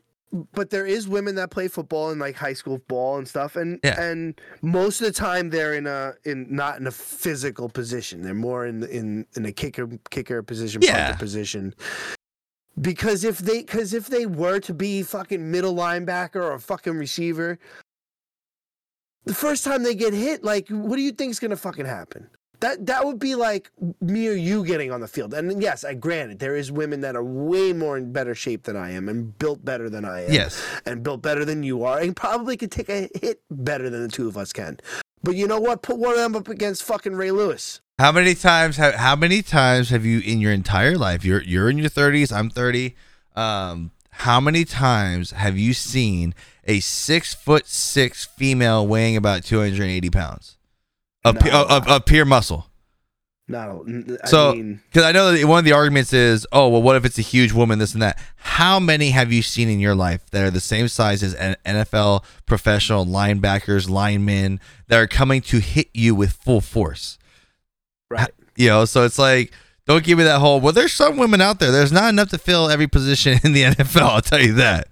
but 0.54 0.72
there 0.72 0.86
is 0.88 1.08
women 1.08 1.36
that 1.36 1.52
play 1.52 1.68
football 1.68 2.12
in 2.12 2.18
like 2.18 2.36
high 2.36 2.54
school 2.54 2.80
ball 2.88 3.18
and 3.18 3.28
stuff, 3.28 3.56
and 3.56 3.80
Yeah. 3.84 4.02
and 4.02 4.40
most 4.62 5.00
of 5.02 5.06
the 5.08 5.14
time 5.14 5.50
they're 5.52 5.74
in 5.76 5.86
a 5.86 6.14
in 6.24 6.48
not 6.50 6.80
in 6.80 6.88
a 6.88 6.92
physical 6.92 7.70
position. 7.70 8.24
They're 8.24 8.34
more 8.34 8.66
in 8.66 8.84
in 8.84 9.26
in 9.36 9.46
a 9.46 9.52
kicker 9.52 9.88
kicker 10.10 10.42
position, 10.42 10.82
Yeah. 10.82 11.16
position. 11.16 11.76
Because 12.82 13.24
if 13.24 13.38
they 13.40 13.60
because 13.60 13.94
if 13.94 14.08
they 14.08 14.26
were 14.26 14.60
to 14.62 14.74
be 14.74 15.04
fucking 15.04 15.52
middle 15.52 15.76
linebacker 15.76 16.38
or 16.38 16.54
a 16.54 16.60
fucking 16.60 16.98
receiver, 16.98 17.60
the 19.26 19.34
first 19.34 19.64
time 19.64 19.84
they 19.84 19.96
get 19.96 20.14
hit, 20.14 20.44
like 20.44 20.68
what 20.70 20.96
do 20.96 21.02
you 21.02 21.12
think 21.12 21.32
is 21.32 21.40
gonna 21.40 21.56
fucking 21.56 21.86
happen? 21.86 22.30
That 22.60 22.86
that 22.86 23.06
would 23.06 23.20
be 23.20 23.36
like 23.36 23.70
me 24.00 24.28
or 24.30 24.34
you 24.34 24.64
getting 24.66 24.92
on 24.92 25.02
the 25.02 25.08
field. 25.08 25.34
And 25.34 25.62
yes, 25.62 25.84
I 25.84 25.96
granted 25.96 26.40
there 26.40 26.56
is 26.56 26.72
women 26.72 27.02
that 27.02 27.16
are 27.16 27.24
way 27.24 27.74
more 27.74 27.98
in 27.98 28.14
better 28.14 28.34
shape 28.36 28.64
than 28.64 28.78
I 28.78 28.92
am 28.92 29.10
and 29.10 29.38
built 29.38 29.66
better 29.66 29.90
than 29.90 30.06
I 30.06 30.26
am. 30.26 30.32
yes. 30.32 30.64
And 30.86 31.04
built 31.04 31.22
better 31.22 31.44
than 31.44 31.64
you 31.64 31.84
are 31.84 32.00
and 32.00 32.16
probably 32.16 32.56
could 32.56 32.72
take 32.72 32.90
a 32.90 33.10
hit 33.22 33.42
better 33.52 33.90
than 33.90 34.02
the 34.02 34.08
two 34.08 34.28
of 34.28 34.38
us 34.38 34.54
can. 34.54 34.80
But 35.24 35.36
you 35.36 35.48
know 35.48 35.60
what? 35.60 35.82
Put 35.82 35.98
one 35.98 36.14
of 36.14 36.20
them 36.20 36.36
up 36.36 36.48
against 36.48 36.84
fucking 36.84 37.16
Ray 37.16 37.32
Lewis. 37.32 37.82
How 38.00 38.12
many 38.12 38.34
times 38.34 38.78
have 38.78 38.96
how 38.96 39.16
many 39.16 39.42
times 39.42 39.90
have 39.90 40.06
you 40.06 40.20
in 40.20 40.40
your 40.40 40.52
entire 40.52 40.98
life? 40.98 41.24
You're 41.26 41.44
you're 41.44 41.70
in 41.70 41.78
your 41.78 41.90
30s. 41.90 42.32
I'm 42.32 42.50
30. 42.50 42.96
Um, 43.36 43.92
how 44.18 44.40
many 44.40 44.64
times 44.66 45.32
have 45.32 45.58
you 45.58 45.74
seen 45.74 46.34
a 46.66 46.80
six 46.80 47.34
foot 47.34 47.68
six 47.68 48.26
female 48.26 48.88
weighing 48.88 49.18
about 49.18 49.44
280 49.44 50.10
pounds 50.10 50.58
of, 51.26 51.44
No. 51.44 51.66
of, 51.70 51.88
of 51.88 52.06
pure 52.06 52.26
muscle? 52.26 52.68
No, 53.46 53.86
I 54.24 54.28
So, 54.28 54.54
because 54.54 55.04
I 55.04 55.12
know 55.12 55.34
that 55.34 55.46
one 55.46 55.60
of 55.60 55.66
the 55.66 55.74
arguments 55.74 56.14
is, 56.14 56.48
oh, 56.54 56.70
well, 56.70 56.82
what 56.82 56.96
if 56.96 57.04
it's 57.04 57.20
a 57.20 57.24
huge 57.24 57.52
woman, 57.52 57.78
this 57.78 57.92
and 57.94 58.02
that? 58.02 58.18
How 58.38 58.80
many 58.80 59.10
have 59.10 59.34
you 59.34 59.42
seen 59.42 59.68
in 59.68 59.82
your 59.82 59.96
life 59.96 60.30
that 60.32 60.44
are 60.46 60.50
the 60.52 60.62
same 60.62 60.88
size 60.88 61.22
as 61.22 61.34
an 61.34 61.58
NFL 61.66 62.24
professional 62.46 63.06
linebackers, 63.06 63.90
linemen 63.90 64.62
that 64.88 64.98
are 64.98 65.08
coming 65.08 65.42
to 65.42 65.60
hit 65.60 65.90
you 65.94 66.16
with 66.16 66.32
full 66.32 66.62
force? 66.62 67.18
right. 68.10 68.32
You 68.56 68.70
know, 68.70 68.86
so 68.86 69.04
it's 69.04 69.20
like, 69.20 69.52
don't 69.86 70.04
give 70.04 70.18
me 70.18 70.24
that 70.24 70.40
whole. 70.40 70.60
Well, 70.62 70.72
there's 70.74 70.94
some 70.94 71.18
women 71.18 71.42
out 71.42 71.60
there. 71.60 71.72
There's 71.72 71.92
not 71.92 72.10
enough 72.10 72.30
to 72.30 72.38
fill 72.38 72.70
every 72.70 72.88
position 72.88 73.40
in 73.44 73.54
the 73.54 73.64
NFL. 73.64 74.02
I'll 74.02 74.22
tell 74.22 74.40
you 74.42 74.54
that. 74.54 74.88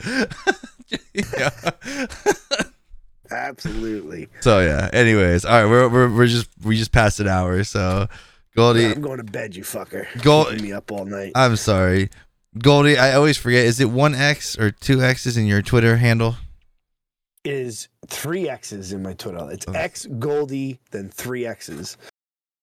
Absolutely. 3.31 4.27
So 4.41 4.59
yeah. 4.59 4.89
Anyways, 4.91 5.45
all 5.45 5.61
right, 5.63 5.69
we're, 5.69 5.87
we're 5.87 6.13
we're 6.13 6.27
just 6.27 6.49
we 6.63 6.77
just 6.77 6.91
passed 6.91 7.19
an 7.21 7.27
hour. 7.27 7.63
So 7.63 8.07
Goldie, 8.55 8.87
I'm 8.87 9.01
going 9.01 9.17
to 9.17 9.23
bed, 9.23 9.55
you 9.55 9.63
fucker. 9.63 10.05
Go- 10.21 10.45
Keeping 10.49 10.63
me 10.63 10.73
up 10.73 10.91
all 10.91 11.05
night. 11.05 11.31
I'm 11.35 11.55
sorry, 11.55 12.09
Goldie. 12.57 12.97
I 12.97 13.13
always 13.13 13.37
forget. 13.37 13.65
Is 13.65 13.79
it 13.79 13.89
one 13.89 14.13
X 14.15 14.57
or 14.59 14.71
two 14.71 15.01
X's 15.01 15.37
in 15.37 15.45
your 15.45 15.61
Twitter 15.61 15.97
handle? 15.97 16.35
is 17.43 17.87
three 18.05 18.47
X's 18.47 18.93
in 18.93 19.01
my 19.01 19.13
Twitter. 19.13 19.47
It's 19.49 19.65
Oh. 19.67 19.71
X 19.71 20.05
Goldie, 20.19 20.79
then 20.91 21.09
three 21.09 21.43
X's. 21.47 21.97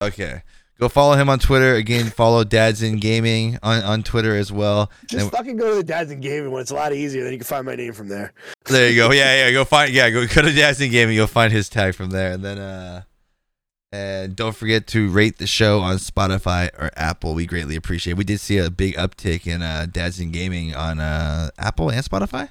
Okay. 0.00 0.42
Go 0.80 0.88
follow 0.88 1.16
him 1.16 1.28
on 1.28 1.40
Twitter. 1.40 1.74
Again, 1.74 2.06
follow 2.06 2.44
Dads 2.44 2.82
in 2.82 2.98
Gaming 2.98 3.58
on, 3.64 3.82
on 3.82 4.02
Twitter 4.04 4.36
as 4.36 4.52
well. 4.52 4.90
Just 5.08 5.24
And- 5.24 5.32
fucking 5.32 5.56
go 5.56 5.70
to 5.70 5.74
the 5.76 5.82
Dads 5.82 6.10
in 6.12 6.20
Gaming 6.20 6.52
when 6.52 6.62
it's 6.62 6.70
a 6.70 6.74
lot 6.74 6.92
easier. 6.92 7.24
Then 7.24 7.32
you 7.32 7.38
can 7.38 7.46
find 7.46 7.66
my 7.66 7.74
name 7.74 7.92
from 7.92 8.08
there. 8.08 8.32
There 8.66 8.88
you 8.88 8.96
go. 8.96 9.10
Yeah, 9.18 9.46
yeah. 9.46 9.52
Go 9.52 9.64
find. 9.64 9.92
Yeah, 9.92 10.10
go 10.10 10.24
go 10.26 10.42
to 10.42 10.52
Dads 10.52 10.80
in 10.80 10.90
Gaming. 10.92 11.16
You'll 11.16 11.26
find 11.26 11.52
his 11.52 11.68
tag 11.68 11.94
from 11.96 12.10
there, 12.10 12.30
and 12.32 12.44
then 12.44 12.58
uh, 12.58 13.02
and 13.90 14.36
don't 14.36 14.54
forget 14.54 14.86
to 14.88 15.08
rate 15.10 15.38
the 15.38 15.46
show 15.48 15.80
on 15.80 15.96
Spotify 15.96 16.68
or 16.78 16.90
Apple. 16.96 17.34
We 17.34 17.46
greatly 17.46 17.74
appreciate. 17.74 18.12
it. 18.12 18.16
We 18.18 18.24
did 18.24 18.38
see 18.38 18.58
a 18.58 18.70
big 18.70 18.94
uptick 18.96 19.46
in 19.46 19.62
uh, 19.62 19.86
Dads 19.90 20.20
in 20.20 20.30
Gaming 20.30 20.74
on 20.76 21.00
uh, 21.00 21.50
Apple 21.58 21.90
and 21.90 22.04
Spotify. 22.04 22.50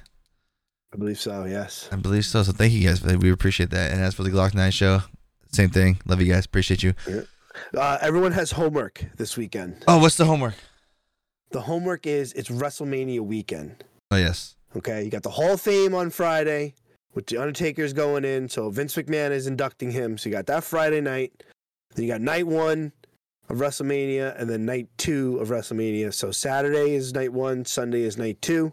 I 0.92 0.96
believe 0.96 1.18
so. 1.18 1.44
Yes. 1.44 1.88
I 1.92 1.96
believe 1.96 2.24
so. 2.26 2.42
So 2.42 2.52
thank 2.52 2.72
you 2.72 2.86
guys. 2.86 2.98
For 2.98 3.06
that. 3.06 3.20
We 3.20 3.30
appreciate 3.30 3.70
that. 3.70 3.92
And 3.92 4.02
as 4.02 4.14
for 4.14 4.22
the 4.22 4.30
Glock 4.30 4.52
Nine 4.54 4.70
show, 4.72 5.00
same 5.52 5.70
thing. 5.70 6.00
Love 6.06 6.20
you 6.20 6.30
guys. 6.32 6.44
Appreciate 6.44 6.82
you. 6.82 6.94
Uh, 7.76 7.98
everyone 8.00 8.32
has 8.32 8.52
homework 8.52 9.04
this 9.16 9.36
weekend. 9.36 9.84
Oh, 9.86 9.98
what's 9.98 10.16
the 10.16 10.24
homework? 10.24 10.54
The 11.50 11.60
homework 11.62 12.06
is 12.06 12.32
it's 12.34 12.48
WrestleMania 12.48 13.20
weekend. 13.20 13.84
Oh 14.10 14.16
yes. 14.16 14.56
Okay, 14.76 15.02
you 15.02 15.10
got 15.10 15.22
the 15.22 15.30
Hall 15.30 15.54
of 15.54 15.60
Fame 15.60 15.94
on 15.94 16.10
Friday, 16.10 16.74
with 17.14 17.26
the 17.26 17.38
Undertaker's 17.38 17.92
going 17.92 18.24
in. 18.24 18.48
So 18.48 18.70
Vince 18.70 18.94
McMahon 18.96 19.30
is 19.30 19.46
inducting 19.46 19.90
him. 19.90 20.18
So 20.18 20.28
you 20.28 20.34
got 20.34 20.46
that 20.46 20.64
Friday 20.64 21.00
night. 21.00 21.32
Then 21.94 22.04
you 22.04 22.12
got 22.12 22.20
night 22.20 22.46
one 22.46 22.92
of 23.48 23.56
WrestleMania, 23.56 24.38
and 24.38 24.48
then 24.48 24.66
night 24.66 24.88
two 24.98 25.38
of 25.38 25.48
WrestleMania. 25.48 26.12
So 26.12 26.30
Saturday 26.30 26.94
is 26.94 27.14
night 27.14 27.32
one, 27.32 27.64
Sunday 27.64 28.02
is 28.02 28.18
night 28.18 28.42
two. 28.42 28.72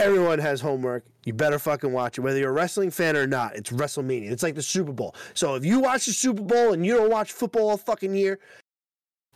Everyone 0.00 0.38
has 0.38 0.60
homework. 0.60 1.04
You 1.24 1.32
better 1.32 1.58
fucking 1.58 1.92
watch 1.92 2.18
it, 2.18 2.20
whether 2.20 2.38
you're 2.38 2.50
a 2.50 2.52
wrestling 2.52 2.90
fan 2.90 3.16
or 3.16 3.26
not. 3.26 3.56
It's 3.56 3.70
WrestleMania. 3.70 4.30
It's 4.30 4.44
like 4.44 4.54
the 4.54 4.62
Super 4.62 4.92
Bowl. 4.92 5.14
So 5.34 5.56
if 5.56 5.64
you 5.64 5.80
watch 5.80 6.06
the 6.06 6.12
Super 6.12 6.42
Bowl 6.42 6.72
and 6.72 6.86
you 6.86 6.96
don't 6.96 7.10
watch 7.10 7.32
football 7.32 7.70
all 7.70 7.76
fucking 7.76 8.14
year, 8.14 8.38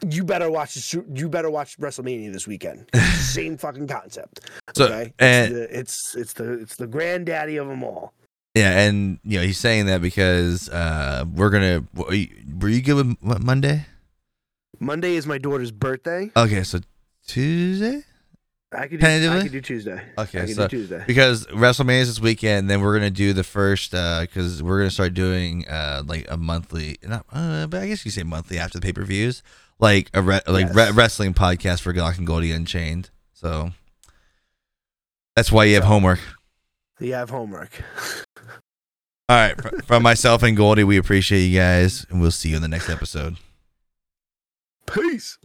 you 0.08 0.24
better 0.24 0.50
watch 0.50 0.74
the 0.74 1.04
you 1.14 1.28
better 1.28 1.50
watch 1.50 1.78
WrestleMania 1.78 2.32
this 2.32 2.46
weekend. 2.46 2.86
Same 3.14 3.56
fucking 3.56 3.88
concept. 3.88 4.40
So 4.74 4.84
Okay, 4.84 5.12
and 5.18 5.52
it's, 5.52 5.72
the, 5.72 5.78
it's 5.78 6.14
it's 6.16 6.32
the 6.34 6.52
it's 6.60 6.76
the 6.76 6.86
granddaddy 6.86 7.56
of 7.56 7.66
them 7.68 7.82
all. 7.82 8.12
yeah, 8.54 8.80
and 8.80 9.18
you 9.24 9.38
know 9.38 9.44
he's 9.44 9.58
saying 9.58 9.86
that 9.86 10.00
because 10.00 10.68
uh 10.68 11.24
we're 11.34 11.50
gonna. 11.50 11.84
Were 11.94 12.14
you, 12.14 12.28
were 12.60 12.68
you 12.68 12.82
good 12.82 12.94
with 12.94 13.16
what, 13.20 13.42
Monday? 13.42 13.86
Monday 14.80 15.14
is 15.14 15.26
my 15.26 15.38
daughter's 15.38 15.70
birthday. 15.70 16.30
Okay, 16.36 16.62
so 16.64 16.80
Tuesday. 17.26 18.02
I 18.74 18.82
could 18.88 18.90
do, 19.00 19.06
Tentatively? 19.06 19.38
I 19.38 19.42
could 19.42 19.52
do 19.52 19.60
Tuesday. 19.60 20.02
Okay, 20.16 20.46
so- 20.46 20.66
do 20.66 20.78
Tuesday. 20.78 21.04
because 21.06 21.46
WrestleMania 21.48 22.00
is 22.00 22.08
this 22.08 22.20
weekend. 22.20 22.70
Then 22.70 22.80
we're 22.80 22.94
gonna 22.94 23.10
do 23.10 23.32
the 23.34 23.44
first 23.44 23.90
because 23.90 24.62
we're 24.62 24.78
gonna 24.78 24.90
start 24.90 25.12
doing 25.14 25.68
uh 25.68 26.02
like 26.06 26.26
a 26.30 26.36
monthly, 26.36 26.96
not 27.02 27.26
uh, 27.32 27.66
but 27.66 27.82
I 27.82 27.88
guess 27.88 28.04
you 28.04 28.10
say 28.10 28.22
monthly 28.22 28.58
after 28.58 28.78
the 28.78 28.82
pay 28.84 28.92
per 28.92 29.04
views, 29.04 29.42
like 29.78 30.08
a 30.14 30.22
re- 30.22 30.40
like 30.46 30.66
Yes. 30.68 30.74
re- 30.74 30.90
wrestling 30.92 31.34
podcast 31.34 31.80
for 31.82 31.92
Glock 31.92 32.16
and 32.18 32.26
Goldie 32.26 32.50
Unchained. 32.52 33.10
So 33.34 33.72
that's 35.36 35.52
why 35.52 35.64
you 35.64 35.74
have 35.74 35.84
homework. 35.84 36.20
You 37.00 37.14
have 37.14 37.30
homework. 37.30 37.82
All 39.28 39.36
right, 39.36 39.60
fr- 39.60 39.82
from 39.84 40.02
myself 40.02 40.42
and 40.42 40.56
Goldie, 40.56 40.84
we 40.84 40.96
appreciate 40.98 41.40
you 41.46 41.58
guys, 41.58 42.06
and 42.10 42.20
we'll 42.20 42.30
see 42.30 42.50
you 42.50 42.56
in 42.56 42.62
the 42.62 42.68
next 42.68 42.88
episode. 42.90 43.36
Peace. 44.86 45.38